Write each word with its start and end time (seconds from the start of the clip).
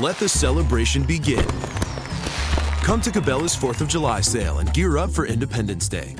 Let 0.00 0.16
the 0.16 0.28
celebration 0.28 1.04
begin. 1.04 1.46
Come 2.82 3.00
to 3.02 3.10
Cabela's 3.10 3.56
4th 3.56 3.80
of 3.80 3.86
July 3.86 4.22
sale 4.22 4.58
and 4.58 4.72
gear 4.74 4.98
up 4.98 5.08
for 5.08 5.24
Independence 5.24 5.88
Day. 5.88 6.16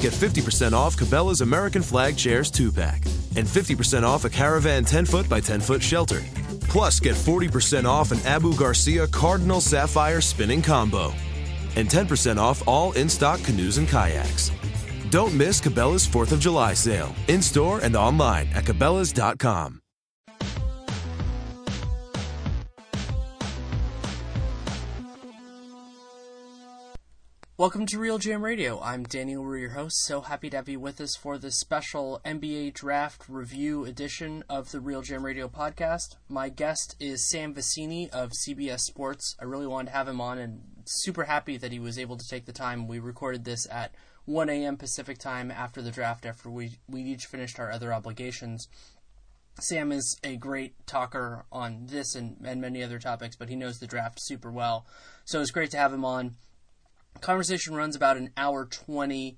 Get 0.00 0.12
50% 0.12 0.74
off 0.74 0.98
Cabela's 0.98 1.40
American 1.40 1.80
Flag 1.80 2.14
Chairs 2.14 2.50
2 2.50 2.70
pack 2.70 3.02
and 3.36 3.46
50% 3.46 4.02
off 4.02 4.26
a 4.26 4.28
Caravan 4.28 4.84
10 4.84 5.06
foot 5.06 5.26
by 5.30 5.40
10 5.40 5.60
foot 5.60 5.82
shelter. 5.82 6.20
Plus, 6.68 7.00
get 7.00 7.14
40% 7.14 7.86
off 7.86 8.12
an 8.12 8.20
Abu 8.26 8.54
Garcia 8.54 9.06
Cardinal 9.06 9.62
Sapphire 9.62 10.20
spinning 10.20 10.60
combo 10.60 11.14
and 11.76 11.88
10% 11.88 12.36
off 12.36 12.62
all 12.68 12.92
in 12.92 13.08
stock 13.08 13.42
canoes 13.42 13.78
and 13.78 13.88
kayaks. 13.88 14.50
Don't 15.08 15.34
miss 15.34 15.58
Cabela's 15.58 16.06
4th 16.06 16.32
of 16.32 16.40
July 16.40 16.74
sale 16.74 17.14
in 17.28 17.40
store 17.40 17.80
and 17.80 17.96
online 17.96 18.48
at 18.48 18.64
Cabela's.com. 18.64 19.79
Welcome 27.60 27.84
to 27.88 27.98
RealGM 27.98 28.40
Radio. 28.40 28.80
I'm 28.80 29.04
Danny 29.04 29.36
Leroux, 29.36 29.60
your 29.60 29.70
host. 29.72 30.06
So 30.06 30.22
happy 30.22 30.48
to 30.48 30.56
have 30.56 30.68
you 30.70 30.80
with 30.80 30.98
us 30.98 31.14
for 31.14 31.36
this 31.36 31.60
special 31.60 32.18
NBA 32.24 32.72
Draft 32.72 33.28
Review 33.28 33.84
edition 33.84 34.42
of 34.48 34.70
the 34.70 34.78
RealGM 34.78 35.22
Radio 35.22 35.46
podcast. 35.46 36.16
My 36.26 36.48
guest 36.48 36.96
is 36.98 37.28
Sam 37.28 37.52
Vecenie 37.52 38.08
of 38.12 38.30
CBS 38.30 38.80
Sports. 38.80 39.36
I 39.38 39.44
really 39.44 39.66
wanted 39.66 39.90
to 39.90 39.96
have 39.98 40.08
him 40.08 40.22
on 40.22 40.38
and 40.38 40.62
super 40.86 41.24
happy 41.24 41.58
that 41.58 41.70
he 41.70 41.78
was 41.78 41.98
able 41.98 42.16
to 42.16 42.26
take 42.26 42.46
the 42.46 42.52
time. 42.52 42.88
We 42.88 42.98
recorded 42.98 43.44
this 43.44 43.68
at 43.70 43.94
1 44.24 44.48
a.m. 44.48 44.78
Pacific 44.78 45.18
time 45.18 45.50
after 45.50 45.82
the 45.82 45.90
draft, 45.90 46.24
after 46.24 46.48
we, 46.48 46.78
we 46.88 47.02
each 47.02 47.26
finished 47.26 47.60
our 47.60 47.70
other 47.70 47.92
obligations. 47.92 48.68
Sam 49.60 49.92
is 49.92 50.18
a 50.24 50.36
great 50.36 50.86
talker 50.86 51.44
on 51.52 51.88
this 51.88 52.14
and, 52.14 52.38
and 52.42 52.62
many 52.62 52.82
other 52.82 52.98
topics, 52.98 53.36
but 53.36 53.50
he 53.50 53.54
knows 53.54 53.80
the 53.80 53.86
draft 53.86 54.18
super 54.18 54.50
well. 54.50 54.86
So 55.26 55.42
it's 55.42 55.50
great 55.50 55.70
to 55.72 55.76
have 55.76 55.92
him 55.92 56.06
on 56.06 56.36
conversation 57.20 57.74
runs 57.74 57.96
about 57.96 58.16
an 58.16 58.30
hour 58.36 58.64
20 58.64 59.36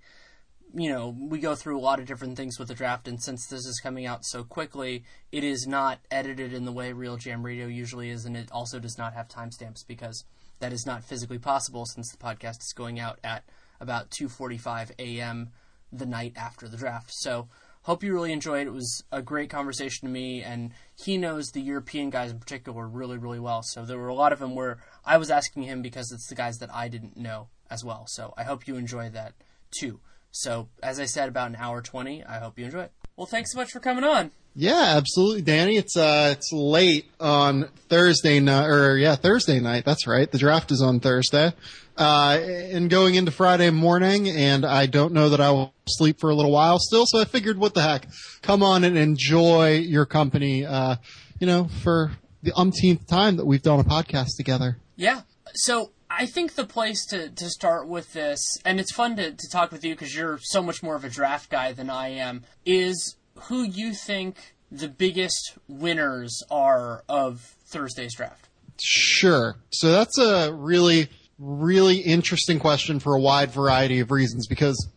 you 0.74 0.88
know 0.88 1.14
we 1.18 1.38
go 1.38 1.54
through 1.54 1.78
a 1.78 1.80
lot 1.80 2.00
of 2.00 2.06
different 2.06 2.36
things 2.36 2.58
with 2.58 2.68
the 2.68 2.74
draft 2.74 3.06
and 3.06 3.22
since 3.22 3.46
this 3.46 3.66
is 3.66 3.80
coming 3.82 4.06
out 4.06 4.24
so 4.24 4.42
quickly 4.42 5.04
it 5.30 5.44
is 5.44 5.66
not 5.66 5.98
edited 6.10 6.52
in 6.52 6.64
the 6.64 6.72
way 6.72 6.92
RealGM 6.92 7.44
Radio 7.44 7.66
usually 7.66 8.10
is 8.10 8.24
and 8.24 8.36
it 8.36 8.50
also 8.50 8.78
does 8.78 8.96
not 8.96 9.14
have 9.14 9.28
timestamps 9.28 9.86
because 9.86 10.24
that 10.60 10.72
is 10.72 10.86
not 10.86 11.04
physically 11.04 11.38
possible 11.38 11.84
since 11.84 12.10
the 12.10 12.16
podcast 12.16 12.62
is 12.62 12.72
going 12.74 12.98
out 12.98 13.18
at 13.22 13.44
about 13.80 14.10
2:45 14.10 14.92
a.m. 14.98 15.50
the 15.92 16.06
night 16.06 16.32
after 16.36 16.68
the 16.68 16.76
draft 16.76 17.12
so 17.12 17.48
hope 17.82 18.02
you 18.02 18.12
really 18.12 18.32
enjoyed 18.32 18.62
it. 18.62 18.68
It 18.68 18.72
was 18.72 19.04
a 19.10 19.22
great 19.22 19.50
conversation 19.50 20.06
to 20.06 20.12
me, 20.12 20.42
and 20.42 20.72
he 20.94 21.16
knows 21.16 21.50
the 21.50 21.60
European 21.60 22.10
guys 22.10 22.30
in 22.30 22.38
particular 22.38 22.86
really, 22.86 23.18
really 23.18 23.40
well. 23.40 23.62
So 23.62 23.84
there 23.84 23.98
were 23.98 24.08
a 24.08 24.14
lot 24.14 24.32
of 24.32 24.38
them 24.38 24.54
where 24.54 24.78
I 25.04 25.16
was 25.16 25.30
asking 25.30 25.64
him 25.64 25.82
because 25.82 26.12
it's 26.12 26.28
the 26.28 26.34
guys 26.34 26.58
that 26.58 26.72
I 26.72 26.88
didn't 26.88 27.16
know 27.16 27.48
as 27.72 27.84
well. 27.84 28.04
So 28.06 28.34
I 28.36 28.44
hope 28.44 28.66
you 28.68 28.76
enjoy 28.76 29.08
that 29.10 29.32
too. 29.80 30.00
So 30.30 30.68
as 30.82 31.00
I 31.00 31.06
said, 31.06 31.28
about 31.28 31.48
an 31.48 31.56
hour 31.56 31.80
twenty. 31.82 32.24
I 32.24 32.38
hope 32.38 32.58
you 32.58 32.66
enjoy 32.66 32.82
it. 32.82 32.92
Well, 33.16 33.26
thanks 33.26 33.52
so 33.52 33.58
much 33.58 33.70
for 33.70 33.80
coming 33.80 34.04
on. 34.04 34.30
Yeah, 34.54 34.96
absolutely, 34.96 35.42
Danny. 35.42 35.76
It's 35.76 35.96
uh, 35.96 36.34
it's 36.36 36.50
late 36.52 37.06
on 37.18 37.68
Thursday 37.88 38.38
night, 38.40 38.66
or 38.66 38.98
yeah, 38.98 39.16
Thursday 39.16 39.60
night. 39.60 39.84
That's 39.84 40.06
right. 40.06 40.30
The 40.30 40.38
draft 40.38 40.70
is 40.70 40.82
on 40.82 41.00
Thursday, 41.00 41.52
uh, 41.96 42.38
and 42.42 42.90
going 42.90 43.14
into 43.14 43.30
Friday 43.30 43.70
morning, 43.70 44.28
and 44.28 44.66
I 44.66 44.86
don't 44.86 45.14
know 45.14 45.30
that 45.30 45.40
I 45.40 45.50
will 45.50 45.72
sleep 45.88 46.20
for 46.20 46.28
a 46.28 46.34
little 46.34 46.52
while 46.52 46.78
still. 46.78 47.04
So 47.06 47.18
I 47.18 47.24
figured, 47.24 47.56
what 47.56 47.72
the 47.72 47.82
heck, 47.82 48.06
come 48.42 48.62
on 48.62 48.84
and 48.84 48.98
enjoy 48.98 49.78
your 49.78 50.04
company. 50.04 50.66
Uh, 50.66 50.96
you 51.40 51.46
know, 51.46 51.68
for 51.82 52.12
the 52.42 52.52
umpteenth 52.54 53.06
time 53.06 53.36
that 53.36 53.46
we've 53.46 53.62
done 53.62 53.80
a 53.80 53.84
podcast 53.84 54.36
together. 54.36 54.76
Yeah. 54.96 55.22
So 55.54 55.92
I 56.18 56.26
think 56.26 56.54
the 56.54 56.66
place 56.66 57.06
to, 57.06 57.30
to 57.30 57.48
start 57.48 57.88
with 57.88 58.12
this, 58.12 58.58
and 58.64 58.78
it's 58.78 58.92
fun 58.92 59.16
to, 59.16 59.32
to 59.32 59.50
talk 59.50 59.72
with 59.72 59.84
you 59.84 59.94
because 59.94 60.14
you're 60.14 60.38
so 60.42 60.62
much 60.62 60.82
more 60.82 60.94
of 60.94 61.04
a 61.04 61.08
draft 61.08 61.50
guy 61.50 61.72
than 61.72 61.90
I 61.90 62.08
am, 62.08 62.44
is 62.64 63.16
who 63.34 63.62
you 63.62 63.94
think 63.94 64.54
the 64.70 64.88
biggest 64.88 65.58
winners 65.68 66.42
are 66.50 67.04
of 67.08 67.40
Thursday's 67.66 68.14
draft. 68.14 68.48
Sure. 68.80 69.56
So 69.70 69.92
that's 69.92 70.18
a 70.18 70.52
really, 70.52 71.08
really 71.38 71.98
interesting 71.98 72.58
question 72.58 73.00
for 73.00 73.14
a 73.14 73.20
wide 73.20 73.50
variety 73.50 74.00
of 74.00 74.10
reasons 74.10 74.46
because 74.46 74.88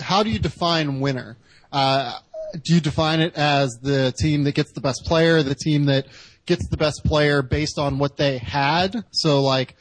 how 0.00 0.22
do 0.22 0.30
you 0.30 0.38
define 0.38 1.00
winner? 1.00 1.36
Uh, 1.72 2.18
do 2.64 2.74
you 2.74 2.80
define 2.80 3.20
it 3.20 3.34
as 3.36 3.78
the 3.82 4.12
team 4.18 4.44
that 4.44 4.54
gets 4.54 4.72
the 4.72 4.80
best 4.80 5.04
player, 5.04 5.42
the 5.42 5.54
team 5.54 5.84
that 5.86 6.06
gets 6.46 6.68
the 6.68 6.76
best 6.76 7.04
player 7.04 7.42
based 7.42 7.78
on 7.78 7.98
what 7.98 8.16
they 8.16 8.38
had? 8.38 9.04
So 9.12 9.42
like 9.42 9.76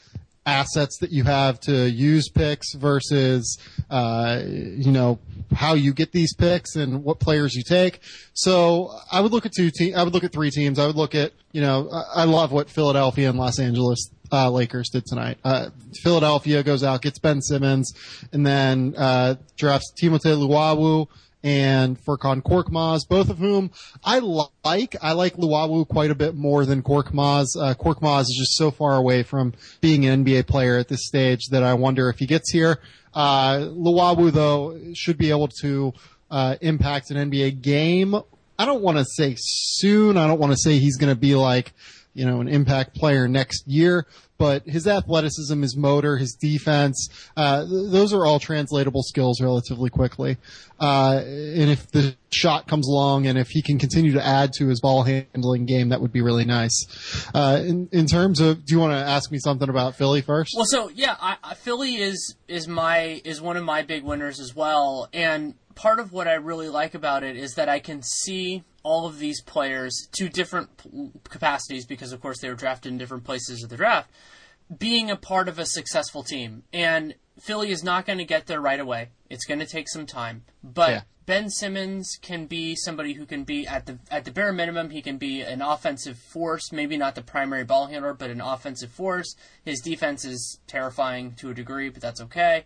assets 0.50 0.98
that 1.00 1.12
you 1.12 1.24
have 1.24 1.60
to 1.62 1.90
use 1.90 2.30
picks 2.30 2.74
versus, 2.74 3.58
uh, 3.90 4.42
you 4.46 4.92
know, 4.92 5.20
how 5.54 5.74
you 5.74 5.94
get 5.94 6.12
these 6.12 6.34
picks 6.34 6.76
and 6.76 7.04
what 7.04 7.20
players 7.20 7.56
you 7.56 7.64
take. 7.64 8.00
So 8.34 8.92
I 9.12 9.22
would 9.22 9.32
look 9.32 9.46
at 9.46 9.54
two 9.54 9.72
teams. 9.72 9.96
I 9.96 10.04
would 10.04 10.14
look 10.14 10.24
at 10.24 10.32
three 10.32 10.52
teams. 10.52 10.80
I 10.80 10.86
would 10.86 10.96
look 10.96 11.16
at, 11.16 11.32
you 11.52 11.62
know, 11.62 11.90
I 11.92 12.22
I 12.22 12.24
love 12.26 12.52
what 12.52 12.70
Philadelphia 12.70 13.30
and 13.30 13.40
Los 13.40 13.59
Angeles 13.59 14.12
uh, 14.32 14.50
Lakers 14.50 14.90
did 14.90 15.06
tonight. 15.06 15.38
Uh, 15.44 15.70
Philadelphia 16.04 16.64
goes 16.64 16.84
out, 16.84 17.02
gets 17.02 17.20
Ben 17.20 17.42
Simmons, 17.42 17.94
and 18.32 18.46
then 18.46 18.94
uh, 18.98 19.36
drafts 19.58 19.92
Timothé 20.00 20.36
Luwawu 20.38 21.08
and 21.44 21.98
Furkan 22.04 22.42
Korkmaz, 22.42 23.08
both 23.08 23.30
of 23.30 23.38
whom 23.38 23.72
I 24.04 24.20
like. 24.20 24.96
I 25.02 25.14
like 25.14 25.36
Luwawu 25.36 25.88
quite 25.88 26.12
a 26.12 26.16
bit 26.16 26.36
more 26.36 26.66
than 26.66 26.84
Korkmaz. 26.84 27.48
Uh, 27.58 27.74
Korkmaz 27.76 28.22
is 28.24 28.36
just 28.38 28.58
so 28.58 28.72
far 28.72 28.96
away 28.96 29.24
from 29.24 29.54
being 29.82 30.06
an 30.06 30.26
NBA 30.26 30.48
player 30.48 30.78
at 30.78 30.88
this 30.88 31.06
stage 31.08 31.48
that 31.52 31.64
I 31.64 31.74
wonder 31.76 32.10
if 32.10 32.20
he 32.20 32.26
gets 32.26 32.52
here. 32.52 32.80
Uh, 33.14 33.60
Luwawu, 33.72 34.32
though, 34.32 34.80
should 34.94 35.18
be 35.18 35.30
able 35.30 35.48
to 35.62 35.94
uh, 36.30 36.56
impact 36.62 37.12
an 37.12 37.32
NBA 37.32 37.62
game. 37.62 38.16
I 38.58 38.66
don't 38.66 38.82
want 38.82 38.98
to 38.98 39.06
say 39.06 39.36
soon. 39.38 40.18
I 40.18 40.28
don't 40.28 40.40
want 40.40 40.52
to 40.52 40.58
say 40.58 40.78
he's 40.80 40.98
going 40.98 41.14
to 41.14 41.20
be 41.20 41.35
like, 41.35 41.74
you 42.14 42.26
know, 42.26 42.42
an 42.42 42.50
impact 42.50 42.96
player 42.96 43.28
next 43.28 43.66
year, 43.68 44.06
but 44.40 44.64
his 44.66 44.88
athleticism, 44.88 45.62
his 45.62 45.78
motor, 45.78 46.18
his 46.18 46.34
defense, 46.34 47.09
uh, 47.38 47.59
th- 47.66 47.91
those 47.91 48.14
are 48.14 48.26
all 48.26 48.40
translatable 48.40 49.03
skills 49.03 49.40
relatively 49.41 49.90
quickly. 49.90 50.38
Uh, 50.80 51.22
and 51.26 51.70
if 51.70 51.91
the 51.91 52.16
shot 52.32 52.66
comes 52.66 52.88
along 52.88 53.28
and 53.28 53.38
if 53.38 53.50
he 53.50 53.62
can 53.62 53.78
continue 53.78 54.14
to 54.14 54.26
add 54.26 54.53
to 54.53 54.68
his 54.68 54.80
ball 54.80 55.03
handling 55.03 55.66
game, 55.66 55.90
that 55.90 56.00
would 56.00 56.14
be 56.14 56.22
really 56.22 56.46
nice. 56.46 56.86
Uh, 57.36 57.62
in, 57.64 57.90
in 57.91 58.08
terms 58.08 58.40
of, 58.40 58.66
do 58.66 58.74
you 58.74 58.80
want 58.80 58.94
to 58.94 58.97
ask 58.97 59.30
me 59.30 59.38
something 59.38 59.70
about 59.70 59.96
Philly 59.96 60.22
first? 60.22 60.53
Well, 60.56 60.66
so 60.66 60.90
yeah, 60.90 61.18
I, 61.22 61.35
I, 61.44 61.53
Philly 61.53 61.96
is 61.96 62.35
is 62.47 62.68
my 62.68 63.22
is 63.26 63.42
one 63.42 63.58
of 63.58 63.64
my 63.66 63.82
big 63.82 64.03
winners 64.03 64.40
as 64.40 64.56
well, 64.56 65.09
and 65.12 65.56
part 65.76 66.00
of 66.00 66.14
what 66.14 66.28
I 66.28 66.35
really 66.35 66.70
like 66.70 66.94
about 66.94 67.24
it 67.24 67.35
is 67.35 67.56
that 67.56 67.68
I 67.68 67.80
can 67.80 68.02
see 68.02 68.64
all 68.84 69.05
of 69.08 69.20
these 69.20 69.41
players 69.41 70.08
to 70.14 70.29
different 70.29 70.78
p- 70.78 71.11
capacities 71.29 71.85
because, 71.85 72.11
of 72.11 72.22
course, 72.22 72.40
they 72.41 72.49
were 72.49 72.55
drafted 72.55 72.91
in 72.91 72.97
different 72.97 73.23
places 73.23 73.64
of 73.64 73.70
the 73.70 73.78
draft. 73.78 74.09
being 74.78 75.09
a 75.09 75.16
part 75.16 75.47
of 75.49 75.58
a 75.58 75.66
successful 75.66 76.22
team. 76.23 76.61
And 76.72 77.16
Philly 77.40 77.72
is 77.72 77.84
not 77.84 78.05
going 78.05 78.20
to 78.20 78.23
get 78.26 78.46
there 78.46 78.61
right 78.61 78.79
away. 78.79 79.09
It's 79.28 79.46
going 79.46 79.59
to 79.59 79.66
take 79.66 79.90
some 79.90 80.05
time. 80.05 80.43
But 80.64 80.90
Yeah. 80.91 81.02
Ben 81.26 81.49
Simmons 81.49 82.17
can 82.22 82.46
be 82.46 82.76
somebody 82.76 83.14
who 83.14 83.26
can 83.26 83.43
be 83.43 83.66
at 83.66 83.85
the 83.87 83.97
at 84.11 84.26
the 84.26 84.31
bare 84.31 84.52
minimum 84.53 84.90
he 84.91 85.02
can 85.02 85.17
be 85.17 85.41
an 85.41 85.61
offensive 85.61 86.17
force, 86.17 86.72
maybe 86.72 86.97
not 86.97 87.14
the 87.16 87.22
primary 87.22 87.64
ball 87.64 87.87
handler, 87.87 88.14
but 88.14 88.29
an 88.32 88.41
offensive 88.41 88.91
force. 88.91 89.35
His 89.64 89.79
defense 89.79 90.23
is 90.25 90.59
terrifying 90.67 91.34
to 91.40 91.49
a 91.49 91.53
degree, 91.53 91.90
but 91.90 92.02
that's 92.02 92.22
okay. 92.22 92.66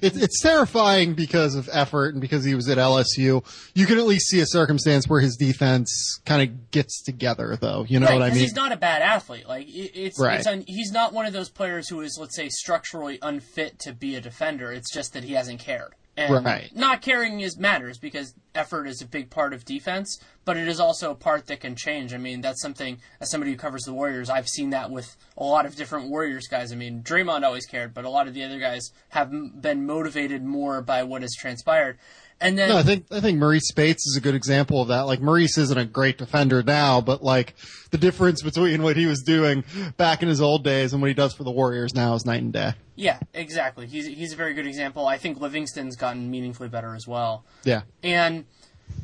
It's, 0.00 0.16
it's 0.16 0.40
terrifying 0.40 1.14
because 1.14 1.54
of 1.54 1.68
effort 1.72 2.14
and 2.14 2.20
because 2.20 2.44
he 2.44 2.54
was 2.54 2.68
at 2.68 2.78
LSU. 2.78 3.44
You 3.74 3.86
can 3.86 3.98
at 3.98 4.04
least 4.04 4.28
see 4.28 4.40
a 4.40 4.46
circumstance 4.46 5.08
where 5.08 5.20
his 5.20 5.36
defense 5.36 6.20
kind 6.24 6.42
of 6.48 6.70
gets 6.70 7.02
together, 7.02 7.56
though. 7.60 7.84
You 7.88 8.00
know 8.00 8.06
right, 8.06 8.14
what 8.14 8.22
I 8.22 8.30
mean? 8.30 8.38
he's 8.38 8.54
not 8.54 8.72
a 8.72 8.76
bad 8.76 9.02
athlete. 9.02 9.46
Like 9.48 9.68
it, 9.68 9.92
it's, 9.94 10.18
Right. 10.20 10.38
it's 10.38 10.46
un, 10.46 10.64
he's 10.66 10.92
not 10.92 11.12
one 11.12 11.26
of 11.26 11.32
those 11.32 11.50
players 11.50 11.88
who 11.88 12.00
is, 12.00 12.16
let's 12.20 12.36
say, 12.36 12.48
structurally 12.48 13.18
unfit 13.22 13.78
to 13.80 13.92
be 13.92 14.14
a 14.16 14.20
defender. 14.20 14.72
It's 14.72 14.92
just 14.92 15.12
that 15.14 15.24
he 15.24 15.32
hasn't 15.34 15.60
cared. 15.60 15.94
And 16.16 16.44
Right. 16.44 16.70
not 16.74 17.00
caring 17.00 17.40
is 17.40 17.56
matters 17.58 17.98
because 17.98 18.34
effort 18.54 18.86
is 18.86 19.00
a 19.00 19.06
big 19.06 19.30
part 19.30 19.52
of 19.52 19.64
defense, 19.64 20.18
but 20.44 20.56
it 20.56 20.68
is 20.68 20.80
also 20.80 21.10
a 21.10 21.14
part 21.14 21.46
that 21.46 21.60
can 21.60 21.76
change. 21.76 22.12
I 22.12 22.18
mean, 22.18 22.40
that's 22.40 22.60
something 22.62 22.98
as 23.20 23.30
somebody 23.30 23.52
who 23.52 23.56
covers 23.56 23.82
the 23.82 23.92
Warriors, 23.92 24.28
I've 24.30 24.48
seen 24.48 24.70
that 24.70 24.90
with 24.90 25.16
a 25.36 25.44
lot 25.44 25.66
of 25.66 25.76
different 25.76 26.08
Warriors 26.10 26.46
guys. 26.48 26.72
I 26.72 26.76
mean, 26.76 27.02
Draymond 27.02 27.44
always 27.44 27.66
cared, 27.66 27.94
but 27.94 28.04
a 28.04 28.10
lot 28.10 28.28
of 28.28 28.34
the 28.34 28.44
other 28.44 28.58
guys 28.58 28.90
have 29.10 29.30
been 29.30 29.86
motivated 29.86 30.44
more 30.44 30.82
by 30.82 31.02
what 31.02 31.22
has 31.22 31.34
transpired. 31.38 31.98
And 32.40 32.58
then 32.58 32.70
No, 32.70 32.76
I 32.76 32.82
think 32.82 33.06
I 33.12 33.20
think 33.20 33.38
Marreese 33.38 33.66
Speights 33.70 34.04
is 34.04 34.16
a 34.16 34.20
good 34.20 34.34
example 34.34 34.82
of 34.82 34.88
that. 34.88 35.02
Like 35.02 35.20
Marreese 35.20 35.58
isn't 35.58 35.78
a 35.78 35.84
great 35.84 36.18
defender 36.18 36.60
now, 36.64 37.00
but 37.00 37.22
like 37.22 37.54
the 37.92 37.98
difference 37.98 38.42
between 38.42 38.82
what 38.82 38.96
he 38.96 39.06
was 39.06 39.22
doing 39.22 39.62
back 39.96 40.24
in 40.24 40.28
his 40.28 40.40
old 40.40 40.64
days 40.64 40.92
and 40.92 41.00
what 41.00 41.06
he 41.06 41.14
does 41.14 41.34
for 41.34 41.44
the 41.44 41.52
Warriors 41.52 41.94
now 41.94 42.14
is 42.14 42.26
night 42.26 42.42
and 42.42 42.52
day. 42.52 42.72
yeah, 42.96 43.20
exactly. 43.32 43.86
He's 43.86 44.06
he's 44.06 44.32
a 44.32 44.36
very 44.36 44.54
good 44.54 44.66
example. 44.66 45.06
I 45.06 45.18
think 45.18 45.40
Livingston's 45.40 45.94
gotten 45.94 46.32
meaningfully 46.32 46.68
better 46.68 46.96
as 46.96 47.06
well. 47.06 47.44
Yeah. 47.62 47.82
And 48.02 48.41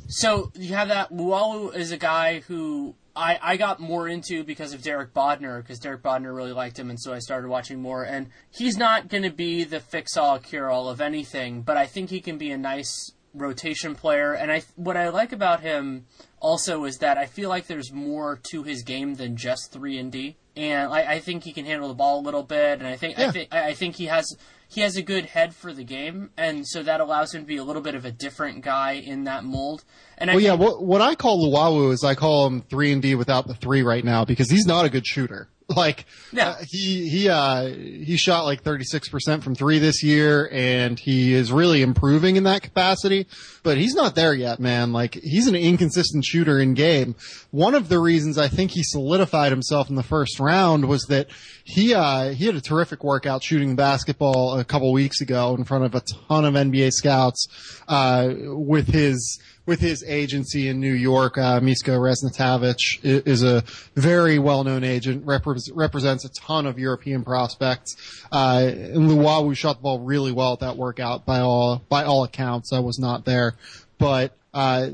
so 0.08 0.50
you 0.54 0.74
have 0.74 0.88
that. 0.88 1.12
Luwawu 1.12 1.74
is 1.74 1.92
a 1.92 1.96
guy 1.98 2.40
who 2.40 2.94
I, 3.14 3.38
I 3.42 3.56
got 3.56 3.80
more 3.80 4.08
into 4.08 4.44
because 4.44 4.72
of 4.72 4.82
Derek 4.82 5.12
Bodner, 5.12 5.60
because 5.60 5.78
Derek 5.80 6.02
Bodner 6.02 6.34
really 6.34 6.52
liked 6.52 6.78
him, 6.78 6.88
and 6.88 7.00
so 7.00 7.12
I 7.12 7.18
started 7.18 7.48
watching 7.48 7.80
more. 7.82 8.04
And 8.04 8.28
he's 8.50 8.76
not 8.76 9.08
going 9.08 9.24
to 9.24 9.30
be 9.30 9.64
the 9.64 9.80
fix 9.80 10.16
all 10.16 10.38
cure 10.38 10.70
all 10.70 10.88
of 10.88 11.00
anything, 11.00 11.62
but 11.62 11.76
I 11.76 11.86
think 11.86 12.10
he 12.10 12.20
can 12.20 12.38
be 12.38 12.50
a 12.50 12.58
nice 12.58 13.12
rotation 13.34 13.94
player. 13.94 14.32
And 14.32 14.50
I 14.50 14.62
what 14.76 14.96
I 14.96 15.08
like 15.08 15.32
about 15.32 15.60
him 15.60 16.06
also 16.40 16.84
is 16.84 16.98
that 16.98 17.18
I 17.18 17.26
feel 17.26 17.48
like 17.48 17.66
there's 17.66 17.92
more 17.92 18.40
to 18.50 18.62
his 18.62 18.82
game 18.82 19.16
than 19.16 19.36
just 19.36 19.72
three 19.72 19.98
and 19.98 20.10
D. 20.12 20.36
And 20.56 20.92
I, 20.92 21.14
I 21.14 21.20
think 21.20 21.44
he 21.44 21.52
can 21.52 21.66
handle 21.66 21.88
the 21.88 21.94
ball 21.94 22.20
a 22.20 22.22
little 22.22 22.42
bit, 22.42 22.78
and 22.78 22.86
I 22.86 22.96
think 22.96 23.18
I 23.18 23.22
Yeah. 23.22 23.30
think 23.32 23.48
I 23.52 23.68
I 23.68 23.74
think 23.74 23.96
he 23.96 24.06
has 24.06 24.36
he 24.68 24.82
has 24.82 24.96
a 24.96 25.02
good 25.02 25.26
head 25.26 25.54
for 25.54 25.72
the 25.72 25.82
game, 25.84 26.30
and 26.36 26.66
so 26.68 26.82
that 26.82 27.00
allows 27.00 27.34
him 27.34 27.40
to 27.42 27.46
be 27.46 27.56
a 27.56 27.64
little 27.64 27.82
bit 27.82 27.94
of 27.94 28.04
a 28.04 28.10
different 28.12 28.62
guy 28.62 28.92
in 28.92 29.24
that 29.24 29.42
mold. 29.44 29.82
And 30.18 30.30
I 30.30 30.34
Well, 30.34 30.42
yeah. 30.42 30.50
think- 30.50 30.62
What 30.62 30.82
what 30.84 31.00
I 31.00 31.14
call 31.14 31.50
Luwawu 31.50 31.92
is 31.92 32.04
I 32.04 32.14
call 32.14 32.46
him 32.46 32.60
three 32.62 32.92
and 32.92 33.00
D 33.02 33.14
without 33.14 33.46
the 33.46 33.54
three 33.54 33.82
right 33.82 34.04
now 34.04 34.24
because 34.24 34.50
he's 34.50 34.66
not 34.66 34.84
a 34.84 34.90
good 34.90 35.06
shooter. 35.06 35.48
Like 35.76 36.06
Yeah. 36.32 36.48
uh, 36.50 36.56
he 36.66 37.08
he 37.10 37.28
uh 37.28 37.66
he 37.66 38.16
shot 38.16 38.44
like 38.46 38.62
36% 38.64 39.42
from 39.42 39.54
3 39.54 39.78
this 39.78 40.02
year 40.02 40.48
and 40.50 40.98
he 40.98 41.34
is 41.34 41.52
really 41.52 41.82
improving 41.82 42.36
in 42.36 42.44
that 42.44 42.62
capacity, 42.62 43.26
but 43.62 43.76
he's 43.76 43.94
not 43.94 44.14
there 44.14 44.32
yet, 44.32 44.60
man. 44.60 44.94
Like 44.94 45.14
he's 45.14 45.46
an 45.46 45.54
inconsistent 45.54 46.24
shooter 46.24 46.58
in 46.58 46.72
game. 46.72 47.16
One 47.50 47.74
of 47.74 47.90
the 47.90 47.98
reasons 47.98 48.38
I 48.38 48.48
think 48.48 48.70
he 48.70 48.82
solidified 48.82 49.52
himself 49.52 49.90
in 49.90 49.96
the 49.96 50.02
first 50.02 50.40
round 50.40 50.86
was 50.88 51.02
that 51.10 51.28
he 51.64 51.92
uh 51.92 52.30
he 52.30 52.46
had 52.46 52.54
a 52.56 52.62
terrific 52.62 53.04
workout 53.04 53.42
shooting 53.42 53.76
basketball 53.76 54.58
a 54.58 54.64
couple 54.64 54.90
weeks 54.90 55.20
ago 55.20 55.54
in 55.54 55.64
front 55.64 55.84
of 55.84 55.94
a 55.94 56.00
ton 56.28 56.46
of 56.46 56.54
NBA 56.54 56.92
scouts 56.92 57.46
uh 57.88 58.32
with 58.38 58.88
his 58.88 59.38
with 59.68 59.80
his 59.80 60.02
agency 60.04 60.66
in 60.66 60.80
New 60.80 60.94
York, 60.94 61.36
uh, 61.36 61.60
Misko 61.60 61.98
Raznatovic 62.00 62.78
is 63.02 63.42
a 63.42 63.62
very 63.94 64.38
well-known 64.38 64.82
agent, 64.82 65.26
repre- 65.26 65.60
represents 65.74 66.24
a 66.24 66.30
ton 66.30 66.64
of 66.64 66.78
European 66.78 67.22
prospects. 67.22 67.94
Uh, 68.32 68.62
and 68.64 69.10
Luwawu 69.10 69.54
shot 69.54 69.76
the 69.76 69.82
ball 69.82 70.00
really 70.00 70.32
well 70.32 70.54
at 70.54 70.60
that 70.60 70.78
workout 70.78 71.26
by 71.26 71.40
all, 71.40 71.82
by 71.90 72.02
all 72.02 72.24
accounts. 72.24 72.72
I 72.72 72.78
was 72.78 72.98
not 72.98 73.26
there, 73.26 73.56
but, 73.98 74.34
uh, 74.54 74.88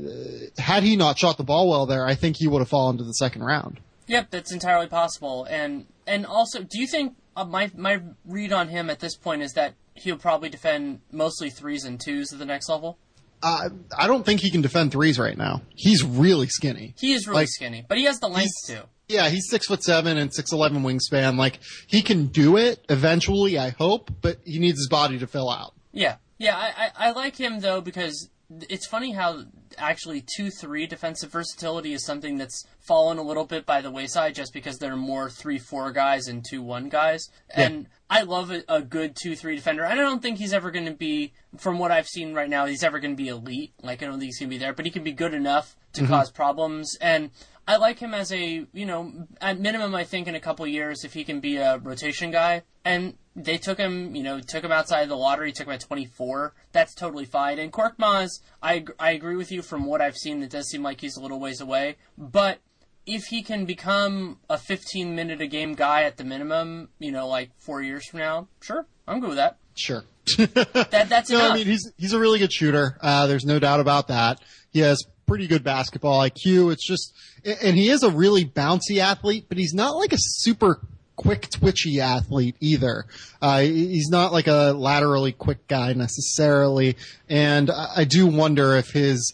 had 0.57 0.83
he 0.83 0.97
not 0.97 1.17
shot 1.17 1.37
the 1.37 1.45
ball 1.45 1.69
well 1.69 1.85
there, 1.85 2.05
I 2.05 2.15
think 2.15 2.35
he 2.35 2.47
would 2.49 2.59
have 2.59 2.67
fallen 2.67 2.97
to 2.97 3.05
the 3.05 3.13
second 3.13 3.43
round. 3.43 3.79
Yep, 4.07 4.29
that's 4.29 4.51
entirely 4.51 4.87
possible. 4.87 5.45
And 5.49 5.87
and 6.05 6.25
also, 6.25 6.61
do 6.61 6.79
you 6.79 6.85
think 6.85 7.15
uh, 7.35 7.45
my 7.45 7.71
my 7.75 8.01
read 8.25 8.51
on 8.51 8.67
him 8.67 8.89
at 8.89 8.99
this 8.99 9.15
point 9.15 9.41
is 9.41 9.53
that 9.53 9.73
he'll 9.95 10.17
probably 10.17 10.49
defend 10.49 10.99
mostly 11.11 11.49
threes 11.49 11.85
and 11.85 11.99
twos 11.99 12.31
at 12.33 12.39
the 12.39 12.45
next 12.45 12.69
level? 12.69 12.99
Uh, 13.43 13.69
I 13.97 14.07
don't 14.07 14.25
think 14.25 14.41
he 14.41 14.49
can 14.49 14.61
defend 14.61 14.91
threes 14.91 15.19
right 15.19 15.37
now. 15.37 15.61
He's 15.69 16.03
really 16.03 16.47
skinny. 16.47 16.95
He 16.97 17.13
is 17.13 17.27
really 17.27 17.41
Like, 17.41 17.49
skinny, 17.49 17.85
but 17.87 17.97
he 17.97 18.05
has 18.05 18.19
the 18.19 18.27
length 18.29 18.53
too. 18.65 18.81
Yeah, 19.07 19.29
he's 19.29 19.47
six 19.49 19.67
foot 19.67 19.83
seven 19.83 20.17
and 20.17 20.33
six 20.33 20.51
eleven 20.51 20.81
wingspan. 20.81 21.37
Like 21.37 21.59
he 21.87 22.01
can 22.01 22.27
do 22.27 22.57
it 22.57 22.83
eventually, 22.89 23.59
I 23.59 23.69
hope, 23.69 24.09
but 24.21 24.39
he 24.43 24.57
needs 24.57 24.79
his 24.79 24.89
body 24.89 25.19
to 25.19 25.27
fill 25.27 25.49
out. 25.49 25.73
Yeah, 25.91 26.15
yeah. 26.39 26.57
I, 26.57 26.71
I, 26.85 27.09
I 27.09 27.11
like 27.11 27.35
him 27.37 27.59
though 27.59 27.81
because 27.81 28.29
it's 28.69 28.87
funny 28.87 29.11
how 29.11 29.43
actually 29.77 30.23
two 30.35 30.49
three 30.49 30.87
defensive 30.87 31.31
versatility 31.31 31.93
is 31.93 32.03
something 32.03 32.37
that's 32.37 32.65
fallen 32.79 33.17
a 33.19 33.21
little 33.23 33.45
bit 33.45 33.65
by 33.65 33.81
the 33.81 33.91
wayside 33.91 34.33
just 34.33 34.53
because 34.53 34.77
there 34.79 34.93
are 34.93 34.97
more 34.97 35.29
three 35.29 35.59
four 35.59 35.91
guys 35.91 36.27
and 36.27 36.43
two 36.49 36.63
one 36.63 36.89
guys. 36.89 37.27
And 37.53 37.87
I 38.09 38.21
love 38.21 38.51
a, 38.51 38.63
a 38.67 38.81
good 38.81 39.15
two 39.15 39.35
three 39.35 39.55
defender. 39.55 39.85
I 39.85 39.95
don't 39.95 40.21
think 40.21 40.37
he's 40.37 40.53
ever 40.53 40.71
going 40.71 40.85
to 40.85 40.93
be, 40.93 41.33
from 41.57 41.79
what 41.79 41.91
I've 41.91 42.07
seen 42.07 42.33
right 42.33 42.49
now, 42.49 42.65
he's 42.65 42.83
ever 42.83 42.99
going 42.99 43.15
to 43.15 43.21
be 43.21 43.29
elite. 43.29 43.73
Like 43.81 44.03
I 44.03 44.05
don't 44.05 44.19
think 44.19 44.25
he's 44.27 44.39
going 44.39 44.49
to 44.49 44.55
be 44.55 44.59
there, 44.59 44.73
but 44.73 44.85
he 44.85 44.91
can 44.91 45.03
be 45.03 45.11
good 45.11 45.33
enough 45.33 45.75
to 45.93 46.01
mm-hmm. 46.01 46.11
cause 46.11 46.31
problems 46.31 46.97
and. 47.01 47.31
I 47.67 47.77
like 47.77 47.97
him 47.97 48.13
as 48.13 48.31
a, 48.31 48.67
you 48.73 48.85
know, 48.85 49.11
at 49.41 49.59
minimum, 49.59 49.95
I 49.95 50.03
think 50.03 50.27
in 50.27 50.35
a 50.35 50.39
couple 50.39 50.67
years, 50.67 51.03
if 51.03 51.13
he 51.13 51.23
can 51.23 51.39
be 51.39 51.57
a 51.57 51.79
rotation 51.79 52.29
guy. 52.29 52.61
And 52.83 53.15
they 53.35 53.57
took 53.57 53.79
him, 53.79 54.15
you 54.15 54.21
know, 54.21 54.39
took 54.39 54.63
him 54.63 54.71
outside 54.71 55.09
the 55.09 55.15
lottery, 55.15 55.51
took 55.51 55.65
him 55.65 55.73
at 55.73 55.79
24. 55.79 56.53
That's 56.71 56.93
totally 56.93 57.25
fine. 57.25 57.57
And 57.57 57.73
Korkmaz, 57.73 58.39
I, 58.61 58.85
I 58.99 59.11
agree 59.11 59.35
with 59.35 59.51
you 59.51 59.63
from 59.63 59.85
what 59.85 59.99
I've 59.99 60.15
seen. 60.15 60.43
It 60.43 60.51
does 60.51 60.69
seem 60.69 60.83
like 60.83 61.01
he's 61.01 61.17
a 61.17 61.21
little 61.21 61.39
ways 61.39 61.59
away. 61.59 61.95
But 62.17 62.59
if 63.05 63.25
he 63.25 63.43
can 63.43 63.65
become 63.65 64.39
a 64.49 64.57
15 64.57 65.15
minute 65.15 65.41
a 65.41 65.47
game 65.47 65.75
guy 65.75 66.03
at 66.03 66.17
the 66.17 66.23
minimum, 66.23 66.89
you 66.99 67.11
know, 67.11 67.27
like 67.27 67.51
four 67.57 67.81
years 67.81 68.07
from 68.07 68.19
now, 68.19 68.47
sure, 68.61 68.85
I'm 69.07 69.19
good 69.19 69.29
with 69.29 69.37
that. 69.37 69.57
Sure. 69.75 70.03
That 70.37 71.05
that's 71.09 71.29
No, 71.29 71.37
enough. 71.37 71.51
I 71.51 71.55
mean 71.55 71.67
he's 71.67 71.91
he's 71.97 72.13
a 72.13 72.19
really 72.19 72.39
good 72.39 72.51
shooter. 72.51 72.97
Uh, 73.01 73.27
there's 73.27 73.45
no 73.45 73.59
doubt 73.59 73.79
about 73.79 74.07
that. 74.07 74.41
He 74.71 74.79
has 74.79 75.05
pretty 75.25 75.47
good 75.47 75.63
basketball 75.63 76.21
IQ. 76.21 76.71
It's 76.71 76.85
just, 76.85 77.13
and 77.43 77.75
he 77.75 77.89
is 77.89 78.03
a 78.03 78.09
really 78.09 78.45
bouncy 78.45 78.97
athlete, 78.97 79.45
but 79.47 79.57
he's 79.57 79.73
not 79.73 79.95
like 79.95 80.13
a 80.13 80.17
super 80.19 80.79
quick 81.15 81.49
twitchy 81.49 82.01
athlete 82.01 82.55
either. 82.59 83.05
Uh, 83.41 83.61
he's 83.61 84.09
not 84.09 84.31
like 84.33 84.47
a 84.47 84.73
laterally 84.75 85.31
quick 85.31 85.67
guy 85.67 85.93
necessarily. 85.93 86.97
And 87.29 87.69
I, 87.71 88.03
do 88.03 88.27
wonder 88.27 88.75
if 88.75 88.91
his, 88.91 89.33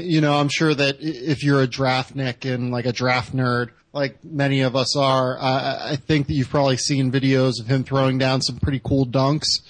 you 0.00 0.20
know, 0.20 0.34
I'm 0.34 0.48
sure 0.48 0.74
that 0.74 0.96
if 1.00 1.42
you're 1.42 1.62
a 1.62 1.68
draftnik 1.68 2.50
and 2.52 2.70
like 2.70 2.86
a 2.86 2.92
draft 2.92 3.34
nerd, 3.34 3.70
like 3.92 4.24
many 4.24 4.62
of 4.62 4.74
us 4.74 4.96
are, 4.96 5.38
I 5.40 5.96
think 5.96 6.26
that 6.28 6.34
you've 6.34 6.48
probably 6.48 6.78
seen 6.78 7.12
videos 7.12 7.60
of 7.60 7.66
him 7.66 7.84
throwing 7.84 8.18
down 8.18 8.40
some 8.40 8.56
pretty 8.56 8.80
cool 8.82 9.06
dunks 9.06 9.60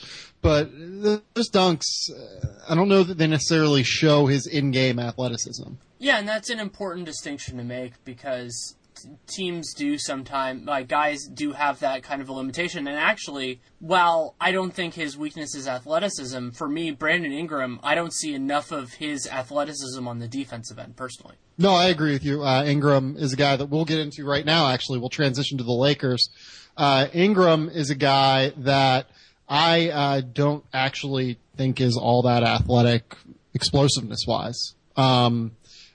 but 0.42 0.70
those 0.74 1.50
dunks, 1.50 2.10
uh, 2.10 2.46
I 2.68 2.74
don't 2.74 2.88
know 2.88 3.04
that 3.04 3.16
they 3.16 3.28
necessarily 3.28 3.84
show 3.84 4.26
his 4.26 4.46
in-game 4.46 4.98
athleticism. 4.98 5.74
Yeah, 5.98 6.18
and 6.18 6.28
that's 6.28 6.50
an 6.50 6.58
important 6.58 7.06
distinction 7.06 7.56
to 7.58 7.64
make 7.64 8.04
because 8.04 8.74
teams 9.26 9.74
do 9.74 9.98
sometimes, 9.98 10.66
like 10.66 10.88
guys 10.88 11.26
do 11.26 11.52
have 11.52 11.80
that 11.80 12.02
kind 12.02 12.20
of 12.22 12.28
a 12.28 12.32
limitation. 12.32 12.86
And 12.86 12.96
actually, 12.96 13.60
while 13.78 14.34
I 14.40 14.52
don't 14.52 14.72
think 14.72 14.94
his 14.94 15.16
weakness 15.16 15.54
is 15.54 15.66
athleticism, 15.68 16.50
for 16.50 16.68
me, 16.68 16.90
Brandon 16.90 17.32
Ingram, 17.32 17.80
I 17.82 17.94
don't 17.94 18.12
see 18.12 18.34
enough 18.34 18.72
of 18.72 18.94
his 18.94 19.26
athleticism 19.26 20.06
on 20.06 20.18
the 20.18 20.28
defensive 20.28 20.78
end 20.78 20.96
personally. 20.96 21.36
No, 21.58 21.72
I 21.72 21.86
agree 21.86 22.12
with 22.12 22.24
you. 22.24 22.42
Uh, 22.42 22.64
Ingram 22.64 23.16
is 23.18 23.32
a 23.32 23.36
guy 23.36 23.56
that 23.56 23.66
we'll 23.66 23.84
get 23.84 23.98
into 23.98 24.24
right 24.24 24.44
now. 24.44 24.68
Actually, 24.68 24.98
we'll 24.98 25.10
transition 25.10 25.58
to 25.58 25.64
the 25.64 25.72
Lakers. 25.72 26.28
Uh, 26.76 27.08
Ingram 27.12 27.68
is 27.68 27.90
a 27.90 27.94
guy 27.94 28.52
that 28.56 29.06
I 29.48 29.88
uh, 29.90 30.20
don't 30.22 30.64
actually 30.72 31.38
think 31.56 31.80
is 31.80 31.96
all 31.96 32.22
that 32.22 32.42
athletic, 32.42 33.16
explosiveness 33.54 34.24
wise. 34.26 34.74
Um, 34.96 35.52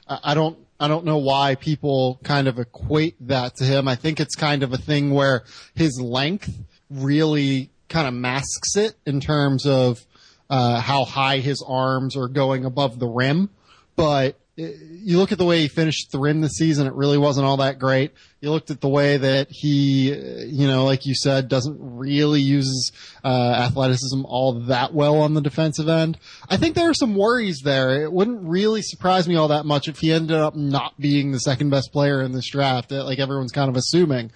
I 0.07 0.19
I 0.23 0.33
don't. 0.35 0.57
I 0.79 0.87
don't 0.87 1.05
know 1.05 1.17
why 1.17 1.55
people 1.55 2.19
kind 2.23 2.47
of 2.47 2.59
equate 2.59 3.15
that 3.27 3.55
to 3.57 3.63
him. 3.63 3.87
I 3.87 3.95
think 3.95 4.19
it's 4.19 4.35
kind 4.35 4.63
of 4.63 4.73
a 4.73 4.77
thing 4.77 5.11
where 5.11 5.43
his 5.73 5.99
length 5.99 6.53
really 6.89 7.71
kind 7.89 8.07
of 8.07 8.13
masks 8.13 8.75
it 8.75 8.95
in 9.05 9.19
terms 9.19 9.65
of 9.65 10.05
uh, 10.49 10.79
how 10.79 11.05
high 11.05 11.39
his 11.39 11.63
arms 11.67 12.15
are 12.15 12.27
going 12.27 12.65
above 12.65 12.99
the 12.99 13.07
rim. 13.07 13.49
But 13.95 14.37
you 14.57 15.19
look 15.19 15.31
at 15.31 15.37
the 15.37 15.45
way 15.45 15.61
he 15.61 15.67
finished 15.67 16.11
the 16.11 16.17
rim 16.17 16.41
this 16.41 16.53
season, 16.53 16.87
it 16.87 16.93
really 16.93 17.17
wasn't 17.17 17.45
all 17.45 17.57
that 17.57 17.77
great. 17.77 18.11
You 18.41 18.49
looked 18.49 18.71
at 18.71 18.81
the 18.81 18.89
way 18.89 19.17
that 19.17 19.47
he, 19.51 20.11
you 20.11 20.67
know, 20.67 20.85
like 20.85 21.05
you 21.05 21.13
said, 21.13 21.47
doesn't 21.47 21.77
really 21.79 22.41
use 22.41 22.91
uh, 23.23 23.27
athleticism 23.27 24.25
all 24.25 24.53
that 24.61 24.93
well 24.93 25.17
on 25.19 25.35
the 25.35 25.41
defensive 25.41 25.87
end. 25.87 26.17
I 26.49 26.57
think 26.57 26.75
there 26.75 26.89
are 26.89 26.95
some 26.95 27.15
worries 27.15 27.61
there. 27.63 28.03
It 28.03 28.11
wouldn't 28.11 28.47
really 28.47 28.81
surprise 28.81 29.27
me 29.27 29.35
all 29.35 29.49
that 29.49 29.65
much 29.65 29.87
if 29.87 29.99
he 29.99 30.11
ended 30.11 30.37
up 30.37 30.55
not 30.55 30.99
being 30.99 31.31
the 31.31 31.39
second 31.39 31.69
best 31.69 31.91
player 31.91 32.23
in 32.23 32.31
this 32.31 32.49
draft, 32.49 32.91
like 32.91 33.19
everyone's 33.19 33.51
kind 33.51 33.69
of 33.69 33.75
assuming. 33.75 34.31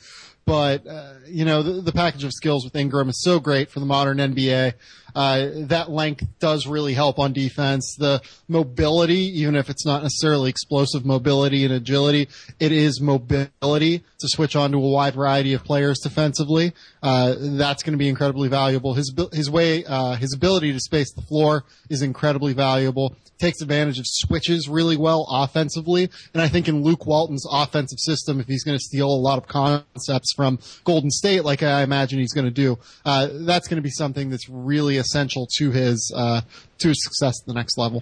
But 0.45 0.85
uh, 0.85 1.13
you 1.31 1.45
know, 1.45 1.63
the, 1.63 1.81
the 1.81 1.91
package 1.91 2.23
of 2.23 2.31
skills 2.33 2.63
with 2.63 2.75
Ingram 2.75 3.09
is 3.09 3.21
so 3.21 3.39
great 3.39 3.69
for 3.71 3.79
the 3.79 3.85
modern 3.85 4.17
NBA. 4.17 4.73
Uh, 5.15 5.49
that 5.67 5.89
length 5.89 6.25
does 6.39 6.65
really 6.67 6.93
help 6.93 7.19
on 7.19 7.33
defense. 7.33 7.95
The 7.97 8.21
mobility, 8.47 9.39
even 9.39 9.55
if 9.55 9.69
it's 9.69 9.85
not 9.85 10.03
necessarily 10.03 10.49
explosive 10.49 11.05
mobility 11.05 11.65
and 11.65 11.73
agility, 11.73 12.29
it 12.59 12.71
is 12.71 13.01
mobility 13.01 13.99
to 14.19 14.27
switch 14.27 14.55
on 14.55 14.71
to 14.71 14.77
a 14.77 14.89
wide 14.89 15.15
variety 15.15 15.53
of 15.53 15.63
players 15.63 15.99
defensively. 15.99 16.73
Uh, 17.03 17.35
that's 17.37 17.83
going 17.83 17.93
to 17.93 17.97
be 17.97 18.09
incredibly 18.09 18.47
valuable. 18.47 18.93
His 18.93 19.13
his 19.33 19.49
way, 19.49 19.83
uh, 19.85 20.15
his 20.15 20.33
ability 20.33 20.71
to 20.73 20.79
space 20.79 21.13
the 21.13 21.21
floor 21.23 21.65
is 21.89 22.01
incredibly 22.01 22.53
valuable. 22.53 23.15
Takes 23.39 23.61
advantage 23.61 23.97
of 23.97 24.05
switches 24.07 24.69
really 24.69 24.97
well 24.97 25.25
offensively, 25.27 26.09
and 26.33 26.43
I 26.43 26.47
think 26.47 26.67
in 26.67 26.83
Luke 26.83 27.07
Walton's 27.07 27.45
offensive 27.51 27.99
system, 27.99 28.39
if 28.39 28.45
he's 28.45 28.63
going 28.63 28.77
to 28.77 28.83
steal 28.83 29.07
a 29.07 29.17
lot 29.17 29.39
of 29.39 29.47
concepts 29.47 30.31
from 30.35 30.59
Golden 30.83 31.09
State, 31.21 31.45
like 31.45 31.61
I 31.61 31.83
imagine 31.83 32.17
he's 32.17 32.33
going 32.33 32.45
to 32.45 32.51
do, 32.51 32.79
uh, 33.05 33.27
that's 33.31 33.67
going 33.67 33.75
to 33.75 33.83
be 33.83 33.91
something 33.91 34.31
that's 34.31 34.49
really 34.49 34.97
essential 34.97 35.47
to 35.57 35.69
his 35.69 36.11
uh, 36.15 36.41
to 36.79 36.87
his 36.87 37.03
success 37.03 37.35
at 37.43 37.45
the 37.45 37.53
next 37.53 37.77
level. 37.77 38.01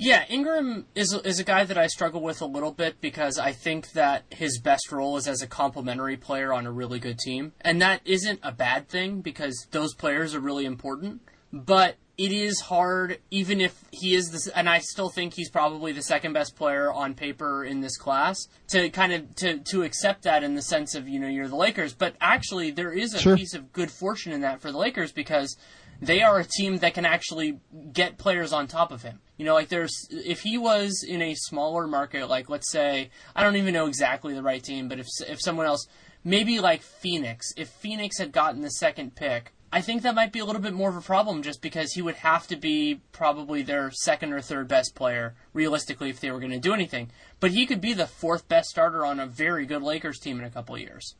Yeah, 0.00 0.26
Ingram 0.28 0.84
is 0.94 1.14
is 1.24 1.40
a 1.40 1.44
guy 1.44 1.64
that 1.64 1.78
I 1.78 1.86
struggle 1.86 2.20
with 2.20 2.42
a 2.42 2.46
little 2.46 2.72
bit 2.72 3.00
because 3.00 3.38
I 3.38 3.52
think 3.52 3.92
that 3.92 4.24
his 4.28 4.60
best 4.60 4.92
role 4.92 5.16
is 5.16 5.26
as 5.26 5.40
a 5.40 5.46
complementary 5.46 6.18
player 6.18 6.52
on 6.52 6.66
a 6.66 6.70
really 6.70 6.98
good 6.98 7.18
team, 7.18 7.52
and 7.62 7.80
that 7.80 8.02
isn't 8.04 8.40
a 8.42 8.52
bad 8.52 8.90
thing 8.90 9.22
because 9.22 9.66
those 9.70 9.94
players 9.94 10.34
are 10.34 10.40
really 10.40 10.66
important. 10.66 11.22
But 11.50 11.96
it 12.18 12.32
is 12.32 12.60
hard, 12.60 13.18
even 13.30 13.60
if 13.60 13.84
he 13.92 14.14
is 14.14 14.30
this, 14.32 14.48
and 14.48 14.68
I 14.68 14.80
still 14.80 15.08
think 15.08 15.34
he's 15.34 15.48
probably 15.50 15.92
the 15.92 16.02
second 16.02 16.32
best 16.32 16.56
player 16.56 16.92
on 16.92 17.14
paper 17.14 17.64
in 17.64 17.80
this 17.80 17.96
class. 17.96 18.48
To 18.70 18.90
kind 18.90 19.12
of 19.12 19.34
to 19.36 19.58
to 19.70 19.82
accept 19.84 20.24
that 20.24 20.42
in 20.42 20.54
the 20.56 20.62
sense 20.62 20.96
of 20.96 21.08
you 21.08 21.20
know 21.20 21.28
you're 21.28 21.46
the 21.48 21.56
Lakers, 21.56 21.94
but 21.94 22.16
actually 22.20 22.72
there 22.72 22.92
is 22.92 23.14
a 23.14 23.20
Sure. 23.20 23.36
piece 23.36 23.54
of 23.54 23.72
good 23.72 23.90
fortune 23.90 24.32
in 24.32 24.40
that 24.40 24.60
for 24.60 24.72
the 24.72 24.78
Lakers 24.78 25.12
because 25.12 25.56
they 26.02 26.20
are 26.20 26.38
a 26.40 26.44
team 26.44 26.78
that 26.78 26.94
can 26.94 27.04
actually 27.04 27.60
get 27.92 28.18
players 28.18 28.52
on 28.52 28.66
top 28.66 28.90
of 28.92 29.02
him. 29.02 29.20
You 29.36 29.44
know, 29.44 29.54
like 29.54 29.68
there's 29.68 30.08
if 30.10 30.40
he 30.40 30.58
was 30.58 31.04
in 31.06 31.22
a 31.22 31.34
smaller 31.34 31.86
market, 31.86 32.28
like 32.28 32.48
let's 32.50 32.70
say 32.70 33.10
I 33.36 33.44
don't 33.44 33.56
even 33.56 33.72
know 33.74 33.86
exactly 33.86 34.34
the 34.34 34.42
right 34.42 34.62
team, 34.62 34.88
but 34.88 34.98
if 34.98 35.06
if 35.28 35.40
someone 35.40 35.66
else, 35.66 35.86
maybe 36.24 36.58
like 36.58 36.82
Phoenix, 36.82 37.52
if 37.56 37.68
Phoenix 37.68 38.18
had 38.18 38.32
gotten 38.32 38.62
the 38.62 38.70
second 38.70 39.14
pick, 39.14 39.52
I 39.70 39.82
think 39.82 40.02
that 40.02 40.14
might 40.14 40.32
be 40.32 40.38
a 40.38 40.44
little 40.46 40.62
bit 40.62 40.72
more 40.72 40.88
of 40.88 40.96
a 40.96 41.00
problem 41.02 41.42
just 41.42 41.60
because 41.60 41.92
he 41.92 42.00
would 42.00 42.16
have 42.16 42.46
to 42.46 42.56
be 42.56 43.00
probably 43.12 43.60
their 43.62 43.90
second 43.90 44.32
or 44.32 44.40
third 44.40 44.66
best 44.66 44.94
player 44.94 45.34
realistically 45.52 46.08
if 46.08 46.20
they 46.20 46.30
were 46.30 46.38
going 46.38 46.52
to 46.52 46.58
do 46.58 46.72
anything. 46.72 47.10
But 47.38 47.50
he 47.50 47.66
could 47.66 47.80
be 47.80 47.92
the 47.92 48.06
fourth 48.06 48.48
best 48.48 48.70
starter 48.70 49.04
on 49.04 49.20
a 49.20 49.26
very 49.26 49.66
good 49.66 49.82
Lakers 49.82 50.18
team 50.18 50.38
in 50.38 50.44
a 50.46 50.50
couple 50.50 50.74
of 50.74 50.80
years. 50.80 51.14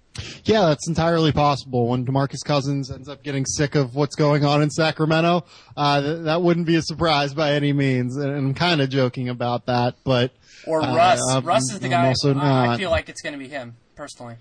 Yeah, 0.45 0.63
that's 0.67 0.89
entirely 0.89 1.31
possible. 1.31 1.89
When 1.89 2.07
DeMarcus 2.07 2.43
Cousins 2.45 2.91
ends 2.91 3.09
up 3.09 3.23
getting 3.23 3.45
sick 3.45 3.75
of 3.75 3.95
what's 3.95 4.17
going 4.17 4.45
on 4.45 4.63
in 4.63 4.71
Sacramento, 4.71 5.45
uh, 5.77 6.01
th- 6.01 6.25
that 6.25 6.43
wouldn't 6.43 6.67
be 6.67 6.75
a 6.77 6.83
surprise 6.83 7.35
by 7.35 7.53
any 7.53 7.73
means. 7.73 8.17
And 8.17 8.35
I'm 8.35 8.55
kind 8.55 8.81
of 8.81 8.89
joking 8.89 9.29
about 9.29 9.67
that, 9.67 9.97
but 10.05 10.33
Or 10.67 10.83
uh, 10.83 10.97
Russ. 10.97 11.21
I'm- 11.29 11.45
Russ 11.45 11.71
is 11.71 11.81
the 11.81 11.89
guy. 11.89 12.13
I 12.25 12.77
feel 12.79 12.91
like 12.91 13.09
it's 13.09 13.21
going 13.21 13.35
to 13.35 13.39
be 13.39 13.49
him 13.49 13.77
personally. 13.95 14.37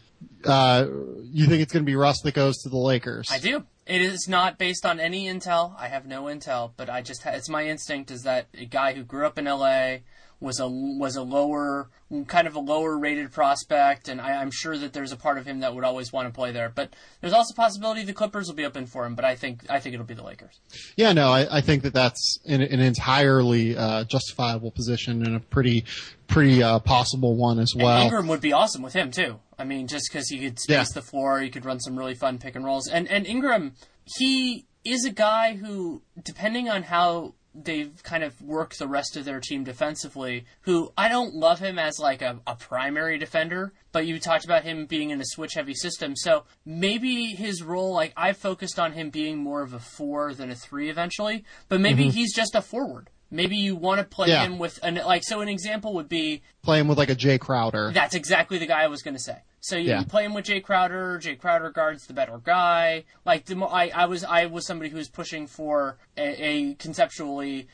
uh, 0.46 0.86
you 1.32 1.46
think 1.46 1.62
it's 1.62 1.74
going 1.74 1.84
to 1.84 1.90
be 1.90 1.96
Russ 1.96 2.22
that 2.22 2.34
goes 2.34 2.58
to 2.64 2.70
the 2.70 2.78
Lakers? 2.78 3.28
I 3.30 3.38
do. 3.40 3.66
It 3.88 4.01
is 4.01 4.27
not 4.27 4.58
based 4.58 4.86
on 4.86 5.00
any 5.00 5.27
intel. 5.27 5.74
I 5.79 5.88
have 5.88 6.06
no 6.06 6.24
intel, 6.24 6.72
but 6.75 6.89
I 6.89 7.01
just 7.01 7.25
it's 7.25 7.50
my 7.50 7.67
instinct 7.67 8.12
is 8.12 8.24
that 8.24 8.48
a 8.53 8.65
guy 8.65 8.94
who 8.94 9.03
grew 9.03 9.25
up 9.25 9.38
in 9.38 9.48
L.A. 9.48 10.03
was 10.41 10.60
a 10.60 10.67
was 10.67 11.15
a 11.15 11.22
lower 11.22 11.89
kind 12.27 12.48
of 12.48 12.56
a 12.56 12.60
lower 12.60 12.98
rated 12.98 13.32
prospect, 13.32 14.10
and 14.10 14.20
I, 14.20 14.41
I'm 14.41 14.51
sure 14.51 14.77
that 14.77 14.91
there's 14.91 15.13
a 15.13 15.17
part 15.17 15.38
of 15.38 15.46
him 15.46 15.62
that 15.62 15.74
would 15.74 15.86
always 15.86 16.12
want 16.12 16.27
to 16.27 16.34
play 16.34 16.51
there. 16.51 16.70
But 16.70 16.94
there's 17.22 17.32
also 17.34 17.53
a 17.53 17.56
possibility 17.56 18.03
the 18.03 18.13
Clippers 18.13 18.48
will 18.48 18.56
be 18.56 18.65
open 18.65 18.88
for 18.88 19.06
him. 19.06 19.15
But 19.15 19.24
I 19.24 19.36
think 19.36 19.65
I 19.70 19.79
think 19.79 19.94
it'll 19.94 20.06
be 20.06 20.13
the 20.13 20.24
Lakers. 20.24 20.60
Yeah, 20.98 21.13
no, 21.13 21.32
I, 21.32 21.58
I 21.58 21.62
think 21.62 21.84
that 21.84 21.94
that's 21.94 22.39
an, 22.46 22.62
an 22.62 22.82
entirely 22.82 23.77
uh, 23.77 24.03
justifiable 24.03 24.72
position 24.72 25.25
and 25.25 25.38
a 25.38 25.39
pretty, 25.39 25.86
pretty 26.27 26.62
uh, 26.62 26.79
possible 26.79 27.36
one 27.36 27.58
as 27.60 27.72
And 27.74 27.84
well. 27.84 28.03
Ingram 28.03 28.27
would 28.27 28.41
be 28.41 28.51
awesome 28.51 28.82
with 28.82 28.94
him 28.94 29.12
too. 29.12 29.39
I 29.60 29.64
mean, 29.64 29.88
just 29.88 30.10
because 30.12 30.30
he 30.30 30.40
could 30.40 30.60
space 30.60 30.76
Yeah. 30.76 30.86
the 30.94 31.02
floor, 31.02 31.40
he 31.40 31.50
could 31.50 31.66
run 31.66 31.80
some 31.80 31.98
really 31.98 32.16
fun 32.16 32.38
pick 32.38 32.56
and 32.56 32.64
rolls. 32.64 32.88
And 32.88 33.08
and 33.08 33.26
Ingram, 33.26 33.74
he 34.06 34.66
is 34.84 35.06
a 35.06 35.12
guy 35.12 35.56
who, 35.56 36.02
depending 36.24 36.70
on 36.70 36.84
how 36.84 37.34
they've 37.64 38.04
kind 38.04 38.24
of 38.24 38.40
worked 38.42 38.78
the 38.78 38.88
rest 38.88 39.18
of 39.18 39.26
their 39.26 39.40
team 39.40 39.64
defensively, 39.64 40.46
who 40.62 40.92
I 40.98 41.10
don't 41.10 41.34
love 41.34 41.60
him 41.60 41.80
as 41.80 41.98
like 42.00 42.22
a, 42.22 42.40
a 42.46 42.56
primary 42.56 43.18
defender, 43.18 43.74
but 43.92 44.06
you 44.06 44.20
talked 44.20 44.46
about 44.46 44.64
him 44.64 44.86
being 44.86 45.10
in 45.10 45.20
a 45.20 45.26
switch 45.26 45.56
heavy 45.56 45.74
system. 45.74 46.16
So 46.16 46.44
maybe 46.66 47.28
his 47.28 47.64
role, 47.64 47.94
like 47.94 48.14
I 48.16 48.34
focused 48.34 48.80
on 48.80 48.94
him 48.94 49.10
being 49.10 49.38
more 49.38 49.64
of 49.64 49.74
a 49.74 49.80
four 49.80 50.34
than 50.34 50.52
a 50.52 50.56
three 50.56 50.90
eventually, 50.90 51.44
but 51.68 51.82
maybe 51.82 52.04
mm-hmm. 52.04 52.12
he's 52.12 52.34
just 52.34 52.54
a 52.54 52.62
forward. 52.62 53.10
Maybe 53.29 53.57
you 53.57 53.75
want 53.75 54.00
to 54.00 54.05
play. 54.05 54.29
Yeah. 54.29 54.43
him 54.46 54.57
with 54.57 54.79
an 54.84 54.96
like 54.96 55.24
so 55.24 55.41
an 55.41 55.50
example 55.50 55.93
would 55.96 56.10
be 56.10 56.41
Playing 56.63 56.88
with 56.88 56.98
like 56.98 57.10
a 57.10 57.15
Jae 57.15 57.39
Crowder. 57.39 57.91
that's 57.93 58.15
exactly 58.15 58.57
the 58.57 58.65
guy 58.67 58.84
I 58.84 58.88
was 58.88 59.01
going 59.01 59.15
to 59.15 59.22
say. 59.22 59.38
So 59.60 59.75
you, 59.75 59.89
Yeah. 59.89 60.00
you 60.00 60.05
play 60.05 60.24
him 60.24 60.34
with 60.34 60.46
Jae 60.46 60.63
Crowder. 60.63 61.19
Jae 61.22 61.38
Crowder 61.38 61.69
guards 61.72 62.05
the 62.07 62.13
better 62.13 62.38
guy. 62.38 63.03
Like 63.25 63.46
the, 63.46 63.57
I, 63.65 63.89
I 63.93 64.05
was, 64.05 64.24
I 64.24 64.46
was 64.46 64.65
somebody 64.65 64.89
who 64.89 64.98
was 64.98 65.10
pushing 65.10 65.48
for 65.48 65.98
a, 66.17 66.46
a 66.46 66.74
conceptually 66.75 67.67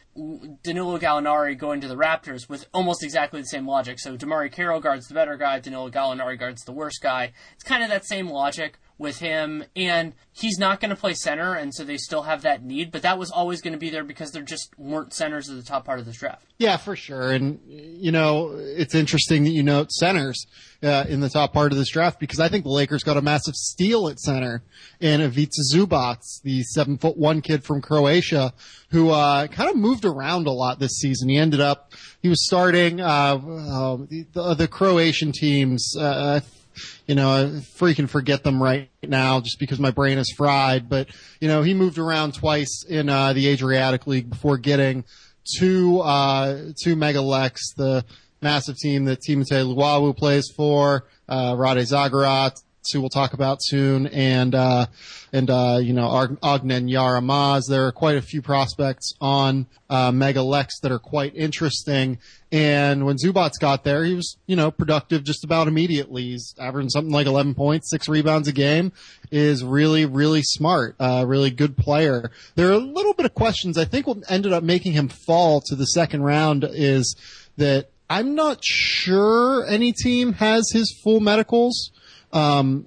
Danilo 0.63 0.97
Gallinari 0.99 1.57
going 1.57 1.81
to 1.81 1.87
the 1.87 1.95
Raptors 1.95 2.47
with 2.49 2.67
almost 2.73 3.03
exactly 3.03 3.41
the 3.41 3.47
same 3.47 3.67
logic. 3.67 3.99
So 3.99 4.15
DeMarre 4.17 4.51
Carroll 4.51 4.79
guards 4.79 5.07
the 5.07 5.13
better 5.13 5.37
guy. 5.37 5.59
Danilo 5.59 5.89
Gallinari 5.89 6.39
guards 6.39 6.63
the 6.63 6.71
worst 6.71 6.99
guy. 7.01 7.31
It's 7.55 7.63
kind 7.63 7.83
of 7.83 7.89
that 7.89 8.05
same 8.05 8.29
logic 8.29 8.79
with 9.03 9.19
him, 9.19 9.63
and 9.75 10.13
he's 10.31 10.57
not 10.57 10.79
going 10.79 10.89
to 10.89 10.95
play 10.95 11.13
center, 11.13 11.53
and 11.53 11.71
so 11.71 11.83
they 11.83 11.97
still 11.97 12.23
have 12.23 12.41
that 12.41 12.63
need. 12.63 12.91
But 12.91 13.03
that 13.03 13.19
was 13.19 13.29
always 13.29 13.61
going 13.61 13.73
to 13.73 13.79
be 13.79 13.91
there 13.91 14.03
because 14.03 14.31
there 14.31 14.41
just 14.41 14.73
weren't 14.79 15.13
centers 15.13 15.47
at 15.49 15.55
the 15.55 15.61
top 15.61 15.85
part 15.85 15.99
of 15.99 16.05
this 16.05 16.17
draft. 16.17 16.47
Yeah, 16.57 16.77
for 16.77 16.95
sure. 16.95 17.31
And, 17.31 17.59
you 17.67 18.11
know, 18.11 18.55
it's 18.57 18.95
interesting 18.95 19.43
that 19.43 19.51
you 19.51 19.61
note 19.61 19.91
centers 19.91 20.47
uh, 20.81 21.05
in 21.07 21.19
the 21.19 21.29
top 21.29 21.53
part 21.53 21.71
of 21.71 21.77
this 21.77 21.89
draft 21.89 22.19
because 22.19 22.39
I 22.39 22.47
think 22.49 22.63
the 22.63 22.71
Lakers 22.71 23.03
got 23.03 23.17
a 23.17 23.21
massive 23.21 23.53
steal 23.53 24.07
at 24.07 24.19
center 24.19 24.63
in 24.99 25.21
Ivica 25.21 25.61
Zubac, 25.71 26.17
the 26.43 26.63
seven 26.63 26.97
foot 26.97 27.17
one 27.17 27.41
kid 27.41 27.63
from 27.63 27.81
Croatia 27.81 28.53
who 28.89 29.09
uh, 29.09 29.47
kind 29.47 29.69
of 29.69 29.75
moved 29.75 30.05
around 30.05 30.47
a 30.47 30.51
lot 30.51 30.79
this 30.79 30.97
season. 30.97 31.29
He 31.29 31.37
ended 31.37 31.59
up, 31.59 31.91
he 32.21 32.29
was 32.29 32.45
starting 32.45 33.01
uh, 33.01 33.05
uh, 33.05 33.97
the, 33.97 34.55
the 34.57 34.67
Croatian 34.67 35.31
teams. 35.31 35.93
You 37.07 37.15
know, 37.15 37.29
I 37.29 37.43
freaking 37.77 38.09
forget 38.09 38.43
them 38.43 38.61
right 38.61 38.89
now 39.01 39.39
just 39.39 39.59
because 39.59 39.79
my 39.79 39.91
brain 39.91 40.17
is 40.17 40.31
fried. 40.35 40.89
But, 40.89 41.09
you 41.39 41.47
know, 41.47 41.61
he 41.61 41.73
moved 41.73 41.97
around 41.97 42.33
twice 42.33 42.83
in 42.87 43.09
uh, 43.09 43.33
the 43.33 43.47
Adriatic 43.47 44.07
League 44.07 44.29
before 44.29 44.57
getting 44.57 45.03
to, 45.59 45.99
uh, 45.99 46.57
to 46.83 46.95
Mega 46.95 47.21
Leks, 47.21 47.73
the 47.75 48.05
massive 48.41 48.77
team 48.77 49.05
that 49.05 49.19
Timothé 49.21 49.65
Luwawu 49.65 50.15
plays 50.15 50.51
for, 50.55 51.05
uh, 51.29 51.55
Rade 51.57 51.85
Zagorac, 51.85 52.61
who 52.91 52.99
we'll 52.99 53.09
talk 53.09 53.33
about 53.33 53.59
soon, 53.61 54.07
and, 54.07 54.53
uh, 54.53 54.87
and, 55.31 55.49
uh, 55.49 55.79
you 55.81 55.93
know, 55.93 56.07
Ognjen 56.07 56.89
Jaramaz. 56.89 57.63
There 57.69 57.87
are 57.87 57.91
quite 57.91 58.17
a 58.17 58.21
few 58.21 58.41
prospects 58.41 59.13
on, 59.21 59.67
uh, 59.89 60.11
Mega 60.11 60.41
Leks 60.41 60.79
that 60.81 60.91
are 60.91 60.99
quite 60.99 61.35
interesting. 61.35 62.17
And 62.51 63.05
when 63.05 63.17
Zubac 63.17 63.51
got 63.59 63.83
there, 63.83 64.03
he 64.03 64.13
was, 64.13 64.37
you 64.45 64.55
know, 64.55 64.69
productive 64.71 65.23
just 65.23 65.43
about 65.43 65.67
immediately. 65.67 66.23
He's 66.23 66.53
averaging 66.59 66.89
something 66.89 67.13
like 67.13 67.25
11 67.25 67.55
points, 67.55 67.89
six 67.89 68.07
rebounds 68.07 68.47
a 68.47 68.51
game, 68.51 68.91
is 69.31 69.63
really, 69.63 70.05
really 70.05 70.43
smart, 70.43 70.95
uh, 70.99 71.25
really 71.27 71.49
good 71.49 71.77
player. 71.77 72.29
There 72.55 72.69
are 72.69 72.73
a 72.73 72.77
little 72.77 73.13
bit 73.13 73.25
of 73.25 73.33
questions. 73.33 73.77
I 73.77 73.85
think 73.85 74.05
what 74.05 74.19
ended 74.29 74.53
up 74.53 74.63
making 74.63 74.91
him 74.91 75.07
fall 75.07 75.61
to 75.61 75.75
the 75.75 75.85
second 75.85 76.23
round 76.23 76.63
is 76.69 77.15
that 77.57 77.89
I'm 78.09 78.35
not 78.35 78.63
sure 78.63 79.65
any 79.65 79.91
team 79.91 80.33
has 80.33 80.69
his 80.71 80.95
full 81.03 81.19
medicals, 81.19 81.91
um, 82.33 82.85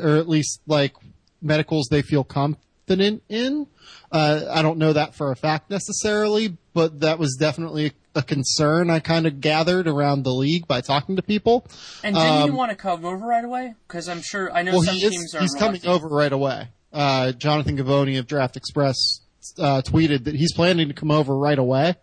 or 0.00 0.16
at 0.16 0.28
least 0.28 0.60
like 0.66 0.94
medicals 1.42 1.88
they 1.90 2.00
feel 2.02 2.24
confident 2.24 3.22
in. 3.28 3.66
Uh, 4.10 4.42
I 4.50 4.62
don't 4.62 4.78
know 4.78 4.92
that 4.92 5.14
for 5.14 5.30
a 5.30 5.36
fact 5.36 5.68
necessarily, 5.70 6.56
but 6.72 7.00
that 7.00 7.18
was 7.18 7.36
definitely 7.38 7.92
a 8.14 8.22
concern 8.22 8.88
I 8.90 9.00
kind 9.00 9.26
of 9.26 9.40
gathered 9.40 9.88
around 9.88 10.22
the 10.22 10.32
league 10.32 10.68
by 10.68 10.80
talking 10.80 11.16
to 11.16 11.22
people. 11.22 11.66
And 12.04 12.14
didn't 12.14 12.46
you 12.46 12.52
Um, 12.52 12.54
want 12.56 12.70
to 12.70 12.76
come 12.76 13.04
over 13.04 13.26
right 13.26 13.44
away? 13.44 13.74
Because 13.88 14.08
I'm 14.08 14.22
sure 14.22 14.52
I 14.52 14.62
know 14.62 14.72
Well, 14.72 14.82
some 14.82 14.94
is, 14.96 15.10
teams 15.10 15.34
are. 15.34 15.40
he's 15.40 15.54
coming 15.54 15.84
over 15.86 16.06
right 16.08 16.32
away. 16.32 16.68
Uh, 16.92 17.32
Jonathan 17.32 17.76
Givony 17.76 18.18
of 18.20 18.28
Draft 18.28 18.56
Express 18.56 18.96
uh, 19.58 19.82
tweeted 19.84 20.24
that 20.24 20.36
he's 20.36 20.52
planning 20.54 20.86
to 20.88 20.94
come 20.94 21.10
over 21.10 21.36
right 21.36 21.58
away. 21.58 21.96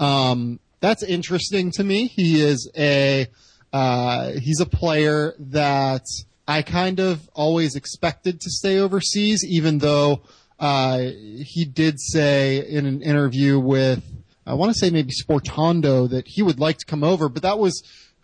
Um, 0.00 0.58
that's 0.80 1.04
interesting 1.04 1.70
to 1.72 1.84
me. 1.84 2.08
He 2.08 2.40
is 2.42 2.68
a 2.76 3.28
uh, 3.72 4.32
he's 4.32 4.58
a 4.60 4.66
player 4.66 5.34
that 5.38 6.02
I 6.46 6.62
kind 6.62 7.00
of 7.00 7.28
always 7.34 7.76
expected 7.76 8.40
to 8.40 8.50
stay 8.50 8.78
overseas, 8.78 9.44
even 9.48 9.78
though 9.78 10.22
uh, 10.58 10.98
he 10.98 11.64
did 11.64 12.00
say 12.00 12.66
in 12.66 12.86
an 12.86 13.02
interview 13.02 13.58
with 13.58 14.02
I 14.44 14.54
want 14.54 14.72
to 14.72 14.78
say 14.78 14.90
maybe 14.90 15.12
Sportando 15.12 16.10
that 16.10 16.26
he 16.26 16.42
would 16.42 16.58
like 16.58 16.78
to 16.78 16.86
come 16.86 17.04
over, 17.04 17.28
but 17.28 17.42
that 17.42 17.58
was 17.58 17.82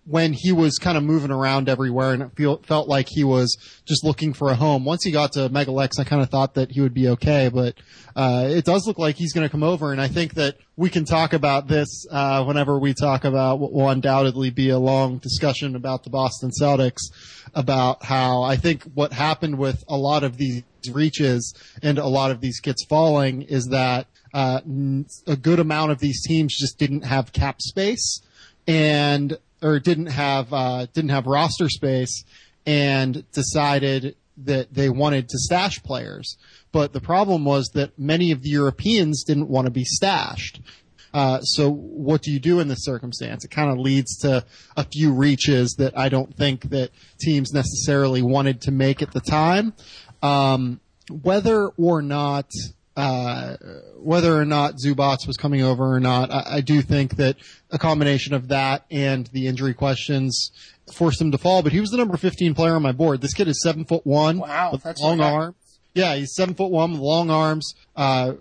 when 0.09 0.33
he 0.33 0.53
was 0.53 0.79
kind 0.79 0.97
of 0.97 1.05
moving 1.05 1.31
around 1.31 1.69
everywhere 1.69 2.15
and 2.15 2.23
it 2.23 2.31
feel, 2.35 2.57
felt 2.63 2.89
like 2.89 3.07
he 3.11 3.25
was 3.25 3.55
just 3.87 4.03
looking 4.03 4.33
for 4.33 4.49
a 4.49 4.55
home. 4.55 4.85
Once 4.87 5.05
he 5.05 5.11
got 5.11 5.33
to 5.33 5.51
Mega 5.51 5.71
Leks, 5.71 5.99
I 5.99 6.05
kind 6.05 6.23
of 6.23 6.31
thought 6.31 6.55
that 6.55 6.71
he 6.71 6.81
would 6.81 6.95
be 6.95 7.09
okay, 7.09 7.51
but 7.53 7.75
uh, 8.17 8.47
it 8.49 8.65
does 8.65 8.87
look 8.87 8.99
like 8.99 9.17
he's 9.17 9.35
going 9.35 9.47
to 9.47 9.51
come 9.51 9.63
over, 9.63 9.93
and 9.93 10.01
I 10.01 10.09
think 10.09 10.35
that 10.35 10.57
we 10.77 10.89
can 10.89 11.05
talk 11.05 11.35
about 11.35 11.69
this 11.69 12.07
uh, 12.11 12.43
whenever 12.45 12.79
we 12.79 12.95
talk 12.95 13.25
about 13.25 13.59
what 13.59 13.73
will 13.73 13.91
undoubtedly 13.91 14.49
be 14.49 14.71
a 14.71 14.79
long 14.79 15.19
discussion 15.19 15.77
about 15.77 16.05
the 16.05 16.11
Boston 16.11 16.51
Celtics, 16.59 17.03
about 17.55 18.03
how 18.03 18.43
I 18.43 18.57
think 18.57 18.85
what 18.95 19.13
happened 19.13 19.59
with 19.59 19.85
a 19.89 19.97
lot 19.97 20.25
of 20.25 20.39
these 20.39 20.63
reaches 20.91 21.55
and 21.83 21.99
a 21.99 22.07
lot 22.07 22.31
of 22.31 22.41
these 22.41 22.61
kids 22.61 22.83
falling 22.89 23.43
is 23.43 23.67
that 23.67 24.07
uh, 24.33 24.61
a 25.27 25.37
good 25.37 25.59
amount 25.59 25.93
of 25.93 25.99
these 25.99 26.23
teams 26.23 26.57
just 26.59 26.79
didn't 26.79 27.03
have 27.03 27.33
cap 27.33 27.61
space 27.61 28.23
and 28.67 29.39
or 29.63 29.79
didn't 29.79 30.07
have 30.07 30.53
uh, 30.53 30.87
didn't 30.93 31.11
have 31.11 31.27
roster 31.27 31.69
space 31.69 32.25
and 32.67 33.25
decided 33.33 34.17
that 34.45 34.73
they 34.73 34.89
wanted 34.89 35.29
to 35.29 35.39
stash 35.39 35.83
players. 35.83 36.37
But 36.71 36.93
the 36.93 37.01
problem 37.01 37.45
was 37.45 37.71
that 37.75 37.99
many 37.99 38.31
of 38.31 38.43
the 38.43 38.51
Europeans 38.51 39.25
didn't 39.25 39.49
want 39.49 39.67
to 39.67 39.71
be 39.71 39.85
stashed. 39.85 40.61
Uh, 41.13 41.41
so 41.41 41.71
what 41.71 42.23
do 42.23 42.31
you 42.31 42.39
do 42.39 42.61
in 42.61 42.69
this 42.69 42.85
circumstance? 42.85 43.45
It 43.45 43.51
kind 43.51 43.71
of 43.71 43.79
leads 43.79 44.19
to 44.19 44.45
a 44.77 44.85
few 44.85 45.13
reaches 45.13 45.75
that 45.79 45.99
I 45.99 46.09
don't 46.09 46.37
think 46.37 46.69
that 46.71 46.91
teams 47.19 47.53
necessarily 47.53 48.23
wanted 48.23 48.61
to 48.63 48.71
make 48.71 49.03
at 49.03 49.13
the 49.13 49.21
time. 49.21 49.73
Um, 50.23 50.81
whether 51.11 51.69
or 51.69 52.03
not 52.03 52.51
uh, 52.99 53.57
whether 53.97 54.37
or 54.37 54.45
not 54.45 54.75
Zubac 54.85 55.25
was 55.25 55.37
coming 55.37 55.63
over 55.63 55.95
or 55.95 56.01
not, 56.01 56.33
I, 56.33 56.57
I, 56.57 56.61
do 56.61 56.83
think 56.83 57.15
that 57.15 57.37
a 57.71 57.79
combination 57.79 58.35
of 58.35 58.49
that 58.49 58.87
and 58.91 59.29
the 59.29 59.47
injury 59.47 59.73
questions 59.73 60.51
forced 60.93 61.21
him 61.21 61.31
to 61.31 61.39
fall. 61.39 61.63
But 61.63 61.71
he 61.71 61.79
was 61.79 61.91
the 61.91 61.97
number 61.97 62.17
15 62.17 62.57
player 62.57 62.75
on 62.75 62.83
my 62.83 62.91
board. 62.91 63.21
This 63.21 63.35
kid 63.35 63.47
is 63.47 63.63
seven 63.63 63.85
foot 63.85 64.05
one 64.05 64.39
wow, 64.39 64.73
with 64.73 64.83
that's 64.83 65.01
long 65.01 65.21
arms. 65.21 65.55
Yeah, 65.95 66.17
he's 66.17 66.35
seven 66.35 66.57
foot 66.57 66.73
one 66.73 66.91
with 66.91 67.01
long 67.01 67.31
arms. 67.31 67.73
Uh, 67.95 68.33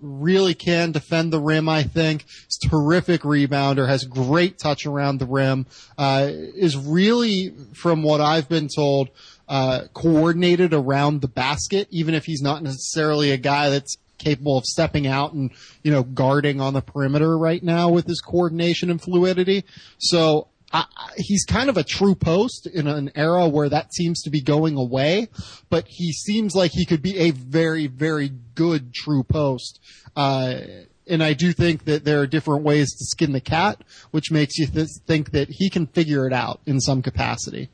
really 0.00 0.54
can 0.54 0.92
defend 0.92 1.30
the 1.30 1.40
rim. 1.40 1.68
I 1.68 1.82
think 1.82 2.24
he's 2.24 2.70
terrific 2.70 3.20
rebounder. 3.20 3.86
Has 3.86 4.04
great 4.04 4.58
touch 4.58 4.86
around 4.86 5.18
the 5.18 5.26
rim. 5.26 5.66
Uh, 5.98 6.30
is 6.30 6.74
really, 6.74 7.54
from 7.74 8.02
what 8.02 8.22
I've 8.22 8.48
been 8.48 8.68
told, 8.74 9.10
uh, 9.46 9.82
coordinated 9.92 10.72
around 10.72 11.20
the 11.20 11.28
basket. 11.28 11.86
Even 11.90 12.14
if 12.14 12.24
he's 12.24 12.40
not 12.40 12.62
necessarily 12.62 13.30
a 13.30 13.36
guy 13.36 13.68
that's 13.68 13.98
capable 14.18 14.58
of 14.58 14.64
stepping 14.64 15.06
out 15.06 15.32
and 15.32 15.50
you 15.82 15.90
know 15.90 16.02
guarding 16.02 16.60
on 16.60 16.74
the 16.74 16.80
perimeter 16.80 17.36
right 17.36 17.62
now 17.62 17.88
with 17.88 18.06
his 18.06 18.20
coordination 18.20 18.90
and 18.90 19.00
fluidity. 19.00 19.64
So 19.98 20.48
I, 20.72 20.84
he's 21.16 21.44
kind 21.44 21.70
of 21.70 21.76
a 21.76 21.84
true 21.84 22.14
post 22.14 22.66
in 22.66 22.86
an 22.86 23.10
era 23.14 23.48
where 23.48 23.68
that 23.68 23.94
seems 23.94 24.22
to 24.22 24.30
be 24.30 24.40
going 24.40 24.76
away, 24.76 25.28
but 25.70 25.86
he 25.88 26.12
seems 26.12 26.54
like 26.54 26.72
he 26.72 26.84
could 26.84 27.02
be 27.02 27.18
a 27.18 27.30
very, 27.30 27.86
very 27.86 28.32
good 28.54 28.92
true 28.92 29.22
post. 29.22 29.80
Uh, 30.16 30.60
and 31.08 31.22
I 31.22 31.34
do 31.34 31.52
think 31.52 31.84
that 31.84 32.04
there 32.04 32.20
are 32.20 32.26
different 32.26 32.64
ways 32.64 32.90
to 32.92 33.04
skin 33.04 33.32
the 33.32 33.40
cat, 33.40 33.82
which 34.10 34.32
makes 34.32 34.58
you 34.58 34.66
th- 34.66 34.88
think 35.06 35.30
that 35.30 35.48
he 35.50 35.70
can 35.70 35.86
figure 35.86 36.26
it 36.26 36.32
out 36.32 36.60
in 36.66 36.80
some 36.80 37.00
capacity. 37.00 37.68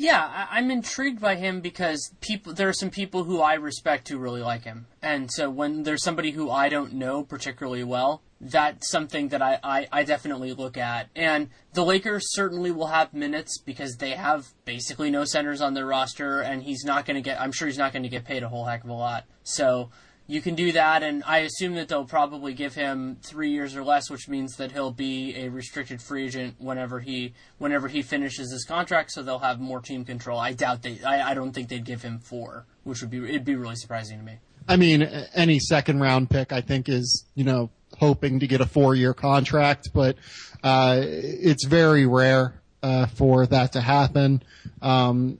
Yeah, 0.00 0.24
I- 0.24 0.58
I'm 0.58 0.70
intrigued 0.70 1.20
by 1.20 1.34
him 1.34 1.60
because 1.60 2.12
people 2.20 2.54
there 2.54 2.68
are 2.68 2.72
some 2.72 2.88
people 2.88 3.24
who 3.24 3.40
I 3.40 3.54
respect 3.54 4.08
who 4.08 4.16
really 4.16 4.40
like 4.40 4.62
him, 4.62 4.86
and 5.02 5.28
so 5.30 5.50
when 5.50 5.82
there's 5.82 6.04
somebody 6.04 6.30
who 6.30 6.50
I 6.52 6.68
don't 6.68 6.92
know 6.92 7.24
particularly 7.24 7.82
well, 7.82 8.22
that's 8.40 8.88
something 8.88 9.30
that 9.30 9.42
I, 9.42 9.58
I, 9.64 9.88
I 9.90 10.04
definitely 10.04 10.52
look 10.52 10.76
at. 10.76 11.08
And 11.16 11.50
the 11.72 11.84
Lakers 11.84 12.32
certainly 12.32 12.70
will 12.70 12.86
have 12.86 13.12
minutes 13.12 13.58
because 13.58 13.96
they 13.96 14.10
have 14.10 14.46
basically 14.64 15.10
no 15.10 15.24
centers 15.24 15.60
on 15.60 15.74
their 15.74 15.86
roster, 15.86 16.42
and 16.42 16.62
he's 16.62 16.84
not 16.84 17.04
going 17.04 17.16
to 17.16 17.20
get. 17.20 17.40
I'm 17.40 17.50
sure 17.50 17.66
he's 17.66 17.76
not 17.76 17.92
going 17.92 18.04
to 18.04 18.08
get 18.08 18.24
paid 18.24 18.44
a 18.44 18.48
whole 18.48 18.66
heck 18.66 18.84
of 18.84 18.90
a 18.90 18.94
lot. 18.94 19.24
So 19.42 19.90
you 20.30 20.42
can 20.42 20.54
do 20.54 20.72
that, 20.72 21.02
and 21.02 21.24
I 21.26 21.38
assume 21.38 21.74
that 21.76 21.88
they'll 21.88 22.04
probably 22.04 22.52
give 22.52 22.74
him 22.74 23.16
three 23.22 23.50
years 23.50 23.74
or 23.74 23.82
less, 23.82 24.10
which 24.10 24.28
means 24.28 24.56
that 24.56 24.72
he'll 24.72 24.92
be 24.92 25.34
a 25.34 25.48
restricted 25.48 26.02
free 26.02 26.26
agent 26.26 26.56
whenever 26.58 27.00
he 27.00 27.32
whenever 27.56 27.88
he 27.88 28.02
finishes 28.02 28.52
his 28.52 28.66
contract. 28.66 29.10
So 29.12 29.22
they'll 29.22 29.38
have 29.38 29.58
more 29.58 29.80
team 29.80 30.04
control. 30.04 30.38
I 30.38 30.52
doubt 30.52 30.82
they. 30.82 31.02
I, 31.02 31.30
I 31.30 31.34
don't 31.34 31.52
think 31.52 31.70
they'd 31.70 31.84
give 31.84 32.02
him 32.02 32.18
four, 32.18 32.66
which 32.84 33.00
would 33.00 33.10
be 33.10 33.26
it'd 33.26 33.46
be 33.46 33.56
really 33.56 33.76
surprising 33.76 34.18
to 34.18 34.24
me. 34.24 34.34
I 34.68 34.76
mean, 34.76 35.02
any 35.34 35.58
second 35.58 36.00
round 36.00 36.28
pick, 36.28 36.52
I 36.52 36.60
think, 36.60 36.90
is 36.90 37.24
you 37.34 37.44
know 37.44 37.70
hoping 37.98 38.40
to 38.40 38.46
get 38.46 38.60
a 38.60 38.66
four 38.66 38.94
year 38.94 39.14
contract, 39.14 39.88
but 39.94 40.16
uh, 40.62 41.00
it's 41.02 41.64
very 41.64 42.04
rare 42.04 42.60
uh, 42.82 43.06
for 43.06 43.46
that 43.46 43.72
to 43.72 43.80
happen. 43.80 44.42
Um, 44.82 45.38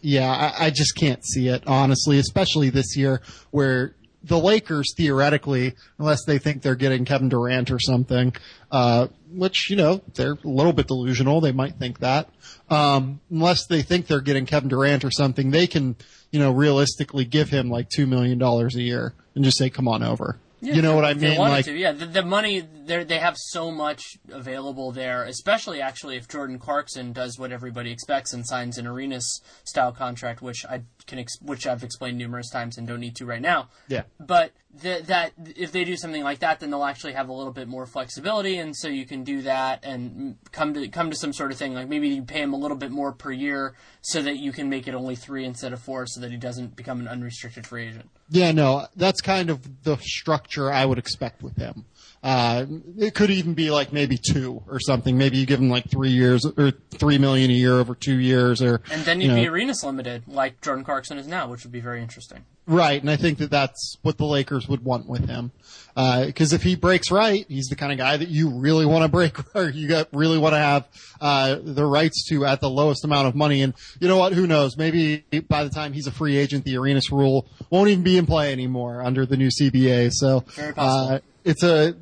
yeah, 0.00 0.30
I, 0.30 0.66
I 0.66 0.70
just 0.70 0.96
can't 0.96 1.22
see 1.22 1.48
it 1.48 1.64
honestly, 1.66 2.18
especially 2.18 2.70
this 2.70 2.96
year 2.96 3.20
where 3.50 3.94
the 4.24 4.38
Lakers 4.38 4.94
theoretically, 4.96 5.74
unless 5.98 6.24
they 6.24 6.38
think 6.38 6.62
they're 6.62 6.74
getting 6.74 7.04
Kevin 7.04 7.28
Durant 7.28 7.70
or 7.70 7.78
something, 7.80 8.34
uh, 8.70 9.08
which 9.30 9.68
you 9.70 9.76
know 9.76 10.02
they're 10.14 10.34
a 10.34 10.48
little 10.48 10.72
bit 10.72 10.86
delusional. 10.86 11.40
They 11.40 11.52
might 11.52 11.76
think 11.76 12.00
that. 12.00 12.28
Um, 12.70 13.20
unless 13.30 13.66
they 13.66 13.82
think 13.82 14.06
they're 14.06 14.20
getting 14.20 14.46
Kevin 14.46 14.68
Durant 14.68 15.04
or 15.04 15.10
something, 15.10 15.50
they 15.50 15.66
can 15.66 15.96
you 16.30 16.38
know 16.38 16.52
realistically 16.52 17.24
give 17.24 17.48
him 17.48 17.68
like 17.68 17.88
two 17.88 18.06
million 18.06 18.38
dollars 18.38 18.76
a 18.76 18.82
year 18.82 19.14
and 19.34 19.44
just 19.44 19.58
say, 19.58 19.70
"Come 19.70 19.88
on 19.88 20.02
over." 20.02 20.38
Yeah, 20.64 20.74
you 20.74 20.82
know 20.82 20.94
what 20.94 21.04
I 21.04 21.12
they 21.12 21.30
mean? 21.30 21.38
wanted 21.38 21.52
Like, 21.54 21.64
to, 21.64 21.72
yeah, 21.76 21.90
the, 21.90 22.06
the 22.06 22.22
money 22.22 22.60
they 22.60 23.02
they 23.02 23.18
have 23.18 23.36
so 23.36 23.72
much 23.72 24.16
available 24.30 24.92
there, 24.92 25.24
especially 25.24 25.80
actually 25.80 26.16
if 26.16 26.28
Jordan 26.28 26.60
Clarkson 26.60 27.12
does 27.12 27.36
what 27.36 27.50
everybody 27.50 27.90
expects 27.90 28.32
and 28.32 28.46
signs 28.46 28.78
an 28.78 28.86
Arenas 28.86 29.42
style 29.64 29.90
contract, 29.90 30.40
which 30.40 30.64
I 30.64 30.82
can 31.08 31.18
ex- 31.18 31.40
which 31.42 31.66
I've 31.66 31.82
explained 31.82 32.16
numerous 32.16 32.48
times 32.48 32.78
and 32.78 32.86
don't 32.86 33.00
need 33.00 33.16
to 33.16 33.26
right 33.26 33.42
now. 33.42 33.70
yeah. 33.88 34.04
But 34.20 34.52
th- 34.80 35.04
that 35.04 35.32
if 35.56 35.72
they 35.72 35.84
do 35.84 35.96
something 35.96 36.22
like 36.22 36.40
that, 36.40 36.60
then 36.60 36.70
they'll 36.70 36.84
actually 36.84 37.12
have 37.12 37.28
a 37.28 37.32
little 37.32 37.52
bit 37.52 37.68
more 37.68 37.86
flexibility, 37.86 38.58
and 38.58 38.76
so 38.76 38.88
you 38.88 39.06
can 39.06 39.24
do 39.24 39.42
that 39.42 39.84
and 39.84 40.36
come 40.52 40.74
to 40.74 40.88
come 40.88 41.10
to 41.10 41.16
some 41.16 41.32
sort 41.32 41.52
of 41.52 41.58
thing. 41.58 41.74
Like 41.74 41.88
maybe 41.88 42.08
you 42.08 42.22
pay 42.22 42.40
him 42.42 42.52
a 42.52 42.56
little 42.56 42.76
bit 42.76 42.90
more 42.90 43.12
per 43.12 43.32
year, 43.32 43.74
so 44.00 44.22
that 44.22 44.38
you 44.38 44.52
can 44.52 44.68
make 44.68 44.88
it 44.88 44.94
only 44.94 45.16
three 45.16 45.44
instead 45.44 45.72
of 45.72 45.80
four, 45.80 46.06
so 46.06 46.20
that 46.20 46.30
he 46.30 46.36
doesn't 46.36 46.76
become 46.76 47.00
an 47.00 47.08
unrestricted 47.08 47.66
free 47.66 47.88
agent. 47.88 48.08
Yeah, 48.30 48.52
no, 48.52 48.86
that's 48.96 49.20
kind 49.20 49.50
of 49.50 49.84
the 49.84 49.96
structure 49.98 50.72
I 50.72 50.86
would 50.86 50.98
expect 50.98 51.42
with 51.42 51.56
him. 51.56 51.84
Uh, 52.22 52.66
it 52.98 53.14
could 53.14 53.30
even 53.30 53.54
be 53.54 53.70
like 53.70 53.92
maybe 53.92 54.16
two 54.16 54.62
or 54.68 54.78
something. 54.80 55.18
Maybe 55.18 55.38
you 55.38 55.46
give 55.46 55.60
him 55.60 55.68
like 55.68 55.90
three 55.90 56.10
years 56.10 56.46
or 56.46 56.70
three 56.70 57.18
million 57.18 57.50
a 57.50 57.54
year 57.54 57.74
over 57.74 57.94
two 57.94 58.18
years 58.18 58.62
or. 58.62 58.80
And 58.90 59.02
then 59.04 59.20
you 59.20 59.26
you'd 59.28 59.34
know, 59.34 59.42
be 59.42 59.48
Arenas 59.48 59.82
limited, 59.84 60.22
like 60.28 60.60
Jordan 60.60 60.84
Clarkson 60.84 61.18
is 61.18 61.26
now, 61.26 61.48
which 61.48 61.64
would 61.64 61.72
be 61.72 61.80
very 61.80 62.00
interesting. 62.00 62.44
Right, 62.64 63.00
and 63.00 63.10
I 63.10 63.16
think 63.16 63.38
that 63.38 63.50
that's 63.50 63.96
what 64.02 64.18
the 64.18 64.24
Lakers 64.24 64.68
would 64.68 64.84
want 64.84 65.08
with 65.08 65.28
him. 65.28 65.50
Because 65.96 66.52
if 66.52 66.62
he 66.62 66.76
breaks 66.76 67.10
right, 67.10 67.44
he's 67.48 67.66
the 67.66 67.74
kind 67.74 67.90
of 67.90 67.98
guy 67.98 68.16
that 68.16 68.28
you 68.28 68.50
really 68.50 68.86
want 68.86 69.02
to 69.02 69.08
break, 69.08 69.36
or 69.56 69.68
you 69.68 69.88
got 69.88 70.08
really 70.12 70.38
want 70.38 70.54
to 70.54 70.58
have 70.58 70.86
uh, 71.20 71.56
the 71.60 71.84
rights 71.84 72.24
to 72.28 72.46
at 72.46 72.60
the 72.60 72.70
lowest 72.70 73.04
amount 73.04 73.26
of 73.26 73.34
money. 73.34 73.62
And 73.62 73.74
you 73.98 74.06
know 74.06 74.16
what? 74.16 74.32
Who 74.32 74.46
knows? 74.46 74.76
Maybe 74.76 75.24
by 75.48 75.64
the 75.64 75.70
time 75.70 75.92
he's 75.92 76.06
a 76.06 76.12
free 76.12 76.36
agent, 76.36 76.64
the 76.64 76.76
Arenas 76.76 77.10
rule 77.10 77.48
won't 77.70 77.88
even 77.88 78.04
be 78.04 78.16
in 78.16 78.26
play 78.26 78.52
anymore 78.52 79.02
under 79.02 79.26
the 79.26 79.36
new 79.36 79.48
CBA. 79.48 80.12
So 80.12 80.44
uh, 80.76 81.18
it's 81.44 81.64
a 81.64 81.96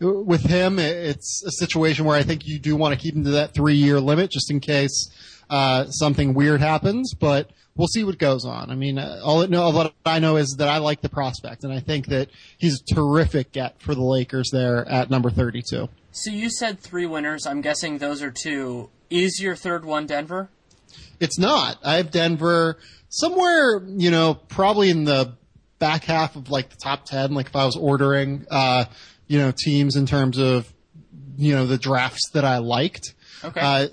with 0.00 0.44
him, 0.44 0.78
it's 0.78 1.42
a 1.44 1.50
situation 1.50 2.04
where 2.04 2.16
I 2.16 2.22
think 2.22 2.46
you 2.46 2.58
do 2.58 2.76
want 2.76 2.94
to 2.94 3.00
keep 3.00 3.14
him 3.14 3.24
to 3.24 3.30
that 3.32 3.52
three 3.52 3.74
year 3.74 4.00
limit 4.00 4.30
just 4.30 4.50
in 4.50 4.60
case 4.60 5.10
uh, 5.50 5.86
something 5.86 6.34
weird 6.34 6.60
happens. 6.60 7.14
But 7.14 7.50
we'll 7.80 7.88
see 7.88 8.04
what 8.04 8.18
goes 8.18 8.44
on. 8.44 8.70
I 8.70 8.74
mean, 8.74 8.98
uh, 8.98 9.20
all, 9.24 9.40
it, 9.40 9.48
no, 9.48 9.62
all 9.62 9.72
that 9.72 9.94
I 10.04 10.18
know 10.18 10.36
is 10.36 10.56
that 10.58 10.68
I 10.68 10.78
like 10.78 11.00
the 11.00 11.08
prospect, 11.08 11.64
and 11.64 11.72
I 11.72 11.80
think 11.80 12.08
that 12.08 12.28
he's 12.58 12.78
a 12.80 12.94
terrific 12.94 13.52
get 13.52 13.80
for 13.80 13.94
the 13.94 14.02
Lakers 14.02 14.50
there 14.52 14.86
at 14.86 15.08
number 15.08 15.30
32. 15.30 15.88
So 16.12 16.30
you 16.30 16.50
said 16.50 16.78
three 16.78 17.06
winners. 17.06 17.46
I'm 17.46 17.62
guessing 17.62 17.96
those 17.96 18.22
are 18.22 18.30
two. 18.30 18.90
Is 19.08 19.40
your 19.40 19.56
third 19.56 19.86
one 19.86 20.06
Denver? 20.06 20.50
It's 21.20 21.38
not. 21.38 21.78
I 21.82 21.96
have 21.96 22.10
Denver 22.10 22.76
somewhere, 23.08 23.82
you 23.86 24.10
know, 24.10 24.34
probably 24.34 24.90
in 24.90 25.04
the 25.04 25.34
back 25.78 26.04
half 26.04 26.36
of 26.36 26.50
like 26.50 26.68
the 26.68 26.76
top 26.76 27.06
10, 27.06 27.32
like 27.32 27.46
if 27.46 27.56
I 27.56 27.64
was 27.64 27.76
ordering, 27.76 28.46
uh, 28.50 28.84
you 29.26 29.38
know, 29.38 29.52
teams 29.56 29.96
in 29.96 30.04
terms 30.04 30.38
of, 30.38 30.70
you 31.38 31.54
know, 31.54 31.66
the 31.66 31.78
drafts 31.78 32.28
that 32.34 32.44
I 32.44 32.58
liked. 32.58 33.14
Okay. 33.42 33.60
Uh, 33.60 33.88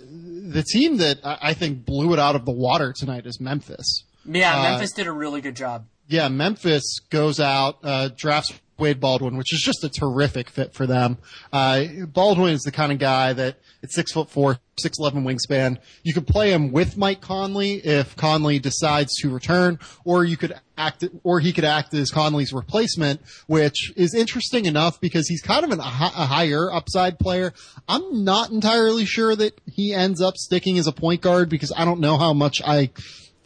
the 0.51 0.63
team 0.63 0.97
that 0.97 1.19
I 1.23 1.53
think 1.53 1.85
blew 1.85 2.13
it 2.13 2.19
out 2.19 2.35
of 2.35 2.45
the 2.45 2.51
water 2.51 2.93
tonight 2.97 3.25
is 3.25 3.39
Memphis. 3.39 4.03
Yeah, 4.25 4.57
Uh, 4.59 4.63
Memphis 4.71 4.91
did 4.91 5.07
a 5.07 5.11
really 5.11 5.41
good 5.41 5.55
job. 5.55 5.85
Yeah, 6.07 6.29
Memphis 6.29 6.99
goes 7.09 7.39
out, 7.39 7.79
uh, 7.83 8.09
drafts 8.15 8.53
Wade 8.79 8.99
Baldwin, 8.99 9.37
which 9.37 9.53
is 9.53 9.61
just 9.61 9.83
a 9.83 9.89
terrific 9.89 10.49
fit 10.49 10.73
for 10.73 10.85
them. 10.85 11.17
Uh, 11.51 11.85
Baldwin 12.07 12.53
is 12.53 12.61
the 12.61 12.71
kind 12.71 12.91
of 12.91 12.99
guy 12.99 13.33
that 13.33 13.57
it's 13.81 13.95
six 13.95 14.11
foot 14.11 14.29
four, 14.29 14.59
six 14.79 14.97
eleven 14.99 15.23
wingspan. 15.23 15.77
You 16.03 16.13
could 16.13 16.27
play 16.27 16.51
him 16.51 16.71
with 16.71 16.97
Mike 16.97 17.21
Conley 17.21 17.75
if 17.75 18.15
Conley 18.15 18.59
decides 18.59 19.15
to 19.21 19.29
return, 19.29 19.79
or 20.03 20.23
you 20.25 20.37
could 20.37 20.53
act, 20.77 21.03
or 21.23 21.39
he 21.39 21.53
could 21.53 21.65
act 21.65 21.93
as 21.93 22.11
Conley's 22.11 22.53
replacement, 22.53 23.21
which 23.47 23.93
is 23.95 24.13
interesting 24.13 24.65
enough 24.65 24.99
because 24.99 25.27
he's 25.27 25.41
kind 25.41 25.63
of 25.63 25.71
an, 25.71 25.79
a 25.79 25.83
higher 25.83 26.71
upside 26.71 27.19
player. 27.19 27.53
I'm 27.87 28.23
not 28.23 28.51
entirely 28.51 29.05
sure 29.05 29.35
that 29.35 29.59
he 29.65 29.93
ends 29.93 30.21
up 30.21 30.35
sticking 30.37 30.77
as 30.77 30.87
a 30.87 30.91
point 30.91 31.21
guard 31.21 31.49
because 31.49 31.71
I 31.75 31.85
don't 31.85 31.99
know 31.99 32.17
how 32.17 32.33
much 32.33 32.61
I 32.65 32.91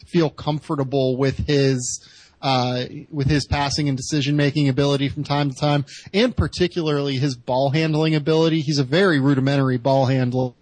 feel 0.07 0.29
comfortable 0.29 1.15
with 1.17 1.47
his 1.47 2.05
uh, 2.41 2.85
with 3.09 3.27
his 3.27 3.45
passing 3.45 3.87
and 3.87 3.97
decision 3.97 4.35
making 4.35 4.69
ability 4.69 5.09
from 5.09 5.23
time 5.23 5.49
to 5.49 5.55
time, 5.55 5.85
and 6.13 6.35
particularly 6.35 7.17
his 7.17 7.35
ball 7.35 7.71
handling 7.71 8.15
ability. 8.15 8.61
He's 8.61 8.79
a 8.79 8.83
very 8.83 9.19
rudimentary 9.19 9.77
ball 9.77 10.05
handler. 10.05 10.53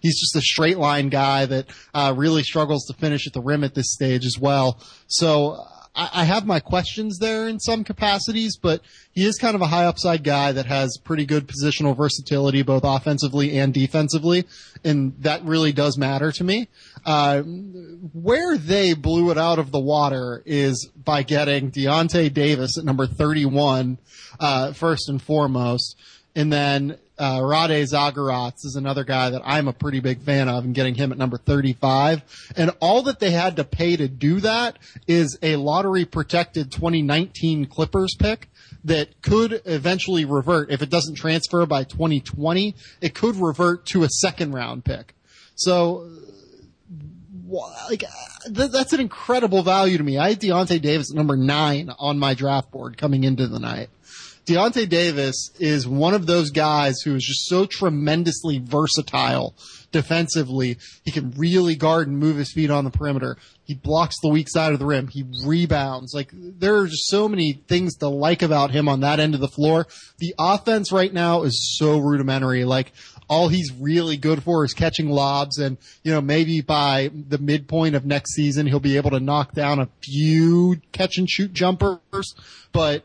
He's 0.00 0.20
just 0.20 0.36
a 0.36 0.40
straight 0.40 0.78
line 0.78 1.08
guy 1.08 1.46
that 1.46 1.66
uh, 1.94 2.14
really 2.16 2.42
struggles 2.42 2.84
to 2.86 2.94
finish 2.94 3.26
at 3.26 3.32
the 3.32 3.40
rim 3.42 3.64
at 3.64 3.74
this 3.74 3.92
stage 3.92 4.24
as 4.24 4.38
well. 4.38 4.80
So 5.06 5.64
I, 5.98 6.10
I 6.14 6.24
have 6.24 6.46
my 6.46 6.60
questions 6.60 7.18
there 7.18 7.48
in 7.48 7.58
some 7.58 7.84
capacities, 7.84 8.56
but 8.56 8.80
he 9.12 9.26
is 9.26 9.36
kind 9.36 9.54
of 9.54 9.60
a 9.60 9.66
high 9.66 9.84
upside 9.84 10.22
guy 10.22 10.52
that 10.52 10.66
has 10.66 10.96
pretty 11.04 11.26
good 11.26 11.48
positional 11.48 11.96
versatility, 11.96 12.62
both 12.62 12.84
offensively 12.84 13.58
and 13.58 13.74
defensively, 13.74 14.46
and 14.84 15.14
that 15.18 15.44
really 15.44 15.72
does 15.72 15.98
matter 15.98 16.30
to 16.32 16.44
me. 16.44 16.68
Uh, 17.04 17.42
where 17.42 18.56
they 18.56 18.94
blew 18.94 19.30
it 19.30 19.38
out 19.38 19.58
of 19.58 19.72
the 19.72 19.80
water 19.80 20.42
is 20.46 20.88
by 20.96 21.22
getting 21.22 21.70
Deyonta 21.70 22.32
Davis 22.32 22.78
at 22.78 22.84
number 22.84 23.06
31, 23.06 23.98
uh, 24.38 24.72
first 24.72 25.08
and 25.08 25.20
foremost, 25.20 25.96
and 26.36 26.52
then 26.52 26.96
uh, 27.18 27.40
Rade 27.42 27.86
Zagorac 27.86 28.64
is 28.64 28.76
another 28.76 29.04
guy 29.04 29.30
that 29.30 29.42
I'm 29.44 29.68
a 29.68 29.72
pretty 29.72 30.00
big 30.00 30.22
fan 30.22 30.48
of 30.48 30.64
and 30.64 30.74
getting 30.74 30.94
him 30.94 31.12
at 31.12 31.18
number 31.18 31.36
35. 31.36 32.52
And 32.56 32.70
all 32.80 33.02
that 33.02 33.18
they 33.18 33.30
had 33.30 33.56
to 33.56 33.64
pay 33.64 33.96
to 33.96 34.08
do 34.08 34.40
that 34.40 34.78
is 35.06 35.38
a 35.42 35.56
lottery 35.56 36.04
protected 36.04 36.70
2019 36.70 37.66
Clippers 37.66 38.14
pick 38.18 38.48
that 38.84 39.20
could 39.22 39.62
eventually 39.64 40.24
revert. 40.24 40.70
If 40.70 40.82
it 40.82 40.90
doesn't 40.90 41.16
transfer 41.16 41.66
by 41.66 41.84
2020, 41.84 42.74
it 43.00 43.14
could 43.14 43.36
revert 43.36 43.86
to 43.86 44.04
a 44.04 44.08
second 44.08 44.52
round 44.52 44.84
pick. 44.84 45.14
So, 45.56 46.08
like, 47.88 48.04
th- 48.44 48.70
that's 48.70 48.92
an 48.92 49.00
incredible 49.00 49.62
value 49.62 49.98
to 49.98 50.04
me. 50.04 50.18
I 50.18 50.30
had 50.30 50.40
Deyonta 50.40 50.80
Davis 50.80 51.12
number 51.12 51.36
nine 51.36 51.90
on 51.98 52.18
my 52.18 52.34
draft 52.34 52.70
board 52.70 52.96
coming 52.96 53.24
into 53.24 53.48
the 53.48 53.58
night. 53.58 53.90
Deyonta 54.48 54.88
Davis 54.88 55.50
is 55.58 55.86
one 55.86 56.14
of 56.14 56.24
those 56.24 56.50
guys 56.50 57.00
who 57.04 57.14
is 57.14 57.22
just 57.22 57.46
so 57.48 57.66
tremendously 57.66 58.58
versatile 58.58 59.54
defensively. 59.92 60.78
He 61.04 61.10
can 61.10 61.32
really 61.32 61.74
guard 61.74 62.08
and 62.08 62.18
move 62.18 62.36
his 62.36 62.50
feet 62.50 62.70
on 62.70 62.84
the 62.84 62.90
perimeter. 62.90 63.36
He 63.64 63.74
blocks 63.74 64.16
the 64.22 64.30
weak 64.30 64.48
side 64.48 64.72
of 64.72 64.78
the 64.78 64.86
rim. 64.86 65.08
He 65.08 65.26
rebounds. 65.44 66.14
Like 66.14 66.30
there 66.32 66.76
are 66.76 66.86
just 66.86 67.08
so 67.08 67.28
many 67.28 67.60
things 67.68 67.96
to 67.96 68.08
like 68.08 68.40
about 68.40 68.70
him 68.70 68.88
on 68.88 69.00
that 69.00 69.20
end 69.20 69.34
of 69.34 69.40
the 69.40 69.48
floor. 69.48 69.86
The 70.16 70.34
offense 70.38 70.92
right 70.92 71.12
now 71.12 71.42
is 71.42 71.76
so 71.78 71.98
rudimentary. 71.98 72.64
Like 72.64 72.92
all 73.28 73.48
he's 73.48 73.70
really 73.78 74.16
good 74.16 74.42
for 74.42 74.64
is 74.64 74.72
catching 74.72 75.10
lobs 75.10 75.58
and, 75.58 75.76
you 76.02 76.10
know, 76.10 76.22
maybe 76.22 76.62
by 76.62 77.10
the 77.12 77.36
midpoint 77.36 77.94
of 77.94 78.06
next 78.06 78.32
season, 78.32 78.66
he'll 78.66 78.80
be 78.80 78.96
able 78.96 79.10
to 79.10 79.20
knock 79.20 79.52
down 79.52 79.78
a 79.78 79.90
few 80.02 80.80
catch 80.92 81.18
and 81.18 81.28
shoot 81.28 81.52
jumpers, 81.52 82.34
but 82.72 83.04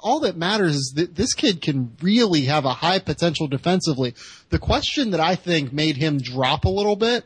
all 0.00 0.20
that 0.20 0.36
matters 0.36 0.76
is 0.76 0.92
that 0.96 1.16
this 1.16 1.34
kid 1.34 1.60
can 1.60 1.96
really 2.00 2.42
have 2.42 2.64
a 2.64 2.74
high 2.74 2.98
potential 2.98 3.48
defensively. 3.48 4.14
The 4.50 4.58
question 4.58 5.10
that 5.10 5.20
I 5.20 5.34
think 5.34 5.72
made 5.72 5.96
him 5.96 6.18
drop 6.18 6.64
a 6.64 6.70
little 6.70 6.96
bit 6.96 7.24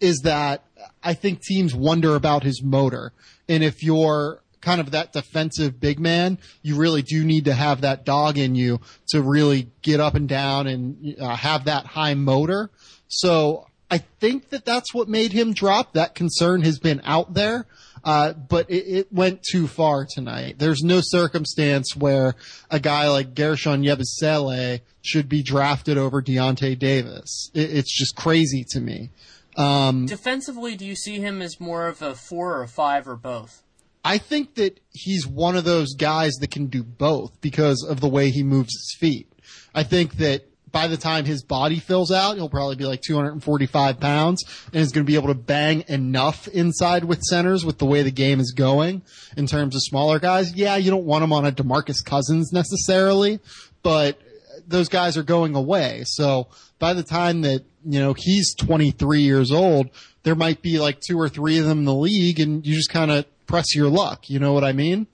is 0.00 0.20
that 0.24 0.64
I 1.02 1.14
think 1.14 1.42
teams 1.42 1.74
wonder 1.74 2.16
about 2.16 2.42
his 2.42 2.62
motor. 2.62 3.12
And 3.48 3.62
if 3.62 3.82
you're 3.82 4.40
kind 4.60 4.80
of 4.80 4.92
that 4.92 5.12
defensive 5.12 5.80
big 5.80 5.98
man, 5.98 6.38
you 6.62 6.76
really 6.76 7.02
do 7.02 7.24
need 7.24 7.44
to 7.44 7.54
have 7.54 7.80
that 7.82 8.04
dog 8.04 8.38
in 8.38 8.54
you 8.54 8.80
to 9.08 9.20
really 9.20 9.68
get 9.82 10.00
up 10.00 10.14
and 10.14 10.28
down 10.28 10.66
and 10.66 11.16
uh, 11.20 11.36
have 11.36 11.64
that 11.64 11.86
high 11.86 12.14
motor. 12.14 12.70
So 13.08 13.66
I 13.90 13.98
think 13.98 14.48
that 14.50 14.64
that's 14.64 14.94
what 14.94 15.08
made 15.08 15.32
him 15.32 15.52
drop. 15.52 15.92
That 15.92 16.14
concern 16.14 16.62
has 16.62 16.78
been 16.78 17.00
out 17.04 17.34
there. 17.34 17.66
Uh, 18.04 18.32
but 18.32 18.68
it, 18.68 18.86
it, 18.86 19.12
went 19.12 19.42
too 19.42 19.68
far 19.68 20.04
tonight. 20.08 20.56
There's 20.58 20.82
no 20.82 21.00
circumstance 21.00 21.94
where 21.94 22.34
a 22.68 22.80
guy 22.80 23.08
like 23.08 23.34
Guerschon 23.34 23.86
Yabusele 23.86 24.80
should 25.02 25.28
be 25.28 25.42
drafted 25.42 25.98
over 25.98 26.20
Deyonta 26.20 26.76
Davis. 26.76 27.50
It, 27.54 27.72
it's 27.72 27.96
just 27.96 28.16
crazy 28.16 28.64
to 28.70 28.80
me. 28.80 29.10
Um, 29.56 30.06
Defensively, 30.06 30.74
do 30.74 30.84
you 30.84 30.96
see 30.96 31.20
him 31.20 31.42
as 31.42 31.60
more 31.60 31.86
of 31.86 32.02
a 32.02 32.14
four 32.14 32.56
or 32.56 32.62
a 32.62 32.68
five 32.68 33.06
or 33.06 33.16
both? 33.16 33.62
I 34.04 34.18
think 34.18 34.56
that 34.56 34.80
he's 34.90 35.26
one 35.26 35.56
of 35.56 35.64
those 35.64 35.94
guys 35.94 36.32
that 36.40 36.50
can 36.50 36.66
do 36.66 36.82
both 36.82 37.40
because 37.40 37.86
of 37.88 38.00
the 38.00 38.08
way 38.08 38.30
he 38.30 38.42
moves 38.42 38.74
his 38.74 38.96
feet. 38.98 39.32
I 39.74 39.84
think 39.84 40.16
that 40.16 40.48
by 40.72 40.86
the 40.88 40.96
time 40.96 41.26
his 41.26 41.44
body 41.44 41.78
fills 41.78 42.10
out, 42.10 42.36
he'll 42.36 42.48
probably 42.48 42.76
be 42.76 42.86
like 42.86 43.02
245 43.02 44.00
pounds 44.00 44.42
and 44.72 44.76
is 44.76 44.90
going 44.90 45.04
to 45.04 45.10
be 45.10 45.16
able 45.16 45.28
to 45.28 45.34
bang 45.34 45.84
enough 45.88 46.48
inside 46.48 47.04
with 47.04 47.22
centers 47.22 47.64
with 47.64 47.78
the 47.78 47.84
way 47.84 48.02
the 48.02 48.10
game 48.10 48.40
is 48.40 48.52
going 48.52 49.02
in 49.36 49.46
terms 49.46 49.74
of 49.76 49.82
smaller 49.82 50.18
guys. 50.18 50.54
Yeah, 50.54 50.76
you 50.76 50.90
don't 50.90 51.04
want 51.04 51.22
him 51.22 51.32
on 51.32 51.46
a 51.46 51.52
DeMarcus 51.52 52.04
Cousins 52.04 52.52
necessarily, 52.52 53.38
but 53.82 54.18
those 54.66 54.88
guys 54.88 55.16
are 55.16 55.22
going 55.22 55.54
away. 55.54 56.02
So 56.06 56.48
by 56.78 56.94
the 56.94 57.02
time 57.02 57.42
that, 57.42 57.64
you 57.84 58.00
know, 58.00 58.14
he's 58.16 58.54
23 58.54 59.20
years 59.20 59.52
old, 59.52 59.90
there 60.22 60.34
might 60.34 60.62
be 60.62 60.78
like 60.78 61.00
two 61.00 61.20
or 61.20 61.28
three 61.28 61.58
of 61.58 61.66
them 61.66 61.80
in 61.80 61.84
the 61.84 61.94
league 61.94 62.40
and 62.40 62.66
you 62.66 62.74
just 62.74 62.90
kind 62.90 63.10
of 63.10 63.26
press 63.46 63.74
your 63.74 63.88
luck. 63.88 64.30
You 64.30 64.38
know 64.38 64.52
what 64.52 64.64
I 64.64 64.72
mean? 64.72 65.06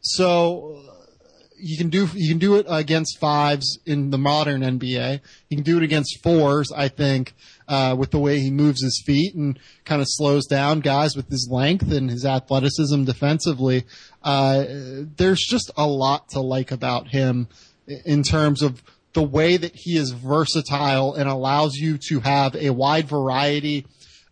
So 0.00 0.82
you 1.60 1.76
can 1.76 1.88
do 1.88 2.08
you 2.14 2.28
can 2.28 2.38
do 2.38 2.56
it 2.56 2.66
against 2.68 3.18
fives 3.18 3.78
in 3.86 4.10
the 4.10 4.18
modern 4.18 4.62
NBA. 4.62 5.20
You 5.48 5.56
can 5.56 5.64
do 5.64 5.76
it 5.76 5.82
against 5.82 6.22
fours, 6.22 6.72
I 6.74 6.88
think, 6.88 7.34
uh, 7.68 7.94
with 7.98 8.10
the 8.10 8.18
way 8.18 8.40
he 8.40 8.50
moves 8.50 8.82
his 8.82 9.02
feet 9.04 9.34
and 9.34 9.58
kind 9.84 10.00
of 10.00 10.06
slows 10.08 10.46
down 10.46 10.80
guys 10.80 11.16
with 11.16 11.28
his 11.28 11.48
length 11.50 11.90
and 11.90 12.10
his 12.10 12.24
athleticism 12.24 13.04
defensively. 13.04 13.84
Uh, 14.22 14.64
there's 15.16 15.44
just 15.48 15.70
a 15.76 15.86
lot 15.86 16.28
to 16.30 16.40
like 16.40 16.70
about 16.70 17.08
him 17.08 17.48
in 18.04 18.22
terms 18.22 18.62
of 18.62 18.82
the 19.12 19.22
way 19.22 19.56
that 19.56 19.72
he 19.74 19.96
is 19.96 20.12
versatile 20.12 21.14
and 21.14 21.28
allows 21.28 21.74
you 21.74 21.98
to 22.08 22.20
have 22.20 22.54
a 22.54 22.70
wide 22.70 23.08
variety 23.08 23.86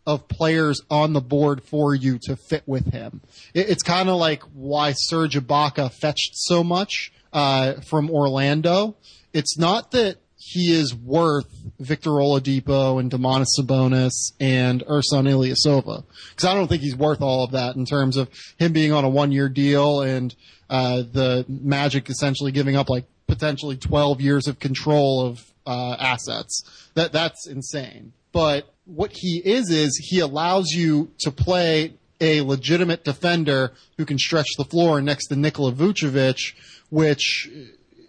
of 0.06 0.26
players 0.26 0.80
on 0.90 1.12
the 1.12 1.20
board 1.20 1.62
for 1.62 1.94
you 1.94 2.18
to 2.22 2.34
fit 2.48 2.62
with 2.66 2.92
him. 2.92 3.20
it's 3.52 3.82
kind 3.82 4.08
of 4.08 4.16
like 4.16 4.42
why 4.54 4.92
Serge 4.96 5.34
Ibaka 5.34 5.92
fetched 5.92 6.30
so 6.32 6.64
much 6.64 7.12
uh, 7.32 7.74
from 7.88 8.10
Orlando. 8.10 8.96
It's 9.32 9.58
not 9.58 9.90
that 9.92 10.18
he 10.36 10.72
is 10.72 10.94
worth 10.94 11.48
Victor 11.78 12.10
Oladipo 12.10 13.00
and 13.00 13.10
Domantas 13.10 13.48
Sabonis 13.58 14.32
and 14.40 14.82
Ersan 14.86 15.28
Ilyasova 15.28 16.04
because 16.30 16.44
I 16.44 16.54
don't 16.54 16.68
think 16.68 16.82
he's 16.82 16.96
worth 16.96 17.20
all 17.20 17.44
of 17.44 17.50
that 17.52 17.76
in 17.76 17.84
terms 17.84 18.16
of 18.16 18.30
him 18.56 18.72
being 18.72 18.92
on 18.92 19.04
a 19.04 19.08
one-year 19.08 19.48
deal 19.48 20.00
and 20.00 20.34
uh, 20.70 21.02
the 21.12 21.44
Magic 21.48 22.08
essentially 22.08 22.52
giving 22.52 22.76
up 22.76 22.88
like 22.88 23.04
potentially 23.26 23.76
12 23.76 24.20
years 24.20 24.46
of 24.46 24.58
control 24.58 25.26
of 25.26 25.52
uh, 25.66 25.96
assets. 25.98 26.90
That 26.94 27.12
that's 27.12 27.46
insane. 27.46 28.12
But 28.32 28.72
what 28.84 29.12
he 29.12 29.42
is 29.44 29.70
is 29.70 29.96
he 30.02 30.20
allows 30.20 30.68
you 30.70 31.10
to 31.20 31.30
play 31.30 31.94
a 32.20 32.40
legitimate 32.40 33.04
defender 33.04 33.72
who 33.96 34.04
can 34.04 34.18
stretch 34.18 34.48
the 34.56 34.64
floor 34.64 35.00
next 35.00 35.28
to 35.28 35.36
Nikola 35.36 35.72
Vucevic 35.72 36.54
which 36.90 37.48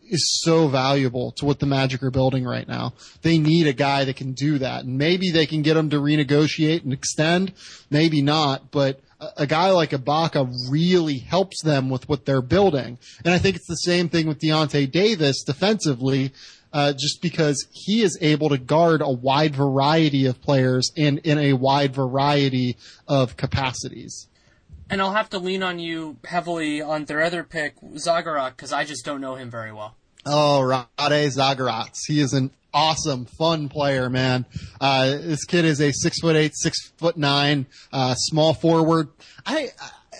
is 0.09 0.41
so 0.41 0.67
valuable 0.67 1.31
to 1.33 1.45
what 1.45 1.59
the 1.59 1.65
Magic 1.65 2.03
are 2.03 2.11
building 2.11 2.43
right 2.43 2.67
now. 2.67 2.93
They 3.21 3.37
need 3.37 3.67
a 3.67 3.73
guy 3.73 4.05
that 4.05 4.15
can 4.15 4.33
do 4.33 4.57
that. 4.57 4.83
And 4.83 4.97
maybe 4.97 5.31
they 5.31 5.45
can 5.45 5.61
get 5.61 5.77
him 5.77 5.89
to 5.91 5.97
renegotiate 5.97 6.83
and 6.83 6.91
extend, 6.91 7.53
maybe 7.89 8.21
not, 8.21 8.71
but 8.71 8.99
a, 9.37 9.45
guy 9.45 9.69
like 9.71 9.91
Ibaka 9.91 10.51
really 10.69 11.17
helps 11.17 11.61
them 11.61 11.89
with 11.89 12.07
what 12.07 12.25
they're 12.25 12.41
building. 12.41 12.97
And 13.23 13.33
I 13.33 13.37
think 13.37 13.57
it's 13.57 13.67
the 13.67 13.75
same 13.75 14.09
thing 14.09 14.27
with 14.27 14.39
Deyonta 14.39 14.89
Davis 14.89 15.43
defensively. 15.43 16.31
Uh, 16.71 16.93
just 16.93 17.19
because 17.19 17.65
he 17.71 18.03
is 18.03 18.15
able 18.21 18.47
to 18.47 18.57
guard 18.59 19.01
a 19.01 19.09
wide 19.09 19.55
variety 19.55 20.27
of 20.27 20.39
players 20.39 20.91
and 20.95 21.17
in 21.23 21.39
a 21.39 21.53
wide 21.53 21.95
variety 21.95 22.77
of 23.07 23.35
capacities 23.37 24.28
and 24.89 25.01
I'll 25.01 25.13
have 25.13 25.29
to 25.31 25.39
lean 25.39 25.63
on 25.63 25.79
you 25.79 26.17
heavily 26.25 26.81
on 26.81 27.05
their 27.05 27.21
other 27.21 27.43
pick, 27.43 27.79
Zagorac, 27.81 28.51
because 28.51 28.73
I 28.73 28.85
just 28.85 29.05
don't 29.05 29.21
know 29.21 29.35
him 29.35 29.49
very 29.49 29.71
well. 29.71 29.95
Oh, 30.25 30.61
Rade 30.61 31.31
Zagorac. 31.31 31.95
He 32.07 32.19
is 32.19 32.33
an 32.33 32.51
awesome, 32.73 33.25
fun 33.25 33.69
player, 33.69 34.09
man. 34.09 34.45
Uh, 34.79 35.11
this 35.11 35.45
kid 35.45 35.65
is 35.65 35.81
a 35.81 35.91
six 35.91 36.19
foot 36.19 36.35
eight, 36.35 36.53
six 36.55 36.91
foot 36.97 37.17
nine, 37.17 37.65
uh, 37.91 38.15
small 38.15 38.53
forward. 38.53 39.09
I, 39.45 39.69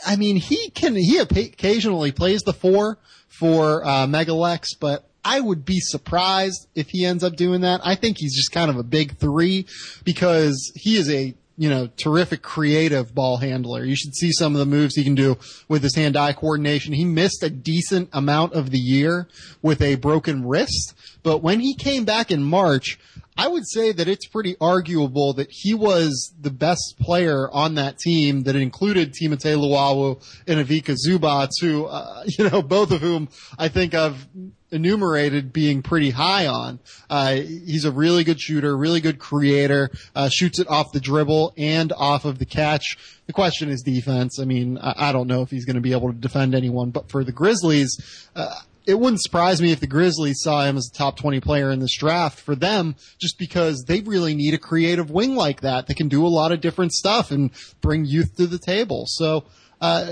I 0.05 0.15
mean, 0.15 0.37
he 0.37 0.69
can, 0.69 0.95
he 0.95 1.17
occasionally 1.17 2.11
plays 2.11 2.41
the 2.41 2.53
four 2.53 2.97
for, 3.27 3.85
uh, 3.85 4.07
Mega 4.07 4.33
Leks, 4.33 4.73
but 4.79 5.05
I 5.23 5.41
would 5.41 5.65
be 5.65 5.79
surprised 5.79 6.67
if 6.75 6.89
he 6.89 7.05
ends 7.05 7.23
up 7.23 7.35
doing 7.35 7.61
that. 7.61 7.81
I 7.83 7.95
think 7.95 8.17
he's 8.17 8.35
just 8.35 8.51
kind 8.51 8.69
of 8.69 8.77
a 8.77 8.83
big 8.83 9.17
three 9.17 9.65
because 10.03 10.71
he 10.75 10.97
is 10.97 11.09
a 11.09 11.35
you 11.59 11.69
know, 11.69 11.89
terrific 11.97 12.41
creative 12.41 13.13
ball 13.13 13.35
handler. 13.35 13.83
You 13.83 13.97
should 13.97 14.15
see 14.15 14.31
some 14.31 14.55
of 14.55 14.59
the 14.59 14.65
moves 14.65 14.95
he 14.95 15.03
can 15.03 15.13
do 15.13 15.37
with 15.67 15.83
his 15.83 15.93
hand-eye 15.93 16.31
coordination. 16.31 16.93
He 16.93 17.03
missed 17.03 17.43
a 17.43 17.49
decent 17.49 18.07
amount 18.13 18.53
of 18.53 18.71
the 18.71 18.79
year 18.79 19.27
with 19.61 19.81
a 19.81 19.95
broken 19.95 20.47
wrist, 20.47 20.93
but 21.21 21.43
when 21.43 21.59
he 21.59 21.75
came 21.75 22.05
back 22.05 22.31
in 22.31 22.45
March, 22.45 22.97
I 23.39 23.47
would 23.47 23.65
say 23.65 23.93
that 23.93 24.09
it's 24.09 24.27
pretty 24.27 24.57
arguable 24.59 25.31
that 25.35 25.49
he 25.49 25.73
was 25.73 26.33
the 26.37 26.51
best 26.51 26.95
player 26.99 27.49
on 27.49 27.75
that 27.75 27.97
team 27.97 28.43
that 28.43 28.57
included 28.57 29.13
Timothé 29.13 29.55
Luwawu 29.55 30.21
and 30.45 30.59
Ivica 30.59 30.91
Zubac, 30.93 31.51
who, 31.61 31.85
uh, 31.85 32.23
you 32.25 32.49
know, 32.49 32.61
both 32.61 32.91
of 32.91 32.99
whom 32.99 33.29
I 33.57 33.69
think 33.69 33.93
I've 33.93 34.27
enumerated 34.71 35.53
being 35.53 35.81
pretty 35.81 36.09
high 36.09 36.47
on. 36.47 36.79
Uh, 37.09 37.35
he's 37.35 37.85
a 37.85 37.91
really 37.91 38.25
good 38.25 38.41
shooter, 38.41 38.75
really 38.75 38.99
good 38.99 39.19
creator, 39.19 39.89
uh, 40.15 40.27
shoots 40.27 40.59
it 40.59 40.67
off 40.67 40.91
the 40.91 40.99
dribble 40.99 41.53
and 41.57 41.93
off 41.93 42.25
of 42.25 42.39
the 42.39 42.45
catch. 42.45 42.97
The 43.25 43.33
question 43.33 43.69
is 43.69 43.83
defense. 43.83 44.37
I 44.37 44.43
mean, 44.43 44.77
I, 44.77 45.09
I 45.09 45.11
don't 45.13 45.27
know 45.27 45.43
if 45.43 45.49
he's 45.49 45.63
going 45.63 45.75
to 45.75 45.81
be 45.81 45.93
able 45.93 46.11
to 46.11 46.17
defend 46.17 46.55
anyone, 46.55 46.91
but 46.91 47.09
for 47.09 47.23
the 47.23 47.31
Grizzlies, 47.31 48.27
uh, 48.35 48.53
it 48.89 48.99
wouldn't 48.99 49.21
surprise 49.21 49.61
me 49.61 49.71
if 49.71 49.79
the 49.79 49.87
Grizzlies 49.87 50.41
saw 50.41 50.65
him 50.65 50.75
as 50.75 50.89
a 50.91 50.97
top 50.97 51.15
20 51.15 51.39
player 51.41 51.69
in 51.69 51.79
this 51.79 51.95
draft 51.95 52.39
for 52.39 52.55
them, 52.55 52.95
just 53.19 53.37
because 53.37 53.83
they 53.87 54.01
really 54.01 54.33
need 54.33 54.55
a 54.55 54.57
creative 54.57 55.11
wing 55.11 55.35
like 55.35 55.61
that 55.61 55.85
that 55.85 55.95
can 55.95 56.07
do 56.07 56.25
a 56.25 56.27
lot 56.27 56.51
of 56.51 56.59
different 56.59 56.91
stuff 56.91 57.29
and 57.29 57.51
bring 57.81 58.03
youth 58.03 58.35
to 58.37 58.47
the 58.47 58.57
table. 58.57 59.03
So, 59.05 59.45
uh, 59.79 60.05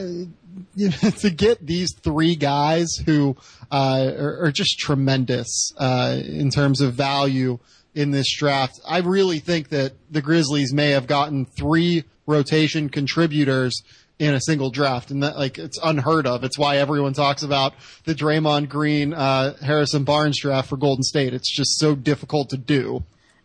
to 0.77 1.29
get 1.29 1.65
these 1.65 1.93
three 2.03 2.35
guys 2.35 2.87
who 3.05 3.35
uh, 3.71 4.11
are, 4.15 4.45
are, 4.45 4.51
just 4.51 4.79
tremendous 4.79 5.71
uh, 5.77 6.19
in 6.23 6.49
terms 6.49 6.79
of 6.79 6.93
value 6.93 7.59
in 7.95 8.11
this 8.11 8.31
draft, 8.35 8.79
I 8.87 8.99
really 8.99 9.39
think 9.39 9.69
that 9.69 9.93
the 10.09 10.21
Grizzlies 10.21 10.71
may 10.71 10.91
have 10.91 11.07
gotten 11.07 11.45
three 11.45 12.03
rotation 12.27 12.89
contributors 12.89 13.81
in 14.19 14.33
a 14.33 14.41
single 14.41 14.71
draft, 14.71 15.11
and 15.11 15.21
that 15.23 15.37
like 15.37 15.57
it's 15.57 15.79
unheard 15.83 16.25
of. 16.25 16.43
It's 16.43 16.57
why 16.57 16.77
everyone 16.77 17.13
talks 17.13 17.43
about 17.43 17.73
the 18.03 18.15
Draymond 18.15 18.69
Green, 18.69 19.13
uh, 19.13 19.55
Harrison 19.57 20.03
Barnes 20.03 20.39
draft 20.41 20.69
for 20.69 20.77
Golden 20.77 21.03
State. 21.03 21.33
It's 21.33 21.55
just 21.55 21.77
so 21.79 21.95
difficult 21.95 22.49
to 22.49 22.57
do. 22.57 23.03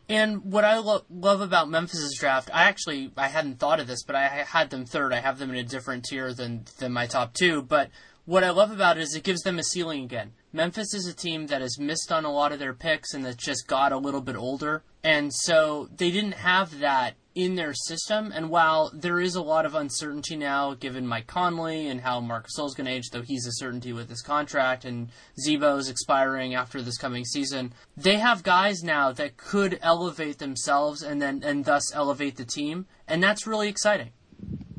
And 0.09 0.45
what 0.45 0.65
I 0.65 0.79
lo- 0.79 1.05
love 1.11 1.41
about 1.41 1.71
Memphis's 1.71 2.17
draft, 2.19 2.51
I 2.53 2.65
actually 2.65 3.13
I 3.17 3.29
hadn't 3.29 3.59
thought 3.59 3.81
of 3.81 3.87
this, 3.87 4.03
but 4.03 4.17
I 4.17 4.27
had 4.27 4.71
them 4.71 4.85
third. 4.85 5.13
I 5.13 5.21
have 5.21 5.39
them 5.39 5.51
in 5.51 5.57
a 5.57 5.63
different 5.63 6.05
tier 6.05 6.33
than 6.35 6.65
than 6.79 6.93
my 6.93 7.07
top 7.07 7.35
two. 7.35 7.63
But 7.63 7.91
what 8.25 8.45
I 8.45 8.51
love 8.51 8.71
about 8.71 8.99
it 8.99 9.03
is 9.03 9.15
it 9.15 9.25
gives 9.25 9.43
them 9.43 9.59
a 9.59 9.63
ceiling 9.63 10.05
again. 10.05 10.33
Memphis 10.53 10.95
is 10.95 11.07
a 11.07 11.15
team 11.15 11.47
that 11.47 11.61
has 11.61 11.79
missed 11.79 12.13
on 12.13 12.25
a 12.25 12.31
lot 12.31 12.53
of 12.53 12.59
their 12.59 12.75
picks 12.75 13.15
and 13.15 13.25
that's 13.25 13.43
just 13.43 13.67
got 13.67 13.91
a 13.91 13.99
little 13.99 14.21
bit 14.21 14.37
older. 14.37 14.83
And 15.03 15.33
so 15.33 15.89
they 15.97 16.11
didn't 16.11 16.35
have 16.35 16.79
that 16.81 17.15
in 17.35 17.55
their 17.55 17.73
system. 17.73 18.33
And 18.35 18.51
while 18.51 18.91
there 18.93 19.21
is 19.21 19.35
a 19.35 19.43
lot 19.43 19.67
of 19.67 19.75
uncertainty 19.75 20.37
now, 20.37 20.75
given 20.75 21.07
Mike 21.07 21.27
Conley 21.27 21.89
and 21.89 22.01
how 22.01 22.21
Marc 22.21 22.49
Gasol's 22.49 22.75
going 22.75 22.87
to 22.87 22.93
age, 22.93 23.11
though 23.11 23.23
he's 23.23 23.47
a 23.47 23.53
certainty 23.53 23.93
with 23.93 24.09
his 24.09 24.23
contract 24.23 24.85
and 24.85 25.09
is 25.37 25.89
expiring 25.89 26.55
after 26.55 26.83
this 26.83 26.99
coming 26.99 27.25
season, 27.25 27.73
they 27.97 28.19
have 28.19 28.43
guys 28.43 28.83
now 28.83 29.13
that 29.13 29.37
could 29.37 29.79
elevate 29.83 30.39
themselves 30.39 31.03
and 31.03 31.21
then 31.21 31.43
and 31.45 31.65
thus 31.65 31.95
elevate 31.95 32.37
the 32.37 32.45
team, 32.45 32.87
and 33.09 33.23
that's 33.23 33.47
really 33.47 33.69
exciting. 33.69 34.11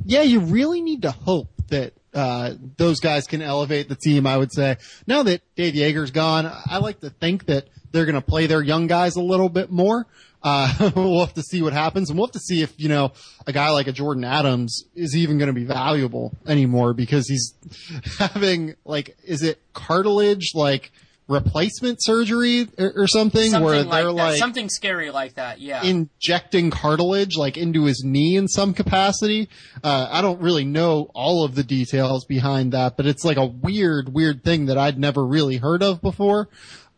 Yeah, 0.05 0.21
you 0.21 0.39
really 0.39 0.81
need 0.81 1.01
to 1.03 1.11
hope 1.11 1.49
that 1.69 1.93
uh, 2.13 2.54
those 2.78 2.99
guys 2.99 3.28
can 3.28 3.41
elevate 3.41 3.89
the 3.89 3.95
team, 3.95 4.28
I 4.28 4.38
would 4.38 4.52
say. 4.52 4.78
Now 5.08 5.23
that 5.23 5.41
Dave 5.56 5.73
Joerger's 5.73 6.12
gone, 6.12 6.45
I 6.45 6.78
like 6.78 6.99
to 7.02 7.10
think 7.10 7.45
that 7.45 7.67
they're 7.91 8.06
going 8.06 8.15
to 8.15 8.21
play 8.21 8.47
their 8.47 8.62
young 8.62 8.88
guys 8.88 9.15
a 9.15 9.21
little 9.21 9.49
bit 9.49 9.71
more. 9.71 10.08
Uh, 10.41 10.91
we'll 10.95 11.26
have 11.26 11.34
to 11.36 11.41
see 11.41 11.62
what 11.62 11.73
happens 11.73 12.10
and 12.10 12.19
we'll 12.19 12.28
have 12.28 12.34
to 12.34 12.39
see 12.39 12.62
if, 12.62 12.73
you 12.78 12.89
know, 12.89 13.13
a 13.47 13.54
guy 13.54 13.69
like 13.69 13.88
a 13.88 13.93
Jordan 13.93 14.26
Adams 14.26 14.84
is 14.93 15.15
even 15.15 15.38
going 15.38 15.47
to 15.47 15.54
be 15.54 15.63
valuable 15.63 16.36
anymore 16.45 16.93
because 16.93 17.28
he's 17.28 17.54
having 18.19 18.76
like, 18.84 19.15
is 19.23 19.41
it 19.41 19.62
cartilage, 19.73 20.52
like, 20.54 20.91
replacement 21.34 21.98
surgery 22.02 22.67
or, 22.78 22.93
or 22.96 23.08
something, 23.08 23.52
something, 23.52 23.63
where 23.63 23.84
like 23.84 23.91
they're 23.91 24.04
that. 24.06 24.13
like 24.13 24.38
something 24.38 24.69
scary 24.69 25.10
like 25.12 25.36
that. 25.36 25.60
Yeah, 25.60 25.84
injecting 25.84 26.72
cartilage 26.72 27.36
like 27.36 27.58
into 27.58 27.86
his 27.86 28.04
knee 28.06 28.38
in 28.38 28.48
some 28.48 28.74
capacity. 28.74 29.50
Uh, 29.84 30.08
I 30.10 30.22
don't 30.22 30.41
really 30.41 30.65
know 30.65 31.10
all 31.13 31.43
of 31.43 31.56
the 31.56 31.63
details 31.63 32.26
behind 32.26 32.74
that, 32.74 32.98
but 32.98 33.06
it's 33.06 33.26
like 33.26 33.38
a 33.38 33.46
weird, 33.46 34.13
weird 34.13 34.43
thing 34.43 34.67
that 34.67 34.78
I'd 34.78 34.98
never 34.98 35.26
really 35.26 35.58
heard 35.58 35.84
of 35.84 36.02
before. 36.02 36.50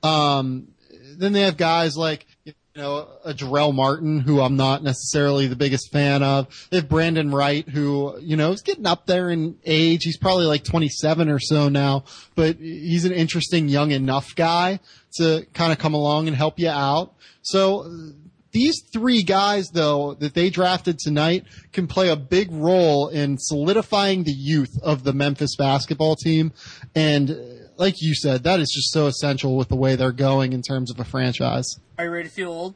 Um, 0.04 0.67
then 1.17 1.34
they 1.34 1.41
have 1.41 1.58
guys 1.58 1.95
like 1.98 2.28
you 2.75 2.81
know, 2.81 3.07
a 3.23 3.33
Jarell 3.33 3.73
Martin, 3.73 4.19
who 4.19 4.41
I'm 4.41 4.57
not 4.57 4.83
necessarily 4.83 5.47
the 5.47 5.55
biggest 5.55 5.93
fan 5.93 6.21
of. 6.21 6.67
They 6.69 6.77
have 6.77 6.89
Brandan 6.89 7.31
Wright, 7.31 7.67
who, 7.67 8.19
you 8.19 8.35
know, 8.35 8.51
is 8.51 8.61
getting 8.61 8.85
up 8.85 9.05
there 9.05 9.29
in 9.29 9.57
age. 9.63 10.03
He's 10.03 10.17
probably 10.17 10.45
like 10.45 10.65
27 10.65 11.29
or 11.29 11.39
so 11.39 11.69
now, 11.69 12.03
but 12.35 12.57
he's 12.57 13.05
an 13.05 13.13
interesting 13.13 13.69
young 13.69 13.91
enough 13.91 14.35
guy 14.35 14.81
to 15.13 15.47
kind 15.53 15.71
of 15.71 15.79
come 15.79 15.93
along 15.93 16.27
and 16.27 16.35
help 16.35 16.59
you 16.59 16.67
out. 16.67 17.13
So 17.43 17.89
these 18.51 18.83
three 18.91 19.23
guys, 19.23 19.69
though, 19.69 20.13
that 20.15 20.33
they 20.33 20.49
drafted 20.49 20.99
tonight 20.99 21.45
can 21.71 21.88
play 21.88 22.09
a 22.09 22.17
big 22.17 22.51
role 22.51 23.07
in 23.07 23.38
solidifying 23.38 24.25
the 24.25 24.33
youth 24.33 24.77
of 24.83 25.05
the 25.05 25.13
Memphis 25.13 25.55
basketball 25.55 26.17
team. 26.17 26.51
And 26.93 27.54
like 27.77 28.01
you 28.01 28.13
said, 28.15 28.43
that 28.43 28.59
is 28.59 28.71
just 28.73 28.91
so 28.91 29.07
essential 29.07 29.55
with 29.57 29.69
the 29.69 29.75
way 29.75 29.95
they're 29.95 30.11
going 30.11 30.53
in 30.53 30.61
terms 30.61 30.91
of 30.91 30.99
a 30.99 31.03
franchise. 31.03 31.79
Are 31.97 32.05
you 32.05 32.11
ready 32.11 32.29
to 32.29 32.33
feel 32.33 32.51
old? 32.51 32.75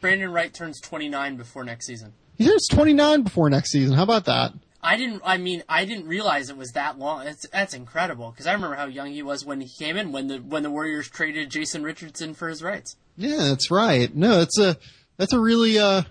Brandan 0.00 0.32
Wright 0.32 0.52
turns 0.52 0.80
29 0.80 1.36
before 1.36 1.64
next 1.64 1.86
season. 1.86 2.14
He 2.38 2.46
turns 2.46 2.66
29 2.68 3.22
before 3.22 3.50
next 3.50 3.70
season. 3.70 3.96
How 3.96 4.02
about 4.02 4.24
that? 4.24 4.52
I 4.82 4.96
didn't. 4.96 5.20
I 5.26 5.36
mean, 5.36 5.62
I 5.68 5.84
didn't 5.84 6.06
realize 6.06 6.48
it 6.48 6.56
was 6.56 6.70
that 6.72 6.98
long. 6.98 7.26
That's 7.26 7.46
that's 7.48 7.74
incredible 7.74 8.30
because 8.30 8.46
I 8.46 8.54
remember 8.54 8.76
how 8.76 8.86
young 8.86 9.12
he 9.12 9.22
was 9.22 9.44
when 9.44 9.60
he 9.60 9.68
came 9.68 9.98
in 9.98 10.10
when 10.10 10.28
the 10.28 10.38
when 10.38 10.62
the 10.62 10.70
Warriors 10.70 11.08
traded 11.10 11.50
Jason 11.50 11.82
Richardson 11.82 12.32
for 12.32 12.48
his 12.48 12.62
rights. 12.62 12.96
Yeah, 13.14 13.48
that's 13.50 13.70
right. 13.70 14.14
No, 14.14 14.40
it's 14.40 14.58
a 14.58 14.78
that's 15.18 15.34
a 15.34 15.38
really 15.38 15.78
uh 15.78 16.02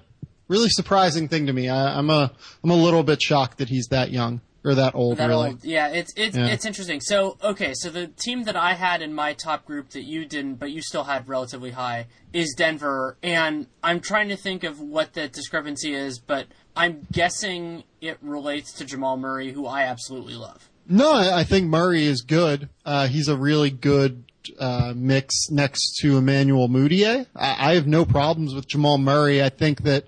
really 0.47 0.69
surprising 0.69 1.27
thing 1.27 1.47
to 1.47 1.53
me. 1.53 1.67
I, 1.67 1.97
I'm 1.97 2.12
a 2.12 2.31
I'm 2.63 2.69
a 2.69 2.75
little 2.75 3.01
bit 3.01 3.19
shocked 3.23 3.57
that 3.57 3.69
he's 3.69 3.88
that 3.88 4.12
young 4.12 4.41
or 4.63 4.76
that 4.76 4.95
old 4.95 5.17
that 5.17 5.28
really. 5.28 5.50
Old. 5.50 5.63
Yeah, 5.63 5.89
it's 5.89 6.13
it's 6.15 6.36
yeah. 6.36 6.48
it's 6.48 6.65
interesting. 6.65 7.02
So 7.02 7.38
okay, 7.43 7.74
so 7.74 7.89
the 7.89 8.08
team 8.08 8.43
that 8.43 8.56
I 8.56 8.74
had 8.74 9.02
in 9.02 9.13
my 9.13 9.34
top 9.34 9.65
group 9.65 9.89
that 9.89 10.04
you 10.04 10.26
didn't, 10.26 10.56
but 10.56 10.72
you 10.72 10.82
still 10.82 11.06
had 11.06 11.28
relatively 11.28 11.72
high, 11.72 12.08
is 12.34 12.54
Denver, 12.58 13.17
and 13.24 13.67
I'm 13.84 14.00
trying 14.00 14.30
to 14.30 14.36
think 14.36 14.63
of 14.63 14.80
what 14.80 15.13
the 15.13 15.28
discrepancy 15.28 15.93
is, 15.93 16.19
but 16.19 16.48
I'm 16.76 17.08
guessing 17.12 17.84
it 18.02 18.17
relates 18.22 18.74
to 18.74 18.86
Jamal 18.86 19.17
Murray, 19.17 19.52
who 19.52 19.65
I 19.65 19.84
absolutely 19.84 20.36
love. 20.36 20.69
No, 20.88 21.12
I, 21.12 21.41
I 21.41 21.43
think 21.43 21.67
Murray 21.67 22.06
is 22.06 22.22
good. 22.22 22.69
Uh, 22.86 23.08
he's 23.08 23.28
a 23.28 23.38
really 23.38 23.69
good 23.69 24.24
uh, 24.58 24.93
mix 24.95 25.50
next 25.52 25.98
to 26.02 26.17
Emmanuel 26.17 26.67
Mudiay. 26.67 27.28
I, 27.36 27.72
I, 27.72 27.76
have 27.76 27.86
no 27.86 28.06
problems 28.06 28.56
with 28.56 28.67
Jamal 28.67 28.98
Murray. 28.98 29.43
I 29.43 29.50
think 29.50 29.84
that 29.84 30.06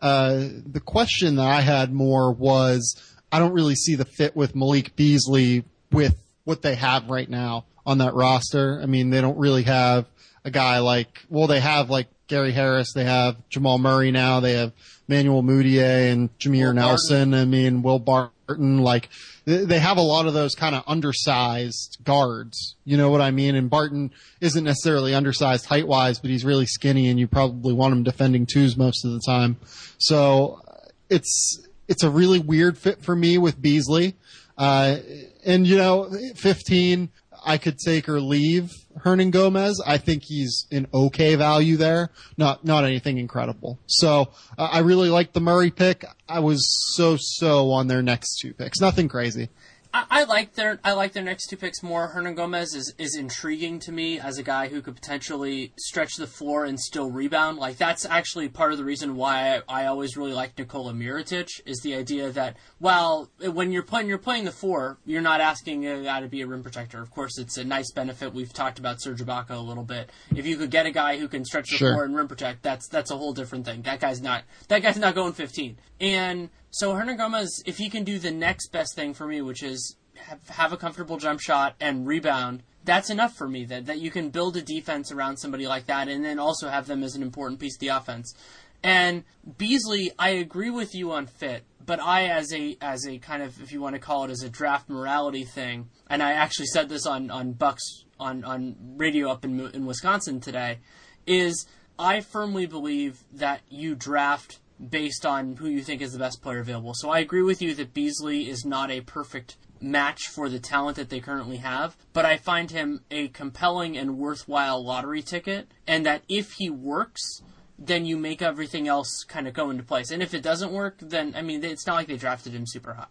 uh, 0.00 0.48
the 0.66 0.82
question 0.84 1.36
that 1.36 1.46
I 1.46 1.60
had 1.60 1.92
more 1.92 2.32
was 2.32 2.96
I 3.34 3.40
don't 3.40 3.52
really 3.52 3.74
see 3.74 3.96
the 3.96 4.04
fit 4.04 4.36
with 4.36 4.54
Malik 4.54 4.94
Beasley 4.94 5.64
with 5.90 6.16
what 6.44 6.62
they 6.62 6.76
have 6.76 7.10
right 7.10 7.28
now 7.28 7.64
on 7.84 7.98
that 7.98 8.14
roster. 8.14 8.78
I 8.80 8.86
mean, 8.86 9.10
they 9.10 9.20
don't 9.20 9.36
really 9.36 9.64
have 9.64 10.06
a 10.44 10.52
guy 10.52 10.78
like, 10.78 11.24
well, 11.28 11.48
they 11.48 11.58
have 11.58 11.90
like 11.90 12.06
Gary 12.28 12.52
Harris, 12.52 12.92
they 12.94 13.02
have 13.02 13.36
Jamal 13.48 13.78
Murray 13.78 14.12
now, 14.12 14.38
they 14.38 14.52
have 14.52 14.72
Manuel 15.08 15.42
Mudiay 15.42 16.12
and 16.12 16.30
Jameer 16.38 16.66
Will 16.66 16.74
Nelson. 16.74 17.30
Barton. 17.30 17.34
I 17.34 17.44
mean, 17.44 17.82
Will 17.82 17.98
Barton, 17.98 18.78
like 18.78 19.08
they 19.46 19.80
have 19.80 19.96
a 19.96 20.02
lot 20.02 20.26
of 20.26 20.34
those 20.34 20.54
kind 20.54 20.76
of 20.76 20.84
undersized 20.86 21.98
guards. 22.04 22.76
You 22.84 22.96
know 22.96 23.10
what 23.10 23.20
I 23.20 23.32
mean? 23.32 23.56
And 23.56 23.68
Barton 23.68 24.12
isn't 24.40 24.62
necessarily 24.62 25.12
undersized 25.12 25.66
height 25.66 25.88
wise, 25.88 26.20
but 26.20 26.30
he's 26.30 26.44
really 26.44 26.66
skinny 26.66 27.08
and 27.08 27.18
you 27.18 27.26
probably 27.26 27.72
want 27.72 27.94
him 27.94 28.04
defending 28.04 28.46
twos 28.46 28.76
most 28.76 29.04
of 29.04 29.10
the 29.10 29.20
time. 29.26 29.56
So 29.98 30.62
it's, 31.10 31.63
it's 31.88 32.02
a 32.02 32.10
really 32.10 32.38
weird 32.38 32.78
fit 32.78 33.02
for 33.02 33.14
me 33.14 33.38
with 33.38 33.60
Beasley. 33.60 34.14
Uh, 34.56 34.96
and 35.44 35.66
you 35.66 35.76
know, 35.76 36.10
15, 36.36 37.10
I 37.44 37.58
could 37.58 37.78
take 37.78 38.08
or 38.08 38.20
leave 38.20 38.70
Hernangomez. 38.98 39.74
I 39.86 39.98
think 39.98 40.22
he's 40.24 40.66
an 40.70 40.86
okay 40.94 41.34
value 41.34 41.76
there, 41.76 42.10
not 42.36 42.64
not 42.64 42.84
anything 42.84 43.18
incredible. 43.18 43.78
So 43.86 44.32
uh, 44.56 44.68
I 44.72 44.78
really 44.80 45.10
like 45.10 45.32
the 45.32 45.40
Murray 45.40 45.70
pick. 45.70 46.04
I 46.28 46.40
was 46.40 46.64
so 46.96 47.16
so 47.18 47.70
on 47.70 47.86
their 47.86 48.02
next 48.02 48.38
two 48.40 48.54
picks. 48.54 48.80
Nothing 48.80 49.08
crazy. 49.08 49.50
I, 49.94 50.04
I 50.10 50.24
like 50.24 50.54
their 50.54 50.80
I 50.82 50.92
like 50.92 51.12
their 51.12 51.22
next 51.22 51.46
two 51.46 51.56
picks 51.56 51.80
more. 51.82 52.12
Hernangomez 52.14 52.74
is 52.74 52.92
is 52.98 53.16
intriguing 53.16 53.78
to 53.80 53.92
me 53.92 54.18
as 54.18 54.38
a 54.38 54.42
guy 54.42 54.66
who 54.66 54.82
could 54.82 54.96
potentially 54.96 55.72
stretch 55.78 56.16
the 56.16 56.26
floor 56.26 56.64
and 56.64 56.78
still 56.80 57.10
rebound. 57.10 57.58
Like 57.58 57.76
that's 57.76 58.04
actually 58.04 58.48
part 58.48 58.72
of 58.72 58.78
the 58.78 58.84
reason 58.84 59.14
why 59.14 59.62
I, 59.68 59.82
I 59.82 59.86
always 59.86 60.16
really 60.16 60.32
like 60.32 60.58
Nikola 60.58 60.92
Mirotic 60.92 61.48
is 61.64 61.80
the 61.80 61.94
idea 61.94 62.30
that 62.32 62.56
well 62.80 63.30
when 63.40 63.70
you're 63.70 63.84
playing 63.84 64.08
you're 64.08 64.18
playing 64.18 64.44
the 64.44 64.50
four, 64.50 64.98
you're 65.06 65.22
not 65.22 65.40
asking 65.40 65.86
a 65.86 66.02
guy 66.02 66.20
to 66.20 66.28
be 66.28 66.42
a 66.42 66.46
rim 66.46 66.64
protector. 66.64 67.00
Of 67.00 67.12
course, 67.12 67.38
it's 67.38 67.56
a 67.56 67.64
nice 67.64 67.92
benefit. 67.92 68.34
We've 68.34 68.52
talked 68.52 68.80
about 68.80 69.00
Serge 69.00 69.22
Ibaka 69.24 69.50
a 69.50 69.58
little 69.58 69.84
bit. 69.84 70.10
If 70.34 70.44
you 70.44 70.56
could 70.56 70.72
get 70.72 70.86
a 70.86 70.90
guy 70.90 71.18
who 71.18 71.28
can 71.28 71.44
stretch 71.44 71.70
the 71.70 71.76
Sure. 71.76 71.92
floor 71.92 72.04
and 72.04 72.16
rim 72.16 72.26
protect, 72.26 72.62
that's 72.64 72.88
that's 72.88 73.12
a 73.12 73.16
whole 73.16 73.32
different 73.32 73.64
thing. 73.64 73.82
That 73.82 74.00
guy's 74.00 74.20
not 74.20 74.42
that 74.66 74.82
guy's 74.82 74.98
not 74.98 75.14
going 75.14 75.34
15. 75.34 75.78
And 76.00 76.50
so 76.74 76.92
Hernangomez, 76.92 77.62
if 77.66 77.78
he 77.78 77.88
can 77.88 78.02
do 78.02 78.18
the 78.18 78.32
next 78.32 78.72
best 78.72 78.96
thing 78.96 79.14
for 79.14 79.28
me, 79.28 79.40
which 79.40 79.62
is 79.62 79.94
have, 80.16 80.48
have 80.48 80.72
a 80.72 80.76
comfortable 80.76 81.18
jump 81.18 81.38
shot 81.38 81.76
and 81.80 82.04
rebound, 82.04 82.64
that's 82.82 83.10
enough 83.10 83.36
for 83.36 83.48
me. 83.48 83.64
That 83.64 83.86
that 83.86 84.00
you 84.00 84.10
can 84.10 84.30
build 84.30 84.56
a 84.56 84.62
defense 84.62 85.12
around 85.12 85.36
somebody 85.36 85.68
like 85.68 85.86
that, 85.86 86.08
and 86.08 86.24
then 86.24 86.40
also 86.40 86.68
have 86.68 86.88
them 86.88 87.04
as 87.04 87.14
an 87.14 87.22
important 87.22 87.60
piece 87.60 87.76
of 87.76 87.80
the 87.80 87.88
offense. 87.88 88.34
And 88.82 89.22
Beasley, 89.56 90.10
I 90.18 90.30
agree 90.30 90.70
with 90.70 90.96
you 90.96 91.12
on 91.12 91.26
fit, 91.26 91.62
but 91.86 92.00
I, 92.00 92.26
as 92.26 92.52
a 92.52 92.76
as 92.80 93.06
a 93.06 93.18
kind 93.18 93.44
of, 93.44 93.62
if 93.62 93.70
you 93.70 93.80
want 93.80 93.94
to 93.94 94.00
call 94.00 94.24
it 94.24 94.32
as 94.32 94.42
a 94.42 94.50
draft 94.50 94.90
morality 94.90 95.44
thing, 95.44 95.90
and 96.10 96.24
I 96.24 96.32
actually 96.32 96.66
said 96.66 96.88
this 96.88 97.06
on 97.06 97.30
on 97.30 97.52
Bucks 97.52 98.04
on 98.18 98.42
on 98.42 98.74
radio 98.96 99.30
up 99.30 99.44
in 99.44 99.60
in 99.68 99.86
Wisconsin 99.86 100.40
today, 100.40 100.80
is 101.24 101.68
I 102.00 102.20
firmly 102.20 102.66
believe 102.66 103.22
that 103.32 103.60
you 103.70 103.94
draft 103.94 104.58
based 104.90 105.24
on 105.24 105.56
who 105.56 105.68
you 105.68 105.82
think 105.82 106.02
is 106.02 106.12
the 106.12 106.18
best 106.18 106.42
player 106.42 106.60
available. 106.60 106.94
So 106.94 107.10
I 107.10 107.20
agree 107.20 107.42
with 107.42 107.62
you 107.62 107.74
that 107.74 107.94
Beasley 107.94 108.48
is 108.48 108.64
not 108.64 108.90
a 108.90 109.00
perfect 109.00 109.56
match 109.80 110.28
for 110.28 110.48
the 110.48 110.58
talent 110.58 110.96
that 110.96 111.10
they 111.10 111.20
currently 111.20 111.58
have, 111.58 111.96
but 112.12 112.24
I 112.24 112.36
find 112.36 112.70
him 112.70 113.02
a 113.10 113.28
compelling 113.28 113.96
and 113.96 114.18
worthwhile 114.18 114.82
lottery 114.84 115.22
ticket, 115.22 115.70
and 115.86 116.06
that 116.06 116.22
if 116.28 116.52
he 116.52 116.70
works, 116.70 117.42
then 117.78 118.06
you 118.06 118.16
make 118.16 118.40
everything 118.40 118.88
else 118.88 119.24
kind 119.24 119.46
of 119.46 119.54
go 119.54 119.70
into 119.70 119.82
place. 119.82 120.10
And 120.10 120.22
if 120.22 120.32
it 120.32 120.42
doesn't 120.42 120.72
work, 120.72 120.96
then 121.00 121.34
I 121.36 121.42
mean, 121.42 121.62
it's 121.64 121.86
not 121.86 121.94
like 121.94 122.06
they 122.06 122.16
drafted 122.16 122.52
him 122.52 122.66
super 122.66 122.94
high. 122.94 123.06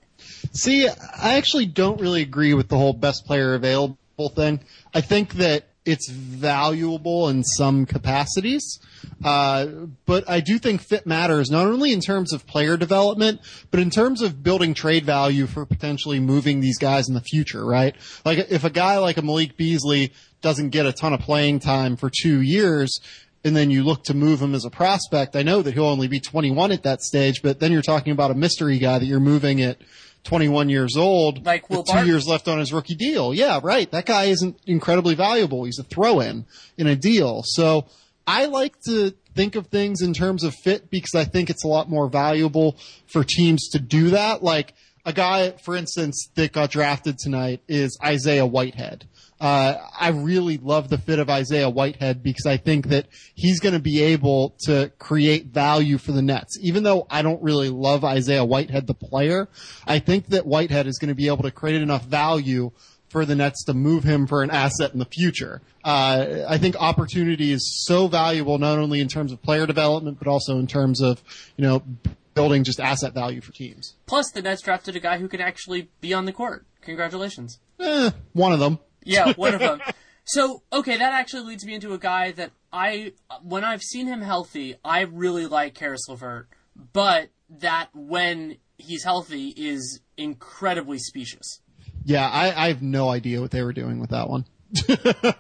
See, 0.54 0.88
I 0.88 1.36
actually 1.36 1.65
don't 1.65 1.99
really 1.99 2.21
agree 2.21 2.54
with 2.54 2.69
the 2.69 2.78
whole 2.78 2.93
best 2.93 3.26
player 3.26 3.56
available 3.56 3.97
thing. 4.34 4.62
I 4.93 5.02
think 5.02 5.34
that 5.36 5.67
it's 5.86 6.10
valuable 6.10 7.30
in 7.30 7.43
some 7.43 7.86
capacities, 7.86 8.80
uh, 9.24 9.65
but 10.06 10.30
I 10.30 10.39
do 10.39 10.58
think 10.58 10.82
fit 10.82 11.06
matters 11.06 11.50
not 11.52 11.67
only 11.67 11.91
in 11.91 12.00
terms 12.00 12.32
of 12.32 12.48
player 12.48 12.78
development, 12.78 13.41
but 13.69 13.80
in 13.80 13.89
terms 13.89 14.22
of 14.22 14.43
building 14.43 14.74
trade 14.74 15.06
value 15.06 15.46
for 15.46 15.65
potentially 15.65 16.19
moving 16.19 16.62
these 16.62 16.78
guys 16.78 17.08
in 17.08 17.15
the 17.15 17.22
future, 17.22 17.65
right? 17.65 17.96
Like 18.24 18.50
if 18.50 18.63
a 18.63 18.69
guy 18.69 18.98
like 18.98 19.17
a 19.17 19.22
Malik 19.22 19.58
Beasley 19.58 20.13
doesn't 20.41 20.69
get 20.69 20.86
a 20.86 20.93
ton 20.93 21.13
of 21.13 21.19
playing 21.19 21.60
time 21.60 21.98
for 21.98 22.10
two 22.10 22.41
years, 22.41 23.00
and 23.43 23.56
then 23.56 23.69
you 23.69 23.84
look 23.84 24.06
to 24.06 24.13
move 24.13 24.41
him 24.41 24.56
as 24.56 24.63
a 24.63 24.69
prospect, 24.69 25.36
I 25.36 25.43
know 25.43 25.62
that 25.62 25.74
he'll 25.74 25.86
only 25.86 26.08
be 26.08 26.22
21 26.22 26.72
at 26.72 26.84
that 26.84 27.02
stage, 27.02 27.41
but 27.41 27.60
then 27.60 27.72
you're 27.74 27.82
talking 27.82 28.13
about 28.13 28.32
a 28.32 28.36
mystery 28.36 28.78
guy 28.78 29.00
that 29.00 29.06
you're 29.06 29.19
moving 29.19 29.62
at 29.62 29.78
21 30.24 30.70
years 30.70 30.96
old, 30.96 31.46
Like 31.46 31.70
Will 31.70 31.80
with 31.80 31.88
two 31.88 32.06
years 32.06 32.28
left 32.28 32.48
on 32.48 32.60
his 32.60 32.72
rookie 32.72 32.96
deal. 32.96 33.34
Yeah, 33.34 33.60
right. 33.62 33.90
That 33.92 34.06
guy 34.06 34.26
isn't 34.26 34.58
incredibly 34.66 35.16
valuable. 35.16 35.66
He's 35.66 35.80
a 35.80 35.84
throw-in 35.84 36.46
in 36.78 36.88
a 36.88 36.96
deal. 36.96 37.42
So 37.46 37.86
I 38.26 38.46
like 38.46 38.76
to 38.88 39.14
think 39.36 39.56
of 39.56 39.68
things 39.68 40.02
in 40.02 40.14
terms 40.14 40.44
of 40.44 40.54
fit 40.64 40.90
because 40.90 41.16
I 41.16 41.26
think 41.26 41.50
it's 41.50 41.64
a 41.64 41.68
lot 41.68 41.90
more 41.90 42.08
valuable 42.08 42.78
for 43.08 43.24
teams 43.24 43.68
to 43.70 43.80
do 43.80 44.12
that. 44.12 44.44
Like 44.44 44.74
a 45.06 45.12
guy, 45.14 45.52
for 45.52 45.76
instance, 45.76 46.30
that 46.36 46.54
got 46.54 46.72
drafted 46.72 47.18
tonight 47.18 47.62
is 47.68 47.98
Isaiah 48.04 48.46
Whitehead. 48.46 49.06
Uh, 49.39 49.76
I 50.00 50.10
really 50.10 50.58
love 50.58 50.89
the 50.89 50.98
fit 50.98 51.19
of 51.19 51.30
Isaiah 51.30 51.69
Whitehead 51.69 52.24
because 52.24 52.46
I 52.46 52.58
think 52.58 52.88
that 52.88 53.08
he's 53.36 53.60
going 53.60 53.74
to 53.74 53.80
be 53.80 54.02
able 54.02 54.56
to 54.65 54.91
create 55.00 55.48
value 55.48 55.98
for 55.98 56.12
the 56.12 56.22
Nets. 56.22 56.58
Even 56.62 56.84
though 56.84 57.08
I 57.10 57.22
don't 57.22 57.41
really 57.43 57.69
love 57.69 58.06
Isaiah 58.06 58.46
Whitehead, 58.46 58.88
the 58.88 58.93
player, 58.93 59.50
I 59.86 60.00
think 60.00 60.28
that 60.28 60.46
Whitehead 60.46 60.88
is 60.88 60.98
going 60.98 61.10
to 61.10 61.15
be 61.15 61.28
able 61.28 61.43
to 61.43 61.52
create 61.52 61.82
enough 61.82 62.06
value 62.06 62.72
for 63.10 63.26
the 63.26 63.36
Nets 63.36 63.63
to 63.65 63.74
move 63.74 64.04
him 64.04 64.26
for 64.26 64.41
an 64.41 64.50
asset 64.50 64.91
in 64.91 65.00
the 65.00 65.06
future. 65.06 65.62
Uh, 65.84 66.46
I 66.48 66.58
think 66.58 66.76
opportunity 66.78 67.52
is 67.52 67.86
so 67.86 68.08
valuable 68.08 68.58
not 68.58 68.80
only 68.80 69.02
in 69.02 69.08
terms 69.08 69.32
of 69.32 69.41
player 69.41 69.67
development, 69.67 70.17
but 70.17 70.28
also 70.28 70.58
in 70.58 70.65
terms 70.65 71.00
of, 71.00 71.22
you 71.56 71.63
know, 71.63 71.84
building 72.34 72.63
just 72.63 72.80
asset 72.80 73.13
value 73.13 73.39
for 73.39 73.52
teams. 73.52 73.96
Plus, 74.08 74.32
the 74.32 74.41
Nets 74.41 74.62
drafted 74.62 74.96
a 74.96 75.00
guy 75.00 75.19
who 75.19 75.28
can 75.28 75.41
actually 75.41 75.89
be 76.02 76.13
on 76.13 76.26
the 76.26 76.34
court. 76.34 76.65
Congratulations. 76.82 77.60
Eh, 77.80 78.10
one 78.34 78.52
of 78.52 78.60
them. 78.60 78.80
Yeah, 79.06 79.34
one 79.36 79.54
of 79.54 79.60
them. 79.60 79.82
So, 80.26 80.63
okay, 80.72 80.98
that 80.98 81.13
actually 81.13 81.44
leads 81.44 81.66
me 81.66 81.74
into 81.76 81.94
a 81.94 81.98
guy 81.98 82.32
that 82.32 82.52
I, 82.72 83.13
when 83.42 83.63
I've 83.63 83.82
seen 83.82 84.08
him 84.08 84.22
healthy, 84.22 84.76
I 84.84 85.02
really 85.02 85.46
like 85.48 85.76
Caris 85.76 86.08
LeVert, 86.08 86.48
but 86.94 87.30
that 87.50 87.89
when 87.94 88.58
he's 88.78 89.04
healthy 89.04 89.50
is 89.50 90.00
incredibly 90.18 90.98
specious. 90.98 91.60
Yeah, 92.06 92.28
I, 92.28 92.66
I 92.66 92.68
have 92.70 92.82
no 92.82 93.10
idea 93.10 93.42
what 93.42 93.52
they 93.52 93.63
were 93.63 93.74
doing 93.74 94.00
with 94.00 94.10
that 94.12 94.30
one. 94.30 94.46
I 94.89 95.34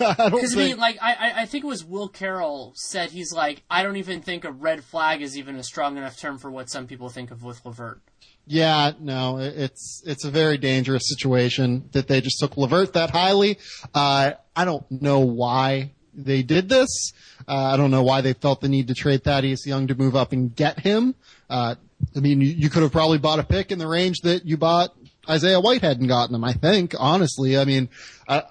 don't 0.00 0.30
Because 0.32 0.54
I 0.54 0.58
mean, 0.58 0.76
like, 0.78 0.98
I, 1.00 1.12
I- 1.14 1.42
I 1.42 1.46
think 1.46 1.64
it 1.64 1.68
was 1.68 1.84
Will 1.84 2.08
Carroll 2.08 2.72
said 2.76 3.10
he's 3.10 3.32
like, 3.32 3.62
I 3.70 3.82
don't 3.82 3.96
even 3.96 4.20
think 4.22 4.44
a 4.44 4.50
red 4.52 4.82
flag 4.84 5.22
is 5.22 5.36
even 5.38 5.56
a 5.56 5.62
strong 5.62 5.96
enough 5.96 6.18
term 6.18 6.38
for 6.38 6.50
what 6.50 6.68
some 6.70 6.86
people 6.86 7.08
think 7.08 7.30
of 7.30 7.42
with 7.42 7.64
Levert. 7.64 8.00
Yeah, 8.46 8.92
no, 9.00 9.38
it's 9.38 10.02
it's 10.06 10.24
a 10.24 10.30
very 10.30 10.58
dangerous 10.58 11.08
situation 11.08 11.88
that 11.92 12.08
they 12.08 12.20
just 12.20 12.38
took 12.38 12.56
Levert 12.56 12.92
that 12.92 13.10
highly. 13.10 13.58
Uh, 13.94 14.32
I 14.54 14.64
don't 14.64 14.84
know 14.90 15.20
why 15.20 15.92
they 16.12 16.42
did 16.42 16.68
this. 16.68 17.12
Uh, 17.48 17.72
I 17.72 17.76
don't 17.76 17.90
know 17.90 18.02
why 18.02 18.20
they 18.20 18.34
felt 18.34 18.60
the 18.60 18.68
need 18.68 18.88
to 18.88 18.94
trade 18.94 19.24
Thaddeus 19.24 19.66
Young 19.66 19.86
to 19.88 19.94
move 19.94 20.14
up 20.14 20.32
and 20.32 20.54
get 20.54 20.80
him. 20.80 21.14
Uh, 21.48 21.74
I 22.16 22.20
mean, 22.20 22.40
you, 22.40 22.48
you 22.48 22.70
could 22.70 22.82
have 22.82 22.92
probably 22.92 23.18
bought 23.18 23.38
a 23.38 23.44
pick 23.44 23.72
in 23.72 23.78
the 23.78 23.86
range 23.86 24.18
that 24.22 24.44
you 24.44 24.56
bought 24.56 24.94
Isaiah 25.28 25.60
Whitehead 25.60 25.98
and 25.98 26.08
gotten 26.08 26.34
him. 26.34 26.44
I 26.44 26.52
think, 26.52 26.94
honestly, 26.98 27.58
I 27.58 27.64
mean, 27.64 27.88
uh, 28.28 28.42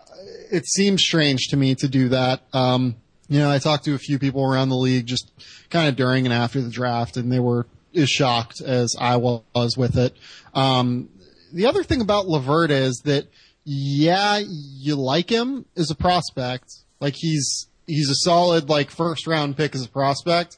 it 0.51 0.65
seems 0.65 1.03
strange 1.03 1.47
to 1.49 1.57
me 1.57 1.75
to 1.75 1.87
do 1.87 2.09
that. 2.09 2.41
Um, 2.51 2.95
you 3.29 3.39
know, 3.39 3.49
I 3.49 3.59
talked 3.59 3.85
to 3.85 3.93
a 3.93 3.99
few 3.99 4.19
people 4.19 4.43
around 4.43 4.69
the 4.69 4.75
league 4.75 5.05
just 5.05 5.31
kind 5.69 5.87
of 5.87 5.95
during 5.95 6.25
and 6.25 6.33
after 6.33 6.61
the 6.61 6.69
draft, 6.69 7.17
and 7.17 7.31
they 7.31 7.39
were 7.39 7.67
as 7.95 8.09
shocked 8.09 8.61
as 8.61 8.95
I 8.99 9.17
was 9.17 9.77
with 9.77 9.97
it. 9.97 10.15
Um, 10.53 11.09
the 11.53 11.65
other 11.65 11.83
thing 11.83 12.01
about 12.01 12.27
LeVert 12.27 12.71
is 12.71 13.01
that, 13.05 13.27
yeah, 13.63 14.41
you 14.43 14.95
like 14.95 15.29
him 15.29 15.65
as 15.77 15.91
a 15.91 15.95
prospect. 15.95 16.71
Like 16.99 17.15
he's 17.15 17.67
he's 17.85 18.09
a 18.09 18.15
solid 18.15 18.69
like 18.69 18.89
first 18.89 19.27
round 19.27 19.57
pick 19.57 19.75
as 19.75 19.85
a 19.85 19.89
prospect, 19.89 20.57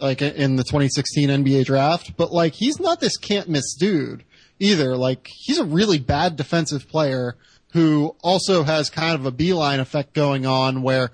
like 0.00 0.22
in 0.22 0.56
the 0.56 0.64
2016 0.64 1.28
NBA 1.28 1.64
draft. 1.64 2.16
But 2.16 2.32
like 2.32 2.54
he's 2.54 2.80
not 2.80 3.00
this 3.00 3.16
can't 3.16 3.48
miss 3.48 3.74
dude 3.74 4.24
either. 4.58 4.96
Like 4.96 5.28
he's 5.30 5.58
a 5.58 5.64
really 5.64 5.98
bad 5.98 6.36
defensive 6.36 6.88
player 6.88 7.36
who 7.72 8.14
also 8.22 8.64
has 8.64 8.90
kind 8.90 9.14
of 9.14 9.26
a 9.26 9.32
Beilein 9.32 9.80
effect 9.80 10.12
going 10.12 10.44
on 10.44 10.82
where 10.82 11.10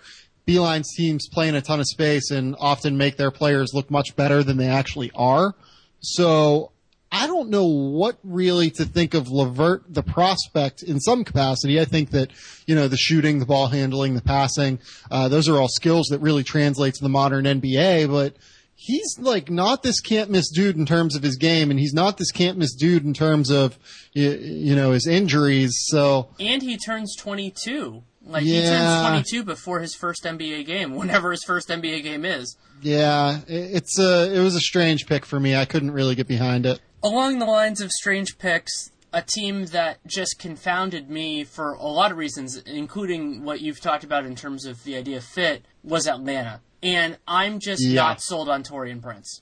Beilein's 0.48 0.94
teams 0.96 1.28
play 1.28 1.48
in 1.48 1.54
a 1.54 1.60
ton 1.60 1.78
of 1.78 1.86
space 1.86 2.30
and 2.30 2.56
often 2.58 2.96
make 2.96 3.18
their 3.18 3.30
players 3.30 3.74
look 3.74 3.90
much 3.90 4.16
better 4.16 4.42
than 4.42 4.56
they 4.56 4.68
actually 4.68 5.10
are. 5.14 5.54
So 6.00 6.72
I 7.12 7.26
don't 7.26 7.50
know 7.50 7.66
what 7.66 8.18
really 8.24 8.70
to 8.72 8.84
think 8.84 9.12
of 9.12 9.28
Levert, 9.28 9.84
the 9.92 10.02
prospect, 10.02 10.82
in 10.82 11.00
some 11.00 11.24
capacity. 11.24 11.80
I 11.80 11.84
think 11.84 12.10
that, 12.10 12.30
you 12.66 12.74
know, 12.74 12.88
the 12.88 12.96
shooting, 12.96 13.38
the 13.38 13.46
ball 13.46 13.66
handling, 13.66 14.14
the 14.14 14.22
passing, 14.22 14.78
uh, 15.10 15.28
those 15.28 15.48
are 15.48 15.56
all 15.56 15.68
skills 15.68 16.08
that 16.08 16.20
really 16.20 16.44
translate 16.44 16.94
to 16.94 17.02
the 17.02 17.08
modern 17.10 17.44
NBA, 17.44 18.10
but 18.10 18.34
he's 18.74 19.18
like 19.18 19.50
not 19.50 19.82
this 19.82 20.00
can't 20.00 20.30
miss 20.30 20.50
dude 20.50 20.76
in 20.76 20.86
terms 20.86 21.16
of 21.16 21.22
his 21.22 21.36
game, 21.36 21.70
and 21.70 21.80
he's 21.80 21.94
not 21.94 22.16
this 22.16 22.30
can't 22.30 22.56
miss 22.56 22.74
dude 22.74 23.04
in 23.04 23.12
terms 23.12 23.50
of, 23.50 23.78
you, 24.12 24.30
you 24.30 24.76
know, 24.76 24.92
his 24.92 25.06
injuries. 25.06 25.76
So, 25.88 26.28
And 26.38 26.62
he 26.62 26.76
turns 26.76 27.16
22. 27.16 28.02
Like, 28.28 28.42
he 28.44 28.60
Yeah. 28.60 28.70
turns 28.70 29.08
22 29.08 29.42
before 29.42 29.80
his 29.80 29.94
first 29.94 30.24
NBA 30.24 30.64
game, 30.66 30.94
whenever 30.94 31.30
his 31.30 31.42
first 31.44 31.68
NBA 31.70 32.02
game 32.02 32.24
is. 32.24 32.56
yeah, 32.82 33.40
it- 33.48 33.70
it's 33.76 33.98
a, 33.98 34.32
it 34.32 34.38
was 34.40 34.54
a 34.54 34.60
strange 34.60 35.06
pick 35.06 35.24
for 35.26 35.40
me. 35.40 35.56
I 35.56 35.64
couldn't 35.64 35.90
really 35.90 36.14
get 36.14 36.28
behind 36.28 36.64
it. 36.66 36.80
Along 37.02 37.38
the 37.40 37.46
lines 37.46 37.80
of 37.80 37.90
strange 37.90 38.38
picks, 38.38 38.90
a 39.12 39.22
team 39.22 39.66
that 39.66 39.98
just 40.06 40.38
confounded 40.38 41.08
me 41.10 41.42
for 41.42 41.72
a 41.72 41.86
lot 41.86 42.12
of 42.12 42.18
reasons, 42.18 42.56
including 42.66 43.42
what 43.44 43.60
you've 43.62 43.80
talked 43.80 44.04
about 44.04 44.26
in 44.26 44.36
terms 44.36 44.66
of 44.66 44.84
the 44.84 44.94
idea 44.96 45.16
of 45.16 45.24
fit, 45.24 45.64
was 45.82 46.06
Atlanta. 46.06 46.60
And 46.82 47.16
I'm 47.26 47.58
just 47.58 47.82
Yeah. 47.84 47.94
not 48.02 48.20
sold 48.22 48.48
on 48.48 48.62
Taurean 48.62 49.00
Prince. 49.02 49.40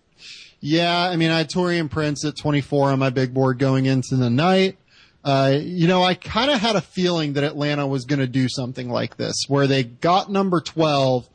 Yeah, 0.60 0.96
I 1.10 1.16
mean, 1.16 1.30
I 1.30 1.38
had 1.38 1.50
Taurean 1.50 1.90
Prince 1.90 2.24
at 2.24 2.36
24 2.36 2.90
on 2.92 2.98
my 2.98 3.10
big 3.10 3.34
board 3.34 3.58
going 3.58 3.84
into 3.86 4.16
the 4.16 4.30
night. 4.30 4.78
Uh, 5.26 5.58
you 5.60 5.88
know, 5.88 6.04
I 6.04 6.14
kind 6.14 6.52
of 6.52 6.60
had 6.60 6.76
a 6.76 6.80
feeling 6.80 7.32
that 7.32 7.42
Atlanta 7.42 7.84
was 7.84 8.04
going 8.04 8.20
to 8.20 8.28
do 8.28 8.48
something 8.48 8.88
like 8.88 9.16
this, 9.16 9.34
where 9.48 9.66
they 9.66 9.82
got 9.82 10.30
number 10.30 10.60
12 10.60 11.28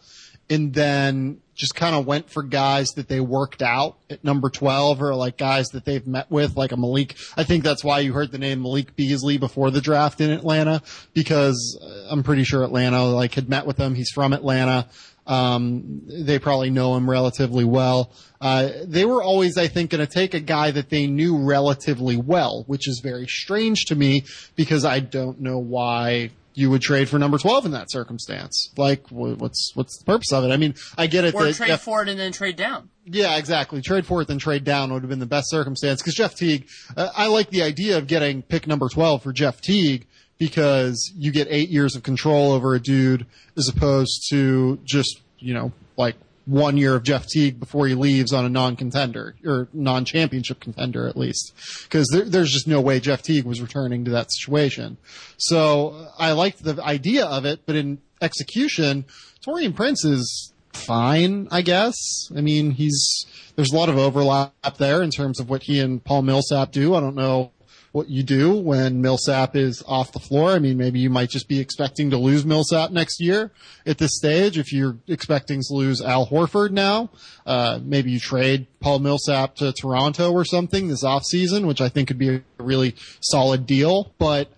and 0.50 0.74
then 0.74 1.42
just 1.56 1.76
kind 1.76 1.94
of 1.94 2.06
went 2.08 2.30
for 2.30 2.42
guys 2.42 2.92
that 2.96 3.10
they 3.10 3.20
worked 3.20 3.62
out 3.62 3.98
at 4.10 4.24
number 4.24 4.50
12 4.50 5.02
or 5.02 5.14
like 5.14 5.38
guys 5.38 5.68
that 5.74 5.84
they've 5.84 6.08
met 6.08 6.32
with, 6.32 6.56
like 6.56 6.72
a 6.72 6.78
Malik. 6.78 7.18
I 7.36 7.44
think 7.44 7.66
that's 7.66 7.84
why 7.84 8.00
you 8.00 8.14
heard 8.14 8.32
the 8.32 8.38
name 8.38 8.62
Malik 8.62 8.96
Beasley 8.96 9.38
before 9.38 9.72
the 9.72 9.82
draft 9.82 10.22
in 10.22 10.32
Atlanta 10.32 10.82
because 11.14 11.78
uh, 11.82 12.08
I'm 12.10 12.24
pretty 12.24 12.46
sure 12.46 12.64
Atlanta 12.64 13.04
like 13.04 13.34
had 13.34 13.50
met 13.50 13.66
with 13.66 13.78
him. 13.78 13.94
He's 13.94 14.10
from 14.10 14.32
Atlanta. 14.32 14.88
Um, 15.32 16.02
they 16.08 16.40
probably 16.40 16.72
know 16.72 16.98
him 16.98 17.10
relatively 17.10 17.64
well. 17.64 18.12
Uh, 18.42 18.70
they 18.84 19.06
were 19.06 19.24
always, 19.24 19.58
I 19.58 19.70
think, 19.70 19.92
going 19.92 20.06
to 20.06 20.12
take 20.12 20.34
a 20.34 20.42
guy 20.42 20.72
that 20.72 20.90
they 20.90 21.08
knew 21.08 21.46
relatively 21.46 22.18
well, 22.18 22.66
which 22.68 22.86
is 22.86 23.00
very 23.02 23.28
strange 23.28 23.86
to 23.86 23.96
me 23.96 24.26
because 24.58 24.84
I 24.84 25.00
don't 25.00 25.40
know 25.40 25.58
why 25.58 26.32
you 26.54 26.70
would 26.70 26.82
trade 26.82 27.08
for 27.08 27.18
number 27.18 27.38
12 27.38 27.68
in 27.68 27.72
that 27.72 27.90
circumstance. 27.90 28.74
Like, 28.76 29.08
what's, 29.10 29.72
what's 29.74 29.98
the 30.00 30.04
purpose 30.06 30.34
of 30.34 30.44
it? 30.44 30.52
I 30.52 30.58
mean, 30.58 30.76
I 30.98 31.08
get 31.08 31.24
it. 31.24 31.34
Or 31.34 31.46
that 31.46 31.56
trade 31.56 31.68
Jeff, 31.68 31.82
for 31.82 32.02
it 32.02 32.10
and 32.10 32.20
then 32.20 32.34
trade 32.34 32.58
down. 32.58 32.90
yeah, 33.06 33.38
exactly. 33.38 33.82
Trade 33.82 34.06
for 34.06 34.22
it 34.22 34.28
then 34.28 34.38
trade 34.38 34.66
down 34.66 34.92
would 34.92 35.02
have 35.02 35.10
been 35.10 35.20
the 35.20 35.26
best 35.26 35.50
circumstance 35.50 36.02
because 36.02 36.16
Jeff 36.16 36.36
Teague, 36.36 36.68
uh, 36.98 37.10
I 37.16 37.28
like 37.28 37.52
the 37.52 37.62
idea 37.62 37.98
of 37.98 38.08
getting 38.08 38.42
pick 38.42 38.68
number 38.68 38.90
12 38.90 39.24
for 39.24 39.32
Jeff 39.32 39.62
Teague 39.62 40.08
because 40.42 41.14
you 41.16 41.32
get 41.32 41.48
eight 41.52 41.70
years 41.70 41.96
of 41.96 42.02
control 42.02 42.52
over 42.52 42.74
a 42.74 42.80
dude 42.80 43.28
as 43.56 43.70
opposed 43.70 44.26
to 44.28 44.80
just, 44.84 45.22
you 45.38 45.54
know, 45.54 45.72
like 45.98 46.16
one 46.48 46.78
year 46.78 46.96
of 46.96 47.04
Jeff 47.04 47.28
Teague 47.28 47.60
before 47.60 47.86
he 47.86 47.94
leaves 47.94 48.34
on 48.34 48.44
a 48.44 48.50
non-contender 48.50 49.36
or 49.46 49.68
non-championship 49.72 50.60
contender 50.60 51.08
at 51.08 51.16
least, 51.16 51.54
because 51.84 52.08
there, 52.12 52.26
there's 52.26 52.52
just 52.52 52.68
no 52.68 52.82
way 52.82 53.00
Jeff 53.00 53.22
Teague 53.22 53.46
was 53.46 53.62
returning 53.62 54.04
to 54.06 54.10
that 54.10 54.32
situation. 54.32 54.98
So 55.38 56.08
I 56.18 56.32
liked 56.32 56.64
the 56.64 56.84
idea 56.84 57.24
of 57.24 57.46
it, 57.46 57.68
but 57.68 57.76
in 57.76 58.00
execution, 58.20 59.06
Taurean 59.46 59.76
Prince 59.76 60.04
is 60.04 60.54
fine, 60.74 61.50
I 61.52 61.62
guess. 61.62 61.96
I 62.36 62.42
mean, 62.42 62.72
he's 62.72 63.28
there's 63.56 63.72
a 63.72 63.76
lot 63.76 63.90
of 63.90 63.98
overlap 64.00 64.78
there 64.80 65.04
in 65.04 65.12
terms 65.12 65.40
of 65.40 65.52
what 65.52 65.62
he 65.62 65.80
and 65.80 66.04
Paul 66.04 66.24
Millsap 66.24 66.72
do. 66.72 66.96
I 66.96 67.00
don't 67.00 67.16
know 67.16 67.52
what 67.92 68.10
you 68.10 68.24
do 68.24 68.54
when 68.54 69.02
Millsap 69.02 69.56
is 69.56 69.84
off 69.86 70.14
the 70.14 70.20
floor. 70.20 70.52
I 70.52 70.60
mean, 70.60 70.78
maybe 70.78 71.00
you 71.00 71.10
might 71.10 71.30
just 71.30 71.50
be 71.50 71.60
expecting 71.60 72.10
to 72.12 72.18
lose 72.18 72.46
Millsap 72.46 72.92
next 72.92 73.20
year 73.20 73.52
at 73.86 73.98
this 73.98 74.16
stage. 74.16 74.58
If 74.58 74.72
you're 74.72 74.98
expecting 75.08 75.62
to 75.62 75.74
lose 75.74 76.02
Al 76.02 76.28
Horford 76.28 76.72
now, 76.72 77.10
uh, 77.46 77.80
maybe 77.84 78.12
you 78.12 78.20
trade 78.20 78.68
Paul 78.80 79.00
Millsap 79.00 79.56
to 79.56 79.74
Toronto 79.74 80.32
or 80.32 80.46
something 80.46 80.88
this 80.88 81.04
offseason, 81.04 81.68
which 81.68 81.82
I 81.82 81.90
think 81.90 82.08
could 82.08 82.18
be 82.18 82.36
a 82.36 82.42
really 82.60 82.96
solid 83.20 83.66
deal. 83.66 84.14
But 84.18 84.50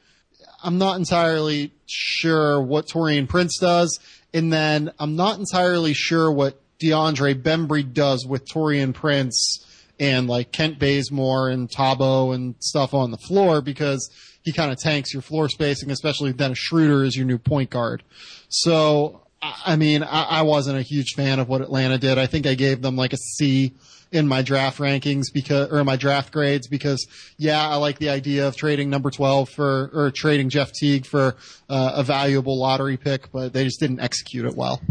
I'm 0.63 0.77
not 0.77 0.97
entirely 0.97 1.71
sure 1.87 2.61
what 2.61 2.87
Taurean 2.87 3.27
Prince 3.27 3.57
does. 3.57 3.99
And 4.33 4.53
then 4.53 4.91
I'm 4.99 5.15
not 5.15 5.39
entirely 5.39 5.93
sure 5.93 6.31
what 6.31 6.59
DeAndre 6.79 7.41
Bembry 7.41 7.93
does 7.93 8.25
with 8.27 8.47
Taurean 8.47 8.93
Prince 8.93 9.65
and 9.99 10.27
like 10.27 10.51
Kent 10.51 10.79
Bazemore 10.79 11.49
and 11.49 11.69
Thabo 11.69 12.33
and 12.33 12.55
stuff 12.59 12.93
on 12.93 13.11
the 13.11 13.17
floor 13.17 13.61
because 13.61 14.09
he 14.43 14.51
kind 14.51 14.71
of 14.71 14.79
tanks 14.79 15.13
your 15.13 15.21
floor 15.21 15.49
spacing, 15.49 15.91
especially 15.91 16.33
Dennis 16.33 16.59
Schroeder 16.59 17.03
is 17.03 17.15
your 17.15 17.25
new 17.25 17.37
point 17.37 17.69
guard. 17.69 18.03
So, 18.49 19.21
I 19.41 19.75
mean, 19.75 20.03
I, 20.03 20.23
I 20.23 20.41
wasn't 20.41 20.77
a 20.77 20.81
huge 20.81 21.13
fan 21.15 21.39
of 21.39 21.47
what 21.47 21.61
Atlanta 21.61 21.97
did. 21.97 22.17
I 22.17 22.27
think 22.27 22.45
I 22.45 22.55
gave 22.55 22.81
them 22.81 22.95
like 22.95 23.13
a 23.13 23.17
C 23.17 23.73
in 24.11 24.27
my 24.27 24.41
draft 24.41 24.79
rankings 24.79 25.25
because, 25.33 25.71
or 25.71 25.83
my 25.83 25.95
draft 25.95 26.31
grades 26.31 26.67
because, 26.67 27.07
yeah, 27.37 27.67
I 27.67 27.75
like 27.75 27.97
the 27.97 28.09
idea 28.09 28.47
of 28.47 28.55
trading 28.55 28.89
number 28.89 29.09
12 29.09 29.49
for, 29.49 29.89
or 29.93 30.11
trading 30.11 30.49
Jeff 30.49 30.71
Teague 30.71 31.05
for 31.05 31.35
uh, 31.69 31.93
a 31.95 32.03
valuable 32.03 32.59
lottery 32.59 32.97
pick, 32.97 33.31
but 33.31 33.53
they 33.53 33.63
just 33.63 33.79
didn't 33.79 34.01
execute 34.01 34.45
it 34.45 34.55
well. 34.55 34.81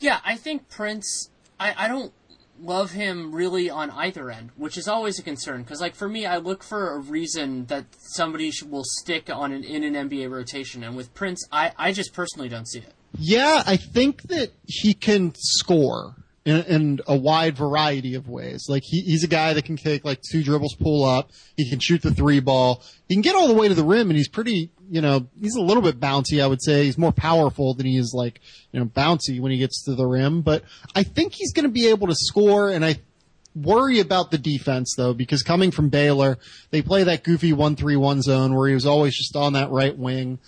Yeah, 0.00 0.20
I 0.24 0.36
think 0.36 0.68
Prince. 0.68 1.30
I, 1.60 1.74
I 1.76 1.88
don't 1.88 2.12
love 2.60 2.92
him 2.92 3.34
really 3.34 3.70
on 3.70 3.90
either 3.90 4.30
end, 4.30 4.50
which 4.56 4.76
is 4.76 4.88
always 4.88 5.18
a 5.18 5.22
concern. 5.22 5.62
Because 5.62 5.80
like 5.80 5.94
for 5.94 6.08
me, 6.08 6.26
I 6.26 6.38
look 6.38 6.62
for 6.62 6.94
a 6.94 6.98
reason 6.98 7.66
that 7.66 7.86
somebody 7.98 8.52
will 8.68 8.84
stick 8.84 9.30
on 9.30 9.52
an 9.52 9.64
in 9.64 9.84
an 9.84 10.08
NBA 10.08 10.30
rotation, 10.30 10.82
and 10.82 10.96
with 10.96 11.14
Prince, 11.14 11.46
I 11.52 11.72
I 11.76 11.92
just 11.92 12.12
personally 12.12 12.48
don't 12.48 12.68
see 12.68 12.80
it. 12.80 12.94
Yeah, 13.18 13.62
I 13.66 13.76
think 13.76 14.22
that 14.24 14.52
he 14.66 14.94
can 14.94 15.32
score 15.36 16.14
in, 16.48 16.64
in 16.64 17.00
a 17.06 17.16
wide 17.16 17.56
variety 17.56 18.14
of 18.14 18.28
ways. 18.28 18.66
Like 18.68 18.82
he, 18.84 19.02
he's 19.02 19.24
a 19.24 19.28
guy 19.28 19.52
that 19.52 19.64
can 19.64 19.76
take 19.76 20.04
like 20.04 20.20
two 20.22 20.42
dribbles, 20.42 20.74
pull 20.74 21.04
up. 21.04 21.30
He 21.56 21.68
can 21.68 21.78
shoot 21.78 22.02
the 22.02 22.10
three 22.10 22.40
ball. 22.40 22.82
He 23.08 23.14
can 23.14 23.22
get 23.22 23.34
all 23.34 23.48
the 23.48 23.54
way 23.54 23.68
to 23.68 23.74
the 23.74 23.84
rim, 23.84 24.10
and 24.10 24.16
he's 24.16 24.28
pretty. 24.28 24.70
You 24.90 25.02
know, 25.02 25.28
he's 25.38 25.54
a 25.54 25.60
little 25.60 25.82
bit 25.82 26.00
bouncy. 26.00 26.42
I 26.42 26.46
would 26.46 26.62
say 26.62 26.84
he's 26.84 26.96
more 26.96 27.12
powerful 27.12 27.74
than 27.74 27.84
he 27.84 27.98
is 27.98 28.12
like 28.14 28.40
you 28.72 28.80
know 28.80 28.86
bouncy 28.86 29.38
when 29.40 29.52
he 29.52 29.58
gets 29.58 29.84
to 29.84 29.94
the 29.94 30.06
rim. 30.06 30.40
But 30.40 30.64
I 30.94 31.02
think 31.02 31.34
he's 31.34 31.52
going 31.52 31.66
to 31.66 31.72
be 31.72 31.88
able 31.88 32.06
to 32.06 32.14
score, 32.14 32.70
and 32.70 32.84
I 32.84 33.00
worry 33.54 34.00
about 34.00 34.30
the 34.30 34.38
defense 34.38 34.94
though, 34.96 35.12
because 35.12 35.42
coming 35.42 35.70
from 35.70 35.88
Baylor, 35.88 36.38
they 36.70 36.80
play 36.80 37.04
that 37.04 37.24
goofy 37.24 37.52
one 37.52 37.76
three 37.76 37.96
one 37.96 38.22
zone 38.22 38.54
where 38.54 38.68
he 38.68 38.74
was 38.74 38.86
always 38.86 39.16
just 39.16 39.36
on 39.36 39.52
that 39.54 39.70
right 39.70 39.96
wing. 39.96 40.38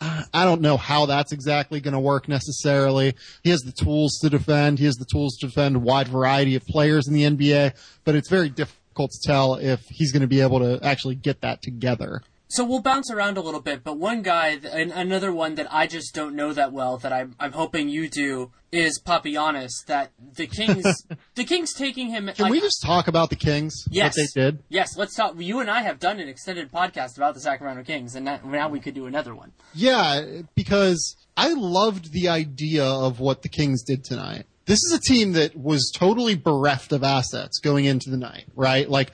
I 0.00 0.44
don't 0.44 0.60
know 0.60 0.76
how 0.76 1.06
that's 1.06 1.32
exactly 1.32 1.80
going 1.80 1.94
to 1.94 2.00
work 2.00 2.28
necessarily. 2.28 3.14
He 3.42 3.50
has 3.50 3.60
the 3.60 3.72
tools 3.72 4.18
to 4.22 4.30
defend. 4.30 4.78
He 4.78 4.84
has 4.84 4.96
the 4.96 5.06
tools 5.10 5.36
to 5.38 5.46
defend 5.46 5.76
a 5.76 5.80
wide 5.80 6.08
variety 6.08 6.54
of 6.54 6.66
players 6.66 7.08
in 7.08 7.14
the 7.14 7.24
NBA, 7.24 7.74
but 8.04 8.14
it's 8.14 8.28
very 8.28 8.48
difficult 8.48 9.10
to 9.10 9.20
tell 9.28 9.54
if 9.54 9.86
he's 9.88 10.12
going 10.12 10.22
to 10.22 10.28
be 10.28 10.40
able 10.40 10.60
to 10.60 10.78
actually 10.84 11.14
get 11.14 11.40
that 11.40 11.62
together. 11.62 12.22
So 12.50 12.64
we'll 12.64 12.80
bounce 12.80 13.10
around 13.10 13.36
a 13.36 13.42
little 13.42 13.60
bit, 13.60 13.84
but 13.84 13.98
one 13.98 14.22
guy, 14.22 14.58
and 14.72 14.90
another 14.90 15.32
one 15.32 15.56
that 15.56 15.72
I 15.72 15.86
just 15.86 16.14
don't 16.14 16.34
know 16.34 16.54
that 16.54 16.72
well, 16.72 16.96
that 16.96 17.12
I'm, 17.12 17.34
I'm 17.38 17.52
hoping 17.52 17.90
you 17.90 18.08
do, 18.08 18.52
is 18.72 18.98
Papagiannis. 18.98 19.84
That 19.86 20.12
the 20.34 20.46
Kings, 20.46 21.06
the 21.34 21.44
Kings 21.44 21.74
taking 21.74 22.08
him. 22.08 22.26
Can 22.28 22.44
like, 22.44 22.50
we 22.50 22.60
just 22.60 22.82
talk 22.82 23.06
about 23.06 23.28
the 23.28 23.36
Kings? 23.36 23.84
Yes, 23.90 24.16
What 24.16 24.28
they 24.34 24.40
did? 24.40 24.62
Yes, 24.70 24.96
let's 24.96 25.14
talk. 25.14 25.34
You 25.38 25.60
and 25.60 25.70
I 25.70 25.82
have 25.82 25.98
done 25.98 26.20
an 26.20 26.28
extended 26.28 26.72
podcast 26.72 27.18
about 27.18 27.34
the 27.34 27.40
Sacramento 27.40 27.82
Kings, 27.82 28.14
and 28.14 28.26
that, 28.26 28.46
now 28.46 28.70
we 28.70 28.80
could 28.80 28.94
do 28.94 29.04
another 29.04 29.34
one. 29.34 29.52
Yeah, 29.74 30.42
because 30.54 31.16
I 31.36 31.52
loved 31.52 32.12
the 32.12 32.30
idea 32.30 32.84
of 32.84 33.20
what 33.20 33.42
the 33.42 33.50
Kings 33.50 33.82
did 33.82 34.04
tonight. 34.04 34.46
This 34.64 34.82
is 34.84 34.92
a 34.92 35.00
team 35.00 35.32
that 35.32 35.54
was 35.56 35.92
totally 35.94 36.34
bereft 36.34 36.92
of 36.92 37.02
assets 37.02 37.58
going 37.58 37.84
into 37.84 38.10
the 38.10 38.18
night, 38.18 38.46
right? 38.54 38.88
Like, 38.88 39.12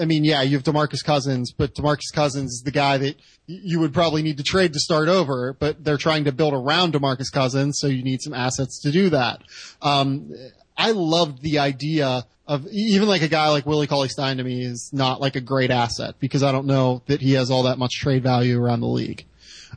I 0.00 0.04
mean, 0.04 0.24
yeah, 0.24 0.42
you 0.42 0.56
have 0.56 0.64
DeMarcus 0.64 1.04
Cousins, 1.04 1.52
but 1.52 1.74
DeMarcus 1.74 2.12
Cousins 2.12 2.52
is 2.52 2.62
the 2.64 2.70
guy 2.70 2.98
that 2.98 3.16
you 3.46 3.80
would 3.80 3.92
probably 3.92 4.22
need 4.22 4.36
to 4.36 4.42
trade 4.42 4.72
to 4.72 4.78
start 4.78 5.08
over, 5.08 5.52
but 5.52 5.84
they're 5.84 5.96
trying 5.96 6.24
to 6.24 6.32
build 6.32 6.54
around 6.54 6.94
DeMarcus 6.94 7.32
Cousins, 7.32 7.78
so 7.80 7.86
you 7.86 8.02
need 8.02 8.20
some 8.22 8.34
assets 8.34 8.80
to 8.82 8.90
do 8.90 9.10
that. 9.10 9.42
Um, 9.82 10.32
I 10.76 10.92
loved 10.92 11.42
the 11.42 11.58
idea 11.58 12.24
of 12.46 12.66
even 12.68 13.08
like 13.08 13.22
a 13.22 13.28
guy 13.28 13.48
like 13.48 13.66
Willie 13.66 13.86
Cauley 13.86 14.08
Stein 14.08 14.36
to 14.36 14.44
me 14.44 14.64
is 14.64 14.90
not 14.92 15.20
like 15.20 15.36
a 15.36 15.40
great 15.40 15.70
asset 15.70 16.16
because 16.18 16.42
I 16.42 16.52
don't 16.52 16.66
know 16.66 17.02
that 17.06 17.20
he 17.20 17.32
has 17.32 17.50
all 17.50 17.62
that 17.64 17.78
much 17.78 17.92
trade 17.94 18.22
value 18.22 18.62
around 18.62 18.80
the 18.80 18.86
league. 18.86 19.24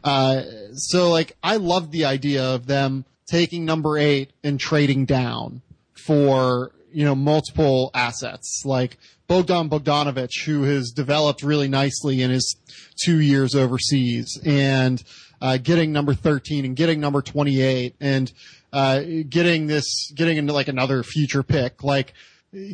Uh, 0.03 0.43
so 0.73 1.09
like 1.09 1.35
I 1.41 1.57
loved 1.57 1.91
the 1.91 2.05
idea 2.05 2.43
of 2.43 2.67
them 2.67 3.05
taking 3.27 3.65
number 3.65 3.97
eight 3.97 4.31
and 4.43 4.59
trading 4.59 5.05
down 5.05 5.61
for, 5.93 6.71
you 6.91 7.03
know, 7.03 7.15
multiple 7.15 7.91
assets 7.93 8.63
like 8.65 8.97
Bogdan 9.27 9.69
Bogdanovich, 9.69 10.45
who 10.45 10.63
has 10.63 10.91
developed 10.91 11.43
really 11.43 11.67
nicely 11.67 12.21
in 12.21 12.31
his 12.31 12.55
two 13.03 13.19
years 13.19 13.55
overseas 13.55 14.39
and, 14.45 15.03
uh, 15.41 15.57
getting 15.57 15.91
number 15.91 16.13
13 16.13 16.65
and 16.65 16.75
getting 16.75 16.99
number 16.99 17.21
28 17.21 17.95
and, 17.99 18.31
uh, 18.73 19.01
getting 19.29 19.67
this, 19.67 20.11
getting 20.15 20.38
into 20.38 20.53
like 20.53 20.67
another 20.67 21.03
future 21.03 21.43
pick, 21.43 21.83
like, 21.83 22.13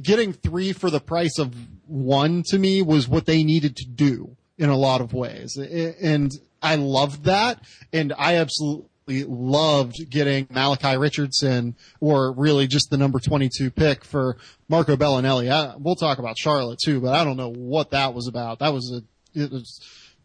getting 0.02 0.34
three 0.34 0.72
for 0.72 0.90
the 0.90 1.00
price 1.00 1.38
of 1.40 1.56
one 1.88 2.44
to 2.48 2.58
me 2.58 2.82
was 2.82 3.08
what 3.08 3.26
they 3.26 3.44
needed 3.44 3.76
to 3.76 3.86
do 3.86 4.36
in 4.58 4.70
a 4.70 4.78
lot 4.78 5.02
of 5.02 5.14
ways. 5.14 5.58
And 5.58 6.32
I 6.62 6.76
loved 6.76 7.26
that. 7.26 7.62
And 7.92 8.14
I 8.18 8.36
absolutely 8.36 8.88
loved 9.08 10.10
getting 10.10 10.48
Malachi 10.50 10.98
Richardson 10.98 11.76
or 12.00 12.32
really 12.32 12.68
just 12.68 12.90
the 12.90 12.98
number 12.98 13.20
22 13.20 13.72
pick 13.72 14.04
for 14.04 14.38
Marco 14.70 14.96
Belinelli. 14.96 15.52
I, 15.52 15.76
we'll 15.78 15.96
talk 15.96 16.20
about 16.20 16.38
Charlotte 16.38 16.80
too, 16.84 17.02
but 17.02 17.14
I 17.14 17.24
don't 17.24 17.38
know 17.38 17.52
what 17.52 17.92
that 17.92 18.14
was 18.14 18.28
about. 18.28 18.60
That 18.60 18.74
was 18.74 18.92
a, 18.92 19.40
it 19.40 19.52
was, 19.52 19.80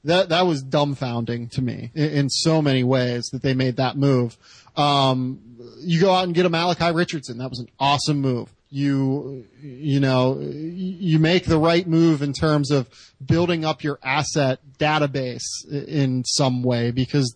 that, 0.05 0.29
that 0.29 0.47
was 0.47 0.63
dumbfounding 0.63 1.51
to 1.53 1.63
me 1.63 1.91
in, 1.95 2.11
in 2.11 2.29
so 2.29 2.63
many 2.63 2.85
ways 2.85 3.29
that 3.33 3.43
they 3.43 3.55
made 3.55 3.77
that 3.77 3.97
move. 3.97 4.37
Um, 4.77 5.41
you 5.81 6.01
go 6.01 6.13
out 6.13 6.25
and 6.25 6.35
get 6.35 6.47
a 6.47 6.49
Malachi 6.49 6.93
Richardson. 6.93 7.39
That 7.39 7.51
was 7.51 7.59
an 7.59 7.69
awesome 7.79 8.21
move. 8.21 8.53
You, 8.71 9.47
you 9.61 9.99
know, 9.99 10.39
you 10.41 11.19
make 11.19 11.47
the 11.47 11.59
right 11.59 11.87
move 11.87 12.21
in 12.21 12.35
terms 12.35 12.71
of 12.71 12.89
building 13.25 13.65
up 13.65 13.83
your 13.83 13.99
asset 14.05 14.61
database 14.79 15.65
in 15.71 16.23
some 16.25 16.63
way 16.63 16.91
because 16.91 17.35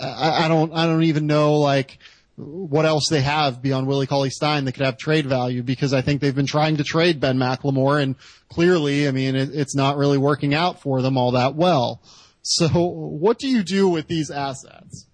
I, 0.00 0.44
I 0.44 0.48
don't, 0.48 0.72
I 0.72 0.86
don't 0.86 1.04
even 1.04 1.26
know 1.26 1.54
like 1.54 1.98
what 2.36 2.86
else 2.86 3.08
they 3.08 3.20
have 3.20 3.60
beyond 3.60 3.86
Willie 3.86 4.06
Cauley 4.06 4.30
Stein 4.30 4.64
that 4.64 4.72
could 4.72 4.84
have 4.84 4.96
trade 4.96 5.26
value 5.26 5.62
because 5.62 5.92
I 5.92 6.00
think 6.00 6.20
they've 6.20 6.34
been 6.34 6.46
trying 6.46 6.78
to 6.78 6.84
trade 6.84 7.20
Ben 7.20 7.36
McLemore 7.38 8.02
and 8.02 8.16
clearly, 8.48 9.06
I 9.06 9.10
mean, 9.10 9.36
it, 9.36 9.50
it's 9.52 9.74
not 9.74 9.96
really 9.96 10.18
working 10.18 10.54
out 10.54 10.80
for 10.80 11.02
them 11.02 11.16
all 11.16 11.32
that 11.32 11.54
well. 11.54 12.02
So 12.42 12.68
what 12.68 13.38
do 13.38 13.48
you 13.48 13.62
do 13.62 13.88
with 13.88 14.08
these 14.08 14.30
assets? 14.30 15.06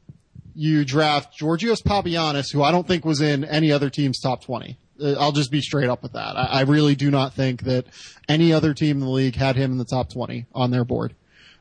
you 0.56 0.86
draft 0.86 1.36
Georgios 1.36 1.82
Papagiannis, 1.82 2.50
who 2.50 2.62
I 2.62 2.72
don't 2.72 2.88
think 2.88 3.04
was 3.04 3.20
in 3.20 3.44
any 3.44 3.70
other 3.70 3.90
team's 3.90 4.18
top 4.18 4.42
20. 4.42 4.78
Uh, 4.98 5.12
I'll 5.20 5.32
just 5.32 5.50
be 5.50 5.60
straight 5.60 5.90
up 5.90 6.02
with 6.02 6.14
that. 6.14 6.36
I, 6.36 6.44
I 6.44 6.60
really 6.62 6.94
do 6.94 7.10
not 7.10 7.34
think 7.34 7.62
that 7.64 7.86
any 8.26 8.54
other 8.54 8.72
team 8.72 8.96
in 8.96 9.00
the 9.00 9.10
league 9.10 9.36
had 9.36 9.54
him 9.54 9.70
in 9.70 9.78
the 9.78 9.84
top 9.84 10.10
20 10.10 10.46
on 10.54 10.70
their 10.70 10.84
board. 10.84 11.14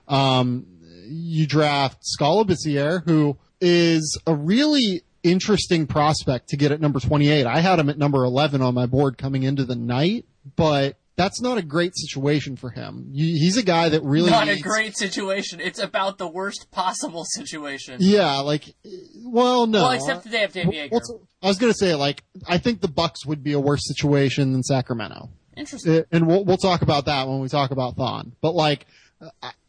Um, 0.07 0.65
you 1.07 1.47
draft 1.47 1.97
Skal 2.01 2.43
Labissiere, 2.43 3.03
who 3.05 3.37
is 3.61 4.19
a 4.27 4.35
really 4.35 5.01
interesting 5.23 5.87
prospect 5.87 6.49
to 6.49 6.57
get 6.57 6.71
at 6.71 6.79
number 6.79 6.99
28. 6.99 7.45
I 7.45 7.59
had 7.59 7.79
him 7.79 7.89
at 7.89 7.97
number 7.97 8.23
11 8.23 8.61
on 8.61 8.73
my 8.73 8.85
board 8.85 9.17
coming 9.17 9.43
into 9.43 9.65
the 9.65 9.75
night, 9.75 10.25
but 10.55 10.97
that's 11.15 11.41
not 11.41 11.57
a 11.57 11.61
great 11.61 11.95
situation 11.95 12.57
for 12.57 12.69
him. 12.69 13.11
He's 13.13 13.57
a 13.57 13.63
guy 13.63 13.89
that 13.89 14.03
really 14.03 14.29
not 14.29 14.47
needs... 14.47 14.59
a 14.59 14.63
great 14.63 14.97
situation. 14.97 15.59
It's 15.59 15.79
about 15.79 16.17
the 16.17 16.27
worst 16.27 16.69
possible 16.71 17.23
situation. 17.25 17.97
Yeah, 17.99 18.39
like, 18.39 18.75
well, 19.23 19.65
no. 19.65 19.83
Well, 19.83 19.91
except 19.91 20.25
that 20.25 20.31
they 20.31 20.39
have 20.39 20.51
Joerger. 20.51 21.19
I 21.41 21.47
was 21.47 21.57
going 21.57 21.71
to 21.71 21.77
say, 21.77 21.95
like, 21.95 22.23
I 22.47 22.57
think 22.57 22.81
the 22.81 22.87
Bucks 22.87 23.25
would 23.25 23.43
be 23.43 23.53
a 23.53 23.59
worse 23.59 23.87
situation 23.87 24.51
than 24.51 24.61
Sacramento. 24.61 25.29
Interesting. 25.55 26.03
And 26.11 26.27
we'll 26.27 26.43
we'll 26.43 26.57
talk 26.57 26.81
about 26.81 27.05
that 27.05 27.27
when 27.27 27.39
we 27.39 27.47
talk 27.47 27.71
about 27.71 27.95
Thon. 27.95 28.33
But 28.41 28.53
like, 28.55 28.85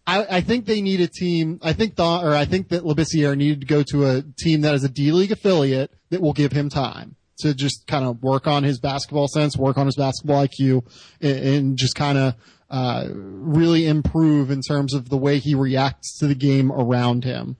I, 0.07 0.37
I 0.37 0.41
think 0.41 0.67
they 0.67 0.81
need 0.81 1.01
a 1.01 1.09
team. 1.09 1.59
I 1.63 1.73
think 1.73 1.97
Thon, 1.97 2.25
or 2.25 2.35
I 2.35 2.45
think 2.45 2.69
that 2.69 2.85
Labissiere 2.85 3.37
needed 3.37 3.61
to 3.63 3.67
go 3.67 3.83
to 3.91 4.07
a 4.07 4.23
team 4.39 4.61
that 4.61 4.75
is 4.75 4.85
a 4.85 4.89
D 4.89 5.11
League 5.11 5.33
affiliate 5.33 5.93
that 6.11 6.21
will 6.21 6.33
give 6.33 6.53
him 6.53 6.69
time 6.69 7.17
to 7.39 7.55
just 7.55 7.87
kind 7.87 8.05
of 8.05 8.23
work 8.23 8.47
on 8.47 8.63
his 8.63 8.79
basketball 8.79 9.29
sense, 9.29 9.57
work 9.57 9.77
on 9.77 9.87
his 9.87 9.97
basketball 9.97 10.47
IQ, 10.47 10.87
and, 11.21 11.39
and 11.39 11.79
just 11.79 11.95
kind 11.95 12.17
of 12.17 12.35
uh, 12.71 13.07
really 13.11 13.87
improve 13.87 14.51
in 14.51 14.61
terms 14.63 14.95
of 14.95 15.09
the 15.09 15.17
way 15.17 15.39
he 15.39 15.55
reacts 15.55 16.19
to 16.19 16.27
the 16.27 16.35
game 16.35 16.73
around 16.73 17.25
him. 17.25 17.57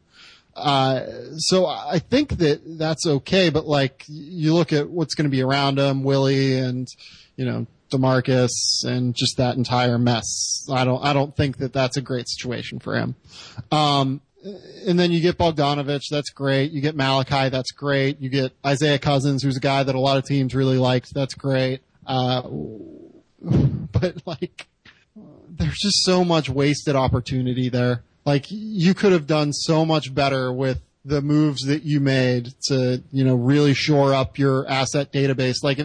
Uh, 0.55 1.05
so 1.36 1.66
I 1.66 1.99
think 1.99 2.38
that 2.38 2.78
that's 2.78 3.07
okay, 3.07 3.51
but 3.51 3.66
like 3.66 4.05
you 4.09 4.55
look 4.55 4.72
at 4.72 4.88
what's 4.88 5.14
going 5.14 5.24
to 5.26 5.30
be 5.30 5.42
around 5.42 5.78
him, 5.78 6.03
Willie 6.03 6.59
and, 6.59 6.88
you 7.36 7.44
know, 7.44 7.66
DeMarcus 7.91 8.84
and 8.84 9.14
just 9.14 9.37
that 9.37 9.57
entire 9.57 9.99
mess. 9.99 10.66
I 10.70 10.84
don't, 10.84 11.03
I 11.05 11.12
don't 11.12 11.37
think 11.37 11.59
that 11.59 11.72
that's 11.72 11.97
a 11.97 12.03
great 12.03 12.28
situation 12.28 12.78
for 12.78 12.97
him. 12.97 13.14
Um, 13.70 14.20
and 14.87 14.99
then 14.99 15.11
you 15.11 15.20
get 15.20 15.39
Bogdanovich, 15.39 16.09
that's 16.11 16.30
great. 16.30 16.70
You 16.70 16.80
get 16.80 16.95
Malachi, 16.95 17.49
that's 17.49 17.72
great. 17.72 18.20
You 18.20 18.28
get 18.28 18.53
Isaiah 18.64 18.99
Cousins, 18.99 19.43
who's 19.43 19.57
a 19.57 19.61
guy 19.61 19.82
that 19.82 19.95
a 19.95 20.01
lot 20.01 20.18
of 20.18 20.24
teams 20.24 20.55
really 20.55 20.78
liked, 20.78 21.12
that's 21.12 21.34
great. 21.34 21.80
Uh, 22.07 22.43
but 23.41 24.22
like, 24.26 24.66
there's 25.49 25.78
just 25.78 26.05
so 26.05 26.24
much 26.24 26.49
wasted 26.49 26.95
opportunity 26.95 27.68
there. 27.68 28.03
Like, 28.24 28.47
you 28.49 28.95
could 28.95 29.12
have 29.12 29.26
done 29.26 29.53
so 29.53 29.84
much 29.84 30.14
better 30.14 30.53
with 30.53 30.80
the 31.07 31.22
moves 31.22 31.62
that 31.66 31.84
you 31.84 32.00
made 32.00 32.52
to, 32.64 33.00
you 33.12 33.24
know, 33.24 33.36
really 33.36 33.74
shore 33.74 34.12
up 34.12 34.38
your 34.38 34.68
asset 34.68 35.12
database. 35.12 35.62
Like, 35.62 35.78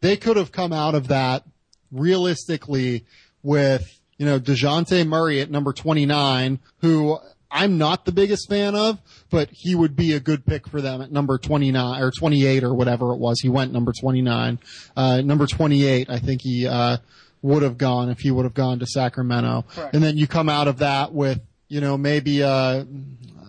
they 0.00 0.16
could 0.16 0.36
have 0.36 0.52
come 0.52 0.72
out 0.72 0.94
of 0.94 1.08
that 1.08 1.42
realistically 1.90 3.04
with, 3.42 4.00
you 4.18 4.24
know, 4.24 4.38
DeJounte 4.38 5.04
Murray 5.06 5.40
at 5.40 5.50
number 5.50 5.72
29, 5.72 6.60
who 6.80 7.18
I'm 7.50 7.76
not 7.76 8.04
the 8.04 8.12
biggest 8.12 8.48
fan 8.48 8.76
of, 8.76 9.00
but 9.30 9.48
he 9.50 9.74
would 9.74 9.96
be 9.96 10.12
a 10.12 10.20
good 10.20 10.46
pick 10.46 10.68
for 10.68 10.80
them 10.80 11.02
at 11.02 11.10
number 11.10 11.38
29 11.38 12.00
or 12.00 12.12
28 12.12 12.62
or 12.62 12.72
whatever 12.72 13.12
it 13.12 13.18
was. 13.18 13.40
He 13.40 13.48
went 13.48 13.72
number 13.72 13.92
29. 14.00 14.60
Uh, 14.96 15.22
number 15.22 15.48
28, 15.48 16.08
I 16.08 16.18
think 16.20 16.42
he, 16.42 16.68
uh, 16.68 16.98
would 17.42 17.62
have 17.64 17.78
gone 17.78 18.10
if 18.10 18.20
he 18.20 18.30
would 18.30 18.44
have 18.44 18.54
gone 18.54 18.78
to 18.78 18.86
Sacramento. 18.86 19.64
Correct. 19.68 19.94
And 19.94 20.02
then 20.04 20.16
you 20.16 20.28
come 20.28 20.48
out 20.48 20.68
of 20.68 20.78
that 20.78 21.12
with, 21.12 21.40
you 21.68 21.80
know, 21.80 21.96
maybe, 21.96 22.42
uh, 22.42 22.84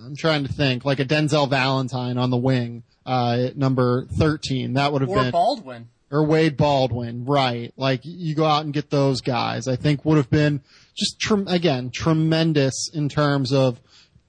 I'm 0.10 0.16
trying 0.16 0.44
to 0.44 0.52
think, 0.52 0.86
like 0.86 1.00
a 1.00 1.06
Denzel 1.06 1.48
Valentine 1.48 2.18
on 2.18 2.32
the 2.32 2.38
wing, 2.38 2.84
uh, 3.06 3.46
at 3.48 3.58
number 3.58 4.06
13. 4.06 4.74
That 4.74 4.92
would 4.92 5.02
have 5.02 5.10
or 5.10 5.22
been. 5.22 5.32
Baldwin. 5.32 5.90
Or 6.12 6.24
Wade 6.24 6.58
Baldwin, 6.58 7.26
right. 7.26 7.72
Like, 7.78 8.02
you 8.04 8.34
go 8.34 8.46
out 8.46 8.66
and 8.66 8.74
get 8.74 8.90
those 8.90 9.22
guys. 9.22 9.68
I 9.68 9.76
think 9.76 10.04
would 10.04 10.18
have 10.18 10.32
been 10.32 10.62
just, 10.98 11.20
tre- 11.20 11.46
again, 11.46 11.92
tremendous 11.94 12.90
in 12.92 13.08
terms 13.08 13.54
of 13.54 13.80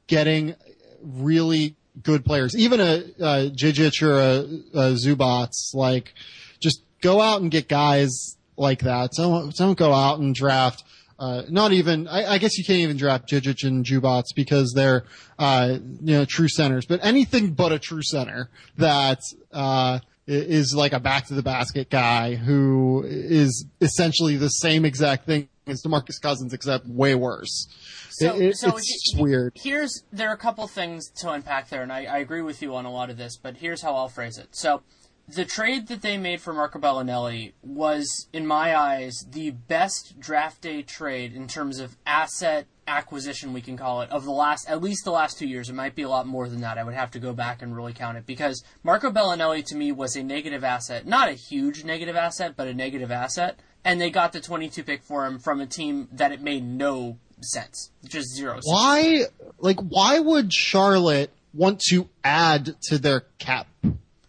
getting 0.07 0.55
really 1.03 1.77
good 2.03 2.27
players. 2.27 2.55
Even 2.55 2.81
a, 2.81 3.05
a 3.19 3.51
Zizic 3.53 4.03
or 4.03 4.21
a, 4.21 4.39
a 4.79 4.93
Zubac, 4.93 5.55
like, 5.73 6.13
just 6.61 6.83
go 7.01 7.23
out 7.23 7.41
and 7.41 7.51
get 7.51 7.67
guys 7.67 8.37
like 8.59 8.81
that. 8.81 9.13
Don't, 9.17 9.57
don't 9.57 9.79
go 9.79 9.95
out 9.95 10.19
and 10.19 10.35
draft 10.35 10.85
uh, 11.21 11.43
not 11.51 11.73
even, 11.73 12.09
I, 12.09 12.33
I, 12.33 12.39
guess 12.39 12.57
you 12.57 12.65
can't 12.65 12.81
even 12.81 12.97
draft 12.97 13.29
Zizic 13.29 13.63
and 13.63 13.85
Zubac 13.85 14.25
because 14.35 14.73
they're, 14.75 15.05
uh, 15.39 15.77
you 16.01 16.15
know, 16.15 16.25
true 16.25 16.49
centers, 16.49 16.87
but 16.87 16.99
anything 17.03 17.53
but 17.53 17.73
a 17.73 17.79
true 17.79 18.03
center 18.03 18.49
that, 18.79 19.21
uh, 19.53 20.01
is 20.27 20.75
like 20.75 20.93
a 20.93 21.01
back 21.01 21.27
to 21.27 21.35
the 21.35 21.43
basket 21.43 21.91
guy 21.91 22.37
who 22.37 23.05
is 23.07 23.67
essentially 23.81 24.37
the 24.37 24.49
same 24.49 24.85
exact 24.85 25.27
thing 25.27 25.49
as 25.67 25.83
DeMarcus 25.83 26.21
Cousins, 26.23 26.55
except 26.55 26.87
way 26.87 27.15
worse. 27.15 27.69
So, 28.11 28.35
it, 28.37 28.43
it, 28.43 28.57
so 28.57 28.77
it's 28.77 29.13
he, 29.13 29.21
weird. 29.21 29.53
Here's, 29.57 30.05
there 30.13 30.31
are 30.31 30.35
a 30.35 30.39
couple 30.39 30.67
things 30.69 31.11
to 31.17 31.31
unpack 31.31 31.69
there, 31.69 31.83
and 31.83 31.93
I, 31.93 32.05
I 32.05 32.19
agree 32.19 32.43
with 32.43 32.63
you 32.63 32.75
on 32.77 32.87
a 32.87 32.93
lot 32.93 33.11
of 33.11 33.17
this, 33.17 33.37
but 33.37 33.57
here's 33.57 33.83
how 33.83 33.95
I'll 33.95 34.09
phrase 34.09 34.39
it. 34.39 34.49
So, 34.53 34.83
the 35.29 35.45
trade 35.45 35.89
that 35.89 36.03
they 36.03 36.19
made 36.19 36.41
for 36.41 36.53
Marco 36.53 36.79
Belinelli 36.79 37.53
was, 37.63 38.29
in 38.33 38.47
my 38.47 38.77
eyes, 38.77 39.27
the 39.31 39.51
best 39.51 40.19
draft 40.19 40.61
day 40.61 40.83
trade 40.83 41.35
in 41.35 41.47
terms 41.47 41.79
of 41.79 41.97
asset 42.07 42.67
acquisition, 42.87 43.53
we 43.53 43.61
can 43.61 43.77
call 43.77 44.03
it, 44.03 44.11
of 44.11 44.25
the 44.25 44.33
last, 44.33 44.69
at 44.69 44.83
least 44.83 45.05
the 45.05 45.13
last 45.13 45.39
two 45.39 45.47
years. 45.47 45.71
It 45.71 45.75
might 45.75 45.95
be 45.95 46.03
a 46.03 46.09
lot 46.09 46.27
more 46.27 46.49
than 46.49 46.61
that. 46.63 46.79
I 46.79 46.85
would 46.85 46.95
have 46.95 47.13
to 47.13 47.21
go 47.21 47.33
back 47.33 47.63
and 47.63 47.75
really 47.75 47.93
count 47.93 48.19
it 48.19 48.27
because 48.27 48.65
Marco 48.83 49.11
Belinelli 49.11 49.65
to 49.67 49.77
me 49.77 49.93
was 49.93 50.17
a 50.17 50.23
negative 50.23 50.65
asset. 50.65 51.07
Not 51.07 51.29
a 51.29 51.33
huge 51.33 51.85
negative 51.85 52.17
asset, 52.17 52.55
but 52.57 52.67
a 52.67 52.75
negative 52.75 53.11
asset. 53.11 53.61
And 53.85 54.01
they 54.01 54.11
got 54.11 54.33
the 54.33 54.41
22 54.41 54.83
pick 54.83 55.03
for 55.03 55.25
him 55.25 55.39
from 55.39 55.61
a 55.61 55.67
team 55.67 56.09
that 56.13 56.33
it 56.33 56.43
made 56.43 56.65
no 56.65 57.19
sense. 57.41 57.91
Just 58.05 58.35
zero 58.35 58.55
sense. 58.55 58.67
Why, 58.67 59.25
like, 59.59 59.81
why 59.81 60.19
would 60.19 60.53
Charlotte 60.53 61.31
want 61.55 61.81
to 61.91 62.09
add 62.23 62.77
to 62.89 62.99
their 62.99 63.21
cap 63.39 63.69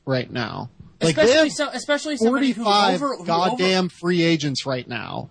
right 0.05 0.31
now? 0.31 0.69
Like 1.01 1.17
especially, 1.17 1.49
so, 1.49 1.69
especially 1.69 2.17
somebody 2.17 2.51
who 2.51 2.65
over 2.65 3.15
who 3.15 3.25
goddamn 3.25 3.85
over, 3.85 3.89
free 3.89 4.21
agents 4.21 4.65
right 4.65 4.87
now. 4.87 5.29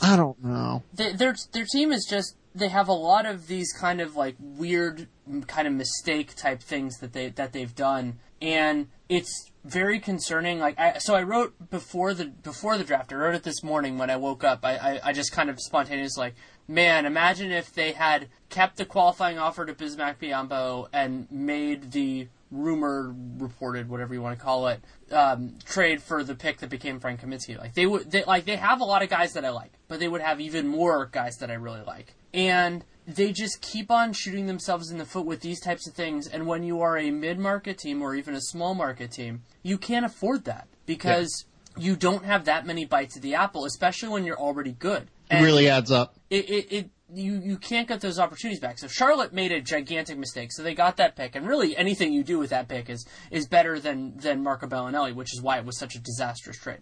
I 0.00 0.16
don't 0.16 0.42
know. 0.44 0.82
They, 0.94 1.12
their 1.12 1.34
their 1.52 1.64
team 1.64 1.92
is 1.92 2.06
just 2.08 2.36
they 2.54 2.68
have 2.68 2.88
a 2.88 2.92
lot 2.92 3.26
of 3.26 3.46
these 3.46 3.72
kind 3.72 4.00
of 4.00 4.16
like 4.16 4.36
weird 4.38 5.08
kind 5.46 5.66
of 5.66 5.74
mistake 5.74 6.34
type 6.36 6.62
things 6.62 6.98
that 6.98 7.12
they 7.12 7.30
that 7.30 7.52
they've 7.52 7.74
done, 7.74 8.18
and 8.40 8.88
it's 9.08 9.50
very 9.64 9.98
concerning. 9.98 10.58
Like 10.58 10.78
I, 10.78 10.98
so, 10.98 11.14
I 11.14 11.22
wrote 11.22 11.70
before 11.70 12.14
the 12.14 12.26
before 12.26 12.76
the 12.78 12.84
draft. 12.84 13.12
I 13.12 13.16
wrote 13.16 13.34
it 13.34 13.42
this 13.42 13.62
morning 13.62 13.98
when 13.98 14.10
I 14.10 14.16
woke 14.16 14.44
up. 14.44 14.64
I 14.64 14.76
I, 14.76 15.00
I 15.04 15.12
just 15.12 15.32
kind 15.32 15.48
of 15.50 15.60
spontaneous 15.60 16.16
like, 16.16 16.34
man, 16.68 17.06
imagine 17.06 17.50
if 17.50 17.72
they 17.72 17.92
had 17.92 18.28
kept 18.50 18.76
the 18.76 18.84
qualifying 18.84 19.38
offer 19.38 19.64
to 19.64 19.74
Bismack 19.74 20.16
Biyombo 20.18 20.88
and 20.92 21.30
made 21.30 21.92
the 21.92 22.28
rumored, 22.52 23.40
reported, 23.40 23.88
whatever 23.88 24.14
you 24.14 24.22
want 24.22 24.38
to 24.38 24.44
call 24.44 24.68
it, 24.68 24.80
um, 25.10 25.54
trade 25.64 26.02
for 26.02 26.22
the 26.22 26.34
pick 26.34 26.58
that 26.58 26.70
became 26.70 27.00
Frank 27.00 27.20
Kaminsky. 27.20 27.58
Like 27.58 27.74
they 27.74 27.86
would, 27.86 28.10
they, 28.10 28.22
like 28.24 28.44
they 28.44 28.56
have 28.56 28.80
a 28.80 28.84
lot 28.84 29.02
of 29.02 29.08
guys 29.08 29.32
that 29.32 29.44
I 29.44 29.50
like, 29.50 29.72
but 29.88 29.98
they 29.98 30.06
would 30.06 30.20
have 30.20 30.40
even 30.40 30.68
more 30.68 31.06
guys 31.06 31.38
that 31.38 31.50
I 31.50 31.54
really 31.54 31.82
like, 31.82 32.14
and 32.32 32.84
they 33.06 33.32
just 33.32 33.60
keep 33.60 33.90
on 33.90 34.12
shooting 34.12 34.46
themselves 34.46 34.90
in 34.92 34.98
the 34.98 35.04
foot 35.04 35.26
with 35.26 35.40
these 35.40 35.60
types 35.60 35.88
of 35.88 35.94
things. 35.94 36.28
And 36.28 36.46
when 36.46 36.62
you 36.62 36.80
are 36.82 36.96
a 36.96 37.10
mid-market 37.10 37.78
team 37.78 38.00
or 38.00 38.14
even 38.14 38.34
a 38.34 38.40
small 38.40 38.74
market 38.74 39.10
team, 39.10 39.42
you 39.64 39.76
can't 39.76 40.06
afford 40.06 40.44
that 40.44 40.68
because 40.86 41.46
yeah. 41.76 41.84
you 41.84 41.96
don't 41.96 42.24
have 42.24 42.44
that 42.44 42.64
many 42.64 42.84
bites 42.84 43.16
of 43.16 43.22
the 43.22 43.34
apple, 43.34 43.64
especially 43.64 44.10
when 44.10 44.24
you're 44.24 44.38
already 44.38 44.72
good. 44.72 45.08
And 45.30 45.40
it 45.40 45.44
really 45.44 45.68
adds 45.68 45.90
up. 45.90 46.14
It, 46.30 46.48
it, 46.48 46.72
it 46.72 46.90
you 47.14 47.40
you 47.42 47.58
can't 47.58 47.88
get 47.88 48.00
those 48.00 48.18
opportunities 48.18 48.60
back. 48.60 48.78
So 48.78 48.88
Charlotte 48.88 49.32
made 49.32 49.52
a 49.52 49.60
gigantic 49.60 50.18
mistake. 50.18 50.52
So 50.52 50.62
they 50.62 50.74
got 50.74 50.96
that 50.96 51.16
pick, 51.16 51.34
and 51.36 51.46
really 51.46 51.76
anything 51.76 52.12
you 52.12 52.24
do 52.24 52.38
with 52.38 52.50
that 52.50 52.68
pick 52.68 52.88
is 52.88 53.06
is 53.30 53.46
better 53.46 53.78
than 53.78 54.16
than 54.16 54.42
Marco 54.42 54.66
Belinelli, 54.66 55.14
which 55.14 55.32
is 55.32 55.42
why 55.42 55.58
it 55.58 55.64
was 55.64 55.78
such 55.78 55.94
a 55.94 56.00
disastrous 56.00 56.58
trade. 56.58 56.80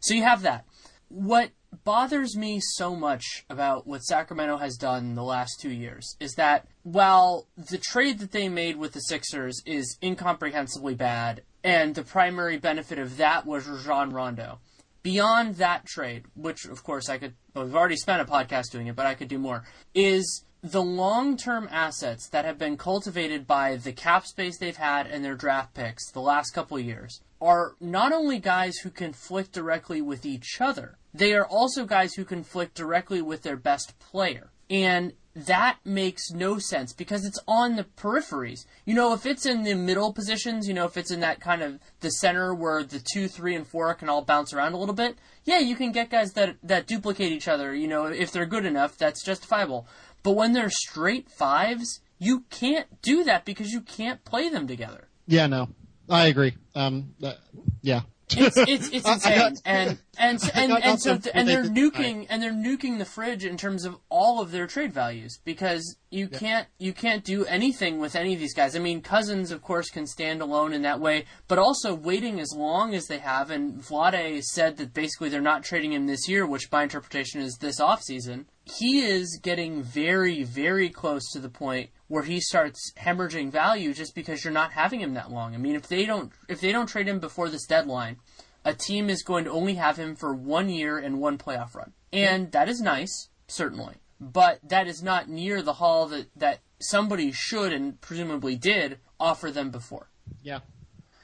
So 0.00 0.14
you 0.14 0.22
have 0.22 0.42
that. 0.42 0.64
What 1.08 1.50
bothers 1.84 2.36
me 2.36 2.60
so 2.60 2.94
much 2.94 3.44
about 3.48 3.86
what 3.86 4.02
Sacramento 4.02 4.58
has 4.58 4.76
done 4.76 5.14
the 5.14 5.22
last 5.22 5.58
two 5.60 5.70
years 5.70 6.16
is 6.20 6.34
that 6.34 6.66
while 6.82 7.46
the 7.56 7.78
trade 7.78 8.18
that 8.18 8.32
they 8.32 8.48
made 8.48 8.76
with 8.76 8.92
the 8.92 9.00
Sixers 9.00 9.62
is 9.66 9.98
incomprehensibly 10.02 10.94
bad, 10.94 11.42
and 11.64 11.94
the 11.94 12.02
primary 12.02 12.58
benefit 12.58 12.98
of 12.98 13.16
that 13.16 13.46
was 13.46 13.66
Rajon 13.66 14.10
Rondo, 14.10 14.60
beyond 15.02 15.56
that 15.56 15.86
trade, 15.86 16.24
which 16.34 16.64
of 16.64 16.82
course 16.82 17.08
I 17.08 17.18
could, 17.18 17.34
well, 17.54 17.64
we've 17.64 17.74
already 17.74 17.96
spent 17.96 18.22
a 18.22 18.30
podcast 18.30 18.70
doing 18.70 18.86
it, 18.86 18.96
but 18.96 19.06
I 19.06 19.14
could 19.14 19.28
do 19.28 19.38
more, 19.38 19.64
is 19.94 20.44
the 20.62 20.82
long 20.82 21.36
term 21.36 21.68
assets 21.70 22.28
that 22.30 22.44
have 22.44 22.58
been 22.58 22.76
cultivated 22.76 23.46
by 23.46 23.76
the 23.76 23.92
cap 23.92 24.26
space 24.26 24.58
they've 24.58 24.76
had 24.76 25.06
and 25.06 25.24
their 25.24 25.36
draft 25.36 25.74
picks 25.74 26.10
the 26.10 26.20
last 26.20 26.50
couple 26.50 26.78
years 26.78 27.20
are 27.40 27.74
not 27.80 28.12
only 28.12 28.38
guys 28.38 28.78
who 28.78 28.90
conflict 28.90 29.52
directly 29.52 30.02
with 30.02 30.26
each 30.26 30.60
other, 30.60 30.98
they 31.14 31.32
are 31.34 31.46
also 31.46 31.84
guys 31.84 32.14
who 32.14 32.24
conflict 32.24 32.74
directly 32.74 33.22
with 33.22 33.42
their 33.42 33.56
best 33.56 33.98
player. 34.00 34.50
And 34.68 35.12
that 35.46 35.78
makes 35.84 36.30
no 36.30 36.58
sense 36.58 36.92
because 36.92 37.24
it's 37.24 37.38
on 37.46 37.76
the 37.76 37.84
peripheries. 37.84 38.66
You 38.84 38.94
know, 38.94 39.12
if 39.12 39.24
it's 39.24 39.46
in 39.46 39.62
the 39.62 39.74
middle 39.74 40.12
positions, 40.12 40.66
you 40.66 40.74
know, 40.74 40.84
if 40.84 40.96
it's 40.96 41.10
in 41.10 41.20
that 41.20 41.40
kind 41.40 41.62
of 41.62 41.78
the 42.00 42.10
center 42.10 42.54
where 42.54 42.82
the 42.82 43.00
two, 43.12 43.28
three, 43.28 43.54
and 43.54 43.66
four 43.66 43.94
can 43.94 44.08
all 44.08 44.22
bounce 44.22 44.52
around 44.52 44.72
a 44.72 44.78
little 44.78 44.94
bit, 44.94 45.16
yeah, 45.44 45.58
you 45.60 45.76
can 45.76 45.92
get 45.92 46.10
guys 46.10 46.32
that 46.32 46.56
that 46.62 46.86
duplicate 46.86 47.30
each 47.30 47.48
other. 47.48 47.74
You 47.74 47.86
know, 47.88 48.06
if 48.06 48.32
they're 48.32 48.46
good 48.46 48.66
enough, 48.66 48.98
that's 48.98 49.24
justifiable. 49.24 49.86
But 50.22 50.32
when 50.32 50.52
they're 50.52 50.70
straight 50.70 51.30
fives, 51.30 52.00
you 52.18 52.44
can't 52.50 53.00
do 53.00 53.22
that 53.24 53.44
because 53.44 53.70
you 53.70 53.80
can't 53.80 54.24
play 54.24 54.48
them 54.48 54.66
together. 54.66 55.08
Yeah, 55.26 55.46
no, 55.46 55.68
I 56.10 56.26
agree. 56.26 56.56
Um, 56.74 57.14
uh, 57.22 57.34
yeah. 57.82 58.02
It's 58.30 58.56
it's, 58.56 58.88
it's 58.88 59.08
insane, 59.08 59.54
and 59.64 59.98
and 60.18 60.50
and 60.54 60.72
and 60.72 61.00
so 61.00 61.18
and 61.34 61.48
they're 61.48 61.64
nuking 61.64 62.26
and 62.28 62.42
they're 62.42 62.52
nuking 62.52 62.98
the 62.98 63.04
fridge 63.04 63.44
in 63.44 63.56
terms 63.56 63.84
of 63.84 63.96
all 64.08 64.40
of 64.40 64.50
their 64.50 64.66
trade 64.66 64.92
values 64.92 65.38
because 65.44 65.96
you 66.10 66.28
can't 66.28 66.66
you 66.78 66.92
can't 66.92 67.24
do 67.24 67.44
anything 67.46 67.98
with 67.98 68.14
any 68.16 68.34
of 68.34 68.40
these 68.40 68.54
guys. 68.54 68.76
I 68.76 68.78
mean, 68.78 69.02
Cousins 69.02 69.50
of 69.50 69.62
course 69.62 69.90
can 69.90 70.06
stand 70.06 70.40
alone 70.40 70.72
in 70.72 70.82
that 70.82 71.00
way, 71.00 71.24
but 71.46 71.58
also 71.58 71.94
waiting 71.94 72.40
as 72.40 72.52
long 72.54 72.94
as 72.94 73.06
they 73.06 73.18
have. 73.18 73.50
And 73.50 73.80
Vlade 73.80 74.42
said 74.42 74.76
that 74.76 74.94
basically 74.94 75.28
they're 75.28 75.40
not 75.40 75.64
trading 75.64 75.92
him 75.92 76.06
this 76.06 76.28
year, 76.28 76.46
which 76.46 76.70
by 76.70 76.82
interpretation 76.82 77.40
is 77.40 77.56
this 77.60 77.80
offseason. 77.80 78.46
He 78.64 79.00
is 79.00 79.38
getting 79.42 79.82
very 79.82 80.42
very 80.42 80.90
close 80.90 81.30
to 81.32 81.38
the 81.38 81.48
point 81.48 81.90
where 82.08 82.24
he 82.24 82.40
starts 82.40 82.92
hemorrhaging 82.98 83.50
value 83.50 83.92
just 83.94 84.14
because 84.14 84.42
you're 84.42 84.52
not 84.52 84.72
having 84.72 85.00
him 85.00 85.14
that 85.14 85.30
long. 85.30 85.54
I 85.54 85.58
mean, 85.58 85.76
if 85.76 85.86
they 85.88 86.04
don't 86.04 86.32
if 86.48 86.60
they 86.60 86.72
don't 86.72 86.86
trade 86.88 87.06
him 87.08 87.20
before 87.20 87.48
this 87.48 87.66
deadline, 87.66 88.16
a 88.64 88.74
team 88.74 89.08
is 89.08 89.22
going 89.22 89.44
to 89.44 89.50
only 89.50 89.74
have 89.74 89.96
him 89.96 90.16
for 90.16 90.34
one 90.34 90.68
year 90.68 90.98
and 90.98 91.20
one 91.20 91.38
playoff 91.38 91.74
run. 91.74 91.92
And 92.12 92.50
that 92.52 92.68
is 92.68 92.80
nice, 92.80 93.28
certainly. 93.46 93.94
But 94.20 94.58
that 94.68 94.88
is 94.88 95.02
not 95.02 95.28
near 95.28 95.62
the 95.62 95.74
haul 95.74 96.06
that, 96.08 96.26
that 96.34 96.60
somebody 96.80 97.30
should 97.30 97.72
and 97.72 98.00
presumably 98.00 98.56
did 98.56 98.98
offer 99.20 99.50
them 99.50 99.70
before. 99.70 100.08
Yeah. 100.42 100.60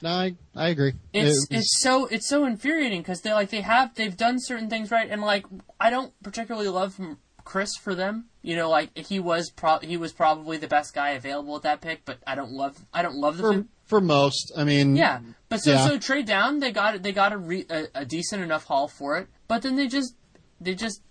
No, 0.01 0.09
I, 0.11 0.35
I 0.55 0.69
agree. 0.69 0.93
It's 1.13 1.23
It 1.25 1.27
was- 1.27 1.47
it's 1.51 1.81
so 1.81 2.05
it's 2.07 2.27
so 2.27 2.45
infuriating 2.45 3.01
because 3.01 3.21
they 3.21 3.33
like 3.33 3.49
they 3.49 3.61
have 3.61 3.95
they've 3.95 4.15
done 4.15 4.37
certain 4.39 4.69
things 4.69 4.91
right 4.91 5.09
and 5.09 5.21
like 5.21 5.45
I 5.79 5.89
don't 5.89 6.13
particularly 6.21 6.67
love 6.69 6.99
Kris 7.45 7.77
for 7.77 7.95
them. 7.95 8.25
You 8.41 8.55
know, 8.57 8.69
like 8.69 8.95
he 8.97 9.19
was 9.19 9.49
pro- 9.49 9.79
he 9.79 9.95
was 9.95 10.11
probably 10.11 10.57
the 10.57 10.67
best 10.67 10.93
guy 10.93 11.11
available 11.11 11.55
at 11.55 11.61
that 11.61 11.79
pick, 11.81 12.03
but 12.03 12.17
I 12.27 12.35
don't 12.35 12.51
love 12.51 12.85
I 12.93 13.01
don't 13.01 13.15
love 13.15 13.37
the 13.37 13.43
for, 13.43 13.53
fit. 13.53 13.65
for 13.85 14.01
most. 14.01 14.51
I 14.57 14.63
mean, 14.65 14.95
Yeah, 14.95 15.21
but 15.47 15.61
so 15.61 15.71
Yeah. 15.71 15.87
so 15.87 15.97
trade 15.97 16.25
down. 16.25 16.59
They 16.59 16.71
got 16.71 17.01
they 17.01 17.11
got 17.13 17.31
a, 17.31 17.37
re, 17.37 17.65
a 17.69 17.85
a 17.95 18.05
decent 18.05 18.43
enough 18.43 18.65
haul 18.65 18.87
for 18.87 19.17
it, 19.17 19.27
but 19.47 19.61
then 19.61 19.75
they 19.77 19.87
just 19.87 20.15
they 20.59 20.75
just 20.75 21.01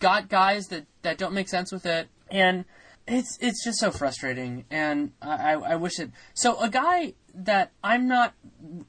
got 0.00 0.28
guys 0.28 0.66
that 0.66 0.86
that 1.02 1.16
don't 1.18 1.32
make 1.32 1.48
sense 1.48 1.72
with 1.72 1.86
it, 1.86 2.08
and 2.30 2.64
it's 3.06 3.38
it's 3.40 3.64
just 3.64 3.78
so 3.78 3.90
frustrating. 3.90 4.64
And 4.70 5.12
I 5.22 5.54
I, 5.54 5.72
I 5.72 5.76
wish 5.76 5.98
it. 5.98 6.10
So 6.34 6.60
a 6.60 6.68
guy 6.68 7.14
that 7.34 7.70
I'm 7.82 8.06
not. 8.08 8.34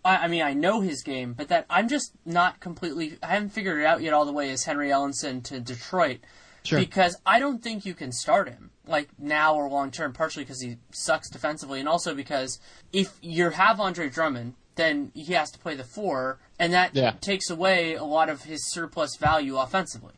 I, 0.04 0.18
I 0.18 0.28
mean, 0.28 0.42
I 0.42 0.54
know 0.54 0.82
his 0.82 1.04
game, 1.04 1.34
but 1.34 1.50
that 1.50 1.66
I'm 1.70 1.88
just 1.88 2.14
not 2.26 2.60
completely. 2.60 3.18
I 3.22 3.28
haven't 3.28 3.50
figured 3.50 3.80
it 3.82 3.86
out 3.86 4.02
yet 4.02 4.14
all 4.14 4.26
the 4.26 4.32
way. 4.32 4.50
Is 4.50 4.64
Henry 4.66 4.90
Ellenson 4.90 5.44
to 5.46 5.60
Detroit? 5.60 6.20
Sure. 6.68 6.80
Because 6.80 7.16
I 7.26 7.40
don't 7.40 7.64
think 7.64 7.86
you 7.86 7.94
can 7.94 8.12
start 8.12 8.50
him 8.50 8.72
like 8.86 9.08
now 9.18 9.56
or 9.56 9.70
long 9.70 9.90
term. 9.90 10.12
Partially 10.12 10.44
because 10.44 10.62
he 10.62 10.76
sucks 10.92 11.30
defensively, 11.30 11.80
and 11.80 11.88
also 11.88 12.14
because 12.14 12.60
if 12.92 13.14
you 13.22 13.52
have 13.52 13.80
Andre 13.80 14.10
Drummond, 14.10 14.54
then 14.76 15.12
he 15.14 15.32
has 15.34 15.50
to 15.52 15.60
play 15.60 15.76
the 15.76 15.86
four, 15.86 16.40
and 16.60 16.74
that 16.74 16.94
Yeah. 16.94 17.12
takes 17.22 17.50
away 17.50 17.96
a 17.96 18.04
lot 18.04 18.30
of 18.30 18.44
his 18.44 18.70
surplus 18.70 19.16
value 19.16 19.58
offensively. 19.58 20.14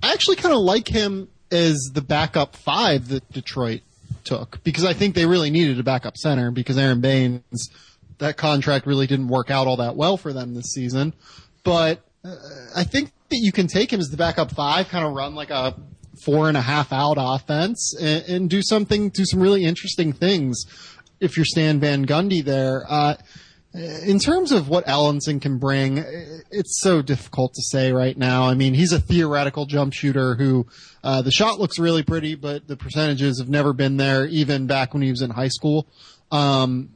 I 0.00 0.12
actually 0.12 0.36
kind 0.36 0.54
of 0.54 0.60
like 0.60 0.86
him 0.86 1.28
as 1.50 1.90
the 1.92 2.00
backup 2.00 2.54
five 2.54 3.08
that 3.08 3.30
Detroit 3.32 3.80
took 4.22 4.62
because 4.62 4.84
I 4.84 4.92
think 4.92 5.16
they 5.16 5.26
really 5.26 5.50
needed 5.50 5.80
a 5.80 5.82
backup 5.82 6.16
center 6.16 6.52
because 6.52 6.78
Aron 6.78 7.00
Baynes, 7.00 7.70
that 8.18 8.36
contract 8.36 8.86
really 8.86 9.08
didn't 9.08 9.28
work 9.28 9.50
out 9.50 9.66
all 9.66 9.78
that 9.78 9.96
well 9.96 10.16
for 10.16 10.32
them 10.32 10.54
this 10.54 10.72
season. 10.72 11.12
But 11.64 12.04
uh, 12.24 12.36
I 12.76 12.84
think 12.84 13.10
that 13.30 13.38
you 13.38 13.52
can 13.52 13.66
take 13.66 13.92
him 13.92 14.00
as 14.00 14.08
the 14.08 14.16
backup 14.16 14.50
five, 14.52 14.88
kind 14.88 15.04
of 15.04 15.12
run 15.12 15.34
like 15.34 15.50
a 15.50 15.74
four 16.24 16.48
and 16.48 16.56
a 16.56 16.60
half 16.60 16.92
out 16.92 17.16
offense 17.18 17.94
and, 18.00 18.24
and 18.24 18.50
do 18.50 18.62
something, 18.62 19.10
do 19.10 19.24
some 19.24 19.40
really 19.40 19.64
interesting 19.64 20.12
things 20.12 20.64
if 21.20 21.36
you're 21.36 21.46
Stan 21.46 21.80
Van 21.80 22.06
Gundy 22.06 22.44
there. 22.44 22.84
Uh, 22.88 23.14
in 23.74 24.18
terms 24.18 24.50
of 24.50 24.68
what 24.68 24.86
Ellenson 24.86 25.40
can 25.40 25.58
bring, 25.58 25.98
it's 26.50 26.80
so 26.80 27.02
difficult 27.02 27.52
to 27.54 27.62
say 27.62 27.92
right 27.92 28.16
now. 28.16 28.44
I 28.44 28.54
mean, 28.54 28.74
he's 28.74 28.92
a 28.92 29.00
theoretical 29.00 29.66
jump 29.66 29.92
shooter 29.92 30.34
who 30.34 30.66
uh, 31.04 31.22
the 31.22 31.30
shot 31.30 31.60
looks 31.60 31.78
really 31.78 32.02
pretty, 32.02 32.34
but 32.34 32.66
the 32.66 32.76
percentages 32.76 33.38
have 33.38 33.48
never 33.48 33.72
been 33.72 33.98
there, 33.98 34.26
even 34.26 34.66
back 34.66 34.94
when 34.94 35.02
he 35.02 35.10
was 35.10 35.20
in 35.20 35.30
high 35.30 35.48
school. 35.48 35.86
Um, 36.30 36.90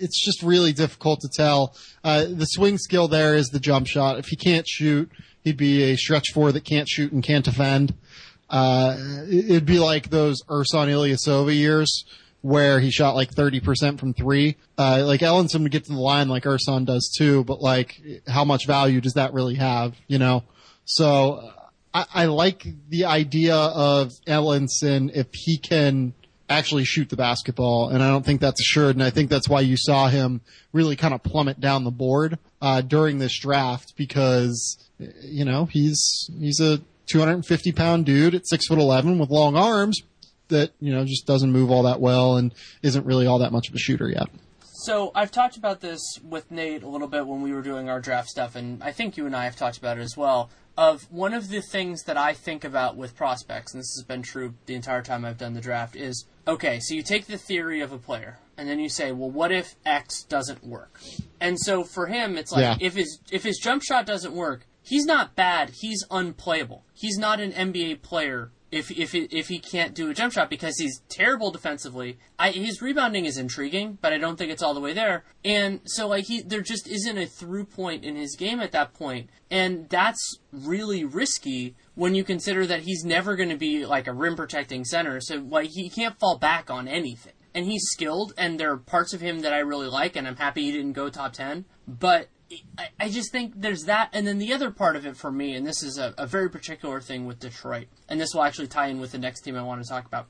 it's 0.00 0.24
just 0.24 0.42
really 0.42 0.72
difficult 0.72 1.20
to 1.20 1.28
tell. 1.28 1.74
Uh, 2.04 2.24
the 2.28 2.46
swing 2.46 2.78
skill 2.78 3.08
there 3.08 3.34
is 3.34 3.48
the 3.48 3.60
jump 3.60 3.86
shot. 3.86 4.18
If 4.18 4.26
he 4.26 4.36
can't 4.36 4.66
shoot, 4.68 5.10
he'd 5.42 5.56
be 5.56 5.82
a 5.92 5.96
stretch 5.96 6.32
four 6.32 6.52
that 6.52 6.64
can't 6.64 6.88
shoot 6.88 7.12
and 7.12 7.22
can't 7.22 7.44
defend. 7.44 7.94
Uh, 8.50 8.96
it- 9.28 9.50
it'd 9.50 9.66
be 9.66 9.78
like 9.78 10.10
those 10.10 10.42
Ersan 10.48 10.88
Ilyasova 10.88 11.54
years 11.54 12.04
where 12.42 12.80
he 12.80 12.90
shot 12.90 13.14
like 13.14 13.32
30% 13.32 13.98
from 14.00 14.12
three. 14.14 14.56
Uh, 14.76 15.04
like 15.06 15.20
Ellenson 15.20 15.62
would 15.62 15.70
get 15.72 15.84
to 15.84 15.92
the 15.92 15.98
line 15.98 16.28
like 16.28 16.42
Ersan 16.42 16.84
does 16.84 17.12
too, 17.16 17.44
but 17.44 17.60
like 17.60 18.00
how 18.26 18.44
much 18.44 18.66
value 18.66 19.00
does 19.00 19.14
that 19.14 19.32
really 19.32 19.54
have, 19.54 19.94
you 20.08 20.18
know? 20.18 20.42
So 20.84 21.34
uh, 21.34 21.52
I, 21.94 22.22
I 22.22 22.24
like 22.26 22.66
the 22.88 23.04
idea 23.04 23.54
of 23.54 24.10
Ellenson 24.26 25.10
if 25.14 25.28
he 25.32 25.56
can 25.56 26.14
actually 26.58 26.84
shoot 26.84 27.08
the 27.08 27.16
basketball, 27.16 27.90
and 27.90 28.02
I 28.02 28.08
don't 28.08 28.24
think 28.24 28.40
that's 28.40 28.60
assured, 28.60 28.96
and 28.96 29.02
I 29.02 29.10
think 29.10 29.30
that's 29.30 29.48
why 29.48 29.60
you 29.60 29.76
saw 29.76 30.08
him 30.08 30.40
really 30.72 30.96
kind 30.96 31.14
of 31.14 31.22
plummet 31.22 31.60
down 31.60 31.84
the 31.84 31.90
board 31.90 32.38
uh, 32.60 32.80
during 32.80 33.18
this 33.18 33.38
draft 33.38 33.94
because 33.96 34.78
you 35.20 35.44
know 35.44 35.66
he's 35.66 36.30
he's 36.38 36.60
a 36.60 36.80
250 37.06 37.72
pound 37.72 38.06
dude 38.06 38.34
at 38.34 38.46
six 38.46 38.66
foot 38.66 38.78
11 38.78 39.18
with 39.18 39.30
long 39.30 39.56
arms 39.56 40.00
that 40.48 40.72
you 40.80 40.92
know 40.92 41.04
just 41.04 41.26
doesn't 41.26 41.52
move 41.52 41.70
all 41.70 41.82
that 41.82 42.00
well 42.00 42.36
and 42.36 42.54
isn't 42.82 43.04
really 43.04 43.26
all 43.26 43.38
that 43.40 43.52
much 43.52 43.68
of 43.68 43.74
a 43.74 43.78
shooter 43.78 44.08
yet. 44.08 44.28
So 44.84 45.12
I've 45.14 45.30
talked 45.30 45.56
about 45.56 45.80
this 45.80 46.00
with 46.28 46.50
Nate 46.50 46.82
a 46.82 46.88
little 46.88 47.06
bit 47.06 47.26
when 47.26 47.40
we 47.40 47.52
were 47.52 47.62
doing 47.62 47.88
our 47.88 48.00
draft 48.00 48.28
stuff, 48.28 48.56
and 48.56 48.82
I 48.82 48.90
think 48.90 49.16
you 49.16 49.26
and 49.26 49.36
I 49.36 49.44
have 49.44 49.54
talked 49.54 49.78
about 49.78 49.98
it 49.98 50.00
as 50.00 50.16
well. 50.16 50.50
Of 50.76 51.02
one 51.12 51.34
of 51.34 51.50
the 51.50 51.60
things 51.60 52.02
that 52.04 52.16
I 52.16 52.32
think 52.32 52.64
about 52.64 52.96
with 52.96 53.14
prospects, 53.14 53.74
and 53.74 53.80
this 53.80 53.94
has 53.96 54.04
been 54.04 54.22
true 54.22 54.54
the 54.66 54.74
entire 54.74 55.02
time 55.02 55.24
I've 55.24 55.38
done 55.38 55.52
the 55.52 55.60
draft, 55.60 55.94
is 55.94 56.24
okay. 56.46 56.80
So 56.80 56.94
you 56.94 57.02
take 57.02 57.26
the 57.26 57.38
theory 57.38 57.80
of 57.80 57.92
a 57.92 57.98
player, 57.98 58.38
and 58.56 58.68
then 58.68 58.78
you 58.78 58.88
say, 58.88 59.12
well, 59.12 59.30
what 59.30 59.52
if 59.52 59.74
X 59.84 60.22
doesn't 60.24 60.64
work? 60.64 61.00
And 61.40 61.58
so 61.58 61.84
for 61.84 62.06
him, 62.06 62.36
it's 62.36 62.52
like 62.52 62.62
Yeah. 62.62 62.76
if 62.80 62.94
his 62.94 63.20
if 63.30 63.42
his 63.44 63.58
jump 63.58 63.82
shot 63.82 64.06
doesn't 64.06 64.34
work, 64.34 64.66
he's 64.82 65.04
not 65.06 65.34
bad. 65.34 65.70
He's 65.80 66.04
unplayable. 66.10 66.84
He's 66.94 67.18
not 67.18 67.40
an 67.40 67.52
NBA 67.52 68.02
player 68.02 68.50
if 68.70 68.90
if 68.90 69.12
he, 69.12 69.24
if 69.30 69.48
he 69.48 69.58
can't 69.58 69.94
do 69.94 70.08
a 70.08 70.14
jump 70.14 70.32
shot 70.32 70.48
because 70.48 70.78
he's 70.78 71.02
terrible 71.10 71.50
defensively. 71.50 72.18
I, 72.38 72.52
his 72.52 72.80
rebounding 72.80 73.26
is 73.26 73.36
intriguing, 73.36 73.98
but 74.00 74.12
I 74.14 74.18
don't 74.18 74.36
think 74.36 74.50
it's 74.50 74.62
all 74.62 74.72
the 74.72 74.80
way 74.80 74.94
there. 74.94 75.24
And 75.44 75.80
so 75.84 76.08
like 76.08 76.24
he 76.24 76.40
there 76.40 76.62
just 76.62 76.88
isn't 76.88 77.18
a 77.18 77.26
through 77.26 77.66
point 77.66 78.04
in 78.04 78.16
his 78.16 78.34
game 78.34 78.60
at 78.60 78.72
that 78.72 78.94
point, 78.94 79.28
and 79.50 79.88
that's 79.90 80.38
really 80.52 81.04
risky 81.04 81.74
when 81.94 82.14
you 82.14 82.24
consider 82.24 82.66
that 82.66 82.82
he's 82.82 83.04
never 83.04 83.36
going 83.36 83.50
to 83.50 83.56
be 83.56 83.84
like 83.84 84.06
a 84.06 84.12
rim 84.12 84.36
protecting 84.36 84.84
center. 84.84 85.20
So 85.20 85.36
like 85.36 85.70
he 85.70 85.88
can't 85.88 86.18
fall 86.18 86.38
back 86.38 86.70
on 86.70 86.88
anything. 86.88 87.34
And 87.54 87.66
he's 87.66 87.82
skilled, 87.84 88.32
and 88.38 88.58
there 88.58 88.72
are 88.72 88.78
parts 88.78 89.12
of 89.12 89.20
him 89.20 89.40
that 89.40 89.52
I 89.52 89.58
really 89.58 89.86
like, 89.86 90.16
and 90.16 90.26
I'm 90.26 90.36
happy 90.36 90.62
he 90.62 90.72
didn't 90.72 90.94
go 90.94 91.10
top 91.10 91.34
ten. 91.34 91.66
But 91.86 92.28
I, 92.78 92.88
I 92.98 93.08
just 93.10 93.30
think 93.30 93.52
there's 93.54 93.82
that, 93.82 94.08
and 94.14 94.26
then 94.26 94.38
the 94.38 94.54
other 94.54 94.70
part 94.70 94.96
of 94.96 95.04
it 95.04 95.18
for 95.18 95.30
me, 95.30 95.54
and 95.54 95.66
this 95.66 95.82
is 95.82 95.98
a, 95.98 96.14
a 96.16 96.26
very 96.26 96.48
particular 96.48 96.98
thing 97.02 97.26
with 97.26 97.40
Detroit, 97.40 97.88
and 98.08 98.18
this 98.18 98.32
will 98.32 98.42
actually 98.42 98.68
tie 98.68 98.86
in 98.86 99.00
with 99.00 99.12
the 99.12 99.18
next 99.18 99.42
team 99.42 99.54
I 99.54 99.62
want 99.62 99.82
to 99.82 99.88
talk 99.88 100.06
about, 100.06 100.28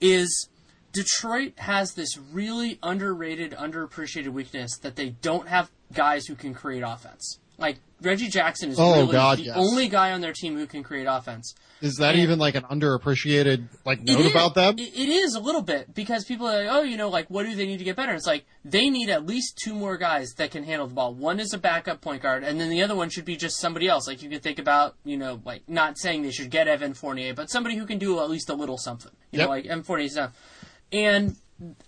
is 0.00 0.48
Detroit 0.92 1.52
has 1.58 1.92
this 1.92 2.16
really 2.16 2.78
underrated, 2.82 3.52
underappreciated 3.52 4.28
weakness 4.28 4.78
that 4.78 4.96
they 4.96 5.10
don't 5.10 5.48
have 5.48 5.70
guys 5.92 6.24
who 6.24 6.34
can 6.34 6.54
create 6.54 6.82
offense. 6.82 7.40
Like 7.58 7.80
Reggie 8.00 8.28
Jackson 8.28 8.70
is 8.70 8.78
Oh, 8.78 9.00
really 9.00 9.12
God, 9.12 9.38
the 9.38 9.42
yes. 9.44 9.56
only 9.56 9.88
guy 9.88 10.12
on 10.12 10.20
their 10.20 10.32
team 10.32 10.56
who 10.56 10.66
can 10.66 10.82
create 10.84 11.06
offense. 11.06 11.54
Is 11.80 11.96
that 11.96 12.14
And- 12.14 12.22
even 12.22 12.38
like 12.38 12.54
an 12.54 12.62
underappreciated 12.64 13.66
like 13.84 14.02
note 14.02 14.20
is- 14.20 14.30
about 14.30 14.54
them? 14.54 14.76
It, 14.78 15.08
is 15.08 15.34
a 15.34 15.40
little 15.40 15.62
bit 15.62 15.94
because 15.94 16.24
people 16.24 16.46
are 16.46 16.64
like, 16.64 16.68
oh, 16.70 16.82
you 16.82 16.96
know, 16.96 17.08
like 17.08 17.28
what 17.28 17.44
do 17.46 17.54
they 17.54 17.66
need 17.66 17.78
to 17.78 17.84
get 17.84 17.96
better? 17.96 18.12
It's 18.14 18.26
like 18.26 18.46
they 18.64 18.88
need 18.90 19.08
at 19.10 19.26
least 19.26 19.58
two 19.62 19.74
more 19.74 19.96
guys 19.96 20.32
that 20.36 20.50
can 20.50 20.64
handle 20.64 20.86
the 20.86 20.94
ball. 20.94 21.14
One 21.14 21.40
is 21.40 21.52
a 21.52 21.58
backup 21.58 22.00
point 22.00 22.22
guard, 22.22 22.44
and 22.44 22.60
then 22.60 22.68
the 22.70 22.82
other 22.82 22.94
one 22.94 23.10
should 23.10 23.24
be 23.24 23.36
just 23.36 23.58
somebody 23.58 23.88
else. 23.88 24.06
Like 24.06 24.22
you 24.22 24.28
could 24.30 24.42
think 24.42 24.58
about, 24.58 24.94
you 25.04 25.16
know, 25.16 25.40
like 25.44 25.68
not 25.68 25.98
saying 25.98 26.22
they 26.22 26.30
should 26.30 26.50
get 26.50 26.68
Evan 26.68 26.94
Fournier, 26.94 27.34
but 27.34 27.50
somebody 27.50 27.76
who 27.76 27.86
can 27.86 27.98
do 27.98 28.20
at 28.20 28.30
least 28.30 28.48
a 28.50 28.54
little 28.54 28.78
something. 28.78 29.12
You 29.32 29.38
Yep. 29.40 29.46
know, 29.46 29.50
like 29.50 29.66
Evan 29.66 29.82
Fournier's 29.84 30.14
not. 30.16 30.32
And 30.92 31.36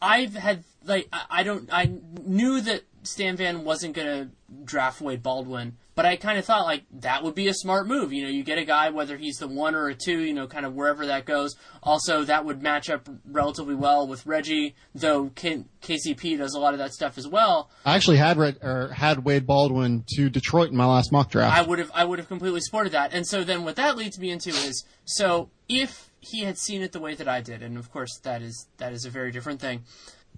I've 0.02 0.34
had 0.34 0.64
like 0.84 1.08
I 1.30 1.42
don't 1.42 1.68
I 1.72 1.90
knew 2.24 2.60
that 2.62 2.82
Stan 3.02 3.36
Van 3.36 3.64
wasn't 3.64 3.94
going 3.94 4.06
to 4.06 4.30
draft 4.64 5.00
Wade 5.00 5.22
Baldwin, 5.22 5.76
but 5.94 6.04
I 6.04 6.16
kind 6.16 6.38
of 6.38 6.44
thought 6.44 6.64
like 6.64 6.84
that 7.00 7.22
would 7.22 7.34
be 7.34 7.48
a 7.48 7.54
smart 7.54 7.86
move. 7.86 8.12
You 8.12 8.24
know, 8.24 8.28
you 8.28 8.42
get 8.42 8.58
a 8.58 8.64
guy 8.64 8.90
whether 8.90 9.16
he's 9.16 9.36
the 9.36 9.48
one 9.48 9.74
or 9.74 9.88
a 9.88 9.94
two, 9.94 10.20
you 10.20 10.34
know, 10.34 10.46
kind 10.46 10.66
of 10.66 10.74
wherever 10.74 11.06
that 11.06 11.24
goes. 11.24 11.56
Also, 11.82 12.24
that 12.24 12.44
would 12.44 12.62
match 12.62 12.90
up 12.90 13.08
relatively 13.24 13.74
well 13.74 14.06
with 14.06 14.26
Reggie, 14.26 14.74
though 14.94 15.28
K- 15.34 15.64
KCP 15.82 16.38
does 16.38 16.54
a 16.54 16.58
lot 16.58 16.74
of 16.74 16.78
that 16.78 16.92
stuff 16.92 17.18
as 17.18 17.28
well. 17.28 17.70
I 17.84 17.96
actually 17.96 18.16
had 18.18 18.36
Red, 18.36 18.58
or 18.62 18.88
had 18.88 19.24
Wade 19.24 19.46
Baldwin 19.46 20.04
to 20.16 20.28
Detroit 20.28 20.70
in 20.70 20.76
my 20.76 20.86
last 20.86 21.12
mock 21.12 21.30
draft. 21.30 21.56
I 21.56 21.62
would 21.62 21.78
have 21.78 21.90
I 21.94 22.04
would 22.04 22.18
have 22.18 22.28
completely 22.28 22.60
supported 22.60 22.92
that. 22.92 23.12
And 23.12 23.26
so 23.26 23.44
then 23.44 23.64
what 23.64 23.76
that 23.76 23.96
leads 23.96 24.18
me 24.18 24.30
into 24.30 24.50
is 24.50 24.84
so 25.04 25.50
if 25.68 26.10
he 26.20 26.44
had 26.44 26.58
seen 26.58 26.82
it 26.82 26.92
the 26.92 27.00
way 27.00 27.14
that 27.14 27.28
I 27.28 27.40
did, 27.40 27.62
and 27.62 27.78
of 27.78 27.90
course 27.90 28.18
that 28.24 28.42
is 28.42 28.68
that 28.78 28.92
is 28.92 29.04
a 29.04 29.10
very 29.10 29.32
different 29.32 29.60
thing. 29.60 29.84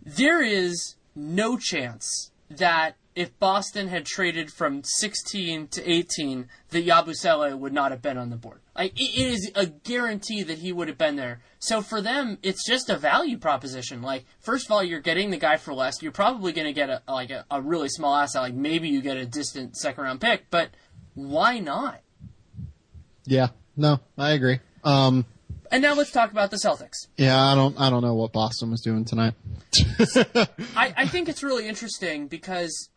There 0.05 0.43
is 0.43 0.97
no 1.15 1.57
chance 1.57 2.32
that 2.59 2.97
if 3.15 3.39
Boston 3.39 3.89
had 3.89 4.07
traded 4.07 4.51
from 4.51 4.83
16 4.83 5.69
to 5.69 5.91
18, 5.91 6.49
that 6.71 6.87
Yabusele 6.87 7.59
would 7.59 7.73
not 7.73 7.91
have 7.91 8.01
been 8.01 8.17
on 8.17 8.31
the 8.31 8.37
board. 8.37 8.61
Like 8.75 8.99
it 8.99 9.15
is 9.15 9.51
a 9.55 9.67
guarantee 9.67 10.43
that 10.43 10.59
he 10.59 10.73
would 10.73 10.89
have 10.89 10.97
been 10.97 11.17
there. 11.17 11.41
So 11.59 11.83
for 11.83 12.01
them, 12.01 12.39
it's 12.43 12.67
just 12.67 12.89
a 12.89 12.97
value 12.97 13.37
proposition. 13.37 14.01
Like 14.01 14.25
first 14.41 14.67
of 14.67 14.73
all, 14.73 14.83
you're 14.83 15.01
getting 15.01 15.31
the 15.31 15.37
guy 15.37 15.59
for 15.59 15.75
less. 15.75 16.01
You're 16.01 16.13
probably 16.13 16.53
going 16.53 16.67
to 16.67 16.73
get 16.73 16.89
a 16.89 17.03
like 17.07 17.31
a, 17.31 17.45
a 17.51 17.61
really 17.61 17.89
small 17.89 18.17
asset. 18.17 18.43
Like 18.43 18.55
maybe 18.55 18.89
you 18.89 19.03
get 19.03 19.19
a 19.19 19.27
distant 19.27 19.77
second 19.77 20.05
round 20.05 20.21
pick, 20.21 20.47
but 20.51 20.71
why 21.15 21.59
not? 21.59 22.01
yeah, 23.25 23.49
no, 23.77 24.01
I 24.19 24.33
agree. 24.33 24.61
Um, 24.85 25.25
And 25.73 25.83
now 25.83 25.95
let's 25.95 26.11
talk 26.13 26.31
about 26.31 26.51
the 26.53 26.59
Celtics. 26.59 27.09
yeah, 27.17 27.43
I 27.43 27.55
don't, 27.57 27.75
I 27.81 27.91
don't 27.91 28.03
know 28.03 28.15
what 28.15 28.33
Boston 28.33 28.71
was 28.71 28.81
doing 28.83 29.05
tonight. 29.05 29.35
I, 30.77 30.95
I 30.97 31.07
think 31.09 31.29
it's 31.29 31.43
really 31.43 31.67
interesting 31.67 32.29
because 32.29 32.91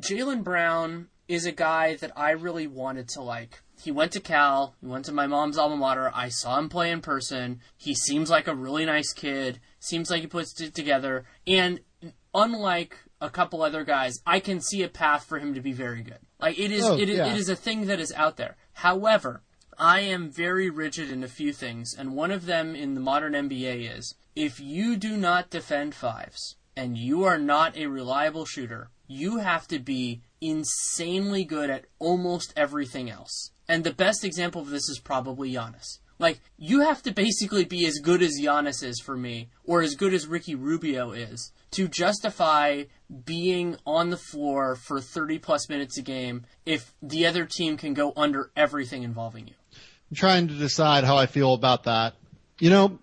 Jaylen 0.00 0.42
Brown 0.42 1.06
is 1.28 1.46
a 1.46 1.52
guy 1.52 1.94
that 1.96 2.10
I 2.16 2.32
really 2.32 2.66
wanted 2.66 3.08
to 3.10 3.22
like. 3.22 3.62
He 3.80 3.90
went 3.92 4.12
to 4.12 4.20
Cal. 4.20 4.74
He 4.80 4.86
went 4.86 5.04
to 5.06 5.12
my 5.12 5.26
mom's 5.26 5.56
alma 5.58 5.76
mater. 5.76 6.10
I 6.14 6.28
saw 6.28 6.58
him 6.58 6.68
play 6.68 6.90
in 6.90 7.00
person. 7.00 7.60
He 7.76 7.94
seems 7.94 8.28
like 8.30 8.48
a 8.48 8.54
really 8.54 8.84
nice 8.86 9.12
kid. 9.12 9.60
Seems 9.80 10.10
like 10.10 10.22
he 10.22 10.26
puts 10.26 10.60
it 10.60 10.74
together. 10.74 11.24
And 11.46 11.80
unlike 12.34 12.96
a 13.20 13.30
couple 13.30 13.62
other 13.62 13.84
guys, 13.84 14.20
I 14.26 14.40
can 14.40 14.60
see 14.60 14.82
a 14.82 14.88
path 14.88 15.24
for 15.24 15.38
him 15.38 15.54
to 15.54 15.60
be 15.60 15.72
very 15.72 16.02
good. 16.02 16.18
Like 16.40 16.58
it 16.58 16.70
is, 16.72 16.84
Oh, 16.84 16.96
it, 16.98 17.08
is 17.08 17.18
yeah. 17.18 17.26
it 17.32 17.36
is 17.36 17.48
a 17.48 17.56
thing 17.56 17.86
that 17.86 18.00
is 18.00 18.12
out 18.12 18.36
there. 18.36 18.56
However, 18.72 19.42
I 19.78 20.00
am 20.00 20.30
very 20.30 20.70
rigid 20.70 21.10
in 21.10 21.22
a 21.22 21.28
few 21.28 21.52
things, 21.52 21.94
and 21.96 22.14
one 22.14 22.30
of 22.30 22.46
them 22.46 22.74
in 22.74 22.94
the 22.94 23.00
modern 23.00 23.34
NBA 23.34 23.96
is 23.96 24.14
if 24.34 24.58
you 24.58 24.96
do 24.96 25.16
not 25.16 25.50
defend 25.50 25.94
fives 25.94 26.56
and 26.74 26.96
you 26.96 27.24
are 27.24 27.38
not 27.38 27.76
a 27.76 27.86
reliable 27.86 28.46
shooter, 28.46 28.90
you 29.06 29.38
have 29.38 29.68
to 29.68 29.78
be 29.78 30.22
insanely 30.40 31.44
good 31.44 31.68
at 31.70 31.86
almost 31.98 32.52
everything 32.56 33.10
else. 33.10 33.50
And 33.68 33.84
the 33.84 33.92
best 33.92 34.24
example 34.24 34.62
of 34.62 34.70
this 34.70 34.88
is 34.88 34.98
probably 34.98 35.52
Giannis. 35.52 35.98
Like, 36.18 36.40
you 36.56 36.80
have 36.80 37.02
to 37.02 37.12
basically 37.12 37.64
be 37.64 37.84
as 37.84 37.98
good 37.98 38.22
as 38.22 38.40
Giannis 38.40 38.82
is 38.82 39.00
for 39.00 39.16
me, 39.16 39.50
or 39.64 39.82
as 39.82 39.94
good 39.94 40.14
as 40.14 40.26
Ricky 40.26 40.54
Rubio 40.54 41.10
is, 41.12 41.52
to 41.72 41.88
justify 41.88 42.84
being 43.24 43.76
on 43.84 44.08
the 44.08 44.16
floor 44.16 44.76
for 44.76 45.00
30 45.00 45.38
plus 45.38 45.68
minutes 45.68 45.98
a 45.98 46.02
game 46.02 46.46
if 46.64 46.94
the 47.02 47.26
other 47.26 47.44
team 47.44 47.76
can 47.76 47.92
go 47.92 48.14
under 48.16 48.50
everything 48.56 49.02
involving 49.02 49.46
you. 49.46 49.54
I'm 50.10 50.16
trying 50.16 50.48
to 50.48 50.54
decide 50.54 51.04
how 51.04 51.16
I 51.16 51.26
feel 51.26 51.54
about 51.54 51.84
that. 51.84 52.14
You 52.58 52.70
know, 52.70 52.98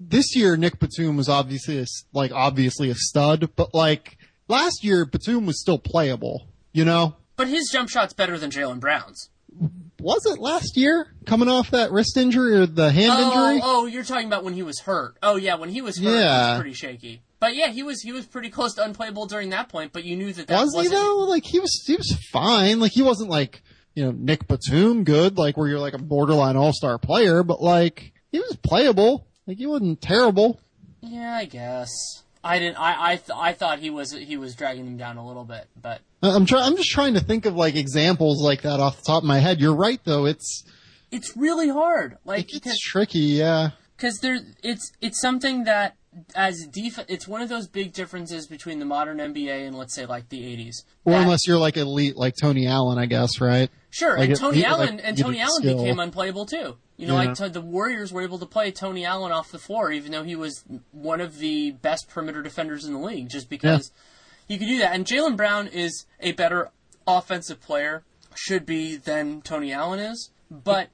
this 0.00 0.36
year 0.36 0.56
Nick 0.56 0.78
Batum 0.78 1.16
was 1.16 1.28
obviously 1.28 1.78
a, 1.80 1.86
like 2.12 2.32
obviously 2.32 2.90
a 2.90 2.94
stud, 2.94 3.50
but 3.56 3.74
like 3.74 4.18
last 4.48 4.84
year 4.84 5.04
Batum 5.04 5.46
was 5.46 5.60
still 5.60 5.78
playable. 5.78 6.46
You 6.72 6.84
know, 6.84 7.16
But 7.36 7.48
his 7.48 7.68
jump 7.72 7.88
shot's 7.88 8.12
better 8.14 8.36
than 8.38 8.50
Jaylen 8.50 8.80
Brown's. 8.80 9.30
was 10.00 10.26
it 10.26 10.40
last 10.40 10.76
year 10.76 11.06
coming 11.24 11.48
off 11.48 11.70
that 11.70 11.92
wrist 11.92 12.16
injury 12.16 12.54
or 12.56 12.66
the 12.66 12.90
hand 12.90 13.12
Oh, 13.14 13.22
injury? 13.50 13.60
oh, 13.64 13.86
you're 13.86 14.02
talking 14.02 14.26
about 14.26 14.42
when 14.42 14.54
he 14.54 14.62
was 14.64 14.80
hurt. 14.80 15.16
Oh 15.22 15.36
yeah, 15.36 15.54
when 15.54 15.68
he 15.68 15.80
was 15.80 15.98
hurt, 15.98 16.18
Yeah. 16.18 16.52
was 16.54 16.60
pretty 16.60 16.74
shaky. 16.74 17.22
But 17.38 17.54
yeah, 17.54 17.68
he 17.68 17.82
was 17.84 18.00
he 18.02 18.10
was 18.10 18.26
pretty 18.26 18.48
close 18.50 18.74
to 18.74 18.82
unplayable 18.84 19.26
during 19.26 19.50
that 19.50 19.68
point. 19.68 19.92
But 19.92 20.04
you 20.04 20.16
knew 20.16 20.32
that 20.32 20.46
that 20.48 20.60
was 20.64 20.74
he 20.82 20.88
though? 20.88 21.26
Like 21.28 21.44
he 21.44 21.60
was, 21.60 21.84
he 21.86 21.94
was 21.94 22.12
fine. 22.32 22.80
Like 22.80 22.92
he 22.92 23.02
wasn't 23.02 23.30
like 23.30 23.62
you 23.94 24.04
know 24.04 24.12
Nick 24.12 24.46
Batum 24.46 25.04
good, 25.04 25.38
like 25.38 25.56
where 25.56 25.68
you're 25.68 25.78
like 25.78 25.94
a 25.94 25.98
borderline 25.98 26.56
all 26.56 26.72
star 26.72 26.98
player, 26.98 27.42
but 27.42 27.62
like 27.62 28.12
he 28.32 28.38
was 28.40 28.56
playable. 28.56 29.26
Like 29.46 29.58
he 29.58 29.66
wasn't 29.66 30.00
terrible. 30.00 30.60
Yeah, 31.00 31.34
I 31.34 31.44
guess. 31.44 31.90
I 32.42 32.58
didn't. 32.58 32.76
I 32.76 33.12
I, 33.12 33.16
th- 33.16 33.30
I 33.34 33.52
thought 33.52 33.78
he 33.78 33.90
was 33.90 34.12
he 34.12 34.36
was 34.36 34.54
dragging 34.54 34.84
them 34.84 34.96
down 34.96 35.16
a 35.16 35.26
little 35.26 35.44
bit, 35.44 35.66
but 35.80 36.00
I'm 36.22 36.44
trying. 36.46 36.64
I'm 36.64 36.76
just 36.76 36.90
trying 36.90 37.14
to 37.14 37.20
think 37.20 37.46
of 37.46 37.54
like 37.54 37.74
examples 37.76 38.42
like 38.42 38.62
that 38.62 38.80
off 38.80 38.96
the 38.96 39.02
top 39.06 39.22
of 39.22 39.26
my 39.26 39.38
head. 39.38 39.60
You're 39.60 39.74
right 39.76 40.00
though. 40.04 40.26
It's 40.26 40.64
it's 41.10 41.36
really 41.36 41.68
hard. 41.68 42.18
Like 42.24 42.54
it's 42.54 42.80
tricky. 42.80 43.18
Yeah. 43.20 43.70
because 43.96 44.18
there 44.18 44.38
it's 44.62 44.92
it's 45.00 45.20
something 45.20 45.64
that 45.64 45.96
as 46.36 46.66
def 46.70 46.98
it's 47.08 47.26
one 47.26 47.40
of 47.42 47.48
those 47.48 47.66
big 47.66 47.92
differences 47.92 48.46
between 48.46 48.78
the 48.78 48.84
modern 48.84 49.18
NBA 49.18 49.66
and 49.66 49.76
let's 49.76 49.94
say 49.94 50.06
like 50.06 50.28
the 50.28 50.40
80s. 50.40 50.84
Or 51.04 51.14
unless 51.14 51.46
you're 51.46 51.58
like 51.58 51.76
elite, 51.76 52.16
like 52.16 52.34
Tony 52.40 52.66
Allen, 52.66 52.98
I 52.98 53.06
guess, 53.06 53.40
right? 53.40 53.70
Sure, 53.94 54.18
Like 54.18 54.30
and 54.30 54.38
Tony 54.40 54.56
he- 54.58 54.64
Allen 54.64 54.96
like, 54.96 55.04
and 55.04 55.16
Tony 55.16 55.38
Allen 55.38 55.62
skill. 55.62 55.76
became 55.78 56.00
unplayable 56.00 56.46
too. 56.46 56.78
You 56.96 57.06
know, 57.06 57.20
Yeah. 57.20 57.28
like 57.28 57.38
t- 57.38 57.48
the 57.48 57.60
Warriors 57.60 58.12
were 58.12 58.22
able 58.22 58.40
to 58.40 58.46
play 58.46 58.72
Tony 58.72 59.04
Allen 59.04 59.30
off 59.30 59.52
the 59.52 59.58
floor, 59.58 59.92
even 59.92 60.10
though 60.10 60.24
he 60.24 60.34
was 60.34 60.64
one 60.90 61.20
of 61.20 61.38
the 61.38 61.70
best 61.70 62.08
perimeter 62.08 62.42
defenders 62.42 62.84
in 62.84 62.92
the 62.92 62.98
league, 62.98 63.28
just 63.28 63.48
because 63.48 63.92
you 64.48 64.58
could 64.58 64.66
do 64.66 64.78
that. 64.78 64.94
And 64.96 65.04
Jaylen 65.06 65.36
Brown 65.36 65.68
is 65.68 66.06
a 66.18 66.32
better 66.32 66.70
offensive 67.06 67.60
player, 67.60 68.02
should 68.34 68.66
be 68.66 68.96
than 68.96 69.42
Tony 69.42 69.72
Allen 69.72 70.00
is, 70.00 70.30
but 70.50 70.88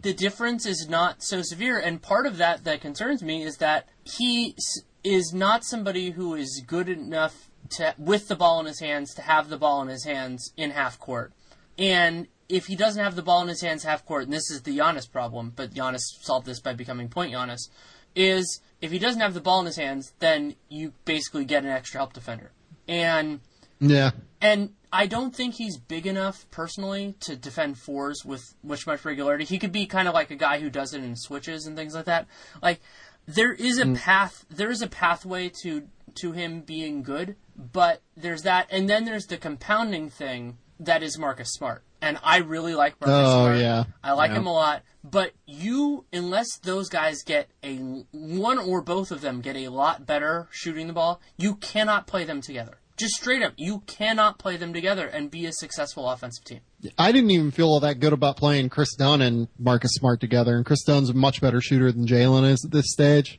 the 0.00 0.14
difference 0.14 0.64
is 0.64 0.86
not 0.88 1.22
so 1.22 1.42
severe. 1.42 1.78
And 1.78 2.00
part 2.00 2.26
of 2.26 2.38
that 2.38 2.64
that 2.64 2.80
concerns 2.80 3.22
me 3.22 3.42
is 3.42 3.58
that 3.58 3.86
he 4.04 4.56
is 5.04 5.34
not 5.34 5.62
somebody 5.62 6.12
who 6.12 6.34
is 6.34 6.62
good 6.66 6.88
enough 6.88 7.50
to 7.76 7.94
with 7.98 8.28
the 8.28 8.36
ball 8.36 8.60
in 8.60 8.66
his 8.66 8.80
hands 8.80 9.12
to 9.14 9.22
have 9.22 9.50
the 9.50 9.58
ball 9.58 9.82
in 9.82 9.88
his 9.88 10.04
hands 10.04 10.52
in 10.56 10.70
half 10.70 10.98
court. 10.98 11.32
And 11.78 12.28
if 12.48 12.66
he 12.66 12.76
doesn't 12.76 13.02
have 13.02 13.16
the 13.16 13.22
ball 13.22 13.42
in 13.42 13.48
his 13.48 13.60
hands 13.60 13.82
half 13.82 14.04
court, 14.04 14.24
and 14.24 14.32
this 14.32 14.50
is 14.50 14.62
the 14.62 14.76
Giannis 14.76 15.10
problem, 15.10 15.52
but 15.54 15.74
Giannis 15.74 16.02
solved 16.22 16.46
this 16.46 16.60
by 16.60 16.72
becoming 16.72 17.08
point 17.08 17.32
Giannis, 17.32 17.68
is 18.14 18.60
if 18.80 18.90
he 18.90 18.98
doesn't 18.98 19.20
have 19.20 19.34
the 19.34 19.40
ball 19.40 19.60
in 19.60 19.66
his 19.66 19.76
hands, 19.76 20.12
then 20.20 20.56
you 20.68 20.92
basically 21.04 21.44
get 21.44 21.64
an 21.64 21.70
extra 21.70 21.98
help 21.98 22.12
defender. 22.12 22.52
And 22.88 23.40
Yeah. 23.80 24.12
and 24.40 24.70
I 24.92 25.06
don't 25.06 25.34
think 25.34 25.54
he's 25.54 25.76
big 25.76 26.06
enough 26.06 26.46
personally 26.50 27.16
to 27.20 27.36
defend 27.36 27.78
fours 27.78 28.24
with 28.24 28.54
much 28.62 28.86
much 28.86 29.04
regularity. 29.04 29.44
He 29.44 29.58
could 29.58 29.72
be 29.72 29.86
kind 29.86 30.08
of 30.08 30.14
like 30.14 30.30
a 30.30 30.36
guy 30.36 30.60
who 30.60 30.70
does 30.70 30.94
it 30.94 31.02
in 31.02 31.16
switches 31.16 31.66
and 31.66 31.76
things 31.76 31.94
like 31.94 32.06
that. 32.06 32.26
Like 32.62 32.80
there 33.26 33.52
is 33.52 33.78
a 33.78 33.84
mm. 33.84 33.96
path 33.96 34.46
there 34.48 34.70
is 34.70 34.82
a 34.82 34.86
pathway 34.86 35.50
to 35.62 35.88
to 36.16 36.32
him 36.32 36.60
being 36.60 37.02
good, 37.02 37.36
but 37.56 38.00
there's 38.16 38.42
that 38.42 38.68
and 38.70 38.88
then 38.88 39.04
there's 39.04 39.26
the 39.26 39.36
compounding 39.36 40.08
thing 40.08 40.56
that 40.80 41.02
is 41.02 41.18
Marcus 41.18 41.52
Smart. 41.52 41.82
And 42.02 42.18
I 42.22 42.38
really 42.38 42.74
like 42.74 43.00
Marcus 43.00 43.14
Oh, 43.16 43.44
Smart. 43.46 43.58
yeah. 43.58 43.84
I 44.04 44.12
like 44.12 44.30
Yeah. 44.30 44.36
him 44.38 44.46
a 44.46 44.52
lot, 44.52 44.82
but 45.02 45.32
you 45.46 46.04
unless 46.12 46.58
those 46.62 46.88
guys 46.88 47.22
get 47.24 47.48
a 47.64 47.76
one 48.12 48.58
or 48.58 48.82
both 48.82 49.10
of 49.10 49.20
them 49.22 49.40
get 49.40 49.56
a 49.56 49.68
lot 49.68 50.06
better 50.06 50.48
shooting 50.50 50.86
the 50.86 50.92
ball, 50.92 51.20
you 51.36 51.56
cannot 51.56 52.06
play 52.06 52.24
them 52.24 52.40
together. 52.40 52.78
Just 52.96 53.14
straight 53.14 53.42
up, 53.42 53.52
you 53.58 53.80
cannot 53.86 54.38
play 54.38 54.56
them 54.56 54.72
together 54.72 55.06
and 55.06 55.30
be 55.30 55.44
a 55.44 55.52
successful 55.52 56.08
offensive 56.08 56.44
team. 56.44 56.60
I 56.96 57.12
didn't 57.12 57.30
even 57.30 57.50
feel 57.50 57.68
all 57.68 57.80
that 57.80 58.00
good 58.00 58.14
about 58.14 58.38
playing 58.38 58.70
Kris 58.70 58.94
Dunn 58.94 59.20
and 59.20 59.48
Marcus 59.58 59.92
Smart 59.94 60.18
together, 60.20 60.56
and 60.56 60.64
Kris 60.64 60.82
Dunn's 60.82 61.10
a 61.10 61.14
much 61.14 61.42
better 61.42 61.60
shooter 61.60 61.92
than 61.92 62.06
Jaylen 62.06 62.48
is 62.50 62.64
at 62.64 62.70
this 62.70 62.90
stage. 62.90 63.38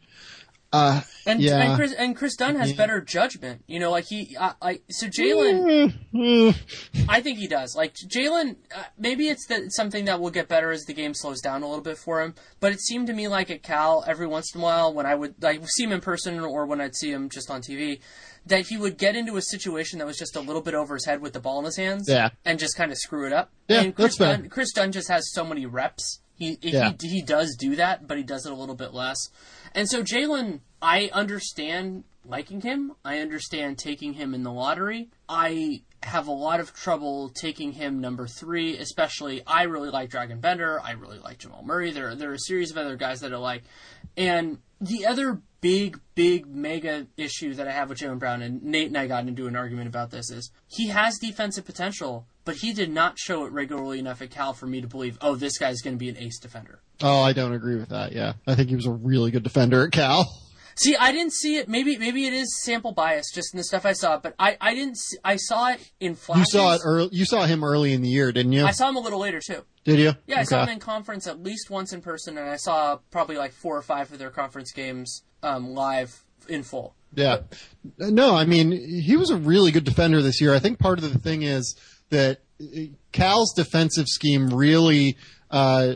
Uh, 0.78 1.01
And 1.25 1.41
Yeah. 1.41 1.59
and 1.61 1.75
Kris 1.75 1.91
and 1.93 2.15
Kris 2.15 2.36
Dunn 2.38 2.55
has 2.55 2.71
better 2.73 3.01
judgment. 3.01 3.63
You 3.67 3.80
know, 3.80 3.91
like 3.91 4.05
he, 4.05 4.38
I, 4.39 4.53
I 4.61 4.80
so 4.89 5.07
Jaylen. 5.07 5.93
I 7.09 7.21
think 7.21 7.38
he 7.38 7.47
does. 7.47 7.75
Like 7.75 7.95
Jaylen, 7.95 8.55
uh, 8.75 8.84
maybe 8.97 9.28
it's 9.28 9.45
that 9.47 9.73
something 9.73 10.05
that 10.05 10.19
will 10.21 10.30
get 10.30 10.47
better 10.47 10.71
as 10.71 10.86
the 10.86 10.93
game 10.93 11.13
slows 11.13 11.41
down 11.41 11.63
a 11.63 11.67
little 11.67 11.84
bit 11.84 11.97
for 11.97 12.21
him. 12.21 12.34
But 12.59 12.71
it 12.71 12.80
seemed 12.82 13.07
to 13.07 13.13
me 13.13 13.28
like 13.28 13.49
at 13.51 13.63
Cal, 13.63 14.03
every 14.07 14.28
once 14.28 14.53
in 14.55 14.61
a 14.61 14.63
while, 14.63 14.93
when 14.93 15.05
I 15.05 15.15
would 15.15 15.36
like 15.43 15.61
see 15.67 15.84
him 15.84 15.91
in 15.91 16.01
person 16.01 16.39
or 16.39 16.65
when 16.65 16.80
I'd 16.82 16.95
see 16.95 17.11
him 17.11 17.30
just 17.30 17.49
on 17.49 17.61
TV, 17.61 17.99
that 18.45 18.67
he 18.67 18.78
would 18.78 18.97
get 18.97 19.15
into 19.15 19.36
a 19.38 19.41
situation 19.41 19.99
that 19.99 20.05
was 20.07 20.17
just 20.17 20.36
a 20.36 20.39
little 20.39 20.61
bit 20.61 20.73
over 20.73 20.93
his 20.95 21.05
head 21.05 21.21
with 21.21 21.34
the 21.34 21.39
ball 21.41 21.59
in 21.59 21.65
his 21.65 21.75
hands, 21.75 22.05
Yeah. 22.07 22.30
and 22.45 22.57
just 22.59 22.78
kind 22.78 22.91
of 22.91 22.97
screw 22.97 23.28
it 23.28 23.34
up. 23.34 23.51
Yeah, 23.67 23.82
and 23.82 23.95
Kris 23.95 24.15
that's. 24.17 24.38
Dunn, 24.39 24.49
Kris 24.49 24.71
Dunn 24.71 24.91
just 24.93 25.09
has 25.09 25.30
so 25.34 25.43
many 25.43 25.65
reps. 25.65 26.21
He 26.39 26.57
Yeah. 26.61 26.93
he 27.01 27.07
he 27.09 27.21
does 27.21 27.55
do 27.57 27.75
that, 27.75 28.07
but 28.07 28.15
he 28.17 28.23
does 28.23 28.45
it 28.45 28.51
a 28.51 28.55
little 28.55 28.75
bit 28.75 28.93
less. 28.93 29.17
And 29.74 29.89
so 29.89 30.03
Jaylen, 30.03 30.61
I 30.82 31.09
understand 31.13 32.03
liking 32.26 32.61
him. 32.61 32.93
I 33.03 33.20
understand 33.20 33.78
taking 33.78 34.13
him 34.13 34.34
in 34.34 34.43
the 34.43 34.51
lottery. 34.51 35.09
I 35.30 35.84
have 36.03 36.28
a 36.28 36.32
lot 36.32 36.59
of 36.59 36.74
trouble 36.74 37.30
taking 37.30 37.72
him 37.72 37.99
number 37.99 38.28
three, 38.28 38.78
especially 38.78 39.41
I 39.45 39.63
really 39.63 39.89
like 39.89 40.09
Dragan 40.09 40.41
Bender. 40.41 40.80
I 40.82 40.91
really 40.91 41.20
like 41.20 41.39
Jamal 41.39 41.63
Murray. 41.63 41.91
There, 41.91 42.15
there 42.15 42.32
are 42.32 42.36
a 42.36 42.39
series 42.39 42.72
of 42.72 42.78
other 42.78 42.95
guys 42.95 43.22
that 43.22 43.34
I 43.34 43.38
like. 43.38 43.63
And 44.15 44.59
the 44.80 45.05
other 45.05 45.41
big, 45.62 45.99
big, 46.16 46.47
mega 46.47 47.08
issue 47.18 47.53
that 47.55 47.68
I 47.68 47.72
have 47.72 47.89
with 47.89 47.99
Jaylen 47.99 48.20
Brown, 48.20 48.41
and 48.41 48.64
Nate 48.64 48.88
and 48.88 48.97
I 48.97 49.08
got 49.08 49.28
into 49.28 49.47
an 49.47 49.55
argument 49.55 49.88
about 49.88 50.12
this, 50.12 50.30
is 50.30 50.51
he 50.68 50.88
has 50.88 51.18
defensive 51.18 51.66
potential, 51.66 52.28
but 52.45 52.58
he 52.58 52.74
did 52.74 52.91
not 52.91 53.18
show 53.18 53.45
it 53.45 53.51
regularly 53.51 53.99
enough 53.99 54.22
at 54.22 54.32
Cal 54.32 54.53
for 54.53 54.68
me 54.68 54.82
to 54.82 54.88
believe, 54.88 55.18
oh, 55.22 55.36
this 55.36 55.58
guy's 55.58 55.82
going 55.82 55.95
to 55.95 55.99
be 55.99 56.10
an 56.10 56.18
ace 56.18 56.39
defender. 56.39 56.82
Oh, 57.01 57.22
I 57.22 57.34
don't 57.34 57.53
agree 57.53 57.76
with 57.76 57.89
that. 57.89 58.12
Yeah, 58.12 58.34
I 58.45 58.55
think 58.55 58.70
he 58.70 58.76
was 58.76 58.86
a 58.86 58.91
really 58.91 59.32
good 59.32 59.43
defender 59.43 59.86
at 59.86 59.91
Cal. 59.91 60.28
See, 60.80 60.95
I 60.95 61.12
didn't 61.12 61.34
see 61.34 61.58
it. 61.58 61.68
Maybe, 61.68 61.97
maybe 61.97 62.28
it 62.28 62.34
is 62.34 62.55
sample 62.64 62.91
bias 62.91 63.32
just 63.34 63.51
in 63.51 63.58
the 63.58 63.64
stuff 63.64 63.84
I 63.84 63.93
saw, 63.93 64.20
but 64.20 64.36
I, 64.38 64.58
I 64.62 64.76
didn't. 64.76 64.97
See, 64.97 65.18
I 65.24 65.36
saw 65.38 65.70
it 65.70 65.91
in 65.99 66.14
flashes. 66.14 66.53
You 66.53 66.60
saw 66.60 66.76
it 66.76 66.82
early. 66.86 67.10
You 67.12 67.26
saw 67.26 67.45
him 67.45 67.64
early 67.64 67.93
in 67.93 68.03
the 68.03 68.10
year, 68.10 68.32
didn't 68.32 68.51
you? 68.51 68.64
I 68.64 68.72
saw 68.72 68.88
him 68.88 68.95
a 68.95 68.99
little 68.99 69.20
later 69.20 69.39
too. 69.39 69.64
Did 69.86 69.97
you? 69.97 70.14
Yeah, 70.28 70.41
I 70.41 70.43
saw 70.43 70.64
him 70.64 70.70
in 70.70 70.80
conference 70.80 71.26
at 71.26 71.41
least 71.41 71.72
once 71.72 71.93
in 71.93 72.01
person, 72.01 72.38
and 72.38 72.47
I 72.47 72.58
saw 72.58 72.99
probably 73.10 73.38
like 73.38 73.53
four 73.53 73.76
or 73.76 73.82
five 73.82 74.12
of 74.12 74.20
their 74.20 74.30
conference 74.30 74.72
games 74.72 75.24
um, 75.43 75.73
live 75.73 76.23
in 76.47 76.63
full. 76.63 76.95
Yeah. 77.13 77.39
No, 77.97 78.35
I 78.35 78.45
mean, 78.45 78.71
he 78.71 79.15
was 79.15 79.29
a 79.29 79.38
really 79.38 79.71
good 79.71 79.83
defender 79.85 80.21
this 80.21 80.41
year. 80.41 80.53
I 80.53 80.59
think 80.59 80.79
part 80.79 80.99
of 80.99 81.11
the 81.11 81.19
thing 81.19 81.43
is 81.43 81.75
that 82.09 82.39
Cal's 83.11 83.53
defensive 83.55 84.07
scheme 84.07 84.49
really, 84.49 85.17
uh, 85.49 85.93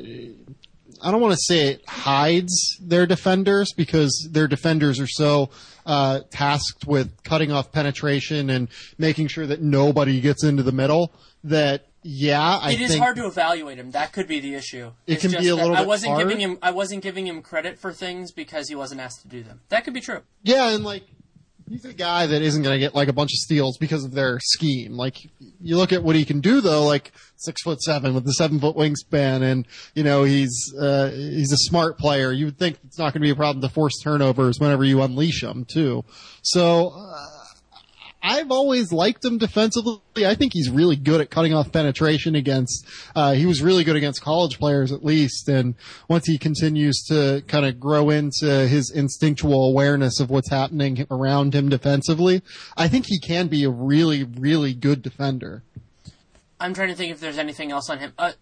I 1.02 1.12
don't 1.12 1.22
want 1.22 1.34
to 1.34 1.40
say 1.42 1.70
it 1.70 1.84
hides 1.88 2.78
their 2.82 3.06
defenders 3.06 3.74
because 3.76 4.30
their 4.32 4.48
defenders 4.48 5.00
are 5.00 5.08
so 5.08 5.50
uh, 5.86 6.22
tasked 6.30 6.86
with 6.86 7.24
cutting 7.24 7.52
off 7.52 7.72
penetration 7.72 8.50
and 8.50 8.68
making 8.98 9.28
sure 9.28 9.48
that 9.48 9.62
nobody 9.62 10.22
gets 10.22 10.44
into 10.44 10.64
the 10.64 10.72
middle 10.72 11.12
that 11.44 11.88
yeah, 12.04 12.58
I 12.58 12.72
It 12.72 12.82
is 12.82 12.98
hard 12.98 13.16
to 13.18 13.26
evaluate 13.28 13.78
him. 13.78 13.92
That 13.92 14.12
could 14.12 14.28
be 14.28 14.40
the 14.40 14.56
issue. 14.56 14.92
It 15.06 15.14
It's 15.14 15.22
can 15.22 15.32
be 15.40 15.50
a 15.50 15.56
little 15.56 15.76
I 15.76 15.84
wasn't 15.84 16.14
hard. 16.14 16.28
giving 16.28 16.40
him. 16.42 16.58
I 16.62 16.72
wasn't 16.72 17.04
giving 17.04 17.28
him 17.28 17.42
credit 17.42 17.78
for 17.78 17.94
things 17.94 18.32
because 18.32 18.70
he 18.70 18.76
wasn't 18.76 19.02
asked 19.02 19.22
to 19.22 19.28
do 19.28 19.44
them. 19.44 19.62
That 19.70 19.84
could 19.84 19.94
be 19.94 20.02
true. 20.02 20.22
Yeah, 20.44 20.70
and 20.70 20.84
like 20.84 21.04
he's 21.70 21.86
a 21.86 21.94
guy 21.94 22.26
that 22.26 22.42
isn't 22.42 22.64
going 22.64 22.74
to 22.74 22.80
get 22.80 22.96
like 22.96 23.08
a 23.08 23.14
bunch 23.14 23.32
of 23.32 23.38
steals 23.38 23.78
because 23.78 24.04
of 24.04 24.12
their 24.14 24.40
scheme. 24.42 24.94
Like 24.94 25.18
you 25.62 25.78
look 25.78 25.94
at 25.94 26.04
what 26.04 26.16
he 26.16 26.26
can 26.26 26.42
do 26.42 26.60
though, 26.60 26.86
like 26.86 27.12
six 27.38 27.62
foot 27.62 27.82
seven 27.82 28.16
with 28.16 28.26
the 28.26 28.34
seven 28.34 28.60
foot 28.60 28.76
wingspan, 28.76 29.44
and 29.44 29.68
you 29.94 30.04
know 30.04 30.24
he's 30.24 30.74
uh, 30.80 31.12
he's 31.12 31.52
a 31.54 31.58
smart 31.58 32.00
player. 32.00 32.32
You 32.32 32.46
would 32.46 32.58
think 32.58 32.80
it's 32.84 32.98
not 32.98 33.14
going 33.14 33.22
to 33.22 33.28
be 33.28 33.30
a 33.30 33.36
problem 33.36 33.62
to 33.62 33.70
force 33.70 33.94
turnovers 34.04 34.60
whenever 34.60 34.84
you 34.84 35.02
unleash 35.04 35.44
him 35.44 35.66
too. 35.66 36.04
So. 36.42 36.90
Uh, 36.98 37.28
I've 38.24 38.52
always 38.52 38.92
liked 38.92 39.26
him 39.26 39.38
defensively. 39.38 40.00
I 40.18 40.36
think 40.36 40.54
he's 40.54 40.70
really 40.70 40.96
good 40.96 41.22
at 41.22 41.30
cutting 41.32 41.54
off 41.54 41.72
penetration 41.72 42.36
against, 42.36 42.86
uh, 43.16 43.34
he 43.34 43.46
was 43.46 43.62
really 43.62 43.84
good 43.84 43.96
against 43.96 44.22
college 44.22 44.60
players 44.60 44.92
at 44.92 45.04
least. 45.04 45.50
And 45.50 45.76
once 46.08 46.28
he 46.28 46.38
continues 46.38 47.04
to 47.08 47.44
kind 47.48 47.66
of 47.66 47.80
grow 47.80 48.10
into 48.10 48.68
his 48.68 48.92
instinctual 48.92 49.70
awareness 49.70 50.20
of 50.20 50.30
what's 50.30 50.50
happening 50.50 51.06
around 51.10 51.56
him 51.56 51.70
defensively, 51.70 52.42
I 52.78 52.88
think 52.88 53.08
he 53.08 53.20
can 53.20 53.48
be 53.48 53.64
a 53.64 53.70
really, 53.70 54.24
really 54.24 54.74
good 54.74 55.02
defender. 55.02 55.64
I'm 56.60 56.74
trying 56.74 56.90
to 56.90 56.96
think 56.96 57.12
if 57.12 57.20
there's 57.20 57.40
anything 57.40 57.72
else 57.72 57.90
on 57.90 57.98
him. 57.98 58.14
Uh, 58.18 58.34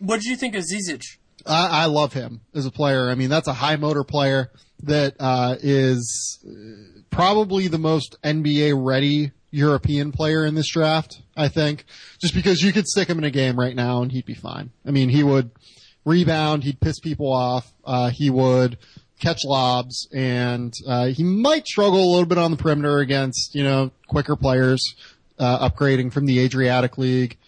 what 0.00 0.16
did 0.20 0.24
you 0.24 0.36
think 0.36 0.56
of 0.56 0.64
Zizic? 0.64 1.04
I, 1.46 1.82
I 1.82 1.86
love 1.86 2.12
him 2.12 2.40
as 2.54 2.66
a 2.66 2.70
player. 2.70 3.08
I 3.08 3.14
mean, 3.14 3.30
that's 3.30 3.48
a 3.48 3.52
high 3.52 3.76
motor 3.76 4.04
player 4.04 4.50
that 4.82 5.14
uh, 5.18 5.56
is 5.60 6.38
uh, 6.46 7.00
probably 7.10 7.68
the 7.68 7.78
most 7.78 8.16
NBA 8.22 8.74
ready 8.76 9.32
European 9.50 10.12
player 10.12 10.44
in 10.46 10.54
this 10.54 10.70
draft. 10.70 11.22
I 11.36 11.48
think 11.48 11.84
just 12.20 12.34
because 12.34 12.62
you 12.62 12.72
could 12.72 12.86
stick 12.86 13.08
him 13.08 13.18
in 13.18 13.24
a 13.24 13.30
game 13.30 13.58
right 13.58 13.74
now 13.74 14.02
and 14.02 14.12
he'd 14.12 14.26
be 14.26 14.34
fine. 14.34 14.70
I 14.86 14.90
mean, 14.90 15.08
he 15.08 15.22
would 15.22 15.50
rebound, 16.04 16.64
he'd 16.64 16.80
piss 16.80 17.00
people 17.00 17.32
off, 17.32 17.72
uh, 17.84 18.10
he 18.10 18.30
would 18.30 18.78
catch 19.20 19.44
lobs, 19.44 20.08
and 20.12 20.72
uh, 20.86 21.06
he 21.06 21.22
might 21.22 21.66
struggle 21.66 22.02
a 22.02 22.10
little 22.10 22.26
bit 22.26 22.38
on 22.38 22.50
the 22.50 22.56
perimeter 22.56 22.98
against 22.98 23.54
you 23.54 23.62
know 23.62 23.90
quicker 24.08 24.36
players 24.36 24.82
uh, 25.38 25.68
upgrading 25.68 26.12
from 26.12 26.26
the 26.26 26.38
Adriatic 26.40 26.98
League 26.98 27.38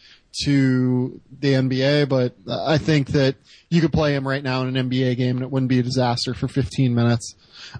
to 0.45 1.21
the 1.41 1.53
NBA, 1.53 2.09
but 2.09 2.35
I 2.51 2.79
think 2.79 3.09
that 3.09 3.37
you 3.71 3.81
could 3.81 3.93
play 3.93 4.15
him 4.15 4.27
right 4.27 4.43
now 4.43 4.63
in 4.63 4.75
an 4.77 4.91
NBA 4.91 5.17
game 5.17 5.37
and 5.37 5.43
it 5.45 5.51
wouldn't 5.51 5.69
be 5.69 5.79
a 5.79 5.83
disaster 5.83 6.35
for 6.35 6.49
15 6.49 6.95
minutes. 6.95 7.35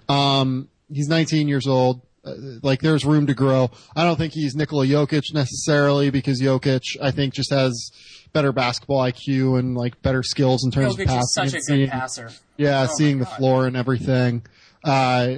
Um, 0.09 0.69
he's 0.93 1.09
19 1.09 1.49
years 1.49 1.67
old. 1.67 2.03
Uh, 2.25 2.35
like 2.63 2.81
there's 2.81 3.05
room 3.05 3.27
to 3.27 3.35
grow. 3.35 3.71
I 3.97 4.05
don't 4.05 4.17
think 4.17 4.33
he's 4.33 4.55
Nikola 4.55 4.87
Jokic 4.87 5.35
necessarily 5.35 6.11
because 6.11 6.41
Jokic, 6.41 6.83
I 7.03 7.11
think, 7.11 7.35
just 7.35 7.51
has 7.51 7.91
better 8.33 8.53
basketball 8.53 9.01
IQ 9.01 9.59
and 9.59 9.77
like 9.77 10.01
better 10.03 10.23
skills 10.23 10.65
in 10.65 10.71
terms 10.71 10.95
of 10.95 11.01
Jokic 11.01 11.07
passing. 11.07 11.21
is 11.23 11.35
such 11.35 11.49
a 11.49 11.53
good 11.57 11.63
seeing- 11.65 11.89
passer. 11.91 12.31
yeah, 12.57 12.87
Oh 12.89 12.95
seeing 12.95 13.19
the 13.19 13.27
floor 13.27 13.67
and 13.67 13.77
everything. 13.77 14.43
Uh, 14.85 15.35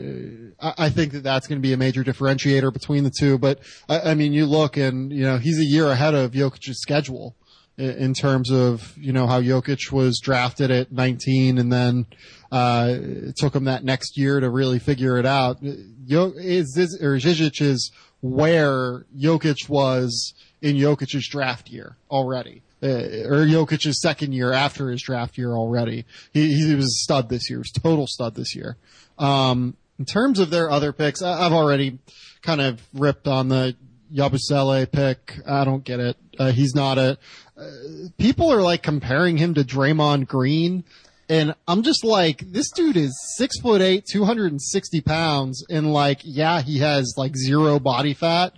I, 0.60 0.88
think 0.88 1.12
that 1.12 1.22
that's 1.22 1.46
going 1.46 1.58
to 1.58 1.62
be 1.62 1.74
a 1.74 1.76
major 1.76 2.02
differentiator 2.02 2.72
between 2.72 3.04
the 3.04 3.10
two. 3.10 3.36
But 3.36 3.60
I, 3.88 4.12
I 4.12 4.14
mean, 4.14 4.32
you 4.32 4.46
look 4.46 4.76
and 4.76 5.12
you 5.12 5.22
know 5.22 5.36
he's 5.36 5.58
a 5.58 5.64
year 5.64 5.88
ahead 5.88 6.14
of 6.14 6.32
Jokic's 6.32 6.80
schedule 6.80 7.36
in 7.76 8.14
terms 8.14 8.50
of 8.50 8.96
you 8.96 9.12
know 9.12 9.26
how 9.26 9.40
Jokic 9.40 9.90
was 9.90 10.20
drafted 10.22 10.70
at 10.70 10.92
19 10.92 11.58
and 11.58 11.72
then 11.72 12.06
uh, 12.52 12.94
it 12.98 13.36
took 13.36 13.54
him 13.54 13.64
that 13.64 13.84
next 13.84 14.16
year 14.16 14.38
to 14.40 14.48
really 14.48 14.78
figure 14.78 15.18
it 15.18 15.26
out. 15.26 15.58
Is 15.62 16.72
this 16.74 17.02
or 17.02 17.16
Zizic 17.16 17.60
is 17.60 17.90
where 18.20 19.04
Jokic 19.14 19.68
was 19.68 20.34
in 20.62 20.76
Jokic's 20.76 21.28
draft 21.28 21.68
year 21.68 21.98
already. 22.10 22.62
Uh, 22.84 23.28
or 23.28 23.46
Jokic's 23.46 24.02
second 24.02 24.34
year 24.34 24.52
after 24.52 24.90
his 24.90 25.00
draft 25.00 25.38
year 25.38 25.52
already. 25.52 26.04
He, 26.34 26.54
he 26.54 26.74
was 26.74 26.84
a 26.84 27.02
stud 27.04 27.30
this 27.30 27.48
year. 27.48 27.60
He 27.60 27.60
was 27.60 27.70
total 27.70 28.06
stud 28.06 28.34
this 28.34 28.54
year. 28.54 28.76
Um, 29.18 29.74
in 29.98 30.04
terms 30.04 30.38
of 30.38 30.50
their 30.50 30.70
other 30.70 30.92
picks, 30.92 31.22
I, 31.22 31.46
I've 31.46 31.54
already 31.54 31.98
kind 32.42 32.60
of 32.60 32.86
ripped 32.92 33.26
on 33.26 33.48
the 33.48 33.74
Yabusele 34.14 34.90
pick. 34.92 35.40
I 35.46 35.64
don't 35.64 35.82
get 35.82 35.98
it. 35.98 36.16
Uh, 36.38 36.50
he's 36.52 36.74
not 36.74 36.98
a, 36.98 37.16
uh, 37.56 37.70
people 38.18 38.52
are 38.52 38.60
like 38.60 38.82
comparing 38.82 39.38
him 39.38 39.54
to 39.54 39.64
Draymond 39.64 40.26
Green. 40.26 40.84
And 41.28 41.54
I'm 41.66 41.82
just 41.82 42.04
like, 42.04 42.40
this 42.52 42.70
dude 42.70 42.98
is 42.98 43.18
six 43.36 43.58
foot 43.60 43.80
eight, 43.80 44.04
260 44.12 45.00
pounds. 45.00 45.64
And 45.70 45.90
like, 45.90 46.20
yeah, 46.22 46.60
he 46.60 46.80
has 46.80 47.14
like 47.16 47.34
zero 47.34 47.78
body 47.78 48.12
fat, 48.12 48.52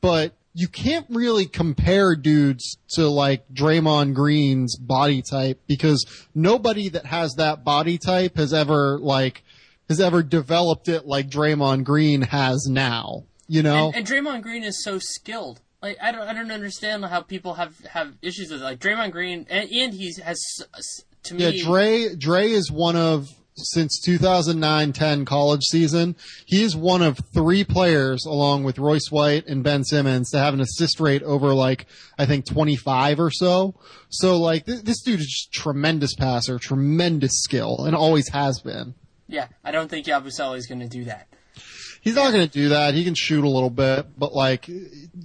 but 0.00 0.34
you 0.54 0.68
can't 0.68 1.06
really 1.08 1.46
compare 1.46 2.14
dudes 2.14 2.76
to 2.90 3.08
like 3.08 3.48
Draymond 3.52 4.14
Green's 4.14 4.76
body 4.76 5.22
type 5.22 5.60
because 5.66 6.04
nobody 6.34 6.88
that 6.90 7.06
has 7.06 7.34
that 7.34 7.64
body 7.64 7.98
type 7.98 8.36
has 8.36 8.52
ever 8.52 8.98
like, 8.98 9.42
has 9.88 10.00
ever 10.00 10.22
developed 10.22 10.88
it 10.88 11.06
like 11.06 11.28
Draymond 11.28 11.84
Green 11.84 12.22
has 12.22 12.66
now, 12.68 13.24
you 13.48 13.62
know? 13.62 13.88
And, 13.88 13.96
and 13.96 14.06
Draymond 14.06 14.42
Green 14.42 14.62
is 14.62 14.84
so 14.84 14.98
skilled. 14.98 15.60
Like 15.80 15.96
I 16.00 16.12
don't, 16.12 16.28
I 16.28 16.32
don't 16.32 16.52
understand 16.52 17.04
how 17.04 17.22
people 17.22 17.54
have 17.54 17.78
have 17.86 18.14
issues 18.22 18.52
with 18.52 18.60
it. 18.60 18.64
like 18.64 18.78
Draymond 18.78 19.10
Green, 19.10 19.46
and, 19.50 19.68
and 19.70 19.92
he 19.92 20.12
has 20.22 20.40
to 21.24 21.34
me. 21.34 21.50
Yeah, 21.50 21.64
Dre 21.64 22.14
Dre 22.14 22.50
is 22.50 22.70
one 22.70 22.94
of 22.94 23.30
since 23.54 24.00
2009-10 24.06 25.26
college 25.26 25.62
season. 25.62 26.16
He 26.46 26.62
is 26.62 26.74
one 26.74 27.02
of 27.02 27.18
three 27.34 27.64
players, 27.64 28.24
along 28.24 28.64
with 28.64 28.78
Royce 28.78 29.10
White 29.10 29.46
and 29.46 29.62
Ben 29.62 29.84
Simmons, 29.84 30.30
to 30.30 30.38
have 30.38 30.54
an 30.54 30.60
assist 30.60 31.00
rate 31.00 31.22
over 31.22 31.52
like 31.54 31.86
I 32.18 32.26
think 32.26 32.46
25 32.46 33.20
or 33.20 33.30
so. 33.30 33.74
So 34.08 34.38
like 34.38 34.66
th- 34.66 34.82
this 34.82 35.02
dude 35.02 35.20
is 35.20 35.26
just 35.26 35.52
tremendous 35.52 36.14
passer, 36.14 36.58
tremendous 36.58 37.42
skill, 37.42 37.84
and 37.84 37.94
always 37.94 38.28
has 38.30 38.60
been. 38.60 38.94
yeah, 39.28 39.48
I 39.64 39.70
don't 39.70 39.88
think 39.88 40.06
Yabusele 40.06 40.56
is 40.56 40.66
going 40.66 40.80
to 40.80 40.88
do 40.88 41.04
that. 41.04 41.28
He's 42.00 42.16
not 42.16 42.32
going 42.32 42.44
to 42.46 42.52
do 42.52 42.70
that. 42.70 42.94
He 42.94 43.04
can 43.04 43.14
shoot 43.14 43.44
a 43.44 43.48
little 43.48 43.70
bit, 43.70 44.18
but 44.18 44.32
like 44.34 44.68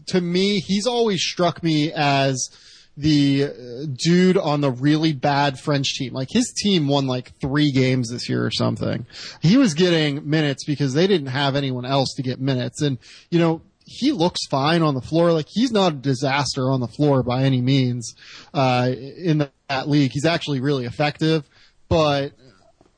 to 0.09 0.21
me, 0.21 0.59
he's 0.59 0.85
always 0.85 1.23
struck 1.23 1.63
me 1.63 1.91
as 1.91 2.49
the 2.97 3.43
uh, 3.43 3.85
dude 3.93 4.37
on 4.37 4.61
the 4.61 4.71
really 4.71 5.13
bad 5.13 5.59
French 5.59 5.93
team. 5.93 6.13
Like 6.13 6.29
his 6.31 6.51
team 6.51 6.87
won 6.87 7.05
like 7.05 7.39
three 7.39 7.71
games 7.71 8.09
this 8.09 8.27
year 8.27 8.43
or 8.43 8.51
something. 8.51 9.05
He 9.41 9.55
was 9.55 9.75
getting 9.75 10.27
minutes 10.27 10.65
because 10.65 10.93
they 10.93 11.05
didn't 11.05 11.27
have 11.27 11.55
anyone 11.55 11.85
else 11.85 12.13
to 12.15 12.23
get 12.23 12.41
minutes. 12.41 12.81
And, 12.81 12.97
you 13.29 13.37
know, 13.39 13.61
he 13.85 14.11
looks 14.11 14.45
fine 14.47 14.81
on 14.81 14.95
the 14.95 15.01
floor. 15.01 15.31
Like 15.31 15.47
he's 15.47 15.71
not 15.71 15.93
a 15.93 15.95
disaster 15.95 16.71
on 16.71 16.79
the 16.79 16.87
floor 16.87 17.23
by 17.23 17.43
any 17.43 17.61
means, 17.61 18.15
uh, 18.53 18.91
in 18.91 19.47
that 19.69 19.87
league. 19.87 20.11
He's 20.11 20.25
actually 20.25 20.59
really 20.59 20.85
effective, 20.85 21.47
but 21.87 22.33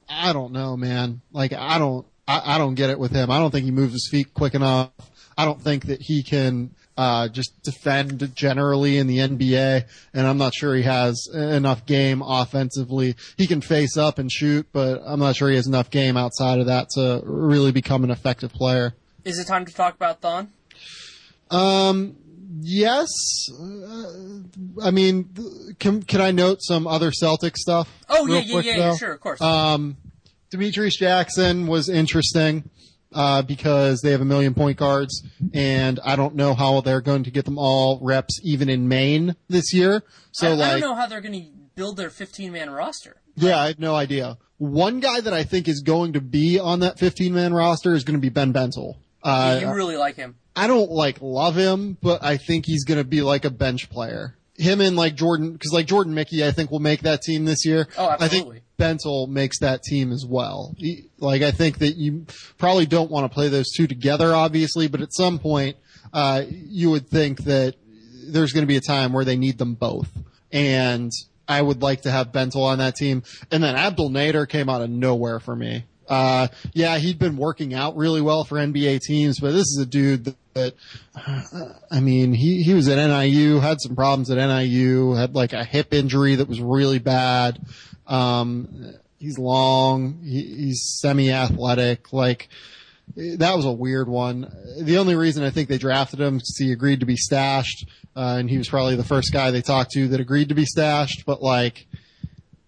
I 0.07 0.33
don't 0.33 0.53
know, 0.53 0.77
man. 0.77 1.21
Like 1.31 1.53
I 1.53 1.77
don't, 1.77 2.07
I, 2.27 2.55
I 2.55 2.57
don't 2.57 2.75
get 2.75 2.89
it 2.89 2.97
with 2.99 3.11
him. 3.11 3.29
I 3.29 3.37
don't 3.37 3.51
think 3.51 3.65
he 3.65 3.71
moves 3.71 3.93
his 3.93 4.07
feet 4.09 4.33
quick 4.33 4.55
enough. 4.55 4.91
I 5.37 5.45
don't 5.45 5.61
think 5.61 5.85
that 5.85 6.01
he 6.01 6.23
can 6.23 6.71
uh, 6.99 7.29
just 7.29 7.63
defend 7.63 8.35
generally 8.35 8.97
in 8.97 9.07
the 9.07 9.19
NBA, 9.19 9.85
and 10.13 10.27
I'm 10.27 10.37
not 10.37 10.53
sure 10.53 10.75
he 10.75 10.81
has 10.81 11.29
enough 11.33 11.85
game 11.85 12.21
offensively. 12.21 13.15
He 13.37 13.47
can 13.47 13.61
face 13.61 13.95
up 13.95 14.19
and 14.19 14.29
shoot, 14.29 14.67
but 14.73 15.01
I'm 15.05 15.21
not 15.21 15.37
sure 15.37 15.47
he 15.49 15.55
has 15.55 15.65
enough 15.65 15.91
game 15.91 16.17
outside 16.17 16.59
of 16.59 16.65
that 16.65 16.89
to 16.95 17.21
really 17.23 17.71
become 17.71 18.03
an 18.03 18.11
effective 18.11 18.51
player. 18.51 18.95
Is 19.23 19.39
it 19.39 19.47
time 19.47 19.65
to 19.65 19.73
talk 19.73 19.95
about 19.95 20.19
Thon? 20.19 20.51
Um, 21.49 22.17
yes. 22.59 23.07
Uh, 23.49 24.83
I 24.83 24.91
mean, 24.91 25.29
can 25.79 26.03
can 26.03 26.19
I 26.19 26.31
note 26.31 26.57
some 26.59 26.85
other 26.85 27.13
Celtic 27.13 27.55
stuff? 27.55 27.87
Oh 28.09 28.27
yeah, 28.27 28.39
yeah, 28.39 28.51
quick, 28.51 28.65
yeah, 28.65 28.95
sure, 28.97 29.13
of 29.13 29.21
course. 29.21 29.39
Um, 29.39 29.95
Demetrius 30.49 30.97
Jackson 30.97 31.67
was 31.67 31.87
interesting 31.87 32.69
uh, 33.13 33.41
because 33.41 34.01
they 34.01 34.11
have 34.11 34.21
a 34.21 34.25
million 34.25 34.53
point 34.53 34.77
guards, 34.77 35.23
and 35.53 35.99
I 36.03 36.15
don't 36.15 36.35
know 36.35 36.53
how 36.53 36.81
they're 36.81 37.01
going 37.01 37.23
to 37.23 37.31
get 37.31 37.45
them 37.45 37.57
all 37.57 37.99
reps 38.01 38.39
even 38.43 38.69
in 38.69 38.87
Maine 38.87 39.35
this 39.47 39.73
year. 39.73 40.03
So 40.31 40.49
I, 40.49 40.53
like, 40.53 40.67
I 40.67 40.79
don't 40.79 40.89
know 40.89 40.95
how 40.95 41.07
they're 41.07 41.21
going 41.21 41.41
to 41.41 41.49
build 41.75 41.97
their 41.97 42.09
15 42.09 42.51
man 42.51 42.69
roster. 42.69 43.17
yeah, 43.35 43.59
I 43.59 43.67
have 43.67 43.79
no 43.79 43.95
idea. 43.95 44.37
One 44.57 44.99
guy 44.99 45.21
that 45.21 45.33
I 45.33 45.43
think 45.43 45.67
is 45.69 45.81
going 45.81 46.13
to 46.13 46.21
be 46.21 46.59
on 46.59 46.81
that 46.81 46.99
15 46.99 47.33
man 47.33 47.53
roster 47.53 47.93
is 47.93 48.03
going 48.03 48.17
to 48.17 48.21
be 48.21 48.29
Ben 48.29 48.51
Bentil. 48.51 48.95
Uh, 49.23 49.59
you 49.61 49.71
really 49.71 49.97
like 49.97 50.15
him. 50.15 50.35
I 50.55 50.67
don't 50.67 50.91
like 50.91 51.21
love 51.21 51.55
him, 51.55 51.97
but 52.01 52.23
I 52.23 52.35
think 52.37 52.65
he's 52.65 52.83
going 52.83 52.97
to 52.97 53.05
be 53.05 53.21
like 53.21 53.45
a 53.45 53.49
bench 53.49 53.89
player. 53.89 54.35
Him 54.59 54.81
and 54.81 54.95
like 54.95 55.15
Jordan, 55.15 55.53
because 55.53 55.71
like 55.71 55.87
Jordan 55.87 56.13
Mickey, 56.13 56.45
I 56.45 56.51
think 56.51 56.69
will 56.69 56.79
make 56.79 57.01
that 57.01 57.21
team 57.21 57.45
this 57.45 57.65
year. 57.65 57.87
Oh, 57.97 58.09
absolutely. 58.09 58.57
I 58.57 58.59
think 58.59 58.63
Bentil 58.77 59.29
makes 59.29 59.59
that 59.59 59.83
team 59.83 60.11
as 60.11 60.25
well. 60.27 60.75
He, 60.77 61.09
like 61.17 61.41
I 61.41 61.51
think 61.51 61.79
that 61.79 61.95
you 61.95 62.25
probably 62.57 62.85
don't 62.85 63.09
want 63.09 63.29
to 63.29 63.33
play 63.33 63.47
those 63.47 63.71
two 63.71 63.87
together, 63.87 64.33
obviously, 64.35 64.87
but 64.87 65.01
at 65.01 65.13
some 65.13 65.39
point, 65.39 65.77
uh, 66.13 66.43
you 66.49 66.91
would 66.91 67.07
think 67.07 67.43
that 67.43 67.75
there's 68.27 68.51
going 68.51 68.63
to 68.63 68.67
be 68.67 68.77
a 68.77 68.81
time 68.81 69.13
where 69.13 69.25
they 69.25 69.37
need 69.37 69.57
them 69.57 69.75
both, 69.75 70.09
and 70.51 71.11
I 71.47 71.61
would 71.61 71.81
like 71.81 72.01
to 72.01 72.11
have 72.11 72.31
Bentil 72.31 72.63
on 72.63 72.77
that 72.77 72.95
team. 72.95 73.23
And 73.51 73.63
then 73.63 73.75
Abdel 73.75 74.09
Nader 74.09 74.47
came 74.47 74.69
out 74.69 74.81
of 74.81 74.89
nowhere 74.89 75.39
for 75.39 75.55
me. 75.55 75.85
Uh, 76.07 76.47
yeah, 76.73 76.97
he'd 76.97 77.19
been 77.19 77.37
working 77.37 77.73
out 77.73 77.95
really 77.95 78.21
well 78.21 78.43
for 78.43 78.57
NBA 78.57 79.01
teams, 79.01 79.39
but 79.39 79.51
this 79.51 79.67
is 79.67 79.79
a 79.81 79.85
dude 79.85 80.25
that, 80.25 80.35
that 80.59 80.75
uh, 81.15 81.73
I 81.91 81.99
mean, 81.99 82.33
he, 82.33 82.63
he 82.63 82.73
was 82.73 82.87
at 82.87 82.95
NIU, 82.95 83.59
had 83.59 83.81
some 83.81 83.95
problems 83.95 84.29
at 84.29 84.37
NIU, 84.37 85.13
had 85.13 85.35
like 85.35 85.53
a 85.53 85.63
hip 85.63 85.93
injury 85.93 86.35
that 86.35 86.47
was 86.47 86.61
really 86.61 86.99
bad. 86.99 87.59
Um, 88.07 88.93
he's 89.19 89.37
long, 89.37 90.21
he, 90.23 90.41
he's 90.41 90.97
semi-athletic, 90.99 92.11
like, 92.13 92.49
that 93.15 93.55
was 93.55 93.65
a 93.65 93.71
weird 93.71 94.07
one. 94.07 94.51
The 94.81 94.97
only 94.97 95.15
reason 95.15 95.43
I 95.43 95.49
think 95.49 95.67
they 95.67 95.77
drafted 95.77 96.19
him 96.19 96.37
is 96.37 96.57
he 96.57 96.71
agreed 96.71 96.99
to 96.99 97.05
be 97.05 97.15
stashed, 97.15 97.87
uh, 98.15 98.37
and 98.39 98.49
he 98.49 98.57
was 98.57 98.69
probably 98.69 98.95
the 98.95 99.03
first 99.03 99.33
guy 99.33 99.51
they 99.51 99.61
talked 99.61 99.91
to 99.91 100.07
that 100.09 100.19
agreed 100.19 100.49
to 100.49 100.55
be 100.55 100.65
stashed, 100.65 101.25
but 101.25 101.41
like, 101.41 101.87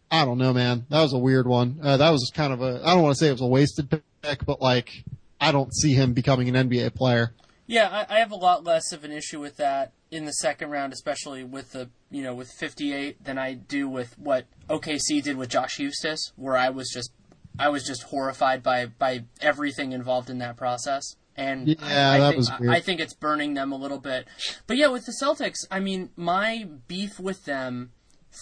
I 0.10 0.26
don't 0.26 0.38
know, 0.38 0.54
man. 0.54 0.86
That 0.90 1.02
was 1.02 1.14
a 1.14 1.18
weird 1.18 1.48
one. 1.48 1.80
Uh, 1.82 1.98
that 1.98 2.10
was 2.10 2.32
kind 2.34 2.52
of 2.52 2.62
a, 2.62 2.82
I 2.84 2.94
don't 2.94 3.04
want 3.04 3.16
to 3.16 3.20
say 3.20 3.30
it 3.30 3.34
was 3.34 3.42
a 3.42 3.46
wasted 3.46 3.90
pick, 4.22 4.46
but 4.46 4.62
like, 4.62 5.04
I 5.40 5.52
don't 5.52 5.74
see 5.74 5.94
him 5.94 6.14
becoming 6.14 6.54
an 6.54 6.70
NBA 6.70 6.96
player. 6.96 7.34
Yeah, 7.68 8.06
I, 8.10 8.16
I 8.16 8.20
have 8.20 8.32
a 8.32 8.36
lot 8.36 8.64
less 8.64 8.92
of 8.92 9.04
an 9.04 9.12
issue 9.12 9.40
with 9.40 9.58
that 9.58 9.94
in 10.10 10.26
the 10.26 10.34
second 10.34 10.70
round, 10.72 10.92
especially 10.94 11.44
with 11.44 11.72
the 11.72 11.90
you 12.10 12.22
know 12.24 12.34
with 12.34 12.50
58, 12.52 13.24
than 13.24 13.38
I 13.38 13.54
do 13.54 13.88
with 13.88 14.18
what 14.20 14.46
OKC 14.70 15.24
did 15.24 15.38
with 15.38 15.50
Josh 15.50 15.78
Huestis, 15.78 16.20
where 16.36 16.58
I 16.58 16.70
was 16.70 16.90
just 16.90 17.12
I 17.60 17.70
was 17.70 17.84
just 17.86 18.04
horrified 18.04 18.62
by 18.64 18.88
by 18.88 19.26
everything 19.40 19.92
involved 19.94 20.30
in 20.30 20.40
that 20.40 20.58
process. 20.58 21.16
And 21.38 21.70
Yeah, 21.70 21.78
I, 21.82 22.16
I 22.16 22.20
that 22.20 22.28
think, 22.30 22.38
was 22.38 22.50
I- 22.50 22.76
I 22.76 22.80
think 22.82 23.00
it's 23.00 23.14
burning 23.14 23.54
them 23.54 23.72
a 23.72 23.78
little 23.78 24.00
bit. 24.00 24.28
But 24.68 24.76
yeah, 24.78 24.88
with 24.88 25.06
the 25.06 25.14
Celtics, 25.22 25.60
I 25.72 25.80
mean, 25.80 26.10
my 26.18 26.68
beef 26.88 27.20
with 27.22 27.46
them 27.46 27.92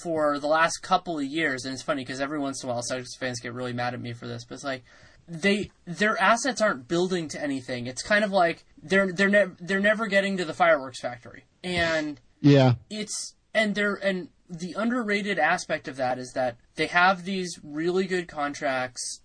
for 0.04 0.40
the 0.40 0.48
last 0.48 0.80
couple 0.80 1.18
of 1.20 1.26
years, 1.26 1.66
and 1.66 1.74
it's 1.74 1.84
funny 1.84 2.04
because 2.04 2.20
every 2.20 2.40
once 2.40 2.64
in 2.64 2.70
a 2.70 2.74
while 2.74 2.82
Celtics 2.82 3.16
fans 3.20 3.40
get 3.40 3.54
really 3.54 3.74
mad 3.74 3.94
at 3.94 4.02
me 4.02 4.14
for 4.14 4.28
this, 4.28 4.44
but 4.44 4.56
it's 4.56 4.64
like 4.64 4.84
they 5.30 5.72
their 5.86 6.20
assets 6.20 6.62
aren't 6.62 6.88
building 6.88 7.28
to 7.30 7.42
anything. 7.42 7.88
It's 7.88 8.02
kind 8.02 8.24
of 8.24 8.32
like 8.32 8.66
they're 8.82 9.12
they're 9.14 9.30
never 9.30 9.56
they're 9.60 9.80
never 9.80 10.08
getting 10.08 10.38
to 10.38 10.46
the 10.46 10.54
fireworks 10.54 11.00
factory, 11.00 11.46
and 11.64 12.20
Yeah. 12.42 12.76
it's 12.90 13.36
and 13.54 13.76
they're 13.76 13.96
and 13.96 14.30
the 14.50 14.74
underrated 14.74 15.38
aspect 15.38 15.88
of 15.88 15.96
that 15.98 16.18
is 16.18 16.32
that 16.34 16.58
they 16.76 16.88
have 16.88 17.24
these 17.24 17.60
really 17.64 18.06
good 18.08 18.28
contracts, 18.28 19.22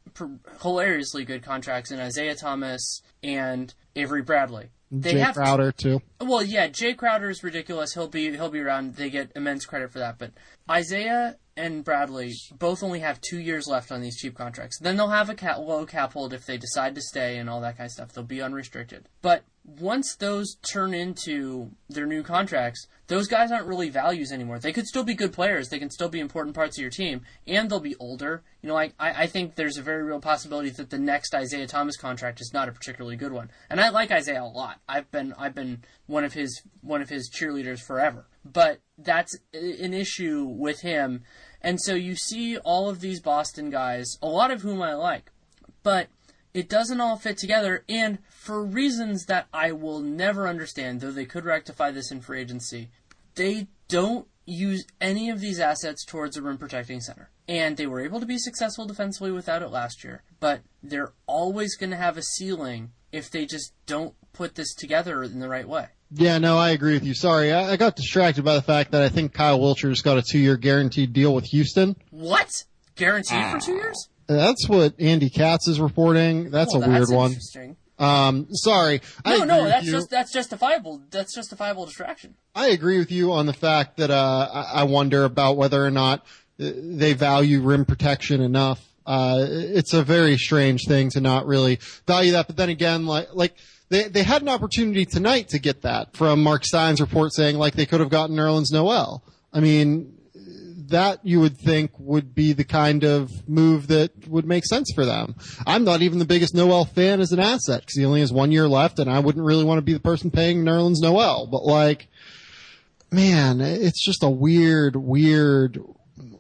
hilariously 0.61 1.25
good 1.25 1.43
contracts 1.43 1.91
in 1.91 1.99
Isaiah 1.99 2.35
Thomas 2.35 3.01
and 3.23 3.73
Avery 3.97 4.23
Bradley. 4.23 4.71
They 4.91 5.15
Jae 5.15 5.21
have 5.21 5.35
Crowder 5.35 5.73
too. 5.73 6.01
well, 6.21 6.43
yeah, 6.43 6.69
Jae 6.69 6.97
Crowder 6.97 7.31
is 7.31 7.43
ridiculous. 7.43 7.95
He'll 7.95 8.09
be 8.09 8.31
he'll 8.33 8.51
be 8.51 8.61
around. 8.61 8.95
They 8.95 9.11
get 9.11 9.33
immense 9.35 9.65
credit 9.65 9.93
for 9.93 9.99
that. 9.99 10.19
But 10.19 10.33
Isaiah 10.71 11.37
and 11.57 11.85
Bradley 11.85 12.33
both 12.59 12.83
only 12.83 13.01
have 13.01 13.21
two 13.21 13.39
years 13.39 13.67
left 13.67 13.91
on 13.93 14.01
these 14.01 14.17
cheap 14.17 14.37
contracts. 14.37 14.79
Then 14.79 14.97
they'll 14.97 15.09
have 15.09 15.31
a 15.31 15.35
cap, 15.35 15.59
low 15.59 15.87
cap 15.87 16.13
hold 16.13 16.33
if 16.33 16.47
they 16.47 16.59
decide 16.59 16.95
to 16.95 17.01
stay 17.01 17.39
and 17.39 17.49
all 17.49 17.61
that 17.63 17.77
kind 17.77 17.87
of 17.87 17.93
stuff. 17.93 18.13
They'll 18.13 18.25
be 18.25 18.43
unrestricted. 18.43 19.09
But 19.23 19.45
once 19.65 20.15
those 20.17 20.57
turn 20.71 20.93
into 20.93 21.71
their 21.89 22.07
new 22.07 22.23
contracts, 22.23 22.87
those 23.07 23.27
guys 23.27 23.51
aren't 23.51 23.67
really 23.67 23.89
values 23.89 24.31
anymore. 24.31 24.59
They 24.59 24.73
could 24.73 24.87
still 24.87 25.05
be 25.05 25.15
good 25.15 25.33
players. 25.33 25.69
They 25.69 25.79
can 25.79 25.91
still 25.91 26.11
be 26.11 26.21
important 26.21 26.55
parts 26.55 26.77
of 26.79 26.83
your 26.83 26.91
team, 26.91 27.23
and 27.47 27.71
they'll 27.71 27.81
be 27.81 27.97
older. 27.97 28.43
You 28.61 28.69
know, 28.69 28.77
I, 28.77 28.93
I 28.99 29.27
think 29.27 29.55
there's 29.55 29.79
a 29.79 29.83
very 29.83 30.03
real 30.03 30.21
possibility 30.21 30.69
that 30.71 30.91
the 30.91 30.99
next 30.99 31.35
Isaiah 31.35 31.67
Thomas 31.67 31.97
contract 31.97 32.41
is 32.41 32.53
not 32.53 32.69
a 32.69 32.73
particularly 32.73 33.17
good 33.17 33.33
one. 33.33 33.51
And 33.71 33.81
I 33.81 33.89
like 33.89 34.11
Isaiah 34.11 34.43
a 34.43 34.45
lot. 34.45 34.81
I've 34.89 35.11
been 35.11 35.33
I've 35.39 35.55
been 35.55 35.83
one 36.07 36.25
of 36.25 36.35
his 36.35 36.63
one 36.83 37.01
of 37.01 37.09
his 37.09 37.31
cheerleaders 37.31 37.81
forever. 37.81 38.27
But 38.45 38.81
that's 38.99 39.37
an 39.55 39.95
issue 39.95 40.45
with 40.45 40.81
him. 40.81 41.25
And 41.63 41.81
so 41.81 41.95
you 41.95 42.15
see 42.17 42.59
all 42.59 42.91
of 42.91 43.01
these 43.01 43.21
Boston 43.21 43.71
guys, 43.71 44.19
a 44.21 44.27
lot 44.27 44.51
of 44.51 44.61
whom 44.61 44.83
I 44.83 44.93
like, 44.93 45.31
but 45.83 46.09
it 46.55 46.69
doesn't 46.69 47.01
all 47.01 47.17
fit 47.17 47.37
together, 47.37 47.85
and 47.89 48.19
for 48.31 48.65
reasons 48.65 49.27
that 49.27 49.49
I 49.53 49.73
will 49.73 50.01
never 50.01 50.47
understand, 50.47 51.01
though 51.01 51.11
they 51.11 51.27
could 51.27 51.45
rectify 51.45 51.91
this 51.91 52.13
in 52.13 52.21
free 52.21 52.41
agency, 52.41 52.91
they 53.35 53.67
don't 53.89 54.29
use 54.47 54.87
any 55.01 55.31
of 55.31 55.41
these 55.41 55.59
assets 55.59 56.05
towards 56.05 56.37
a 56.37 56.43
rim 56.43 56.59
protecting 56.59 57.01
center. 57.01 57.31
And 57.49 57.77
they 57.77 57.87
were 57.87 58.01
able 58.01 58.21
to 58.21 58.27
be 58.27 58.39
successful 58.39 58.87
defensively 58.87 59.33
without 59.33 59.63
it 59.63 59.71
last 59.71 60.05
year, 60.05 60.23
but 60.41 60.61
they're 60.83 61.13
always 61.27 61.77
going 61.77 61.91
to 61.91 61.97
have 61.97 62.17
a 62.17 62.23
ceiling 62.23 62.93
if 63.13 63.31
they 63.31 63.47
just 63.47 63.73
don't 63.87 64.15
put 64.33 64.55
this 64.55 64.75
together 64.75 65.23
in 65.23 65.41
the 65.41 65.49
right 65.49 65.69
way. 65.69 65.89
Yeah, 66.11 66.39
no, 66.39 66.57
I 66.57 66.71
agree 66.71 66.95
with 66.95 67.05
you. 67.05 67.15
Sorry, 67.15 67.53
I, 67.53 67.73
I 67.73 67.77
got 67.77 67.97
distracted 67.97 68.45
by 68.45 68.55
the 68.55 68.63
fact 68.63 68.93
that 68.93 69.03
I 69.03 69.09
think 69.09 69.33
Kyle 69.33 69.59
Wiltjer's 69.59 70.03
got 70.03 70.19
a 70.19 70.23
two-year 70.23 70.57
guaranteed 70.57 71.13
deal 71.13 71.35
with 71.35 71.47
Houston. 71.47 71.97
What? 72.11 72.51
Guaranteed 72.95 73.45
for 73.51 73.59
two 73.59 73.73
ah. 73.73 73.77
years? 73.77 74.09
That's 74.27 74.69
what 74.69 74.95
Andy 74.99 75.31
Katz 75.31 75.69
is 75.69 75.81
reporting. 75.81 76.51
That's 76.51 76.75
Well, 76.75 76.85
a 76.85 76.89
weird 76.89 77.03
that's 77.03 77.13
one. 77.13 77.31
Interesting. 77.31 77.77
Um, 77.99 78.49
sorry. 78.51 79.01
I 79.25 79.31
No, 79.31 79.37
agree 79.37 79.47
no, 79.49 79.65
that's 79.67 79.87
just 79.87 80.11
that's 80.11 80.33
justifiable. 80.33 81.03
That's 81.11 81.35
justifiable 81.35 81.87
distraction. 81.87 82.35
I 82.55 82.69
agree 82.69 82.99
with 82.99 83.13
you 83.13 83.33
on 83.33 83.47
the 83.47 83.53
fact 83.53 83.99
that 83.99 84.11
uh, 84.11 84.49
I 84.53 84.81
I 84.81 84.83
wonder 84.85 85.25
about 85.25 85.57
whether 85.57 85.85
or 85.85 85.91
not 85.91 86.21
uh, 86.61 86.71
they 86.77 87.13
value 87.13 87.61
rim 87.61 87.85
protection 87.85 88.41
enough. 88.41 88.85
Uh, 89.07 89.47
it's 89.49 89.93
a 89.93 90.03
very 90.03 90.37
strange 90.39 90.87
thing 90.89 91.11
to 91.11 91.21
not 91.21 91.47
really 91.47 91.79
value 92.07 92.33
that. 92.33 92.47
But 92.49 92.57
then 92.57 92.69
again, 92.69 93.07
like 93.07 93.29
like 93.33 93.55
they 93.91 94.09
they 94.09 94.23
had 94.25 94.43
an 94.43 94.49
opportunity 94.49 95.05
tonight 95.05 95.49
to 95.51 95.59
get 95.61 95.83
that 95.83 96.17
from 96.17 96.43
Mark 96.43 96.65
Stein's 96.65 97.01
report 97.01 97.33
saying 97.33 97.57
like 97.59 97.75
they 97.75 97.87
could 97.87 98.01
have 98.01 98.11
gotten 98.11 98.35
Nerlens 98.35 98.73
Noel. 98.73 99.23
I 99.53 99.61
mean, 99.61 100.14
that 100.89 101.25
you 101.25 101.41
would 101.41 101.57
think 101.57 101.93
would 101.99 102.35
be 102.35 102.53
the 102.53 102.65
kind 102.65 103.05
of 103.05 103.31
move 103.49 103.89
that 103.89 104.29
would 104.29 104.47
make 104.47 104.65
sense 104.65 104.91
for 104.95 105.05
them. 105.05 105.35
I'm 105.67 105.85
not 105.85 106.03
even 106.03 106.19
the 106.19 106.25
biggest 106.25 106.55
Noel 106.55 106.85
fan 106.85 107.21
as 107.21 107.33
an 107.33 107.41
asset 107.41 107.81
because 107.81 107.97
he 107.97 108.05
only 108.05 108.21
has 108.21 108.33
one 108.33 108.53
year 108.53 108.69
left, 108.69 108.99
and 108.99 109.11
I 109.11 109.21
wouldn't 109.21 109.45
really 109.45 109.65
want 109.65 109.79
to 109.79 109.83
be 109.83 109.93
the 109.93 110.01
person 110.01 110.31
paying 110.31 110.65
Nerlens 110.65 111.01
Noel. 111.01 111.47
But 111.47 111.65
like, 111.65 112.09
man, 113.11 113.61
it's 113.61 114.05
just 114.05 114.23
a 114.23 114.31
weird, 114.31 114.97
weird, 114.97 115.79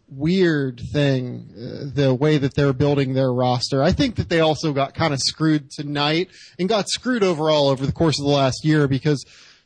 weird 0.08 0.80
thing 0.92 1.50
uh, 1.56 1.90
the 1.94 2.14
way 2.14 2.38
that 2.38 2.54
they're 2.54 2.72
building 2.72 3.14
their 3.14 3.32
roster. 3.32 3.82
I 3.82 3.92
think 3.92 4.16
that 4.16 4.28
they 4.28 4.40
also 4.40 4.72
got 4.72 4.94
kind 4.94 5.14
of 5.14 5.20
screwed 5.20 5.70
tonight 5.70 6.28
and 6.58 6.68
got 6.68 6.88
screwed 6.88 7.22
overall 7.22 7.68
over 7.68 7.86
the 7.86 7.92
course 7.92 8.18
of 8.18 8.24
the 8.24 8.32
last 8.32 8.64
year 8.64 8.88
because 8.88 9.24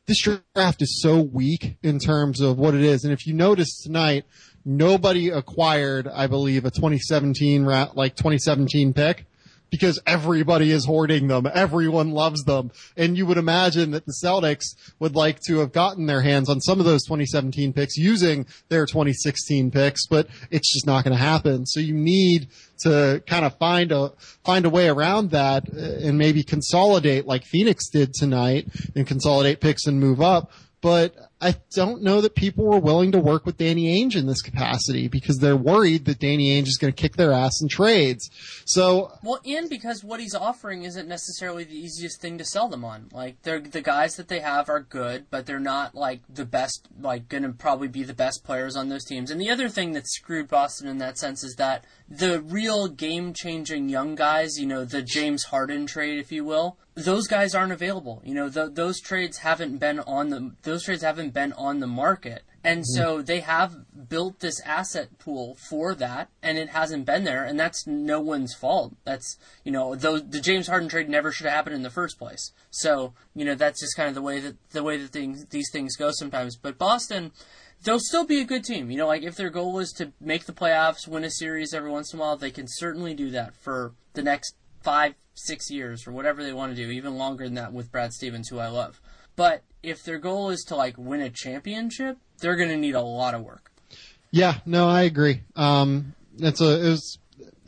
this 0.08 0.22
draft 0.54 0.80
is 0.82 1.00
so 1.02 1.20
weak 1.20 1.76
in 1.82 1.98
terms 1.98 2.40
of 2.40 2.58
what 2.58 2.74
it 2.74 2.80
is. 2.80 3.04
And 3.04 3.12
if 3.12 3.26
you 3.26 3.34
notice 3.34 3.80
tonight, 3.82 4.24
nobody 4.68 5.30
acquired, 5.30 6.06
I 6.06 6.26
believe, 6.26 6.64
a 6.64 6.70
2017 6.70 7.64
ra- 7.64 7.90
like 7.94 8.14
2017 8.16 8.92
pick 8.92 9.24
because 9.70 10.00
everybody 10.06 10.70
is 10.70 10.86
hoarding 10.86 11.28
them. 11.28 11.46
Everyone 11.52 12.10
loves 12.10 12.42
them. 12.44 12.70
And 12.96 13.16
you 13.16 13.26
would 13.26 13.38
imagine 13.38 13.90
that 13.90 14.06
the 14.06 14.14
Celtics 14.24 14.64
would 14.98 15.14
like 15.14 15.40
to 15.46 15.58
have 15.58 15.72
gotten 15.72 16.06
their 16.06 16.22
hands 16.22 16.48
on 16.48 16.60
some 16.60 16.80
of 16.80 16.86
those 16.86 17.04
2017 17.04 17.72
picks 17.72 17.96
using 17.96 18.46
their 18.68 18.86
2016 18.86 19.70
picks, 19.70 20.06
but 20.06 20.28
it's 20.50 20.72
just 20.72 20.86
not 20.86 21.04
going 21.04 21.16
to 21.16 21.22
happen. 21.22 21.66
So 21.66 21.80
you 21.80 21.94
need 21.94 22.48
to 22.80 23.22
kind 23.26 23.44
of 23.44 23.58
find 23.58 23.92
a, 23.92 24.12
find 24.44 24.64
a 24.64 24.70
way 24.70 24.88
around 24.88 25.30
that 25.32 25.64
uh, 25.70 26.06
and 26.06 26.16
maybe 26.16 26.42
consolidate 26.42 27.26
like 27.26 27.44
Phoenix 27.44 27.88
did 27.88 28.14
tonight 28.14 28.68
and 28.94 29.06
consolidate 29.06 29.60
picks 29.60 29.86
and 29.86 30.00
move 30.00 30.20
up. 30.20 30.50
But 30.80 31.14
I 31.40 31.54
don't 31.70 32.02
know 32.02 32.20
that 32.20 32.34
people 32.34 32.64
were 32.64 32.80
willing 32.80 33.12
to 33.12 33.20
work 33.20 33.46
with 33.46 33.58
Danny 33.58 34.02
Ainge 34.02 34.16
in 34.16 34.26
this 34.26 34.42
capacity 34.42 35.06
because 35.06 35.38
they're 35.38 35.56
worried 35.56 36.04
that 36.06 36.18
Danny 36.18 36.50
Ainge 36.50 36.66
is 36.66 36.78
going 36.78 36.92
to 36.92 37.00
kick 37.00 37.14
their 37.14 37.32
ass 37.32 37.62
in 37.62 37.68
trades. 37.68 38.28
So 38.64 39.12
well, 39.22 39.40
and 39.46 39.70
because 39.70 40.02
what 40.02 40.18
he's 40.18 40.34
offering 40.34 40.82
isn't 40.82 41.06
necessarily 41.06 41.62
the 41.62 41.76
easiest 41.76 42.20
thing 42.20 42.38
to 42.38 42.44
sell 42.44 42.68
them 42.68 42.84
on. 42.84 43.08
Like 43.12 43.42
they're 43.42 43.60
the 43.60 43.82
guys 43.82 44.16
that 44.16 44.26
they 44.26 44.40
have 44.40 44.68
are 44.68 44.80
good, 44.80 45.26
but 45.30 45.46
they're 45.46 45.60
not 45.60 45.94
like 45.94 46.22
the 46.28 46.44
best. 46.44 46.88
Like 47.00 47.28
going 47.28 47.44
to 47.44 47.50
probably 47.50 47.88
be 47.88 48.02
the 48.02 48.14
best 48.14 48.42
players 48.42 48.74
on 48.74 48.88
those 48.88 49.04
teams. 49.04 49.30
And 49.30 49.40
the 49.40 49.50
other 49.50 49.68
thing 49.68 49.92
that 49.92 50.08
screwed 50.08 50.48
Boston 50.48 50.88
in 50.88 50.98
that 50.98 51.18
sense 51.18 51.44
is 51.44 51.54
that 51.54 51.84
the 52.08 52.40
real 52.40 52.88
game 52.88 53.32
changing 53.32 53.88
young 53.88 54.14
guys, 54.14 54.58
you 54.58 54.66
know, 54.66 54.84
the 54.84 55.02
James 55.02 55.44
Harden 55.44 55.86
trade, 55.86 56.18
if 56.18 56.32
you 56.32 56.44
will, 56.44 56.78
those 57.04 57.28
guys 57.28 57.54
aren't 57.54 57.72
available. 57.72 58.22
You 58.24 58.34
know, 58.34 58.48
the, 58.48 58.68
those 58.68 59.00
trades 59.00 59.38
haven't 59.38 59.78
been 59.78 60.00
on 60.00 60.30
the 60.30 60.52
those 60.62 60.84
trades 60.84 61.02
haven't 61.02 61.27
been 61.30 61.52
on 61.54 61.80
the 61.80 61.86
market. 61.86 62.42
And 62.64 62.80
mm-hmm. 62.80 62.96
so 62.96 63.22
they 63.22 63.40
have 63.40 64.08
built 64.08 64.40
this 64.40 64.60
asset 64.62 65.18
pool 65.18 65.56
for 65.68 65.94
that, 65.94 66.28
and 66.42 66.58
it 66.58 66.70
hasn't 66.70 67.06
been 67.06 67.24
there, 67.24 67.44
and 67.44 67.58
that's 67.58 67.86
no 67.86 68.20
one's 68.20 68.54
fault. 68.54 68.96
That's 69.04 69.38
you 69.64 69.70
know, 69.70 69.94
though 69.94 70.18
the 70.18 70.40
James 70.40 70.66
Harden 70.66 70.88
trade 70.88 71.08
never 71.08 71.30
should 71.30 71.46
have 71.46 71.54
happened 71.54 71.76
in 71.76 71.82
the 71.82 71.90
first 71.90 72.18
place. 72.18 72.52
So 72.70 73.14
you 73.34 73.44
know, 73.44 73.54
that's 73.54 73.80
just 73.80 73.96
kind 73.96 74.08
of 74.08 74.14
the 74.14 74.22
way 74.22 74.40
that 74.40 74.56
the 74.70 74.82
way 74.82 74.96
that 74.96 75.10
things 75.10 75.46
these 75.46 75.70
things 75.72 75.96
go 75.96 76.10
sometimes. 76.10 76.56
But 76.56 76.78
Boston, 76.78 77.32
they'll 77.84 78.00
still 78.00 78.26
be 78.26 78.40
a 78.40 78.44
good 78.44 78.64
team. 78.64 78.90
You 78.90 78.98
know, 78.98 79.06
like 79.06 79.22
if 79.22 79.36
their 79.36 79.50
goal 79.50 79.78
is 79.78 79.92
to 79.92 80.12
make 80.20 80.46
the 80.46 80.52
playoffs, 80.52 81.06
win 81.06 81.24
a 81.24 81.30
series 81.30 81.72
every 81.72 81.90
once 81.90 82.12
in 82.12 82.18
a 82.18 82.22
while, 82.22 82.36
they 82.36 82.50
can 82.50 82.66
certainly 82.66 83.14
do 83.14 83.30
that 83.30 83.54
for 83.54 83.94
the 84.14 84.22
next 84.22 84.56
five, 84.82 85.14
six 85.34 85.70
years 85.70 86.06
or 86.06 86.12
whatever 86.12 86.42
they 86.42 86.52
want 86.52 86.74
to 86.74 86.82
do, 86.82 86.90
even 86.90 87.16
longer 87.16 87.44
than 87.44 87.54
that 87.54 87.72
with 87.72 87.92
Brad 87.92 88.12
Stevens, 88.12 88.48
who 88.48 88.58
I 88.58 88.68
love. 88.68 89.00
But 89.38 89.62
if 89.84 90.02
their 90.02 90.18
goal 90.18 90.50
is 90.50 90.64
to 90.64 90.74
like 90.74 90.98
win 90.98 91.20
a 91.20 91.30
championship, 91.30 92.18
they're 92.40 92.56
going 92.56 92.70
to 92.70 92.76
need 92.76 92.96
a 92.96 93.00
lot 93.00 93.36
of 93.36 93.42
work. 93.42 93.70
Yeah, 94.32 94.56
no, 94.66 94.88
I 94.88 95.02
agree. 95.02 95.42
Um, 95.54 96.16
it's 96.38 96.60
a, 96.60 96.84
it 96.84 96.90
was, 96.90 97.18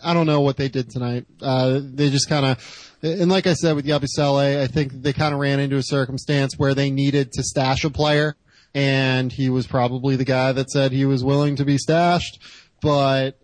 I 0.03 0.13
don't 0.13 0.27
know 0.27 0.41
what 0.41 0.57
they 0.57 0.69
did 0.69 0.91
tonight. 0.91 1.27
Uh, 1.41 1.79
they 1.81 2.11
just 2.11 2.29
kind 2.29 2.45
of, 2.45 2.99
and 3.03 3.31
like 3.31 3.47
I 3.47 3.55
said 3.55 3.77
with 3.77 3.87
Yabusele, 3.87 4.61
I 4.61 4.67
think 4.67 5.01
they 5.01 5.13
kind 5.13 5.33
of 5.33 5.39
ran 5.39 5.61
into 5.61 5.77
a 5.77 5.83
circumstance 5.85 6.59
where 6.59 6.75
they 6.75 6.91
needed 6.91 7.31
to 7.35 7.45
stash 7.45 7.85
a 7.85 7.91
player, 7.91 8.35
and 8.75 9.31
he 9.31 9.49
was 9.49 9.69
probably 9.69 10.17
the 10.17 10.25
guy 10.25 10.51
that 10.51 10.71
said 10.71 10.91
he 10.91 11.05
was 11.05 11.23
willing 11.23 11.55
to 11.55 11.65
be 11.65 11.79
stashed. 11.79 12.41
But 12.83 13.39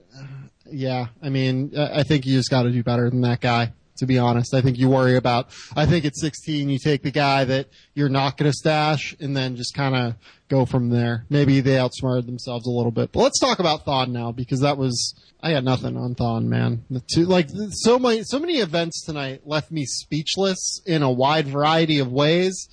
yeah, 0.69 1.07
I 1.23 1.29
mean, 1.29 1.79
I 1.79 2.03
think 2.03 2.27
you 2.27 2.37
just 2.37 2.51
got 2.51 2.65
to 2.65 2.73
do 2.73 2.83
better 2.83 3.09
than 3.09 3.21
that 3.21 3.41
guy. 3.41 3.73
To 3.99 4.07
be 4.07 4.19
honest, 4.19 4.55
I 4.55 4.61
think 4.61 4.79
you 4.79 4.89
worry 4.89 5.17
about. 5.17 5.49
I 5.75 5.87
think 5.87 6.05
at 6.05 6.17
16, 6.17 6.69
you 6.69 6.79
take 6.79 7.03
the 7.03 7.11
guy 7.11 7.45
that 7.45 7.69
you're 7.95 8.09
not 8.09 8.37
going 8.37 8.51
to 8.51 8.57
stash, 8.57 9.17
and 9.21 9.37
then 9.37 9.57
just 9.57 9.75
kind 9.75 9.95
of 9.95 10.15
go 10.49 10.65
from 10.67 10.91
there. 10.91 11.25
Maybe 11.29 11.61
they 11.61 11.79
outsmarted 11.79 12.27
themselves 12.27 12.67
a 12.67 12.71
little 12.71 12.93
bit. 12.93 13.13
But 13.13 13.21
let's 13.21 13.41
talk 13.41 13.59
about 13.59 13.85
Thon 13.85 14.13
now 14.13 14.33
because 14.33 14.61
that 14.61 14.79
was 14.79 15.15
I 15.43 15.53
got 15.53 15.65
nothing 15.65 15.97
on 15.97 16.15
Thon, 16.15 16.49
man. 16.49 16.85
Two, 17.13 17.25
like 17.25 17.49
so 17.71 17.99
many 17.99 18.23
so 18.25 18.39
many 18.39 18.55
events 18.55 19.05
tonight 19.05 19.43
left 19.45 19.71
me 19.71 19.85
speechless 19.85 20.81
in 20.87 21.03
a 21.03 21.11
wide 21.11 21.47
variety 21.47 21.99
of 21.99 22.11
ways. 22.11 22.69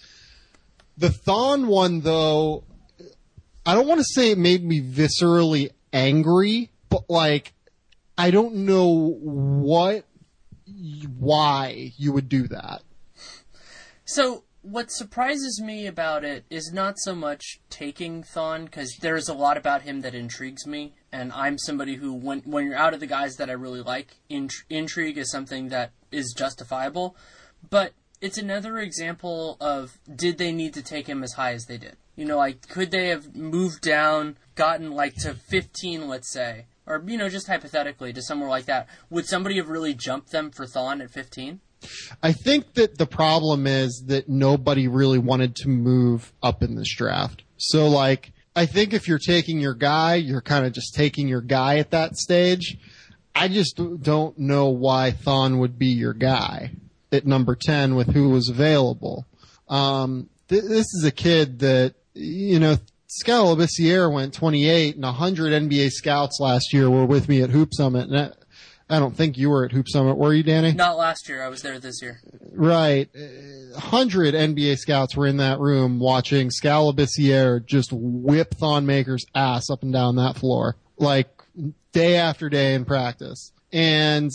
The 0.98 1.10
Thon 1.10 1.68
one, 1.68 2.02
though, 2.02 2.64
I 3.66 3.76
don't 3.76 3.88
want 3.88 4.00
to 4.00 4.06
say 4.06 4.32
it 4.32 4.38
made 4.38 4.64
me 4.64 4.82
viscerally 4.82 5.72
angry, 5.92 6.72
but 6.90 7.10
like 7.10 7.54
I 8.18 8.32
don't 8.32 8.56
know 8.66 9.18
what, 9.22 10.06
why 11.18 11.94
you 11.98 12.12
would 12.12 12.30
do 12.30 12.48
that. 12.48 12.82
So 14.06 14.44
what 14.62 14.92
surprises 14.92 15.62
me 15.62 15.88
about 15.88 16.24
it 16.24 16.46
is 16.50 16.72
not 16.72 16.98
so 16.98 17.14
much 17.14 17.60
taking 17.70 18.24
Thon 18.24 18.66
because 18.66 18.98
there's 19.02 19.28
a 19.28 19.34
lot 19.34 19.58
about 19.58 19.84
him 19.84 20.02
that 20.02 20.16
intrigues 20.16 20.66
me, 20.66 20.94
and 21.12 21.32
I'm 21.34 21.58
somebody 21.58 21.96
who, 21.96 22.14
when 22.14 22.40
when 22.42 22.66
you're 22.66 22.76
out 22.76 22.94
of 22.94 23.00
the 23.00 23.08
guys 23.08 23.36
that 23.36 23.50
I 23.50 23.54
really 23.54 23.82
like, 23.82 24.18
int- 24.30 24.64
intrigue 24.70 25.18
is 25.18 25.32
something 25.32 25.70
that 25.70 25.92
is 26.12 26.34
justifiable. 26.36 27.16
But 27.70 27.94
it's 28.22 28.38
another 28.38 28.78
example 28.80 29.58
of 29.60 30.00
did 30.14 30.38
they 30.38 30.54
need 30.54 30.74
to 30.76 30.82
take 30.82 31.08
him 31.08 31.24
as 31.24 31.34
high 31.34 31.54
as 31.54 31.66
they 31.66 31.78
did? 31.78 31.98
You 32.16 32.26
know, 32.26 32.38
like 32.38 32.68
could 32.70 32.92
they 32.92 33.08
have 33.08 33.36
moved 33.36 33.82
down, 33.82 34.38
gotten 34.56 34.92
like 34.92 35.16
to 35.16 35.34
15, 35.34 36.08
let's 36.08 36.32
say, 36.32 36.66
or 36.86 37.04
you 37.06 37.18
know, 37.18 37.30
just 37.30 37.48
hypothetically 37.48 38.14
to 38.14 38.22
somewhere 38.22 38.50
like 38.50 38.66
that, 38.66 38.88
would 39.10 39.26
somebody 39.26 39.58
have 39.58 39.70
really 39.70 39.94
jumped 39.94 40.32
them 40.32 40.52
for 40.52 40.66
Thon 40.66 41.02
at 41.02 41.12
15? 41.12 41.60
I 42.22 42.32
think 42.32 42.74
that 42.76 42.98
the 42.98 43.06
problem 43.06 43.68
is 43.68 44.04
that 44.08 44.30
nobody 44.30 44.88
really 44.88 45.20
wanted 45.20 45.56
to 45.58 45.70
move 45.70 46.32
up 46.42 46.64
in 46.64 46.76
this 46.76 46.94
draft. 46.96 47.44
So 47.58 47.88
like, 47.88 48.32
I 48.56 48.66
think 48.66 48.94
if 48.94 49.08
you're 49.08 49.20
taking 49.20 49.60
your 49.60 49.74
guy, 49.74 50.16
you're 50.16 50.42
kind 50.42 50.66
of 50.66 50.74
just 50.74 50.94
taking 50.94 51.28
your 51.28 51.42
guy 51.42 51.78
at 51.78 51.92
that 51.92 52.16
stage. 52.16 52.78
I 53.36 53.48
just 53.48 53.80
don't 54.02 54.38
know 54.38 54.68
why 54.68 55.12
Thon 55.12 55.60
would 55.60 55.80
be 55.80 55.88
your 55.88 56.14
guy 56.14 56.72
at 57.12 57.26
number 57.26 57.56
10 57.56 57.96
with 57.96 58.14
who 58.14 58.30
was 58.30 58.50
available. 58.50 59.26
Um, 59.68 60.30
th- 60.50 60.64
this 60.64 60.86
is 60.94 61.04
a 61.04 61.12
kid 61.12 61.60
that, 61.60 61.96
you 62.14 62.60
know, 62.60 62.78
Skal 63.16 63.56
Labissiere 63.56 64.12
went 64.12 64.34
28 64.34 64.96
and 64.96 65.04
100 65.04 65.70
NBA 65.70 65.92
scouts 65.92 66.40
last 66.40 66.74
year 66.74 66.90
were 66.90 67.06
with 67.06 67.30
me 67.30 67.44
at 67.44 67.52
Hoop 67.52 67.70
Summit. 67.72 68.10
And 68.10 68.18
I, 68.18 68.32
I 68.90 68.98
don't 68.98 69.16
think 69.16 69.38
you 69.38 69.52
were 69.52 69.66
at 69.66 69.72
Hoop 69.72 69.88
Summit, 69.88 70.18
were 70.18 70.34
you, 70.34 70.42
Danny? 70.42 70.74
Not 70.74 70.98
last 70.98 71.30
year. 71.30 71.44
I 71.44 71.48
was 71.48 71.62
there 71.62 71.78
this 71.78 72.02
year. 72.02 72.22
Right. 72.52 73.08
100 73.14 74.34
NBA 74.34 74.78
scouts 74.78 75.16
were 75.16 75.28
in 75.28 75.38
that 75.38 75.60
room 75.60 76.00
watching 76.00 76.50
Skal 76.50 76.92
Labissiere 76.92 77.64
just 77.64 77.92
whip 77.94 78.56
Thon 78.56 78.88
Maker's 78.88 79.26
ass 79.36 79.70
up 79.70 79.84
and 79.84 79.94
down 79.94 80.16
that 80.16 80.36
floor, 80.36 80.76
like 80.98 81.30
day 81.92 82.16
after 82.16 82.50
day 82.50 82.74
in 82.74 82.84
practice. 82.84 83.52
And 83.72 84.32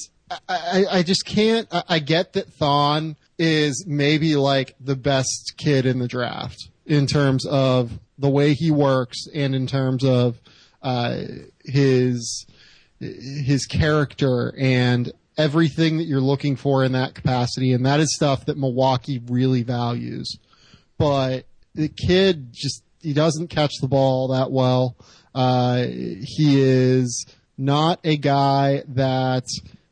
I, 0.49 0.85
I 0.89 1.03
just 1.03 1.27
can't, 1.27 1.67
I, 1.73 1.83
I 1.89 1.99
get 1.99 2.35
that 2.35 2.53
Thon 2.53 3.17
is 3.41 3.85
maybe 3.89 4.37
like 4.37 4.77
the 4.79 4.95
best 4.95 5.55
kid 5.57 5.85
in 5.85 5.99
the 5.99 6.09
draft 6.09 6.69
in 6.87 7.09
terms 7.09 7.45
of 7.45 7.99
the 8.19 8.29
way 8.29 8.55
he 8.55 8.71
works 8.71 9.27
and 9.33 9.55
in 9.55 9.67
terms 9.67 10.05
of 10.05 10.41
uh, 10.83 11.23
his 11.65 12.47
his 13.01 13.65
character 13.67 14.55
and 14.59 15.13
everything 15.37 15.99
that 15.99 16.05
you're 16.05 16.21
looking 16.21 16.57
for 16.57 16.83
in 16.83 16.93
that 16.93 17.15
capacity, 17.15 17.73
and 17.73 17.87
that 17.87 18.01
is 18.01 18.15
stuff 18.15 18.47
that 18.47 18.59
Milwaukee 18.59 19.23
really 19.29 19.63
values. 19.63 20.37
But 20.99 21.47
the 21.75 21.89
kid 21.89 22.53
just 22.53 22.83
he 23.01 23.13
doesn't 23.13 23.49
catch 23.49 23.75
the 23.81 23.89
ball 23.89 24.29
that 24.29 24.51
well. 24.51 24.97
Uh, 25.35 25.85
he 25.87 26.61
is 26.61 27.27
not 27.57 28.01
a 28.03 28.17
guy 28.17 28.83
that 28.89 29.45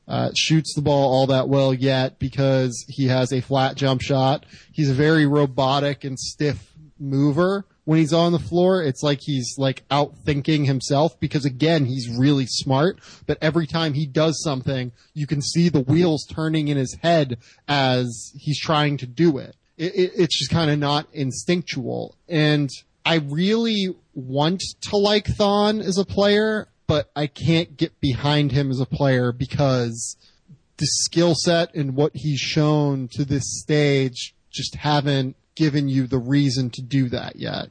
uh, 0.08 0.30
shoots 0.36 0.74
the 0.74 0.82
ball 0.82 1.12
all 1.12 1.26
that 1.28 1.48
well 1.48 1.72
yet 1.72 2.18
because 2.18 2.84
he 2.88 3.06
has 3.06 3.32
a 3.32 3.40
flat 3.40 3.76
jump 3.76 4.00
shot. 4.00 4.46
He's 4.72 4.90
a 4.90 4.94
very 4.94 5.26
robotic 5.26 6.04
and 6.04 6.18
stiff 6.18 6.72
mover 6.98 7.64
when 7.86 7.98
he's 7.98 8.12
on 8.12 8.32
the 8.32 8.38
floor. 8.38 8.82
It's 8.82 9.02
like 9.02 9.20
he's 9.22 9.54
like 9.56 9.84
out 9.90 10.12
thinking 10.26 10.66
himself 10.66 11.18
because 11.18 11.46
again, 11.46 11.86
he's 11.86 12.14
really 12.14 12.44
smart, 12.46 12.98
but 13.26 13.38
every 13.40 13.66
time 13.66 13.94
he 13.94 14.06
does 14.06 14.42
something, 14.42 14.92
you 15.14 15.26
can 15.26 15.40
see 15.40 15.70
the 15.70 15.80
wheels 15.80 16.26
turning 16.26 16.68
in 16.68 16.76
his 16.76 16.98
head 17.02 17.38
as 17.66 18.32
he's 18.38 18.60
trying 18.60 18.98
to 18.98 19.06
do 19.06 19.38
it. 19.38 19.56
it, 19.78 19.94
it 19.94 20.12
it's 20.16 20.38
just 20.38 20.50
kind 20.50 20.70
of 20.70 20.78
not 20.78 21.06
instinctual. 21.14 22.16
And 22.28 22.68
I 23.06 23.16
really 23.16 23.94
want 24.14 24.62
to 24.90 24.96
like 24.96 25.28
Thon 25.28 25.80
as 25.80 25.96
a 25.96 26.04
player, 26.04 26.68
but 26.88 27.10
I 27.14 27.28
can't 27.28 27.76
get 27.76 28.00
behind 28.00 28.50
him 28.50 28.70
as 28.70 28.80
a 28.80 28.86
player 28.86 29.30
because 29.30 30.16
the 30.78 30.86
skill 30.86 31.34
set 31.36 31.74
and 31.74 31.94
what 31.94 32.12
he's 32.14 32.40
shown 32.40 33.08
to 33.12 33.24
this 33.24 33.44
stage 33.62 34.34
just 34.50 34.74
haven't 34.74 35.36
given 35.56 35.88
you 35.88 36.06
the 36.06 36.18
reason 36.18 36.70
to 36.70 36.82
do 36.82 37.08
that 37.08 37.36
yet. 37.36 37.70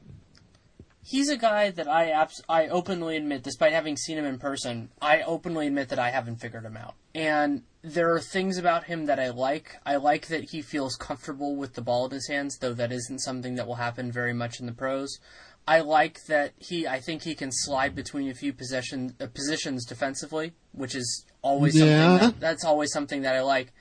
He's 1.02 1.28
a 1.28 1.36
guy 1.36 1.70
that 1.70 1.86
I 1.86 2.10
abs- 2.10 2.42
I 2.48 2.66
openly 2.66 3.16
admit, 3.16 3.44
despite 3.44 3.72
having 3.72 3.96
seen 3.96 4.18
him 4.18 4.24
in 4.24 4.38
person, 4.38 4.90
I 5.00 5.22
openly 5.22 5.68
admit 5.68 5.88
that 5.90 6.00
I 6.00 6.10
haven't 6.10 6.40
figured 6.40 6.64
him 6.64 6.76
out. 6.76 6.94
And 7.14 7.62
there 7.82 8.12
are 8.12 8.20
things 8.20 8.58
about 8.58 8.84
him 8.84 9.06
that 9.06 9.20
I 9.20 9.30
like. 9.30 9.76
I 9.86 9.96
like 9.96 10.26
that 10.26 10.50
he 10.50 10.62
feels 10.62 10.96
comfortable 10.96 11.54
with 11.54 11.74
the 11.74 11.80
ball 11.80 12.06
in 12.06 12.10
his 12.10 12.26
hands, 12.28 12.58
though 12.58 12.74
that 12.74 12.90
isn't 12.90 13.20
something 13.20 13.54
that 13.54 13.68
will 13.68 13.76
happen 13.76 14.10
very 14.10 14.32
much 14.32 14.58
in 14.58 14.66
the 14.66 14.72
pros. 14.72 15.20
I 15.68 15.80
like 15.80 16.24
that 16.26 16.54
he. 16.58 16.88
I 16.88 16.98
think 16.98 17.22
he 17.22 17.36
can 17.36 17.50
slide 17.52 17.94
between 17.94 18.28
a 18.28 18.34
few 18.34 18.52
possession 18.52 19.14
uh, 19.20 19.28
positions 19.28 19.84
defensively, 19.84 20.54
which 20.72 20.96
is 20.96 21.24
always 21.42 21.76
yeah. 21.76 22.18
something 22.18 22.28
that, 22.30 22.40
that's 22.40 22.64
always 22.64 22.92
something 22.92 23.22
that 23.22 23.36
I 23.36 23.42
like. 23.42 23.72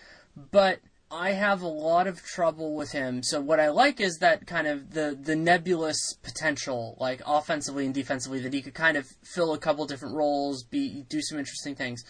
But 0.52 0.80
I 1.12 1.32
have 1.32 1.62
a 1.62 1.68
lot 1.68 2.08
of 2.08 2.24
trouble 2.24 2.76
with 2.76 2.92
him. 2.92 3.22
So 3.22 3.40
what 3.40 3.60
I 3.60 3.70
like 3.70 4.00
is 4.00 4.18
that 4.18 4.48
kind 4.48 4.68
of 4.68 4.94
the 4.94 5.18
the 5.20 5.36
nebulous 5.36 6.14
potential, 6.24 6.98
like 7.00 7.22
offensively 7.26 7.86
and 7.86 7.94
defensively, 7.94 8.40
that 8.42 8.54
he 8.54 8.62
could 8.62 8.74
kind 8.74 8.98
of 8.98 9.08
fill 9.24 9.54
a 9.54 9.60
couple 9.60 9.86
different 9.86 10.16
roles, 10.16 10.64
be 10.64 11.06
do 11.08 11.22
some 11.22 11.38
interesting 11.38 11.76
things. 11.76 12.04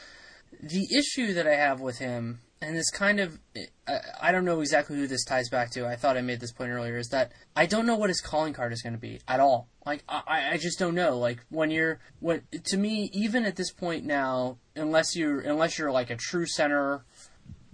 The 0.62 0.88
issue 0.98 1.34
that 1.34 1.46
I 1.46 1.56
have 1.56 1.82
with 1.82 1.98
him, 2.00 2.40
and 2.62 2.76
this 2.76 2.90
kind 2.90 3.20
of 3.20 3.40
I, 3.88 4.00
I 4.22 4.32
don't 4.32 4.46
know 4.46 4.62
exactly 4.62 4.96
who 4.96 5.08
this 5.08 5.26
ties 5.26 5.50
back 5.50 5.72
to. 5.72 5.86
I 5.86 5.98
thought 5.98 6.18
I 6.18 6.22
made 6.22 6.40
this 6.40 6.54
point 6.54 6.72
earlier. 6.72 6.98
Is 6.98 7.10
that 7.10 7.34
I 7.56 7.66
don't 7.66 7.86
know 7.86 7.96
what 7.96 8.10
his 8.10 8.22
calling 8.22 8.54
card 8.54 8.72
is 8.72 8.82
going 8.82 8.94
to 8.94 9.00
be 9.00 9.20
at 9.28 9.42
all. 9.42 9.68
Like 9.86 10.04
I, 10.08 10.52
I 10.54 10.58
just 10.58 10.80
don't 10.80 10.96
know. 10.96 11.18
Like 11.18 11.46
when 11.50 11.70
you're 11.70 12.00
when 12.20 12.44
to 12.64 12.78
me, 12.78 13.10
even 13.14 13.46
at 13.46 13.58
this 13.58 13.72
point 13.72 14.06
now, 14.06 14.58
unless 14.76 15.16
you're 15.16 15.42
unless 15.42 15.78
you're 15.78 15.92
like 15.92 16.10
a 16.10 16.16
true 16.16 16.46
center, 16.48 17.04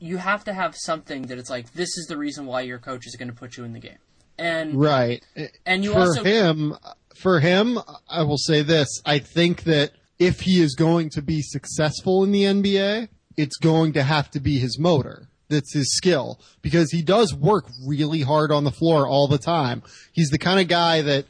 you 0.02 0.18
have 0.18 0.44
to 0.44 0.54
have 0.54 0.76
something 0.76 1.24
that 1.24 1.38
it's 1.38 1.50
like 1.50 1.72
this 1.74 1.98
is 1.98 2.08
the 2.08 2.18
reason 2.18 2.46
why 2.46 2.62
your 2.62 2.80
coach 2.80 3.06
is 3.06 3.16
going 3.16 3.30
to 3.30 3.36
put 3.36 3.56
you 3.56 3.64
in 3.64 3.72
the 3.72 3.80
game. 3.80 4.00
And 4.38 4.76
right, 4.76 5.24
and 5.66 5.84
you 5.84 5.94
for 5.94 6.00
also 6.00 6.24
him, 6.24 6.76
for 7.16 7.40
him, 7.40 7.78
I 8.10 8.24
will 8.24 8.40
say 8.40 8.64
this: 8.64 8.88
I 9.06 9.20
think 9.20 9.64
that 9.64 9.92
if 10.18 10.42
he 10.42 10.62
is 10.62 10.74
going 10.76 11.12
to 11.12 11.22
be 11.22 11.42
successful 11.42 12.24
in 12.24 12.32
the 12.32 12.44
NBA, 12.44 13.10
it's 13.38 13.58
going 13.58 13.94
to 13.94 14.04
have 14.04 14.32
to 14.32 14.40
be 14.40 14.58
his 14.58 14.80
motor. 14.80 15.28
That's 15.50 15.74
his 15.74 15.96
skill 15.96 16.40
because 16.62 16.92
he 16.92 17.04
does 17.04 17.36
work 17.36 17.68
really 17.86 18.22
hard 18.22 18.52
on 18.52 18.64
the 18.64 18.72
floor 18.72 19.08
all 19.08 19.28
the 19.28 19.38
time. 19.38 19.84
He's 20.12 20.30
the 20.30 20.40
kind 20.40 20.60
of 20.60 20.68
guy 20.68 21.02
that 21.02 21.26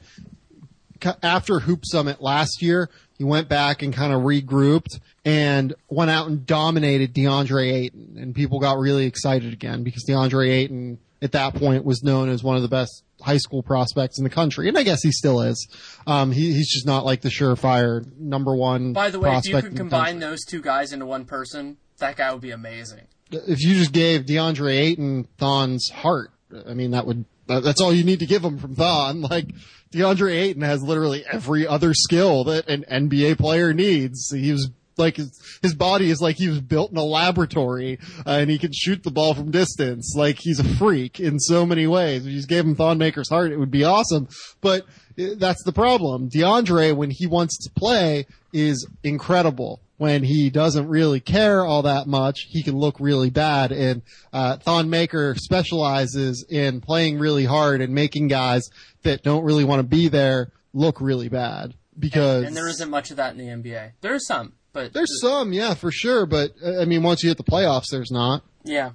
after 1.23 1.59
Hoop 1.61 1.85
Summit 1.85 2.21
last 2.21 2.61
year, 2.61 2.89
he 3.21 3.25
went 3.25 3.47
back 3.47 3.83
and 3.83 3.93
kind 3.93 4.11
of 4.11 4.21
regrouped 4.21 4.99
and 5.23 5.75
went 5.89 6.09
out 6.09 6.25
and 6.25 6.43
dominated 6.43 7.13
DeAndre 7.13 7.71
Ayton 7.71 8.17
and 8.19 8.33
people 8.33 8.59
got 8.59 8.79
really 8.79 9.05
excited 9.05 9.53
again 9.53 9.83
because 9.83 10.03
DeAndre 10.09 10.49
Ayton 10.49 10.97
at 11.21 11.33
that 11.33 11.53
point 11.53 11.85
was 11.85 12.01
known 12.01 12.29
as 12.29 12.41
one 12.41 12.55
of 12.55 12.63
the 12.63 12.67
best 12.67 13.03
high 13.21 13.37
school 13.37 13.61
prospects 13.61 14.17
in 14.17 14.23
the 14.23 14.29
country, 14.31 14.67
and 14.67 14.75
I 14.75 14.81
guess 14.81 15.03
he 15.03 15.11
still 15.11 15.41
is. 15.41 15.67
Um, 16.07 16.31
he, 16.31 16.51
he's 16.51 16.73
just 16.73 16.87
not 16.87 17.05
like 17.05 17.21
the 17.21 17.29
surefire 17.29 18.03
number 18.17 18.55
one. 18.55 18.91
By 18.91 19.11
the 19.11 19.19
way, 19.19 19.37
if 19.37 19.45
you 19.45 19.61
could 19.61 19.77
combine 19.77 20.17
those 20.17 20.43
two 20.43 20.59
guys 20.59 20.91
into 20.91 21.05
one 21.05 21.25
person, 21.25 21.77
that 21.99 22.15
guy 22.15 22.31
would 22.31 22.41
be 22.41 22.49
amazing. 22.49 23.01
If 23.29 23.61
you 23.61 23.75
just 23.75 23.91
gave 23.91 24.25
DeAndre 24.25 24.75
Ayton 24.79 25.27
Thon's 25.37 25.89
heart, 25.89 26.31
I 26.67 26.73
mean, 26.73 26.89
that 26.89 27.05
would 27.05 27.25
that's 27.59 27.81
all 27.81 27.93
you 27.93 28.03
need 28.03 28.19
to 28.19 28.25
give 28.25 28.43
him 28.43 28.57
from 28.57 28.75
Thon. 28.75 29.21
Like 29.31 29.47
DeAndre 29.91 30.33
Ayton 30.33 30.61
has 30.61 30.81
literally 30.81 31.25
every 31.29 31.67
other 31.67 31.93
skill 31.93 32.43
that 32.45 32.67
an 32.69 32.85
NBA 32.89 33.37
player 33.37 33.73
needs. 33.73 34.31
He 34.31 34.51
was 34.51 34.69
like 34.97 35.17
his, 35.17 35.37
his 35.61 35.73
body 35.73 36.09
is 36.09 36.21
like 36.21 36.37
he 36.37 36.47
was 36.47 36.61
built 36.61 36.91
in 36.91 36.97
a 36.97 37.03
laboratory 37.03 37.99
uh, 38.25 38.31
and 38.31 38.49
he 38.49 38.57
can 38.57 38.71
shoot 38.73 39.03
the 39.03 39.11
ball 39.11 39.33
from 39.33 39.51
distance. 39.51 40.13
Like 40.15 40.37
he's 40.39 40.59
a 40.59 40.63
freak 40.63 41.19
in 41.19 41.39
so 41.39 41.65
many 41.65 41.87
ways. 41.87 42.25
If 42.25 42.31
you 42.31 42.37
just 42.37 42.49
gave 42.49 42.65
him 42.65 42.75
Thon 42.75 42.97
Maker's 42.97 43.29
heart, 43.29 43.51
it 43.51 43.57
would 43.57 43.71
be 43.71 43.83
awesome. 43.83 44.29
But 44.61 44.83
uh, 45.19 45.35
that's 45.37 45.63
the 45.63 45.73
problem. 45.73 46.29
DeAndre, 46.29 46.95
when 46.95 47.09
he 47.09 47.27
wants 47.27 47.57
to 47.63 47.71
play, 47.71 48.27
is 48.53 48.87
incredible. 49.03 49.81
When 50.01 50.23
he 50.23 50.49
doesn't 50.49 50.87
really 50.87 51.19
care 51.19 51.63
all 51.63 51.83
that 51.83 52.07
much, 52.07 52.47
he 52.49 52.63
can 52.63 52.75
look 52.75 52.95
really 52.99 53.29
bad. 53.29 53.71
And 53.71 54.01
uh, 54.33 54.57
Thon 54.57 54.89
Maker 54.89 55.35
specializes 55.35 56.43
in 56.49 56.81
playing 56.81 57.19
really 57.19 57.45
hard 57.45 57.81
and 57.81 57.93
making 57.93 58.27
guys 58.27 58.67
that 59.03 59.21
don't 59.21 59.43
really 59.43 59.63
want 59.63 59.77
to 59.77 59.83
be 59.83 60.07
there 60.07 60.53
look 60.73 60.99
really 61.01 61.29
bad 61.29 61.75
because 61.99 62.37
and, 62.37 62.47
and, 62.47 62.57
there 62.57 62.67
isn't 62.67 62.89
much 62.89 63.11
of 63.11 63.17
that 63.17 63.35
in 63.35 63.37
the 63.37 63.69
NBA. 63.69 63.91
There's 64.01 64.25
some, 64.25 64.53
but 64.73 64.91
there's 64.91 65.21
some, 65.21 65.53
yeah, 65.53 65.75
for 65.75 65.91
sure. 65.91 66.25
But 66.25 66.55
uh, 66.65 66.81
I 66.81 66.85
mean, 66.85 67.03
once 67.03 67.21
you 67.21 67.29
hit 67.29 67.37
the 67.37 67.43
playoffs, 67.43 67.91
there's 67.91 68.09
not. 68.09 68.43
Yeah, 68.63 68.93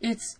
it's. 0.00 0.38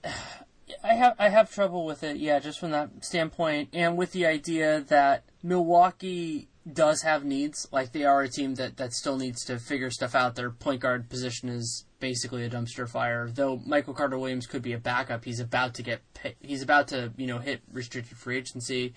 I 0.82 0.94
have 0.94 1.14
I 1.16 1.28
have 1.28 1.54
trouble 1.54 1.86
with 1.86 2.02
it, 2.02 2.16
yeah, 2.16 2.40
just 2.40 2.58
from 2.58 2.72
that 2.72 3.04
standpoint, 3.04 3.68
and 3.72 3.96
with 3.96 4.10
the 4.10 4.26
idea 4.26 4.80
that 4.88 5.22
Milwaukee 5.44 6.47
does 6.72 7.02
have 7.02 7.24
needs. 7.24 7.66
Like 7.72 7.92
they 7.92 8.04
are 8.04 8.22
a 8.22 8.28
team 8.28 8.54
that 8.56 8.76
that 8.76 8.92
still 8.92 9.16
needs 9.16 9.44
to 9.46 9.58
figure 9.58 9.90
stuff 9.90 10.14
out. 10.14 10.34
Their 10.34 10.50
point 10.50 10.80
guard 10.80 11.08
position 11.08 11.48
is 11.48 11.84
basically 12.00 12.44
a 12.44 12.50
dumpster 12.50 12.88
fire. 12.88 13.28
Though 13.32 13.60
Michael 13.64 13.94
Carter 13.94 14.18
Williams 14.18 14.46
could 14.46 14.62
be 14.62 14.72
a 14.72 14.78
backup, 14.78 15.24
he's 15.24 15.40
about 15.40 15.74
to 15.74 15.82
get 15.82 16.00
he's 16.40 16.62
about 16.62 16.88
to 16.88 17.12
you 17.16 17.26
know 17.26 17.38
hit 17.38 17.60
restricted 17.72 18.16
free 18.16 18.38
agency. 18.38 18.94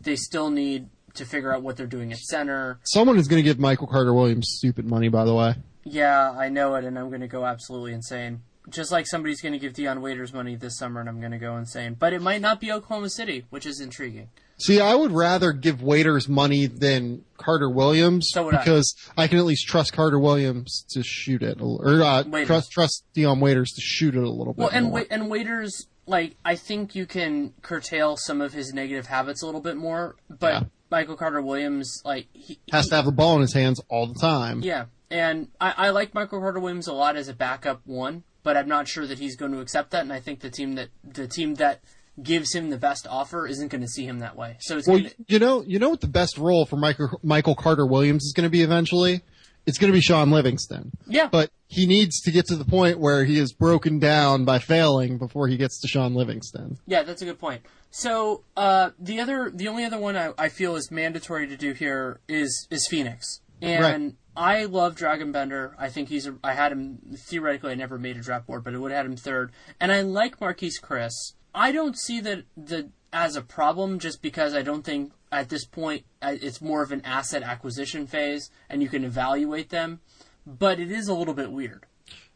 They 0.00 0.16
still 0.16 0.50
need 0.50 0.88
to 1.14 1.24
figure 1.24 1.54
out 1.54 1.62
what 1.62 1.76
they're 1.76 1.86
doing 1.86 2.12
at 2.12 2.18
center. 2.18 2.80
Someone 2.84 3.18
is 3.18 3.28
going 3.28 3.42
to 3.42 3.48
give 3.48 3.58
Michael 3.58 3.86
Carter 3.86 4.12
Williams 4.12 4.48
stupid 4.50 4.84
money, 4.84 5.08
by 5.08 5.24
the 5.24 5.34
way. 5.34 5.54
Yeah, 5.84 6.32
I 6.32 6.48
know 6.48 6.74
it, 6.74 6.84
and 6.84 6.98
I'm 6.98 7.08
going 7.08 7.20
to 7.20 7.28
go 7.28 7.44
absolutely 7.44 7.92
insane. 7.92 8.42
Just 8.68 8.90
like 8.90 9.06
somebody's 9.06 9.40
going 9.40 9.52
to 9.52 9.58
give 9.58 9.74
Dion 9.74 10.00
Waiters 10.00 10.32
money 10.32 10.56
this 10.56 10.76
summer, 10.78 10.98
and 10.98 11.08
I'm 11.08 11.20
going 11.20 11.32
to 11.32 11.38
go 11.38 11.56
insane. 11.56 11.94
But 11.98 12.12
it 12.12 12.22
might 12.22 12.40
not 12.40 12.60
be 12.60 12.72
Oklahoma 12.72 13.10
City, 13.10 13.44
which 13.50 13.66
is 13.66 13.80
intriguing. 13.80 14.30
See, 14.56 14.80
I 14.80 14.94
would 14.94 15.12
rather 15.12 15.52
give 15.52 15.82
Waiters 15.82 16.28
money 16.28 16.66
than 16.66 17.24
Carter 17.36 17.68
Williams 17.68 18.28
so 18.30 18.50
because 18.50 18.94
I. 19.16 19.24
I. 19.24 19.28
can 19.28 19.38
at 19.38 19.44
least 19.44 19.66
trust 19.66 19.92
Carter 19.92 20.18
Williams 20.18 20.84
to 20.90 21.02
shoot 21.02 21.42
it, 21.42 21.58
or 21.60 22.02
uh, 22.02 22.22
trust 22.44 22.70
trust 22.70 23.04
Dion 23.14 23.40
Waiters 23.40 23.72
to 23.72 23.80
shoot 23.80 24.14
it 24.14 24.22
a 24.22 24.30
little 24.30 24.54
bit. 24.54 24.62
Well, 24.62 24.70
and 24.72 24.90
more. 24.90 25.04
and 25.10 25.28
Waiters, 25.28 25.88
like 26.06 26.36
I 26.44 26.54
think 26.54 26.94
you 26.94 27.06
can 27.06 27.52
curtail 27.62 28.16
some 28.16 28.40
of 28.40 28.52
his 28.52 28.72
negative 28.72 29.06
habits 29.06 29.42
a 29.42 29.46
little 29.46 29.60
bit 29.60 29.76
more, 29.76 30.16
but 30.28 30.52
yeah. 30.52 30.68
Michael 30.90 31.16
Carter 31.16 31.42
Williams, 31.42 32.00
like 32.04 32.28
he 32.32 32.58
has 32.70 32.88
to 32.88 32.96
have 32.96 33.06
the 33.06 33.12
ball 33.12 33.34
in 33.34 33.40
his 33.40 33.54
hands 33.54 33.80
all 33.88 34.06
the 34.06 34.18
time. 34.18 34.60
Yeah, 34.62 34.86
and 35.10 35.48
I, 35.60 35.74
I 35.76 35.90
like 35.90 36.14
Michael 36.14 36.40
Carter 36.40 36.60
Williams 36.60 36.86
a 36.86 36.92
lot 36.92 37.16
as 37.16 37.28
a 37.28 37.34
backup 37.34 37.80
one, 37.84 38.22
but 38.44 38.56
I'm 38.56 38.68
not 38.68 38.86
sure 38.86 39.06
that 39.06 39.18
he's 39.18 39.34
going 39.34 39.52
to 39.52 39.60
accept 39.60 39.90
that. 39.90 40.02
And 40.02 40.12
I 40.12 40.20
think 40.20 40.40
the 40.40 40.50
team 40.50 40.76
that 40.76 40.90
the 41.02 41.26
team 41.26 41.56
that 41.56 41.80
gives 42.22 42.54
him 42.54 42.70
the 42.70 42.78
best 42.78 43.06
offer 43.08 43.46
isn't 43.46 43.68
going 43.68 43.80
to 43.80 43.88
see 43.88 44.06
him 44.06 44.20
that 44.20 44.36
way. 44.36 44.56
So 44.60 44.78
it's 44.78 44.86
well, 44.86 44.98
gonna... 44.98 45.10
you 45.26 45.38
know, 45.38 45.62
you 45.66 45.78
know 45.78 45.90
what 45.90 46.00
the 46.00 46.08
best 46.08 46.38
role 46.38 46.66
for 46.66 46.76
Michael 46.76 47.20
Michael 47.22 47.54
Carter 47.54 47.86
Williams 47.86 48.24
is 48.24 48.32
going 48.32 48.46
to 48.46 48.50
be 48.50 48.62
eventually. 48.62 49.22
It's 49.66 49.78
going 49.78 49.90
to 49.90 49.96
be 49.96 50.02
Shaun 50.02 50.30
Livingston. 50.30 50.92
Yeah. 51.06 51.28
But 51.28 51.50
he 51.68 51.86
needs 51.86 52.20
to 52.22 52.30
get 52.30 52.46
to 52.46 52.56
the 52.56 52.66
point 52.66 52.98
where 52.98 53.24
he 53.24 53.38
is 53.38 53.52
broken 53.52 53.98
down 53.98 54.44
by 54.44 54.58
failing 54.58 55.16
before 55.16 55.48
he 55.48 55.56
gets 55.56 55.80
to 55.80 55.88
Shaun 55.88 56.14
Livingston. 56.14 56.78
Yeah, 56.86 57.02
that's 57.02 57.22
a 57.22 57.24
good 57.24 57.40
point. 57.40 57.62
So 57.90 58.44
uh, 58.56 58.90
the 58.98 59.20
other, 59.20 59.50
the 59.54 59.68
only 59.68 59.84
other 59.84 59.98
one 59.98 60.16
I, 60.16 60.32
I, 60.36 60.48
feel 60.50 60.76
is 60.76 60.90
mandatory 60.90 61.46
to 61.46 61.56
do 61.56 61.72
here 61.72 62.20
is 62.28 62.66
is 62.70 62.86
Phoenix, 62.90 63.40
and 63.62 64.04
right. 64.04 64.14
I 64.36 64.64
love 64.64 64.96
Dragan 64.96 65.32
Bender. 65.32 65.76
I 65.78 65.88
think 65.88 66.08
he's. 66.08 66.26
A, 66.26 66.34
I 66.42 66.54
had 66.54 66.72
him 66.72 66.98
theoretically. 67.16 67.70
I 67.70 67.76
never 67.76 67.98
made 67.98 68.16
a 68.16 68.20
draft 68.20 68.46
board, 68.46 68.64
but 68.64 68.74
I 68.74 68.78
would 68.78 68.90
have 68.90 69.04
had 69.04 69.06
him 69.06 69.16
third. 69.16 69.52
And 69.80 69.92
I 69.92 70.02
like 70.02 70.40
Marquese 70.40 70.82
Chriss. 70.82 71.34
I 71.54 71.72
don't 71.72 71.96
see 71.96 72.20
that 72.20 72.44
the 72.56 72.90
as 73.12 73.36
a 73.36 73.42
problem 73.42 74.00
just 74.00 74.20
because 74.20 74.54
I 74.54 74.62
don't 74.62 74.82
think 74.82 75.12
at 75.30 75.48
this 75.48 75.64
point 75.64 76.04
uh, 76.20 76.34
it's 76.42 76.60
more 76.60 76.82
of 76.82 76.90
an 76.90 77.00
asset 77.04 77.42
acquisition 77.42 78.06
phase 78.06 78.50
and 78.68 78.82
you 78.82 78.88
can 78.88 79.04
evaluate 79.04 79.70
them. 79.70 80.00
But 80.46 80.80
it 80.80 80.90
is 80.90 81.08
a 81.08 81.14
little 81.14 81.32
bit 81.32 81.52
weird. 81.52 81.86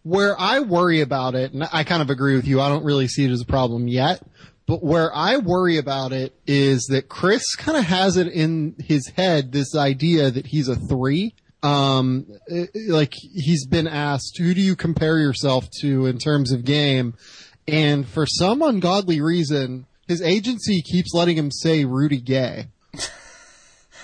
Where 0.02 0.40
I 0.40 0.60
worry 0.60 1.00
about 1.00 1.34
it, 1.34 1.52
and 1.52 1.68
I 1.72 1.84
kind 1.84 2.00
of 2.00 2.08
agree 2.08 2.36
with 2.36 2.46
you, 2.46 2.60
I 2.60 2.68
don't 2.68 2.84
really 2.84 3.08
see 3.08 3.24
it 3.24 3.30
as 3.30 3.42
a 3.42 3.46
problem 3.46 3.88
yet. 3.88 4.22
But 4.66 4.82
where 4.82 5.14
I 5.14 5.38
worry 5.38 5.78
about 5.78 6.12
it 6.12 6.38
is 6.46 6.86
that 6.90 7.08
Chriss 7.08 7.56
kind 7.58 7.76
of 7.76 7.84
has 7.84 8.16
it 8.16 8.28
in 8.28 8.76
his 8.78 9.08
head, 9.08 9.50
this 9.50 9.74
idea 9.74 10.30
that 10.30 10.46
he's 10.46 10.68
a 10.68 10.76
three. 10.76 11.34
Um, 11.62 12.26
like 12.86 13.12
he's 13.14 13.66
been 13.66 13.88
asked, 13.88 14.38
who 14.38 14.54
do 14.54 14.60
you 14.60 14.76
compare 14.76 15.18
yourself 15.18 15.68
to 15.80 16.06
in 16.06 16.18
terms 16.18 16.52
of 16.52 16.64
game? 16.64 17.14
And 17.68 18.08
for 18.08 18.26
some 18.26 18.62
ungodly 18.62 19.20
reason, 19.20 19.86
his 20.06 20.22
agency 20.22 20.80
keeps 20.80 21.12
letting 21.12 21.36
him 21.36 21.50
say 21.50 21.84
Rudy 21.84 22.20
Gay. 22.20 22.68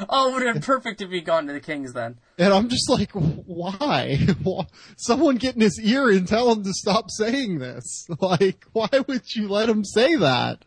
Oh, 0.09 0.29
it 0.29 0.33
would 0.33 0.43
have 0.43 0.55
been 0.55 0.63
perfect 0.63 1.01
if 1.03 1.11
he'd 1.11 1.25
gone 1.25 1.47
to 1.47 1.53
the 1.53 1.61
Kings 1.61 1.93
then. 1.93 2.19
And 2.37 2.53
I'm 2.53 2.69
just 2.69 2.91
like, 2.91 3.13
why? 3.13 4.19
Someone 4.97 5.37
get 5.37 5.55
in 5.55 5.61
his 5.61 5.81
ear 5.81 6.09
and 6.09 6.27
tell 6.27 6.51
him 6.51 6.65
to 6.65 6.73
stop 6.73 7.11
saying 7.11 7.59
this. 7.59 8.07
Like, 8.21 8.65
why 8.73 8.89
would 9.07 9.23
you 9.35 9.49
let 9.49 9.69
him 9.69 9.85
say 9.85 10.17
that? 10.17 10.65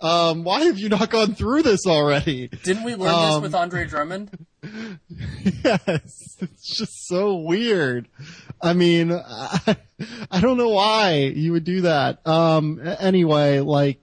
Um, 0.00 0.44
why 0.44 0.62
have 0.62 0.78
you 0.78 0.88
not 0.88 1.10
gone 1.10 1.34
through 1.34 1.62
this 1.62 1.86
already? 1.86 2.48
Didn't 2.48 2.84
we 2.84 2.94
learn 2.94 3.12
um, 3.12 3.32
this 3.32 3.42
with 3.42 3.54
Andre 3.54 3.86
Drummond? 3.86 4.46
yes. 5.64 6.36
It's 6.40 6.76
just 6.76 7.06
so 7.06 7.36
weird. 7.36 8.08
I 8.60 8.72
mean, 8.72 9.12
I, 9.12 9.76
I 10.30 10.40
don't 10.40 10.56
know 10.56 10.70
why 10.70 11.32
you 11.34 11.52
would 11.52 11.64
do 11.64 11.82
that. 11.82 12.26
Um, 12.26 12.80
anyway, 12.82 13.60
like, 13.60 14.00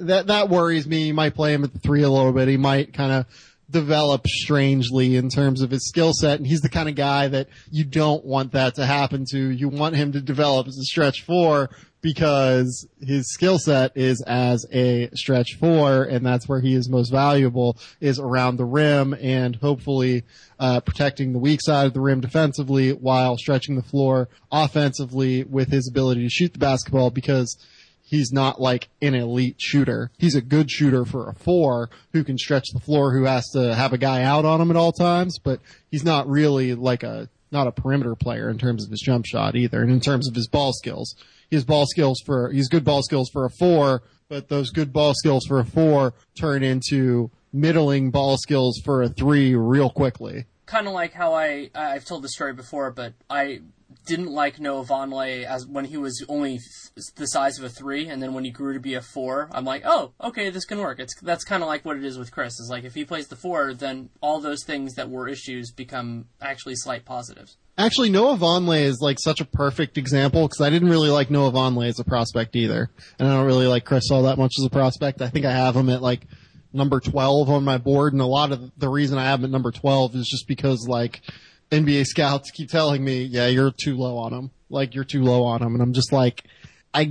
that, 0.00 0.28
that 0.28 0.48
worries 0.48 0.86
me. 0.86 1.08
You 1.08 1.14
might 1.14 1.34
play 1.34 1.54
him 1.54 1.64
at 1.64 1.72
the 1.72 1.78
three 1.78 2.02
a 2.02 2.10
little 2.10 2.32
bit. 2.32 2.48
He 2.48 2.56
might 2.56 2.92
kind 2.92 3.12
of, 3.12 3.26
develop 3.72 4.26
strangely 4.26 5.16
in 5.16 5.28
terms 5.28 5.62
of 5.62 5.70
his 5.70 5.88
skill 5.88 6.12
set. 6.12 6.38
And 6.38 6.46
he's 6.46 6.60
the 6.60 6.68
kind 6.68 6.88
of 6.88 6.94
guy 6.94 7.26
that 7.28 7.48
you 7.70 7.84
don't 7.84 8.24
want 8.24 8.52
that 8.52 8.76
to 8.76 8.86
happen 8.86 9.24
to. 9.30 9.38
You 9.38 9.68
want 9.68 9.96
him 9.96 10.12
to 10.12 10.20
develop 10.20 10.68
as 10.68 10.78
a 10.78 10.84
stretch 10.84 11.22
four 11.22 11.70
because 12.02 12.86
his 13.00 13.32
skill 13.32 13.58
set 13.58 13.96
is 13.96 14.22
as 14.26 14.66
a 14.72 15.08
stretch 15.14 15.54
four 15.58 16.02
and 16.02 16.26
that's 16.26 16.48
where 16.48 16.60
he 16.60 16.74
is 16.74 16.88
most 16.88 17.10
valuable 17.10 17.78
is 18.00 18.18
around 18.18 18.56
the 18.56 18.64
rim 18.64 19.14
and 19.14 19.56
hopefully 19.56 20.24
uh, 20.58 20.80
protecting 20.80 21.32
the 21.32 21.38
weak 21.38 21.60
side 21.62 21.86
of 21.86 21.94
the 21.94 22.00
rim 22.00 22.20
defensively 22.20 22.90
while 22.90 23.38
stretching 23.38 23.76
the 23.76 23.82
floor 23.82 24.28
offensively 24.50 25.44
with 25.44 25.70
his 25.70 25.88
ability 25.88 26.22
to 26.22 26.28
shoot 26.28 26.52
the 26.52 26.58
basketball 26.58 27.10
because 27.10 27.56
he's 28.02 28.32
not 28.32 28.60
like 28.60 28.88
an 29.00 29.14
elite 29.14 29.56
shooter. 29.58 30.10
He's 30.18 30.34
a 30.34 30.42
good 30.42 30.70
shooter 30.70 31.04
for 31.04 31.30
a 31.30 31.34
four 31.34 31.88
who 32.12 32.24
can 32.24 32.36
stretch 32.36 32.66
the 32.72 32.80
floor, 32.80 33.12
who 33.12 33.24
has 33.24 33.48
to 33.50 33.74
have 33.74 33.92
a 33.92 33.98
guy 33.98 34.22
out 34.22 34.44
on 34.44 34.60
him 34.60 34.70
at 34.70 34.76
all 34.76 34.92
times, 34.92 35.38
but 35.38 35.60
he's 35.90 36.04
not 36.04 36.28
really 36.28 36.74
like 36.74 37.04
a, 37.04 37.30
not 37.52 37.68
a 37.68 37.72
perimeter 37.72 38.14
player 38.14 38.50
in 38.50 38.58
terms 38.58 38.84
of 38.84 38.90
his 38.90 39.00
jump 39.00 39.24
shot 39.24 39.54
either. 39.54 39.80
And 39.80 39.90
in 39.90 40.00
terms 40.00 40.28
of 40.28 40.34
his 40.34 40.48
ball 40.48 40.72
skills, 40.72 41.14
has 41.56 41.64
ball 41.64 41.86
skills 41.86 42.18
for 42.24 42.50
he's 42.50 42.68
good 42.68 42.84
ball 42.84 43.02
skills 43.02 43.28
for 43.32 43.44
a 43.44 43.50
four, 43.50 44.02
but 44.28 44.48
those 44.48 44.70
good 44.70 44.92
ball 44.92 45.14
skills 45.14 45.44
for 45.46 45.58
a 45.58 45.64
four 45.64 46.14
turn 46.38 46.62
into 46.62 47.30
middling 47.52 48.10
ball 48.10 48.36
skills 48.36 48.80
for 48.84 49.02
a 49.02 49.08
three 49.08 49.54
real 49.54 49.90
quickly. 49.90 50.46
Kind 50.66 50.86
of 50.86 50.92
like 50.92 51.12
how 51.12 51.34
I 51.34 51.70
I've 51.74 52.04
told 52.04 52.22
the 52.22 52.28
story 52.28 52.52
before, 52.52 52.90
but 52.90 53.12
I 53.28 53.60
didn't 54.06 54.32
like 54.32 54.58
Noah 54.60 54.84
Vonleh 54.84 55.44
as 55.44 55.66
when 55.66 55.84
he 55.84 55.96
was 55.96 56.24
only 56.28 56.58
the 57.16 57.26
size 57.26 57.58
of 57.58 57.64
a 57.64 57.68
three, 57.68 58.08
and 58.08 58.22
then 58.22 58.34
when 58.34 58.44
he 58.44 58.50
grew 58.50 58.74
to 58.74 58.80
be 58.80 58.94
a 58.94 59.00
four, 59.00 59.48
I'm 59.52 59.64
like, 59.64 59.82
oh, 59.84 60.12
okay, 60.20 60.50
this 60.50 60.64
can 60.64 60.78
work. 60.78 60.98
It's 60.98 61.14
that's 61.20 61.44
kind 61.44 61.62
of 61.62 61.68
like 61.68 61.84
what 61.84 61.96
it 61.96 62.04
is 62.04 62.18
with 62.18 62.30
Chriss. 62.30 62.60
Is 62.60 62.68
like 62.70 62.84
if 62.84 62.94
he 62.94 63.04
plays 63.04 63.28
the 63.28 63.36
four, 63.36 63.74
then 63.74 64.10
all 64.20 64.40
those 64.40 64.64
things 64.64 64.94
that 64.94 65.10
were 65.10 65.28
issues 65.28 65.72
become 65.72 66.26
actually 66.40 66.76
slight 66.76 67.04
positives. 67.04 67.56
Actually, 67.78 68.10
Noah 68.10 68.36
Vonleh 68.36 68.82
is 68.82 69.00
like 69.00 69.18
such 69.18 69.40
a 69.40 69.44
perfect 69.46 69.96
example 69.96 70.46
because 70.46 70.60
I 70.60 70.70
didn't 70.70 70.90
really 70.90 71.10
like 71.10 71.30
Noah 71.30 71.52
Vonleh 71.52 71.88
as 71.88 71.98
a 71.98 72.04
prospect 72.04 72.54
either, 72.56 72.90
and 73.18 73.28
I 73.28 73.34
don't 73.34 73.46
really 73.46 73.66
like 73.66 73.84
Chriss 73.84 74.10
all 74.10 74.24
that 74.24 74.38
much 74.38 74.52
as 74.58 74.64
a 74.64 74.70
prospect. 74.70 75.22
I 75.22 75.28
think 75.28 75.46
I 75.46 75.52
have 75.52 75.76
him 75.76 75.88
at 75.88 76.02
like 76.02 76.26
number 76.72 77.00
12 77.00 77.50
on 77.50 77.64
my 77.64 77.78
board, 77.78 78.12
and 78.12 78.22
a 78.22 78.26
lot 78.26 78.52
of 78.52 78.72
the 78.76 78.88
reason 78.88 79.18
I 79.18 79.24
have 79.24 79.40
him 79.40 79.46
at 79.46 79.50
number 79.50 79.70
12 79.70 80.16
is 80.16 80.28
just 80.28 80.48
because 80.48 80.86
like 80.88 81.22
NBA 81.72 82.04
scouts 82.04 82.50
keep 82.50 82.68
telling 82.68 83.02
me, 83.02 83.22
yeah, 83.22 83.46
you're 83.46 83.72
too 83.72 83.96
low 83.96 84.18
on 84.18 84.32
him. 84.32 84.50
Like 84.68 84.94
you're 84.94 85.04
too 85.04 85.22
low 85.22 85.44
on 85.44 85.62
him. 85.62 85.74
And 85.74 85.82
I'm 85.82 85.94
just 85.94 86.12
like, 86.12 86.44
I 86.92 87.10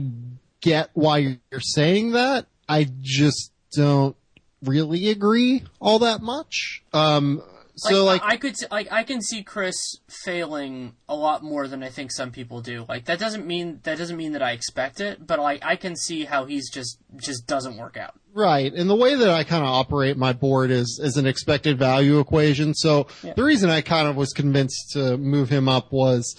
get 0.61 0.91
why 0.93 1.39
you're 1.51 1.59
saying 1.59 2.11
that. 2.11 2.45
I 2.69 2.88
just 3.01 3.51
don't 3.73 4.15
really 4.63 5.09
agree 5.09 5.63
all 5.79 5.99
that 5.99 6.21
much. 6.21 6.83
Um, 6.93 7.41
so 7.90 8.06
like, 8.06 8.22
like, 8.22 8.34
I 8.34 8.38
could 8.38 8.56
like 8.70 8.91
I 8.91 9.03
can 9.03 9.22
see 9.22 9.44
Chriss 9.44 9.98
failing 10.08 10.94
a 11.10 11.16
lot 11.16 11.44
more 11.44 11.68
than 11.68 11.82
I 11.82 11.90
think 11.90 12.12
some 12.12 12.32
people 12.32 12.62
do. 12.62 12.86
Like 12.88 13.06
that 13.06 13.18
doesn't 13.18 13.45
mean 13.45 13.80
that 13.84 13.98
doesn't 13.98 14.18
mean 14.18 14.34
that 14.34 14.44
I 14.44 14.52
expect 14.52 14.99
it, 14.99 15.26
but 15.26 15.40
like 15.40 15.66
I 15.66 15.76
can 15.76 15.95
see 15.95 16.26
how 16.26 16.45
he's 16.45 16.70
just 16.70 16.99
just 17.16 17.48
doesn't 17.48 17.78
work 17.78 17.98
out. 17.98 18.14
Right. 18.34 18.72
And 18.72 18.90
the 18.90 18.95
way 18.95 19.16
that 19.16 19.30
I 19.30 19.44
kind 19.44 19.64
of 19.64 19.70
operate 19.70 20.16
my 20.16 20.32
board 20.32 20.70
is 20.70 20.99
is 21.03 21.18
an 21.18 21.26
expected 21.26 21.80
value 21.80 22.20
equation. 22.20 22.74
So 22.76 23.08
yeah. 23.24 23.34
the 23.34 23.44
reason 23.44 23.70
I 23.70 23.82
kind 23.82 24.08
of 24.08 24.16
was 24.16 24.32
convinced 24.32 24.91
to 24.91 25.18
move 25.18 25.49
him 25.49 25.68
up 25.68 25.91
was 25.91 26.36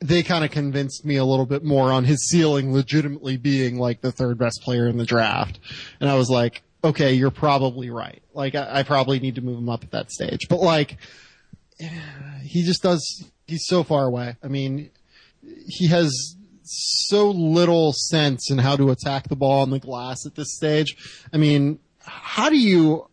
they 0.00 0.22
kind 0.22 0.44
of 0.44 0.50
convinced 0.50 1.04
me 1.04 1.16
a 1.16 1.24
little 1.24 1.46
bit 1.46 1.64
more 1.64 1.90
on 1.92 2.04
his 2.04 2.28
ceiling 2.28 2.72
legitimately 2.72 3.36
being 3.36 3.78
like 3.78 4.00
the 4.00 4.12
third 4.12 4.36
best 4.36 4.60
player 4.62 4.88
in 4.88 4.98
the 4.98 5.06
draft. 5.06 5.58
And 6.00 6.10
I 6.10 6.16
was 6.16 6.28
like, 6.28 6.62
okay, 6.84 7.12
you're 7.12 7.30
probably 7.30 7.90
right. 7.90 8.22
Like, 8.34 8.54
I, 8.54 8.80
I 8.80 8.82
probably 8.82 9.20
need 9.20 9.36
to 9.36 9.40
move 9.40 9.58
him 9.58 9.68
up 9.68 9.84
at 9.84 9.90
that 9.92 10.10
stage. 10.10 10.48
But 10.48 10.60
like, 10.60 10.96
he 12.42 12.62
just 12.62 12.82
does, 12.82 13.30
he's 13.46 13.66
so 13.66 13.82
far 13.82 14.06
away. 14.06 14.36
I 14.42 14.48
mean, 14.48 14.90
he 15.66 15.88
has 15.88 16.36
so 16.64 17.30
little 17.30 17.92
sense 17.92 18.50
in 18.50 18.58
how 18.58 18.76
to 18.76 18.90
attack 18.90 19.28
the 19.28 19.36
ball 19.36 19.62
on 19.62 19.70
the 19.70 19.78
glass 19.78 20.26
at 20.26 20.34
this 20.34 20.54
stage. 20.54 20.96
I 21.32 21.36
mean, 21.36 21.78
how 22.00 22.48
do 22.48 22.56
you, 22.56 23.08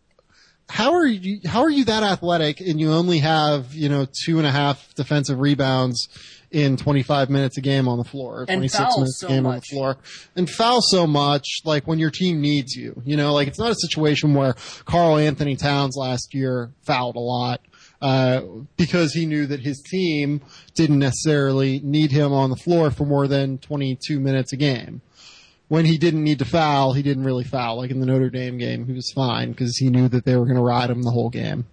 how 0.70 0.94
are 0.94 1.06
you, 1.06 1.40
how 1.46 1.62
are 1.62 1.70
you 1.70 1.84
that 1.84 2.02
athletic 2.02 2.60
and 2.60 2.80
you 2.80 2.92
only 2.92 3.18
have, 3.18 3.74
you 3.74 3.88
know, 3.88 4.06
two 4.24 4.38
and 4.38 4.46
a 4.46 4.50
half 4.50 4.94
defensive 4.94 5.38
rebounds 5.38 6.08
in 6.50 6.76
25 6.76 7.30
minutes 7.30 7.56
a 7.58 7.60
game 7.60 7.88
on 7.88 7.98
the 7.98 8.04
floor, 8.04 8.46
26 8.46 8.96
minutes 8.96 9.20
so 9.20 9.26
a 9.26 9.30
game 9.30 9.42
much. 9.44 9.50
on 9.50 9.56
the 9.56 9.62
floor, 9.62 9.96
and 10.36 10.50
foul 10.50 10.80
so 10.80 11.06
much, 11.06 11.46
like 11.64 11.86
when 11.86 11.98
your 11.98 12.10
team 12.10 12.40
needs 12.40 12.74
you. 12.74 13.00
You 13.04 13.16
know, 13.16 13.32
like 13.32 13.48
it's 13.48 13.58
not 13.58 13.70
a 13.70 13.76
situation 13.76 14.34
where 14.34 14.54
Karl-Anthony 14.84 15.56
Towns 15.56 15.96
last 15.96 16.34
year 16.34 16.70
fouled 16.82 17.16
a 17.16 17.20
lot. 17.20 17.60
Uh, 18.02 18.40
because 18.78 19.12
he 19.12 19.26
knew 19.26 19.44
that 19.44 19.60
his 19.60 19.82
team 19.82 20.40
didn't 20.74 20.98
necessarily 20.98 21.80
need 21.84 22.10
him 22.10 22.32
on 22.32 22.48
the 22.48 22.56
floor 22.56 22.90
for 22.90 23.04
more 23.04 23.28
than 23.28 23.58
22 23.58 24.18
minutes 24.18 24.54
a 24.54 24.56
game. 24.56 25.02
When 25.70 25.84
he 25.84 25.98
didn't 25.98 26.24
need 26.24 26.40
to 26.40 26.44
foul, 26.44 26.94
he 26.94 27.02
didn't 27.04 27.22
really 27.22 27.44
foul. 27.44 27.76
Like 27.76 27.92
in 27.92 28.00
the 28.00 28.06
Notre 28.06 28.28
Dame 28.28 28.58
game, 28.58 28.86
he 28.86 28.92
was 28.92 29.12
fine 29.14 29.52
because 29.52 29.76
he 29.76 29.88
knew 29.88 30.08
that 30.08 30.24
they 30.24 30.34
were 30.34 30.44
going 30.44 30.56
to 30.56 30.62
ride 30.62 30.90
him 30.90 31.04
the 31.04 31.12
whole 31.12 31.30
game. 31.30 31.64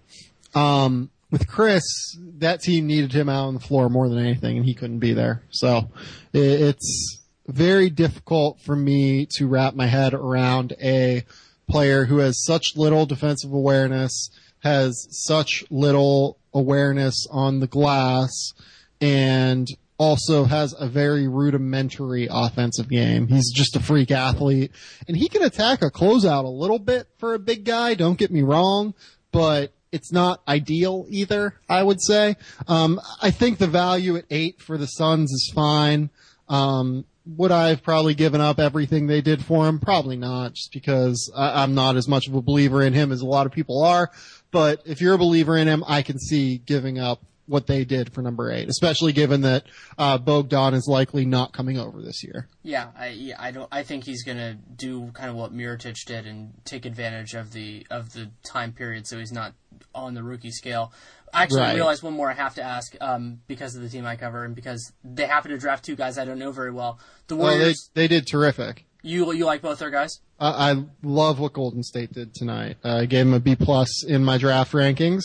Um, 0.54 1.10
with 1.32 1.48
Chriss, 1.48 2.14
that 2.38 2.60
team 2.60 2.86
needed 2.86 3.12
him 3.12 3.28
out 3.28 3.48
on 3.48 3.54
the 3.54 3.60
floor 3.60 3.88
more 3.88 4.08
than 4.08 4.20
anything, 4.20 4.56
and 4.56 4.64
he 4.64 4.72
couldn't 4.72 5.00
be 5.00 5.14
there. 5.14 5.42
So 5.50 5.90
it's 6.32 7.24
very 7.48 7.90
difficult 7.90 8.60
for 8.60 8.76
me 8.76 9.26
to 9.32 9.48
wrap 9.48 9.74
my 9.74 9.86
head 9.86 10.14
around 10.14 10.74
a 10.80 11.24
player 11.68 12.04
who 12.04 12.18
has 12.18 12.44
such 12.44 12.76
little 12.76 13.04
defensive 13.04 13.52
awareness, 13.52 14.30
has 14.60 15.08
such 15.10 15.64
little 15.70 16.38
awareness 16.54 17.26
on 17.32 17.58
the 17.58 17.66
glass, 17.66 18.52
and 19.00 19.66
also 19.98 20.44
has 20.44 20.74
a 20.78 20.88
very 20.88 21.26
rudimentary 21.26 22.28
offensive 22.30 22.88
game. 22.88 23.26
He's 23.26 23.52
just 23.52 23.76
a 23.76 23.80
freak 23.80 24.10
athlete 24.10 24.70
and 25.06 25.16
he 25.16 25.28
can 25.28 25.42
attack 25.42 25.82
a 25.82 25.90
closeout 25.90 26.44
a 26.44 26.48
little 26.48 26.78
bit 26.78 27.08
for 27.18 27.34
a 27.34 27.38
big 27.38 27.64
guy. 27.64 27.94
Don't 27.94 28.18
get 28.18 28.30
me 28.30 28.42
wrong, 28.42 28.94
but 29.32 29.72
it's 29.90 30.12
not 30.12 30.40
ideal 30.46 31.06
either, 31.08 31.54
I 31.68 31.82
would 31.82 32.00
say. 32.00 32.36
Um, 32.68 33.00
I 33.20 33.30
think 33.30 33.58
the 33.58 33.66
value 33.66 34.16
at 34.16 34.24
eight 34.30 34.60
for 34.60 34.78
the 34.78 34.86
Suns 34.86 35.32
is 35.32 35.52
fine. 35.54 36.10
Um, 36.48 37.04
would 37.36 37.50
I 37.50 37.68
have 37.68 37.82
probably 37.82 38.14
given 38.14 38.40
up 38.40 38.58
everything 38.58 39.06
they 39.06 39.20
did 39.20 39.44
for 39.44 39.66
him? 39.66 39.80
Probably 39.80 40.16
not, 40.16 40.54
just 40.54 40.72
because 40.72 41.30
I, 41.36 41.62
I'm 41.62 41.74
not 41.74 41.96
as 41.96 42.08
much 42.08 42.26
of 42.26 42.34
a 42.34 42.40
believer 42.40 42.82
in 42.82 42.94
him 42.94 43.12
as 43.12 43.20
a 43.20 43.26
lot 43.26 43.46
of 43.46 43.52
people 43.52 43.82
are. 43.82 44.10
But 44.50 44.82
if 44.86 45.00
you're 45.00 45.14
a 45.14 45.18
believer 45.18 45.56
in 45.56 45.68
him, 45.68 45.84
I 45.86 46.02
can 46.02 46.18
see 46.18 46.58
giving 46.58 46.98
up 46.98 47.22
what 47.48 47.66
they 47.66 47.84
did 47.84 48.12
for 48.12 48.22
number 48.22 48.52
eight, 48.52 48.68
especially 48.68 49.12
given 49.12 49.40
that 49.40 49.64
uh, 49.96 50.18
Bogdan 50.18 50.74
is 50.74 50.86
likely 50.86 51.24
not 51.24 51.52
coming 51.52 51.78
over 51.78 52.02
this 52.02 52.22
year. 52.22 52.46
Yeah, 52.62 52.88
I 52.96 53.08
yeah, 53.08 53.36
I 53.38 53.50
don't 53.50 53.68
I 53.72 53.82
think 53.82 54.04
he's 54.04 54.22
gonna 54.22 54.54
do 54.76 55.10
kind 55.12 55.30
of 55.30 55.36
what 55.36 55.52
Mirotic 55.52 55.96
did 56.06 56.26
and 56.26 56.52
take 56.64 56.84
advantage 56.84 57.34
of 57.34 57.52
the 57.52 57.86
of 57.90 58.12
the 58.12 58.30
time 58.44 58.72
period, 58.72 59.06
so 59.06 59.18
he's 59.18 59.32
not 59.32 59.54
on 59.94 60.14
the 60.14 60.22
rookie 60.22 60.50
scale. 60.50 60.92
I 61.32 61.42
actually, 61.42 61.60
right. 61.60 61.70
I 61.70 61.74
realized 61.74 62.02
one 62.02 62.14
more 62.14 62.30
I 62.30 62.34
have 62.34 62.54
to 62.54 62.62
ask 62.62 62.94
um, 63.00 63.40
because 63.48 63.74
of 63.74 63.82
the 63.82 63.88
team 63.88 64.06
I 64.06 64.16
cover 64.16 64.44
and 64.44 64.54
because 64.54 64.92
they 65.04 65.26
happen 65.26 65.50
to 65.50 65.58
draft 65.58 65.84
two 65.84 65.96
guys 65.96 66.16
I 66.16 66.24
don't 66.24 66.38
know 66.38 66.52
very 66.52 66.70
well. 66.70 66.98
The 67.26 67.36
Warriors. 67.36 67.58
Well, 67.58 67.74
they, 67.94 68.02
they 68.02 68.08
did 68.08 68.26
terrific. 68.26 68.84
You 69.02 69.32
you 69.32 69.44
like 69.46 69.62
both 69.62 69.78
their 69.78 69.90
guys? 69.90 70.20
Uh, 70.40 70.74
I 70.74 70.84
love 71.02 71.38
what 71.38 71.52
Golden 71.52 71.82
State 71.82 72.12
did 72.12 72.34
tonight. 72.34 72.76
Uh, 72.84 72.98
I 72.98 73.06
gave 73.06 73.26
them 73.26 73.34
a 73.34 73.40
B 73.40 73.56
plus 73.56 74.04
in 74.04 74.24
my 74.24 74.38
draft 74.38 74.72
rankings 74.72 75.22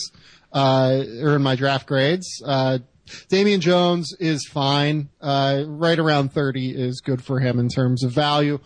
uh, 0.54 1.02
or 1.20 1.36
in 1.36 1.42
my 1.42 1.56
draft 1.56 1.86
grades. 1.86 2.42
Uh, 2.44 2.78
Damian 3.28 3.60
Jones 3.60 4.14
is 4.18 4.46
fine. 4.46 5.10
Uh, 5.20 5.64
right 5.66 5.98
around 5.98 6.32
30 6.32 6.70
is 6.70 7.00
good 7.00 7.22
for 7.22 7.40
him 7.40 7.58
in 7.58 7.68
terms 7.68 8.02
of 8.02 8.12
value. 8.12 8.58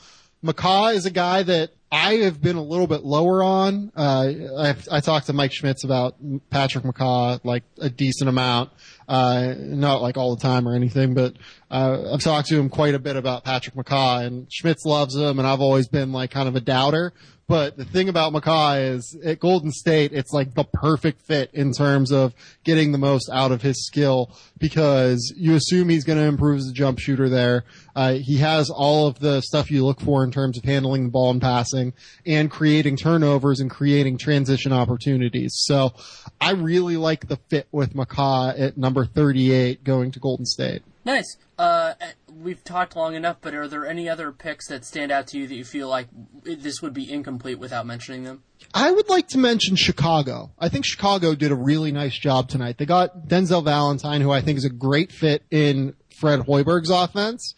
McCaw 0.44 0.94
is 0.94 1.06
a 1.06 1.10
guy 1.10 1.42
that 1.42 1.70
I 1.90 2.16
have 2.16 2.40
been 2.40 2.56
a 2.56 2.62
little 2.62 2.86
bit 2.86 3.02
lower 3.02 3.42
on. 3.42 3.90
Uh, 3.96 4.32
I've, 4.58 4.88
I 4.92 5.00
talked 5.00 5.26
to 5.26 5.32
Mike 5.32 5.52
Schmitz 5.52 5.84
about 5.84 6.16
Patrick 6.50 6.84
McCaw 6.84 7.40
like 7.44 7.64
a 7.78 7.88
decent 7.88 8.28
amount, 8.28 8.70
uh, 9.08 9.54
not 9.56 10.02
like 10.02 10.18
all 10.18 10.36
the 10.36 10.42
time 10.42 10.68
or 10.68 10.74
anything, 10.74 11.14
but 11.14 11.34
uh, 11.70 12.12
I've 12.12 12.20
talked 12.20 12.48
to 12.48 12.58
him 12.58 12.68
quite 12.68 12.94
a 12.94 12.98
bit 12.98 13.16
about 13.16 13.42
Patrick 13.42 13.74
McCaw, 13.74 14.24
and 14.24 14.46
Schmitz 14.52 14.84
loves 14.84 15.16
him, 15.16 15.38
and 15.38 15.48
I've 15.48 15.62
always 15.62 15.88
been 15.88 16.12
like 16.12 16.30
kind 16.30 16.46
of 16.46 16.56
a 16.56 16.60
doubter. 16.60 17.14
But 17.48 17.78
the 17.78 17.86
thing 17.86 18.10
about 18.10 18.34
McCaw 18.34 18.94
is 18.94 19.16
at 19.24 19.40
Golden 19.40 19.72
State, 19.72 20.12
it's 20.12 20.34
like 20.34 20.52
the 20.52 20.64
perfect 20.64 21.22
fit 21.22 21.50
in 21.54 21.72
terms 21.72 22.12
of 22.12 22.34
getting 22.62 22.92
the 22.92 22.98
most 22.98 23.30
out 23.32 23.52
of 23.52 23.62
his 23.62 23.86
skill 23.86 24.30
because 24.58 25.32
you 25.34 25.54
assume 25.54 25.88
he's 25.88 26.04
going 26.04 26.18
to 26.18 26.26
improve 26.26 26.58
as 26.58 26.68
a 26.68 26.74
jump 26.74 26.98
shooter 26.98 27.30
there. 27.30 27.64
Uh, 27.96 28.14
he 28.20 28.36
has 28.36 28.68
all 28.68 29.06
of 29.06 29.18
the 29.20 29.40
stuff 29.40 29.70
you 29.70 29.82
look 29.86 29.98
for 29.98 30.22
in 30.22 30.30
terms 30.30 30.58
of 30.58 30.64
handling 30.64 31.04
the 31.04 31.10
ball 31.10 31.30
and 31.30 31.40
passing 31.40 31.94
and 32.26 32.50
creating 32.50 32.98
turnovers 32.98 33.60
and 33.60 33.70
creating 33.70 34.18
transition 34.18 34.70
opportunities. 34.70 35.54
So 35.54 35.94
I 36.42 36.50
really 36.50 36.98
like 36.98 37.28
the 37.28 37.38
fit 37.48 37.66
with 37.72 37.94
McCaw 37.94 38.60
at 38.60 38.76
number 38.76 39.06
38 39.06 39.84
going 39.84 40.10
to 40.12 40.20
Golden 40.20 40.44
State. 40.44 40.82
Nice. 41.06 41.38
Uh, 41.58 41.94
we've 42.42 42.62
talked 42.64 42.96
long 42.96 43.14
enough, 43.14 43.38
but 43.40 43.54
are 43.54 43.68
there 43.68 43.86
any 43.86 44.08
other 44.08 44.32
picks 44.32 44.68
that 44.68 44.84
stand 44.84 45.10
out 45.12 45.26
to 45.28 45.38
you 45.38 45.46
that 45.46 45.54
you 45.54 45.64
feel 45.64 45.88
like 45.88 46.08
this 46.44 46.80
would 46.82 46.94
be 46.94 47.10
incomplete 47.10 47.58
without 47.58 47.86
mentioning 47.86 48.24
them? 48.24 48.42
I 48.74 48.90
would 48.90 49.08
like 49.08 49.28
to 49.28 49.38
mention 49.38 49.76
Chicago. 49.76 50.50
I 50.58 50.68
think 50.68 50.84
Chicago 50.84 51.34
did 51.34 51.52
a 51.52 51.54
really 51.54 51.92
nice 51.92 52.18
job 52.18 52.48
tonight. 52.48 52.78
They 52.78 52.86
got 52.86 53.28
Denzel 53.28 53.64
Valentine, 53.64 54.20
who 54.20 54.30
I 54.30 54.40
think 54.40 54.58
is 54.58 54.64
a 54.64 54.70
great 54.70 55.12
fit 55.12 55.42
in 55.50 55.94
Fred 56.18 56.40
Hoiberg's 56.40 56.90
offense. 56.90 57.54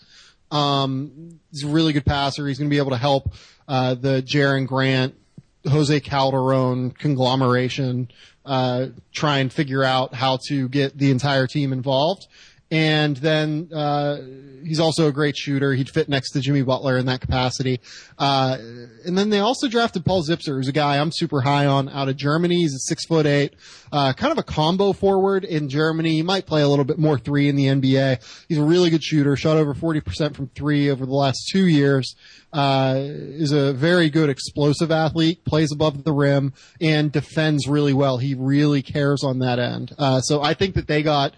Um, 0.51 1.41
he's 1.51 1.65
a 1.65 1.69
really 1.69 1.93
good 1.93 2.05
passer. 2.05 2.47
He's 2.47 2.59
going 2.59 2.69
to 2.69 2.75
be 2.75 2.79
able 2.79 2.91
to 2.91 2.97
help 2.97 3.33
uh, 3.69 3.95
the 3.95 4.23
Jerian 4.23 4.67
Grant, 4.67 5.15
Jose 5.69 6.01
Calderon 6.01 6.91
conglomeration 6.91 8.11
uh, 8.45 8.87
try 9.13 9.39
and 9.39 9.53
figure 9.53 9.85
out 9.85 10.15
how 10.15 10.39
to 10.49 10.69
get 10.69 10.97
the 10.97 11.11
entire 11.11 11.47
team 11.47 11.73
involved 11.73 12.27
And 12.71 13.17
then 13.17 13.69
uh, 13.75 14.19
he's 14.65 14.79
also 14.79 15.09
a 15.09 15.13
great 15.13 15.37
shooter. 15.37 15.73
He'd 15.73 15.91
fit 15.91 16.09
next 16.09 16.31
to 16.33 16.41
Jimmy 16.41 16.63
Butler 16.63 16.99
in 16.99 17.07
that 17.07 17.21
capacity. 17.21 17.81
Uh, 18.17 18.59
and 19.05 19.19
then 19.19 19.31
they 19.31 19.41
also 19.41 19.69
drafted 19.69 20.05
Paul 20.05 20.23
Zipser, 20.23 20.57
who's 20.57 20.69
a 20.69 20.73
guy 20.73 20.99
I'm 20.99 21.11
super 21.13 21.41
high 21.41 21.67
on 21.67 21.89
out 21.89 22.09
of 22.09 22.17
Germany. 22.17 22.57
He's 22.57 22.75
a 22.75 22.79
six 22.79 23.05
foot 23.07 23.27
eight, 23.27 23.55
uh, 23.91 24.13
kind 24.13 24.31
of 24.31 24.39
a 24.39 24.45
combo 24.45 24.93
forward 24.93 25.45
in 25.45 25.69
Germany. 25.69 26.13
He 26.13 26.23
might 26.23 26.47
play 26.47 26.63
a 26.63 26.69
little 26.69 26.85
bit 26.85 26.99
more 26.99 27.19
three 27.19 27.49
in 27.49 27.57
the 27.57 27.67
NBA. 27.67 28.45
He's 28.49 28.59
a 28.59 28.65
really 28.65 28.91
good 28.91 29.03
shooter. 29.03 29.35
Shot 29.35 29.57
over 29.57 29.75
40% 29.75 30.37
from 30.37 30.49
three 30.49 30.91
over 30.91 31.05
the 31.05 31.15
last 31.15 31.49
two 31.51 31.67
years. 31.67 32.15
Uh, 32.53 32.97
is 32.99 33.53
a 33.53 33.73
very 33.73 34.11
good 34.11 34.29
explosive 34.29 34.91
athlete, 34.91 35.45
plays 35.45 35.71
above 35.73 36.03
the 36.03 36.13
rim, 36.13 36.53
and 36.81 37.13
defends 37.13 37.69
really 37.69 37.93
well. 37.93 38.19
He 38.19 38.35
really 38.35 38.83
cares 38.83 39.23
on 39.23 39.39
that 39.39 39.61
end. 39.61 39.95
Uh, 39.97 40.21
so 40.21 40.43
I 40.43 40.55
think 40.55 40.75
that 40.75 40.89
they 40.89 41.03
got 41.03 41.35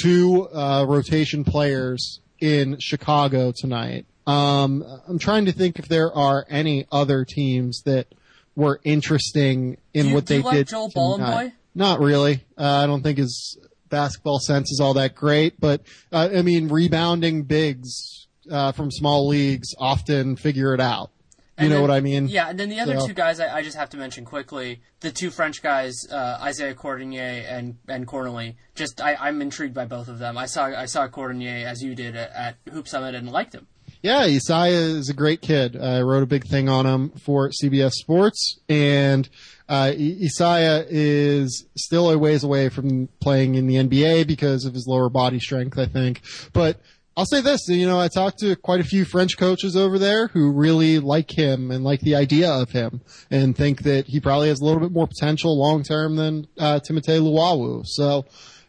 two 0.00 0.48
uh, 0.48 0.84
rotation 0.88 1.44
players 1.44 2.20
in 2.40 2.78
Chicago 2.78 3.52
tonight. 3.56 4.06
Um, 4.26 4.84
I'm 5.06 5.18
trying 5.18 5.44
to 5.46 5.52
think 5.52 5.78
if 5.78 5.88
there 5.88 6.12
are 6.12 6.44
any 6.48 6.86
other 6.90 7.24
teams 7.24 7.82
that 7.84 8.08
were 8.54 8.80
interesting 8.84 9.76
in 9.94 10.08
you- 10.08 10.14
what 10.14 10.26
they 10.26 10.42
like 10.42 10.54
did. 10.54 10.68
Joel 10.68 10.90
tonight. 10.90 11.52
Not 11.74 12.00
really. 12.00 12.42
Uh, 12.56 12.64
I 12.82 12.86
don't 12.86 13.02
think 13.02 13.18
his 13.18 13.58
basketball 13.90 14.38
sense 14.40 14.72
is 14.72 14.80
all 14.80 14.94
that 14.94 15.14
great, 15.14 15.60
but 15.60 15.82
uh, 16.10 16.30
I 16.34 16.42
mean, 16.42 16.68
rebounding 16.68 17.42
bigs 17.42 18.26
uh, 18.50 18.72
from 18.72 18.90
small 18.90 19.28
leagues 19.28 19.74
often 19.78 20.36
figure 20.36 20.72
it 20.74 20.80
out. 20.80 21.10
You 21.58 21.68
know 21.68 21.76
then- 21.76 21.82
what 21.82 21.90
I 21.90 22.00
mean? 22.00 22.28
Yeah, 22.28 22.50
and 22.50 22.60
then 22.60 22.68
the 22.68 22.80
other 22.80 23.00
So- 23.00 23.06
two 23.06 23.14
guys 23.14 23.40
I, 23.40 23.56
I 23.56 23.62
just 23.62 23.76
have 23.76 23.88
to 23.90 23.96
mention 23.96 24.24
quickly, 24.24 24.80
the 25.00 25.10
two 25.10 25.30
French 25.30 25.62
guys, 25.62 25.94
uh, 26.10 26.38
Isaiah 26.42 26.74
Cordinier 26.74 27.44
and 27.48 27.76
and 27.88 28.06
Cornelie. 28.06 28.56
Just 28.74 29.00
I, 29.00 29.14
I'm 29.14 29.40
intrigued 29.40 29.74
by 29.74 29.86
both 29.86 30.08
of 30.08 30.18
them. 30.18 30.36
I 30.36 30.46
saw 30.46 30.66
I 30.66 30.86
saw 30.86 31.08
Cordinier 31.08 31.66
as 31.66 31.82
you 31.82 31.94
did 31.94 32.14
at, 32.14 32.30
at 32.32 32.56
Hoop 32.72 32.86
Summit 32.86 33.14
and 33.14 33.30
liked 33.30 33.54
him. 33.54 33.66
Yeah, 34.02 34.20
Isaiah 34.20 34.78
is 34.98 35.08
a 35.08 35.14
great 35.14 35.40
kid. 35.40 35.76
I 35.76 36.02
wrote 36.02 36.22
a 36.22 36.26
big 36.26 36.44
thing 36.46 36.68
on 36.68 36.86
him 36.86 37.10
for 37.10 37.48
CBS 37.50 37.92
Sports, 37.92 38.58
and 38.68 39.28
uh, 39.68 39.92
Isaiah 39.96 40.84
is 40.88 41.66
still 41.76 42.10
a 42.10 42.18
ways 42.18 42.44
away 42.44 42.68
from 42.68 43.08
playing 43.20 43.54
in 43.54 43.66
the 43.66 43.76
NBA 43.76 44.26
because 44.26 44.64
of 44.64 44.74
his 44.74 44.86
lower 44.86 45.08
body 45.08 45.40
strength, 45.40 45.78
I 45.78 45.86
think. 45.86 46.20
But 46.52 46.80
I'll 47.18 47.24
say 47.24 47.40
this, 47.40 47.66
you 47.68 47.86
know, 47.86 47.98
I 47.98 48.08
talked 48.08 48.40
to 48.40 48.56
quite 48.56 48.80
a 48.80 48.84
few 48.84 49.06
French 49.06 49.38
coaches 49.38 49.74
over 49.74 49.98
there 49.98 50.26
who 50.28 50.52
really 50.52 50.98
like 50.98 51.30
him 51.30 51.70
and 51.70 51.82
like 51.82 52.00
the 52.00 52.14
idea 52.14 52.50
of 52.50 52.70
him 52.72 53.00
and 53.30 53.56
think 53.56 53.84
that 53.84 54.06
he 54.06 54.20
probably 54.20 54.48
has 54.48 54.60
a 54.60 54.64
little 54.64 54.80
bit 54.80 54.92
more 54.92 55.06
potential 55.06 55.58
long 55.58 55.82
term 55.82 56.16
than 56.16 56.46
uh, 56.58 56.78
Timothé 56.86 57.18
Luwawu. 57.20 57.86
So 57.86 58.26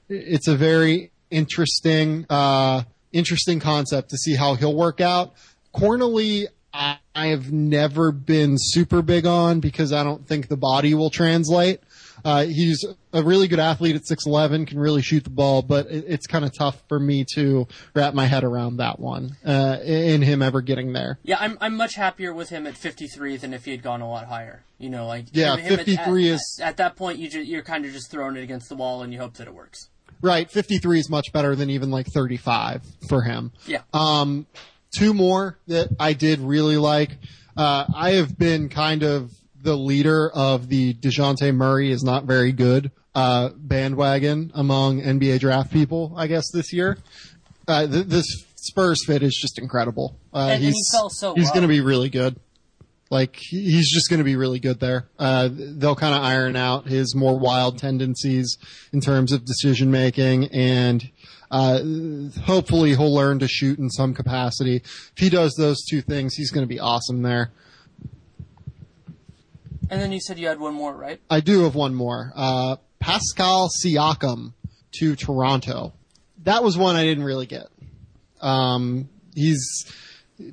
it's 0.07 0.48
a 0.48 0.56
very 0.56 1.11
interesting, 1.30 2.26
uh, 2.30 2.84
interesting 3.11 3.60
concept 3.60 4.11
to 4.11 4.18
see 4.18 4.36
how 4.36 4.53
he'll 4.53 4.76
work 4.76 5.02
out. 5.02 5.34
Cornelie, 5.76 6.48
I, 6.74 6.99
I 7.14 7.28
have 7.28 7.52
never 7.52 8.14
been 8.14 8.56
super 8.57 9.02
big 9.02 9.26
on 9.26 9.60
because 9.60 9.91
I 9.91 10.06
don't 10.06 10.26
think 10.26 10.48
the 10.48 10.56
body 10.56 10.94
will 10.94 11.10
translate. 11.10 11.82
Uh, 12.26 12.45
he's 12.45 12.84
a 13.14 13.23
really 13.23 13.48
good 13.48 13.60
athlete 13.60 13.95
at 13.95 14.03
6'11, 14.03 14.68
can 14.68 14.80
really 14.80 15.02
shoot 15.02 15.23
the 15.23 15.30
ball, 15.30 15.61
but 15.61 15.88
it, 15.88 16.06
it's 16.07 16.27
kind 16.27 16.44
of 16.45 16.52
tough 16.57 16.81
for 16.89 16.99
me 16.99 17.26
to 17.35 17.68
wrap 17.94 18.14
my 18.14 18.26
head 18.26 18.44
around 18.44 18.77
that 18.77 18.99
one, 18.99 19.38
uh, 19.45 19.77
in 19.84 20.22
him 20.22 20.41
ever 20.41 20.61
getting 20.61 20.94
there. 20.94 21.19
Yeah, 21.23 21.38
I'm 21.39 21.57
I'm 21.61 21.76
much 21.77 21.95
happier 21.95 22.34
with 22.34 22.49
him 22.49 22.65
at 22.68 22.76
53 22.76 23.38
than 23.38 23.53
if 23.53 23.65
he 23.65 23.72
had 23.72 23.84
gone 23.84 24.02
a 24.02 24.10
lot 24.10 24.26
higher. 24.27 24.64
You 24.80 24.89
know, 24.89 25.07
like 25.07 25.26
Yeah, 25.31 25.56
him- 25.56 25.60
him 25.65 25.80
at- 25.80 25.85
53 25.85 26.30
at, 26.30 26.35
is- 26.35 26.60
at, 26.64 26.77
that 26.77 26.95
point 26.95 27.19
you 27.19 27.30
ju- 27.30 27.44
you're 27.44 27.64
kind 27.64 27.85
of 27.85 27.91
just 27.91 28.10
throwing 28.11 28.35
it 28.35 28.44
against 28.44 28.69
the 28.69 28.76
wall 28.76 29.02
and 29.03 29.11
you 29.14 29.19
hope 29.19 29.35
that 29.35 29.48
it 29.48 29.53
works. 29.53 29.89
Right, 30.22 30.49
53 30.49 30.99
is 30.99 31.10
much 31.10 31.31
better 31.31 31.56
than 31.56 31.69
even 31.69 31.91
like 31.91 32.07
35 32.07 32.81
for 33.07 33.22
him. 33.22 33.52
Yeah. 33.68 33.81
Um, 33.94 34.48
two 34.95 35.14
more 35.14 35.57
that 35.68 35.89
I 35.99 36.14
did 36.14 36.39
really 36.39 36.77
like. 36.77 37.11
Uh, 37.56 37.85
I 37.95 38.11
have 38.14 38.38
been 38.38 38.69
kind 38.69 39.03
of 39.03 39.31
the 39.68 39.76
leader 39.76 40.31
of 40.34 40.69
the 40.69 40.94
Dejounte 40.94 41.53
Murray 41.53 41.91
is 41.91 42.02
not 42.02 42.23
very 42.23 42.53
good, 42.53 42.89
uh, 43.14 43.49
bandwagon 43.53 44.49
among 44.56 45.02
NBA 45.02 45.41
draft 45.41 45.73
people, 45.73 46.14
I 46.15 46.27
guess, 46.27 46.49
this 46.53 46.72
year. 46.72 46.98
Uh, 47.68 47.85
th- 47.85 48.06
this 48.06 48.26
Spurs 48.56 49.03
fit 49.06 49.23
is 49.23 49.38
just 49.41 49.60
incredible. 49.60 50.15
Uh, 50.34 50.38
And- 50.38 50.52
and 50.53 50.61
he 50.64 50.68
he's, 50.69 50.88
so 50.89 51.10
he's 51.35 51.49
going 51.52 51.64
to 51.64 51.68
be 51.68 51.81
really 51.81 52.07
good. 52.10 52.38
Like 53.10 53.35
he's 53.35 53.91
just 53.91 54.10
going 54.10 54.19
to 54.19 54.23
be 54.23 54.38
really 54.38 54.60
good 54.60 54.80
there. 54.80 55.10
Uh, 55.19 55.49
they'll 55.52 55.95
kind 55.95 56.15
of 56.15 56.22
iron 56.23 56.56
out 56.56 56.88
his 56.88 57.14
more 57.14 57.38
wild 57.38 57.77
tendencies 57.77 58.57
in 58.94 59.02
terms 59.02 59.34
of 59.34 59.44
decision 59.44 59.91
making, 59.91 60.45
and 60.53 61.10
uh, 61.52 61.80
hopefully 62.45 62.91
he'll 62.95 63.14
learn 63.14 63.39
to 63.39 63.48
shoot 63.49 63.80
in 63.80 63.89
some 63.89 64.14
capacity. 64.14 64.77
If 64.77 65.11
he 65.18 65.30
does 65.30 65.53
those 65.57 65.84
two 65.89 66.02
things, 66.02 66.35
he's 66.35 66.52
going 66.52 66.64
to 66.64 66.73
be 66.73 66.80
awesome 66.80 67.22
there. 67.22 67.52
And 69.89 70.01
then 70.01 70.11
you 70.11 70.19
said 70.19 70.38
you 70.38 70.47
had 70.47 70.59
one 70.59 70.73
more, 70.73 70.95
right? 70.95 71.19
I 71.30 71.39
do 71.39 71.64
have 71.64 71.76
one 71.76 71.95
more. 71.95 72.31
Uh, 72.35 72.77
Pascal 72.99 73.69
Siakam 73.69 74.53
to 74.99 75.15
Toronto. 75.15 75.93
That 76.43 76.64
was 76.64 76.77
one 76.77 76.95
I 76.95 77.03
didn't 77.03 77.23
really 77.23 77.45
get. 77.45 77.68
Um, 78.41 79.09
he's 79.35 79.85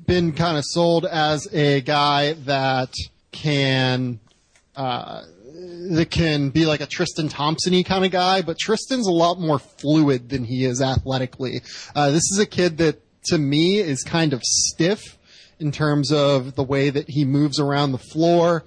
been 0.05 0.33
kind 0.33 0.57
of 0.57 0.63
sold 0.65 1.05
as 1.05 1.47
a 1.53 1.81
guy 1.81 2.33
that 2.45 2.93
can, 3.31 4.19
uh, 4.75 5.21
that 5.91 6.09
can 6.09 6.49
be 6.49 6.65
like 6.65 6.81
a 6.81 6.85
Tristan 6.85 7.29
Thompson-y 7.29 7.83
kind 7.83 8.05
of 8.05 8.11
guy, 8.11 8.41
but 8.41 8.57
Tristan's 8.57 9.07
a 9.07 9.11
lot 9.11 9.39
more 9.39 9.59
fluid 9.59 10.29
than 10.29 10.43
he 10.43 10.65
is 10.65 10.81
athletically. 10.81 11.61
Uh, 11.95 12.09
this 12.09 12.23
is 12.31 12.39
a 12.39 12.45
kid 12.45 12.77
that 12.77 13.01
to 13.25 13.37
me 13.37 13.79
is 13.79 14.03
kind 14.03 14.33
of 14.33 14.41
stiff 14.43 15.17
in 15.59 15.71
terms 15.71 16.11
of 16.11 16.55
the 16.55 16.63
way 16.63 16.89
that 16.89 17.09
he 17.09 17.25
moves 17.25 17.59
around 17.59 17.91
the 17.91 17.97
floor 17.97 18.63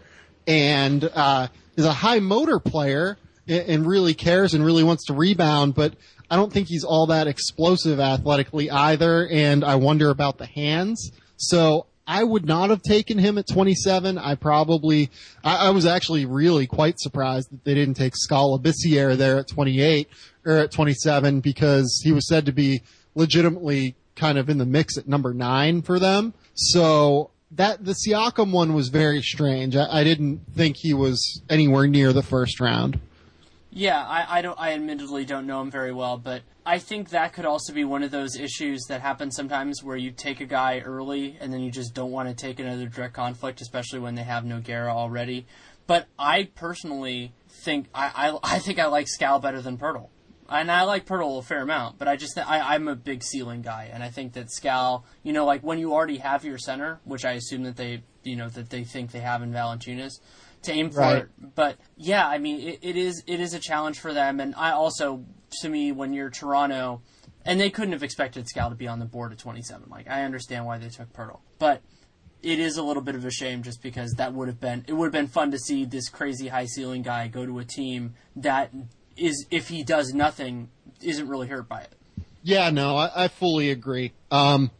and 0.48 1.04
uh, 1.14 1.46
is 1.76 1.84
a 1.84 1.92
high 1.92 2.18
motor 2.18 2.58
player 2.58 3.18
and, 3.46 3.68
and 3.68 3.86
really 3.86 4.14
cares 4.14 4.54
and 4.54 4.64
really 4.64 4.82
wants 4.82 5.04
to 5.06 5.12
rebound, 5.12 5.74
but 5.74 5.94
I 6.30 6.36
don't 6.36 6.52
think 6.52 6.68
he's 6.68 6.84
all 6.84 7.06
that 7.06 7.26
explosive 7.26 8.00
athletically 8.00 8.70
either, 8.70 9.28
and 9.28 9.64
I 9.64 9.76
wonder 9.76 10.10
about 10.10 10.38
the 10.38 10.46
hands. 10.46 11.12
So 11.36 11.86
I 12.06 12.24
would 12.24 12.46
not 12.46 12.70
have 12.70 12.82
taken 12.82 13.18
him 13.18 13.38
at 13.38 13.46
27. 13.46 14.18
I 14.18 14.34
probably, 14.34 15.10
I, 15.44 15.68
I 15.68 15.70
was 15.70 15.86
actually 15.86 16.24
really 16.24 16.66
quite 16.66 16.98
surprised 16.98 17.50
that 17.52 17.64
they 17.64 17.74
didn't 17.74 17.94
take 17.94 18.16
Skal 18.16 18.58
Labissiere 18.58 19.16
there 19.16 19.38
at 19.38 19.48
28 19.48 20.08
or 20.46 20.56
at 20.56 20.72
27 20.72 21.40
because 21.40 22.00
he 22.02 22.12
was 22.12 22.26
said 22.26 22.46
to 22.46 22.52
be 22.52 22.82
legitimately 23.14 23.94
kind 24.16 24.38
of 24.38 24.48
in 24.48 24.58
the 24.58 24.66
mix 24.66 24.96
at 24.98 25.06
number 25.06 25.34
nine 25.34 25.82
for 25.82 25.98
them. 25.98 26.34
So 26.54 27.30
that 27.52 27.84
the 27.84 27.92
Siakam 27.92 28.52
one 28.52 28.74
was 28.74 28.88
very 28.88 29.22
strange. 29.22 29.76
I, 29.76 30.00
I 30.00 30.04
didn't 30.04 30.40
think 30.54 30.76
he 30.76 30.94
was 30.94 31.42
anywhere 31.48 31.86
near 31.86 32.12
the 32.12 32.22
first 32.22 32.60
round. 32.60 33.00
Yeah, 33.70 34.02
I, 34.02 34.38
I 34.38 34.42
don't. 34.42 34.58
I 34.58 34.72
admittedly 34.72 35.24
don't 35.24 35.46
know 35.46 35.60
him 35.60 35.70
very 35.70 35.92
well, 35.92 36.16
but 36.16 36.42
I 36.64 36.78
think 36.78 37.10
that 37.10 37.32
could 37.32 37.44
also 37.44 37.72
be 37.72 37.84
one 37.84 38.02
of 38.02 38.10
those 38.10 38.36
issues 38.36 38.84
that 38.88 39.00
happen 39.00 39.30
sometimes 39.30 39.82
where 39.82 39.96
you 39.96 40.10
take 40.10 40.40
a 40.40 40.46
guy 40.46 40.80
early 40.80 41.36
and 41.40 41.52
then 41.52 41.60
you 41.60 41.70
just 41.70 41.94
don't 41.94 42.10
want 42.10 42.28
to 42.28 42.34
take 42.34 42.58
another 42.60 42.86
direct 42.86 43.14
conflict, 43.14 43.60
especially 43.60 44.00
when 44.00 44.14
they 44.14 44.22
have 44.22 44.44
Nogueira 44.44 44.90
already. 44.90 45.46
But 45.86 46.06
I 46.18 46.50
personally 46.54 47.32
think 47.48 47.86
I, 47.94 48.30
I, 48.44 48.56
I 48.56 48.58
think 48.58 48.78
I 48.78 48.86
like 48.86 49.08
Skal 49.08 49.38
better 49.38 49.60
than 49.60 49.78
Poeltl. 49.78 50.08
And 50.48 50.70
I 50.70 50.84
like 50.84 51.04
Poeltl 51.04 51.38
a 51.38 51.42
fair 51.42 51.62
amount, 51.62 51.98
but 51.98 52.08
I 52.08 52.16
just 52.16 52.38
I, 52.38 52.74
I'm 52.74 52.88
a 52.88 52.96
big 52.96 53.22
ceiling 53.22 53.60
guy, 53.60 53.90
and 53.92 54.02
I 54.02 54.08
think 54.08 54.32
that 54.32 54.50
Skal, 54.50 55.04
you 55.22 55.32
know, 55.32 55.44
like 55.44 55.62
when 55.62 55.78
you 55.78 55.92
already 55.92 56.18
have 56.18 56.44
your 56.44 56.56
center, 56.56 57.00
which 57.04 57.24
I 57.24 57.32
assume 57.32 57.64
that 57.64 57.76
they, 57.76 58.02
you 58.22 58.36
know, 58.36 58.48
that 58.48 58.70
they 58.70 58.84
think 58.84 59.12
they 59.12 59.20
have 59.20 59.42
in 59.42 59.52
Valanciunas, 59.52 60.20
to 60.62 60.72
aim 60.72 60.90
for 60.90 61.00
Right. 61.00 61.26
But 61.54 61.76
yeah, 61.96 62.26
I 62.26 62.38
mean, 62.38 62.60
it, 62.60 62.78
it 62.80 62.96
is 62.96 63.22
it 63.26 63.40
is 63.40 63.52
a 63.52 63.58
challenge 63.58 64.00
for 64.00 64.14
them, 64.14 64.40
and 64.40 64.54
I 64.56 64.70
also, 64.70 65.24
to 65.60 65.68
me, 65.68 65.92
when 65.92 66.12
you're 66.12 66.30
Toronto, 66.30 67.02
and 67.44 67.60
they 67.60 67.70
couldn't 67.70 67.92
have 67.92 68.02
expected 68.02 68.48
Skal 68.48 68.70
to 68.70 68.76
be 68.76 68.88
on 68.88 68.98
the 68.98 69.04
board 69.04 69.32
at 69.32 69.38
27. 69.38 69.88
Like 69.90 70.08
I 70.08 70.24
understand 70.24 70.64
why 70.64 70.78
they 70.78 70.88
took 70.88 71.12
Poeltl, 71.12 71.40
but 71.58 71.82
it 72.42 72.58
is 72.58 72.76
a 72.76 72.82
little 72.82 73.02
bit 73.02 73.14
of 73.14 73.24
a 73.24 73.30
shame 73.30 73.62
just 73.62 73.82
because 73.82 74.12
that 74.12 74.32
would 74.32 74.48
have 74.48 74.60
been 74.60 74.84
it 74.86 74.92
would 74.92 75.06
have 75.06 75.12
been 75.12 75.28
fun 75.28 75.50
to 75.50 75.58
see 75.58 75.84
this 75.84 76.08
crazy 76.08 76.48
high 76.48 76.66
ceiling 76.66 77.02
guy 77.02 77.28
go 77.28 77.44
to 77.44 77.58
a 77.58 77.64
team 77.64 78.14
that 78.36 78.72
is 79.18 79.46
if 79.50 79.68
he 79.68 79.82
does 79.82 80.12
nothing 80.14 80.68
isn't 81.02 81.28
really 81.28 81.48
hurt 81.48 81.68
by 81.68 81.82
it. 81.82 81.92
Yeah, 82.42 82.70
no, 82.70 82.96
I, 82.96 83.24
I 83.24 83.28
fully 83.28 83.70
agree. 83.70 84.12
Um, 84.30 84.70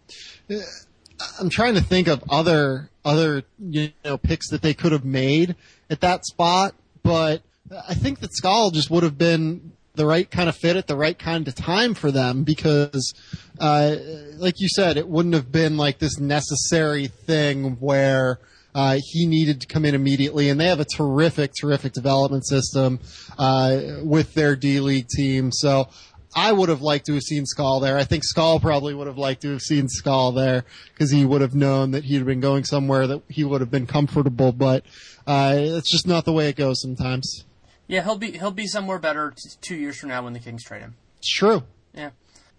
I'm 1.40 1.50
trying 1.50 1.74
to 1.74 1.82
think 1.82 2.08
of 2.08 2.22
other 2.30 2.90
other 3.04 3.42
you 3.58 3.92
know 4.04 4.18
picks 4.18 4.50
that 4.50 4.62
they 4.62 4.74
could 4.74 4.92
have 4.92 5.04
made 5.04 5.56
at 5.90 6.00
that 6.00 6.24
spot, 6.24 6.74
but 7.02 7.42
I 7.88 7.94
think 7.94 8.20
that 8.20 8.32
Skal 8.34 8.70
just 8.70 8.90
would 8.90 9.02
have 9.02 9.18
been 9.18 9.72
the 9.94 10.06
right 10.06 10.30
kind 10.30 10.48
of 10.48 10.56
fit 10.56 10.76
at 10.76 10.86
the 10.86 10.96
right 10.96 11.18
kind 11.18 11.48
of 11.48 11.54
time 11.54 11.92
for 11.92 12.12
them 12.12 12.44
because, 12.44 13.12
uh, 13.58 13.96
like 14.36 14.60
you 14.60 14.68
said, 14.68 14.96
it 14.96 15.08
wouldn't 15.08 15.34
have 15.34 15.50
been 15.50 15.76
like 15.76 15.98
this 15.98 16.18
necessary 16.18 17.08
thing 17.08 17.76
where. 17.80 18.38
Uh, 18.74 18.98
he 19.02 19.26
needed 19.26 19.60
to 19.60 19.66
come 19.66 19.84
in 19.84 19.94
immediately, 19.94 20.48
and 20.50 20.60
they 20.60 20.66
have 20.66 20.80
a 20.80 20.84
terrific, 20.84 21.52
terrific 21.58 21.92
development 21.92 22.46
system 22.46 23.00
uh, 23.38 23.80
with 24.02 24.34
their 24.34 24.54
D 24.54 24.80
League 24.80 25.08
team. 25.08 25.50
So 25.50 25.88
I 26.34 26.52
would 26.52 26.68
have 26.68 26.82
liked 26.82 27.06
to 27.06 27.14
have 27.14 27.22
seen 27.22 27.46
Skal 27.46 27.80
there. 27.80 27.96
I 27.96 28.04
think 28.04 28.22
Skal 28.24 28.60
probably 28.60 28.94
would 28.94 29.06
have 29.06 29.18
liked 29.18 29.42
to 29.42 29.52
have 29.52 29.62
seen 29.62 29.88
Skal 29.88 30.32
there 30.32 30.64
because 30.92 31.10
he 31.10 31.24
would 31.24 31.40
have 31.40 31.54
known 31.54 31.92
that 31.92 32.04
he'd 32.04 32.24
been 32.26 32.40
going 32.40 32.64
somewhere 32.64 33.06
that 33.06 33.22
he 33.28 33.44
would 33.44 33.60
have 33.60 33.70
been 33.70 33.86
comfortable. 33.86 34.52
But 34.52 34.84
uh, 35.26 35.54
it's 35.56 35.90
just 35.90 36.06
not 36.06 36.24
the 36.24 36.32
way 36.32 36.48
it 36.48 36.56
goes 36.56 36.80
sometimes. 36.80 37.44
Yeah, 37.86 38.04
he'll 38.04 38.18
be 38.18 38.32
he'll 38.32 38.50
be 38.50 38.66
somewhere 38.66 38.98
better 38.98 39.30
t- 39.30 39.56
two 39.62 39.76
years 39.76 39.98
from 39.98 40.10
now 40.10 40.22
when 40.22 40.34
the 40.34 40.40
Kings 40.40 40.62
trade 40.62 40.82
him. 40.82 40.96
It's 41.18 41.32
true. 41.32 41.64
Yeah. 41.94 42.10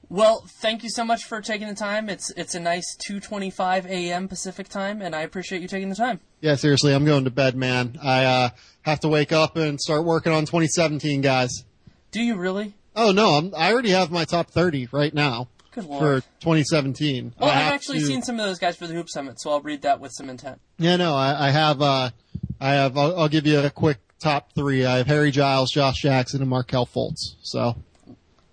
Well, 0.09 0.43
thank 0.47 0.83
you 0.83 0.89
so 0.89 1.05
much 1.05 1.25
for 1.25 1.39
taking 1.39 1.67
the 1.67 1.75
time. 1.75 2.09
It's 2.09 2.31
it's 2.31 2.55
a 2.55 2.59
nice 2.59 2.97
2:25 3.07 3.85
a.m. 3.85 4.27
Pacific 4.27 4.67
time, 4.67 5.01
and 5.01 5.15
I 5.15 5.21
appreciate 5.21 5.61
you 5.61 5.67
taking 5.67 5.89
the 5.89 5.95
time. 5.95 6.19
Yeah, 6.41 6.55
seriously, 6.55 6.93
I'm 6.93 7.05
going 7.05 7.25
to 7.25 7.31
bed, 7.31 7.55
man. 7.55 7.99
I 8.01 8.25
uh, 8.25 8.49
have 8.81 8.99
to 9.01 9.07
wake 9.07 9.31
up 9.31 9.55
and 9.55 9.79
start 9.79 10.05
working 10.05 10.33
on 10.33 10.45
2017, 10.45 11.21
guys. 11.21 11.63
Do 12.11 12.21
you 12.23 12.37
really? 12.37 12.73
Oh 12.95 13.11
no, 13.11 13.35
I'm, 13.35 13.53
I 13.55 13.71
already 13.71 13.91
have 13.91 14.09
my 14.09 14.25
top 14.25 14.49
30 14.49 14.89
right 14.91 15.13
now 15.13 15.47
Good 15.71 15.83
for 15.85 16.21
2017. 16.41 17.35
Well, 17.39 17.49
I 17.49 17.53
I've 17.53 17.61
have 17.61 17.73
actually 17.73 17.99
to- 17.99 18.05
seen 18.05 18.23
some 18.23 18.39
of 18.39 18.45
those 18.45 18.57
guys 18.57 18.75
for 18.75 18.87
the 18.87 18.95
Hoop 18.95 19.09
Summit, 19.09 19.39
so 19.39 19.51
I'll 19.51 19.61
read 19.61 19.83
that 19.83 19.99
with 19.99 20.11
some 20.11 20.29
intent. 20.29 20.59
Yeah, 20.79 20.95
no, 20.95 21.13
I, 21.13 21.47
I 21.47 21.51
have. 21.51 21.81
Uh, 21.81 22.09
I 22.59 22.71
have. 22.73 22.97
I'll, 22.97 23.15
I'll 23.19 23.29
give 23.29 23.45
you 23.45 23.59
a 23.59 23.69
quick 23.69 23.99
top 24.19 24.53
three. 24.55 24.85
I 24.85 24.97
have 24.97 25.07
Harry 25.07 25.29
Giles, 25.29 25.71
Josh 25.71 26.01
Jackson, 26.01 26.41
and 26.41 26.49
Markelle 26.49 26.87
Fultz. 26.87 27.35
So 27.43 27.75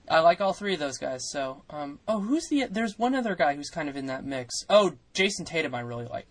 I 0.09 0.21
like 0.21 0.41
all 0.41 0.53
three 0.53 0.75
of 0.75 0.81
those 0.81 0.99
guys. 0.99 1.29
So, 1.31 1.63
um, 1.71 1.99
oh, 2.07 2.21
who's 2.21 2.49
the? 2.49 2.67
There's 2.71 2.99
one 2.99 3.15
other 3.15 3.35
guy 3.35 3.55
who's 3.55 3.71
kind 3.71 3.89
of 3.89 3.97
in 3.97 4.07
that 4.07 4.25
mix. 4.25 4.65
Oh, 4.71 4.93
Jayson 5.15 5.45
Tatum, 5.47 5.75
I 5.75 5.81
really 5.81 6.07
like. 6.07 6.27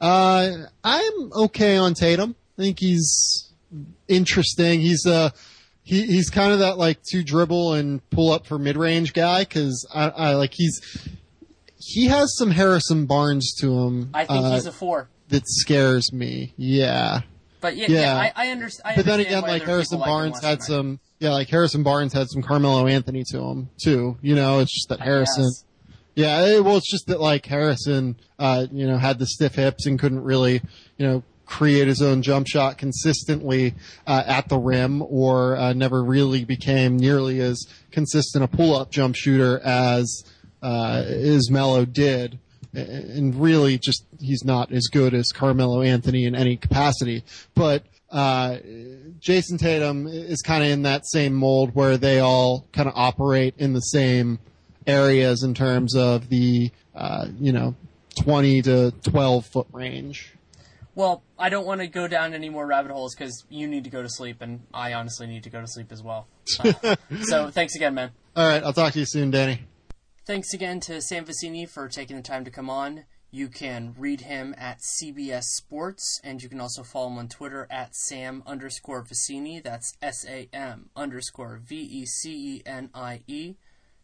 uh, 0.00 0.50
I'm 0.84 1.32
okay 1.32 1.76
on 1.76 1.94
Tatum. 1.94 2.34
I 2.58 2.62
think 2.62 2.78
he's 2.80 3.52
interesting. 4.08 4.80
He's 4.80 5.06
uh 5.06 5.30
he 5.82 6.06
he's 6.06 6.28
kind 6.30 6.52
of 6.52 6.58
that 6.60 6.78
like 6.78 7.02
two 7.02 7.22
dribble 7.24 7.74
and 7.74 8.08
pull 8.10 8.30
up 8.30 8.46
for 8.46 8.58
mid 8.58 8.76
range 8.76 9.12
guy 9.14 9.40
because 9.42 9.86
I, 9.94 10.08
I 10.10 10.34
like 10.34 10.52
he's 10.54 10.80
he 11.78 12.06
has 12.06 12.36
some 12.36 12.50
Harrison 12.50 13.06
Barnes 13.06 13.54
to 13.60 13.72
him. 13.80 14.10
I 14.14 14.24
think 14.26 14.44
uh, 14.44 14.52
he's 14.52 14.66
a 14.66 14.72
four. 14.72 15.08
that 15.28 15.42
scares 15.46 16.12
me. 16.12 16.52
Yeah. 16.56 17.22
But 17.62 17.76
yeah, 17.76 17.86
yeah, 17.88 18.00
yeah. 18.00 18.32
I, 18.36 18.48
I, 18.48 18.50
under, 18.50 18.68
I 18.84 18.92
understand. 18.94 18.96
But 18.96 19.06
then 19.06 19.20
again, 19.20 19.42
like 19.42 19.62
Harrison 19.62 19.98
people 19.98 20.12
like 20.12 20.32
Barnes 20.32 20.42
had 20.42 20.62
some, 20.62 21.00
yeah, 21.20 21.30
like 21.30 21.48
Harrison 21.48 21.82
Barnes 21.82 22.12
had 22.12 22.28
some 22.28 22.42
Carmelo 22.42 22.86
Anthony 22.86 23.24
to 23.30 23.38
him 23.38 23.70
too. 23.82 24.18
You 24.20 24.34
know, 24.34 24.58
it's 24.58 24.74
just 24.74 24.88
that 24.90 25.00
Harrison. 25.00 25.50
Yeah, 26.14 26.44
it, 26.44 26.64
well, 26.64 26.76
it's 26.76 26.90
just 26.90 27.06
that 27.06 27.20
like 27.20 27.46
Harrison, 27.46 28.16
uh, 28.38 28.66
you 28.70 28.86
know, 28.86 28.98
had 28.98 29.18
the 29.18 29.26
stiff 29.26 29.54
hips 29.54 29.86
and 29.86 29.98
couldn't 29.98 30.22
really, 30.24 30.60
you 30.98 31.06
know, 31.06 31.22
create 31.46 31.86
his 31.86 32.02
own 32.02 32.20
jump 32.20 32.46
shot 32.46 32.78
consistently 32.78 33.74
uh, 34.06 34.22
at 34.26 34.48
the 34.48 34.58
rim, 34.58 35.02
or 35.02 35.56
uh, 35.56 35.72
never 35.72 36.02
really 36.02 36.44
became 36.44 36.96
nearly 36.98 37.40
as 37.40 37.64
consistent 37.90 38.42
a 38.44 38.48
pull-up 38.48 38.90
jump 38.90 39.14
shooter 39.16 39.60
as 39.60 40.24
uh, 40.62 41.02
Ismelo 41.06 41.90
did. 41.90 42.38
And 42.74 43.34
really, 43.34 43.78
just 43.78 44.04
he's 44.18 44.44
not 44.44 44.72
as 44.72 44.88
good 44.90 45.12
as 45.14 45.28
Carmelo 45.28 45.82
Anthony 45.82 46.24
in 46.24 46.34
any 46.34 46.56
capacity. 46.56 47.22
But 47.54 47.84
uh, 48.10 48.58
Jayson 49.20 49.58
Tatum 49.58 50.06
is 50.06 50.42
kind 50.42 50.62
of 50.62 50.70
in 50.70 50.82
that 50.82 51.06
same 51.06 51.34
mold 51.34 51.74
where 51.74 51.96
they 51.96 52.20
all 52.20 52.66
kind 52.72 52.88
of 52.88 52.94
operate 52.96 53.54
in 53.58 53.72
the 53.72 53.80
same 53.80 54.38
areas 54.86 55.42
in 55.42 55.54
terms 55.54 55.94
of 55.94 56.28
the 56.28 56.70
uh, 56.94 57.26
you 57.38 57.52
know 57.52 57.74
20 58.16 58.62
to 58.62 58.90
12 59.02 59.46
foot 59.46 59.66
range. 59.72 60.34
Well, 60.94 61.22
I 61.38 61.48
don't 61.48 61.64
want 61.64 61.80
to 61.80 61.86
go 61.86 62.06
down 62.06 62.34
any 62.34 62.50
more 62.50 62.66
rabbit 62.66 62.92
holes 62.92 63.14
because 63.14 63.44
you 63.48 63.66
need 63.66 63.84
to 63.84 63.90
go 63.90 64.02
to 64.02 64.10
sleep, 64.10 64.42
and 64.42 64.60
I 64.74 64.92
honestly 64.92 65.26
need 65.26 65.44
to 65.44 65.50
go 65.50 65.60
to 65.60 65.66
sleep 65.66 65.90
as 65.90 66.02
well. 66.02 66.26
Uh, 66.60 66.96
so 67.22 67.50
thanks 67.50 67.74
again, 67.74 67.94
man. 67.94 68.10
All 68.36 68.46
right, 68.46 68.62
I'll 68.62 68.74
talk 68.74 68.92
to 68.92 68.98
you 68.98 69.06
soon, 69.06 69.30
Danny. 69.30 69.62
Thanks 70.24 70.54
again 70.54 70.78
to 70.82 71.00
Sam 71.00 71.24
Vecenie 71.24 71.68
for 71.68 71.88
taking 71.88 72.14
the 72.14 72.22
time 72.22 72.44
to 72.44 72.50
come 72.52 72.70
on. 72.70 73.06
You 73.32 73.48
can 73.48 73.92
read 73.98 74.20
him 74.20 74.54
at 74.56 74.78
CBS 74.78 75.42
Sports, 75.42 76.20
and 76.22 76.40
you 76.40 76.48
can 76.48 76.60
also 76.60 76.84
follow 76.84 77.08
him 77.08 77.18
on 77.18 77.26
Twitter 77.26 77.66
at 77.68 77.96
Sam 77.96 78.44
underscore 78.46 79.02
Vecenie. 79.02 79.60
That's 79.60 79.96
S 80.00 80.24
A 80.28 80.48
M 80.52 80.90
underscore 80.94 81.58
V 81.64 81.74
E 81.74 82.06
C 82.06 82.30
E 82.30 82.62
N 82.64 82.90
I 82.94 83.22
E. 83.26 83.56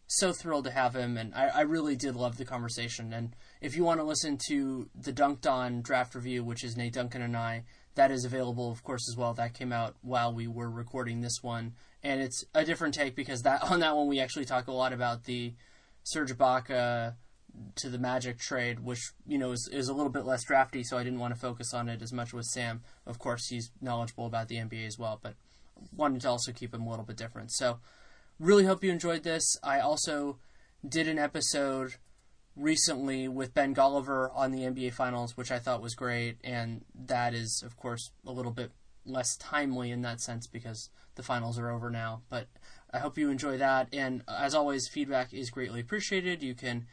So 0.07 0.33
thrilled 0.33 0.65
to 0.65 0.71
have 0.71 0.93
him, 0.93 1.15
and 1.15 1.33
I, 1.33 1.51
I 1.55 1.61
really 1.61 1.95
did 1.95 2.17
love 2.17 2.35
the 2.35 2.43
conversation. 2.43 3.13
And 3.13 3.33
if 3.61 3.77
you 3.77 3.85
want 3.85 4.01
to 4.01 4.03
listen 4.03 4.37
to 4.49 4.89
the 4.93 5.13
Dunked 5.13 5.49
On 5.49 5.81
draft 5.81 6.15
review, 6.15 6.43
which 6.43 6.65
is 6.65 6.75
Nate 6.75 6.91
Duncan 6.91 7.21
and 7.21 7.37
I, 7.37 7.63
that 7.95 8.11
is 8.11 8.25
available, 8.25 8.69
of 8.69 8.83
course, 8.83 9.07
as 9.09 9.15
well. 9.15 9.33
That 9.33 9.53
came 9.53 9.71
out 9.71 9.95
while 10.01 10.33
we 10.33 10.47
were 10.47 10.69
recording 10.69 11.21
this 11.21 11.41
one, 11.41 11.75
and 12.03 12.19
it's 12.19 12.43
a 12.53 12.65
different 12.65 12.93
take 12.93 13.15
because 13.15 13.43
that 13.43 13.63
on 13.71 13.79
that 13.79 13.95
one 13.95 14.09
we 14.09 14.19
actually 14.19 14.43
talk 14.43 14.67
a 14.67 14.73
lot 14.73 14.91
about 14.91 15.23
the 15.23 15.53
Serge 16.09 16.35
Ibaka 16.35 17.15
to 17.75 17.89
the 17.89 17.97
Magic 17.97 18.39
trade, 18.39 18.79
which 18.79 19.11
you 19.27 19.37
know 19.37 19.51
is, 19.51 19.69
is 19.71 19.89
a 19.89 19.93
little 19.93 20.11
bit 20.11 20.25
less 20.25 20.43
drafty, 20.43 20.83
so 20.83 20.97
I 20.97 21.03
didn't 21.03 21.19
want 21.19 21.33
to 21.33 21.39
focus 21.39 21.73
on 21.73 21.89
it 21.89 22.01
as 22.01 22.13
much 22.13 22.33
with 22.33 22.45
Sam. 22.45 22.81
Of 23.05 23.19
course, 23.19 23.47
he's 23.47 23.71
knowledgeable 23.81 24.25
about 24.25 24.47
the 24.47 24.55
NBA 24.55 24.87
as 24.87 24.97
well, 24.97 25.19
but 25.21 25.35
wanted 25.95 26.21
to 26.21 26.29
also 26.29 26.51
keep 26.51 26.73
him 26.73 26.85
a 26.85 26.89
little 26.89 27.05
bit 27.05 27.17
different. 27.17 27.51
So, 27.51 27.79
really 28.39 28.65
hope 28.65 28.83
you 28.83 28.91
enjoyed 28.91 29.23
this. 29.23 29.57
I 29.63 29.79
also 29.79 30.37
did 30.87 31.07
an 31.07 31.19
episode 31.19 31.95
recently 32.55 33.27
with 33.27 33.53
Ben 33.53 33.75
Golliver 33.75 34.29
on 34.35 34.51
the 34.51 34.63
NBA 34.63 34.93
Finals, 34.93 35.37
which 35.37 35.51
I 35.51 35.59
thought 35.59 35.81
was 35.81 35.95
great, 35.95 36.37
and 36.43 36.83
that 36.95 37.33
is, 37.33 37.63
of 37.65 37.77
course, 37.77 38.11
a 38.25 38.31
little 38.31 38.51
bit 38.51 38.71
less 39.05 39.35
timely 39.37 39.91
in 39.91 40.01
that 40.01 40.21
sense 40.21 40.47
because 40.47 40.89
the 41.15 41.23
finals 41.23 41.57
are 41.57 41.69
over 41.69 41.89
now. 41.89 42.21
But 42.29 42.47
I 42.91 42.99
hope 42.99 43.17
you 43.17 43.29
enjoy 43.29 43.57
that, 43.57 43.89
and 43.93 44.23
as 44.27 44.55
always, 44.55 44.87
feedback 44.87 45.33
is 45.33 45.49
greatly 45.49 45.79
appreciated. 45.79 46.41
You 46.41 46.55
can 46.55 46.87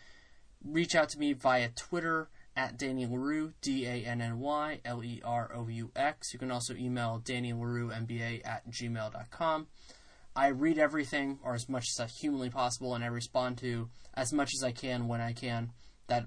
reach 0.64 0.94
out 0.94 1.08
to 1.10 1.18
me 1.18 1.32
via 1.32 1.70
Twitter 1.70 2.28
at 2.54 2.78
Danny 2.78 3.06
Leroux, 3.06 3.52
D 3.60 3.86
A 3.86 4.04
N 4.04 4.20
N 4.20 4.40
Y 4.40 4.80
L 4.84 5.02
E 5.02 5.22
R 5.24 5.50
O 5.54 5.68
U 5.68 5.90
X. 5.96 6.32
You 6.32 6.38
can 6.38 6.50
also 6.50 6.74
email 6.74 7.20
Danny 7.24 7.52
Leroux 7.52 7.90
MBA 7.90 8.46
at 8.46 8.70
gmail.com. 8.70 9.66
I 10.34 10.48
read 10.48 10.78
everything, 10.78 11.38
or 11.42 11.54
as 11.54 11.68
much 11.68 11.88
as 11.98 12.18
humanly 12.18 12.50
possible, 12.50 12.94
and 12.94 13.02
I 13.02 13.06
respond 13.06 13.56
to 13.58 13.88
as 14.12 14.32
much 14.32 14.52
as 14.54 14.62
I 14.62 14.72
can 14.72 15.08
when 15.08 15.20
I 15.20 15.32
can. 15.32 15.72
That 16.08 16.26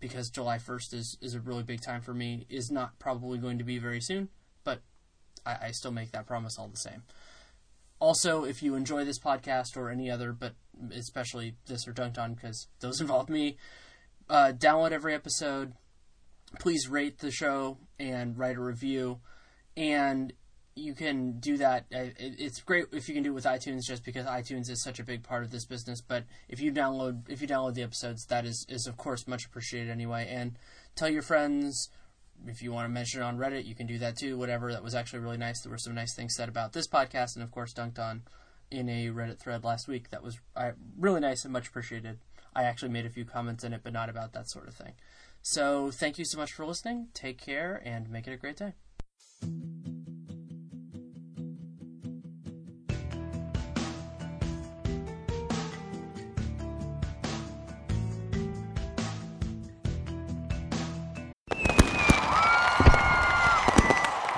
because 0.00 0.30
July 0.30 0.56
1st 0.56 0.94
is, 0.94 1.18
is 1.20 1.34
a 1.34 1.40
really 1.40 1.62
big 1.62 1.82
time 1.82 2.00
for 2.00 2.14
me, 2.14 2.46
is 2.48 2.70
not 2.70 2.98
probably 2.98 3.38
going 3.38 3.58
to 3.58 3.64
be 3.64 3.78
very 3.78 4.00
soon, 4.00 4.28
but 4.64 4.80
I, 5.44 5.56
I 5.64 5.70
still 5.72 5.90
make 5.90 6.12
that 6.12 6.26
promise 6.26 6.58
all 6.58 6.68
the 6.68 6.76
same. 6.76 7.02
Also, 8.00 8.44
if 8.44 8.62
you 8.62 8.74
enjoy 8.74 9.04
this 9.04 9.18
podcast 9.18 9.76
or 9.76 9.90
any 9.90 10.10
other, 10.10 10.32
but 10.32 10.54
especially 10.92 11.54
this 11.66 11.86
or 11.86 11.92
Dunked 11.92 12.18
On, 12.18 12.34
because 12.34 12.66
those 12.80 13.00
involve 13.00 13.28
me, 13.28 13.56
uh, 14.28 14.52
download 14.56 14.92
every 14.92 15.14
episode. 15.14 15.74
Please 16.58 16.88
rate 16.88 17.18
the 17.18 17.30
show 17.30 17.78
and 17.98 18.36
write 18.36 18.56
a 18.56 18.60
review. 18.60 19.20
And 19.76 20.32
you 20.74 20.94
can 20.94 21.38
do 21.38 21.56
that. 21.58 21.86
It's 21.90 22.60
great 22.60 22.86
if 22.92 23.08
you 23.08 23.14
can 23.14 23.22
do 23.22 23.30
it 23.30 23.34
with 23.34 23.44
iTunes, 23.44 23.82
just 23.86 24.04
because 24.04 24.26
iTunes 24.26 24.70
is 24.70 24.82
such 24.82 24.98
a 24.98 25.04
big 25.04 25.22
part 25.22 25.42
of 25.42 25.50
this 25.50 25.64
business. 25.64 26.00
But 26.00 26.24
if 26.48 26.60
you 26.60 26.72
download 26.72 27.28
if 27.28 27.40
you 27.42 27.48
download 27.48 27.74
the 27.74 27.82
episodes, 27.82 28.24
that 28.26 28.44
is 28.44 28.66
is 28.68 28.86
of 28.86 28.96
course 28.96 29.28
much 29.28 29.44
appreciated 29.44 29.90
anyway. 29.90 30.28
And 30.30 30.56
tell 30.96 31.08
your 31.08 31.22
friends. 31.22 31.90
If 32.46 32.62
you 32.62 32.72
want 32.72 32.86
to 32.86 32.88
mention 32.88 33.20
it 33.20 33.24
on 33.24 33.38
Reddit, 33.38 33.66
you 33.66 33.74
can 33.74 33.86
do 33.86 33.98
that 33.98 34.16
too. 34.16 34.38
Whatever. 34.38 34.72
That 34.72 34.82
was 34.82 34.94
actually 34.94 35.20
really 35.20 35.36
nice. 35.36 35.60
There 35.60 35.70
were 35.70 35.78
some 35.78 35.94
nice 35.94 36.14
things 36.14 36.34
said 36.34 36.48
about 36.48 36.72
this 36.72 36.88
podcast, 36.88 37.34
and 37.34 37.42
of 37.42 37.50
course, 37.50 37.74
dunked 37.74 37.98
on 37.98 38.22
in 38.70 38.88
a 38.88 39.08
Reddit 39.08 39.38
thread 39.38 39.64
last 39.64 39.88
week. 39.88 40.10
That 40.10 40.22
was 40.22 40.38
really 40.98 41.20
nice 41.20 41.44
and 41.44 41.52
much 41.52 41.68
appreciated. 41.68 42.18
I 42.54 42.64
actually 42.64 42.90
made 42.90 43.06
a 43.06 43.10
few 43.10 43.24
comments 43.24 43.64
in 43.64 43.72
it, 43.72 43.82
but 43.84 43.92
not 43.92 44.08
about 44.08 44.32
that 44.32 44.48
sort 44.48 44.68
of 44.68 44.74
thing. 44.74 44.94
So 45.42 45.90
thank 45.90 46.18
you 46.18 46.24
so 46.24 46.38
much 46.38 46.52
for 46.52 46.66
listening. 46.66 47.08
Take 47.14 47.38
care 47.38 47.80
and 47.84 48.10
make 48.10 48.26
it 48.26 48.32
a 48.32 48.36
great 48.36 48.56
day. 48.56 48.74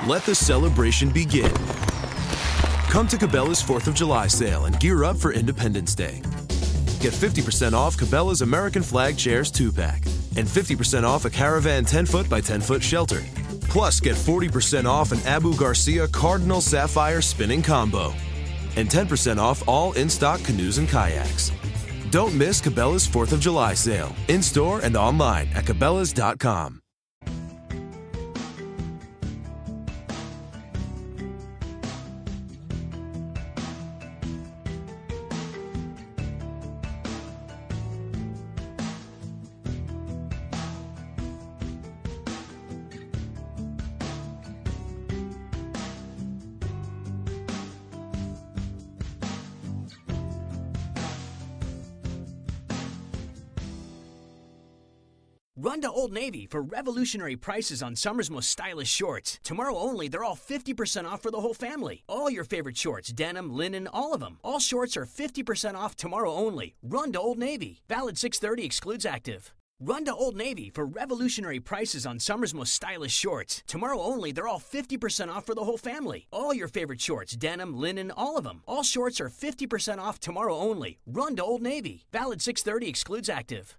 Let 0.05 0.25
the 0.25 0.35
celebration 0.35 1.11
begin. 1.11 1.55
Come 2.91 3.07
to 3.07 3.17
Cabela's 3.17 3.63
4th 3.63 3.87
of 3.87 3.95
July 3.95 4.27
sale 4.27 4.65
and 4.65 4.79
gear 4.81 5.05
up 5.05 5.17
for 5.17 5.33
Independence 5.33 5.95
Day. 5.95 6.23
Get 6.99 7.13
50% 7.13 7.73
off 7.73 7.97
Cabela's 7.97 8.43
American 8.43 8.83
Flag 8.83 9.17
Chairs 9.17 9.49
2 9.53 9.71
pack 9.71 10.05
and 10.35 10.49
50% 10.49 11.05
off 11.05 11.25
a 11.25 11.31
Caravan 11.31 11.85
10 11.85 12.07
foot 12.07 12.29
by 12.29 12.41
10 12.41 12.61
foot 12.61 12.83
shelter. 12.83 13.23
Plus, 13.69 14.01
get 14.01 14.17
40% 14.17 14.87
off 14.87 15.13
an 15.13 15.21
Abu 15.25 15.55
Garcia 15.55 16.09
Cardinal 16.09 16.61
Sapphire 16.61 17.23
spinning 17.23 17.63
combo 17.63 18.13
and 18.75 18.89
10% 18.89 19.39
off 19.39 19.63
all 19.69 19.93
in 19.93 20.11
stock 20.11 20.43
canoes 20.43 20.79
and 20.79 20.89
kayaks. 20.89 21.53
Don't 22.11 22.35
miss 22.35 22.61
Cabela's 22.61 23.07
4th 23.07 23.31
of 23.31 23.39
July 23.39 23.75
sale 23.75 24.13
in 24.27 24.43
store 24.43 24.81
and 24.81 24.97
online 24.97 25.49
at 25.55 25.65
Cabela's.com. 25.65 26.82
Navy 56.33 56.47
for 56.47 56.63
revolutionary 56.63 57.37
prices 57.37 57.83
on 57.83 57.95
summer's 57.95 58.31
most 58.31 58.49
stylish 58.49 58.89
shorts. 58.89 59.39
Tomorrow 59.45 59.77
only, 59.77 60.09
they're 60.09 60.25
all 60.25 60.37
50% 60.37 61.05
off 61.05 61.21
for 61.23 61.31
the 61.31 61.41
whole 61.41 61.53
family. 61.53 62.05
All 62.09 62.31
your 62.31 62.45
favorite 62.45 62.79
shorts, 62.79 63.13
denim, 63.13 63.55
linen, 63.55 63.87
all 63.87 64.15
of 64.15 64.21
them. 64.21 64.39
All 64.43 64.59
shorts 64.59 64.97
are 64.97 65.05
50% 65.05 65.75
off 65.75 65.95
tomorrow 65.95 66.33
only. 66.33 66.75
Run 66.83 67.13
to 67.13 67.21
Old 67.21 67.39
Navy. 67.39 67.83
Valid 67.87 68.17
630 68.17 68.65
excludes 68.65 69.05
active. 69.05 69.53
Run 69.79 70.07
to 70.07 70.15
Old 70.15 70.37
Navy 70.37 70.71
for 70.71 70.87
revolutionary 70.87 71.61
prices 71.61 72.07
on 72.07 72.19
summer's 72.19 72.55
most 72.55 72.73
stylish 72.73 73.13
shorts. 73.13 73.63
Tomorrow 73.67 74.01
only, 74.01 74.33
they're 74.33 74.49
all 74.49 74.61
50% 74.61 75.29
off 75.29 75.45
for 75.45 75.55
the 75.55 75.65
whole 75.65 75.77
family. 75.77 76.29
All 76.33 76.55
your 76.55 76.69
favorite 76.69 77.01
shorts, 77.01 77.37
denim, 77.37 77.79
linen, 77.79 78.11
all 78.11 78.39
of 78.39 78.45
them. 78.45 78.63
All 78.67 78.85
shorts 78.85 79.21
are 79.21 79.29
50% 79.29 79.99
off 79.99 80.19
tomorrow 80.19 80.57
only. 80.57 80.99
Run 81.05 81.37
to 81.37 81.45
Old 81.45 81.61
Navy. 81.63 82.05
Valid 82.11 82.41
630 82.41 82.89
excludes 82.89 83.29
active. 83.29 83.77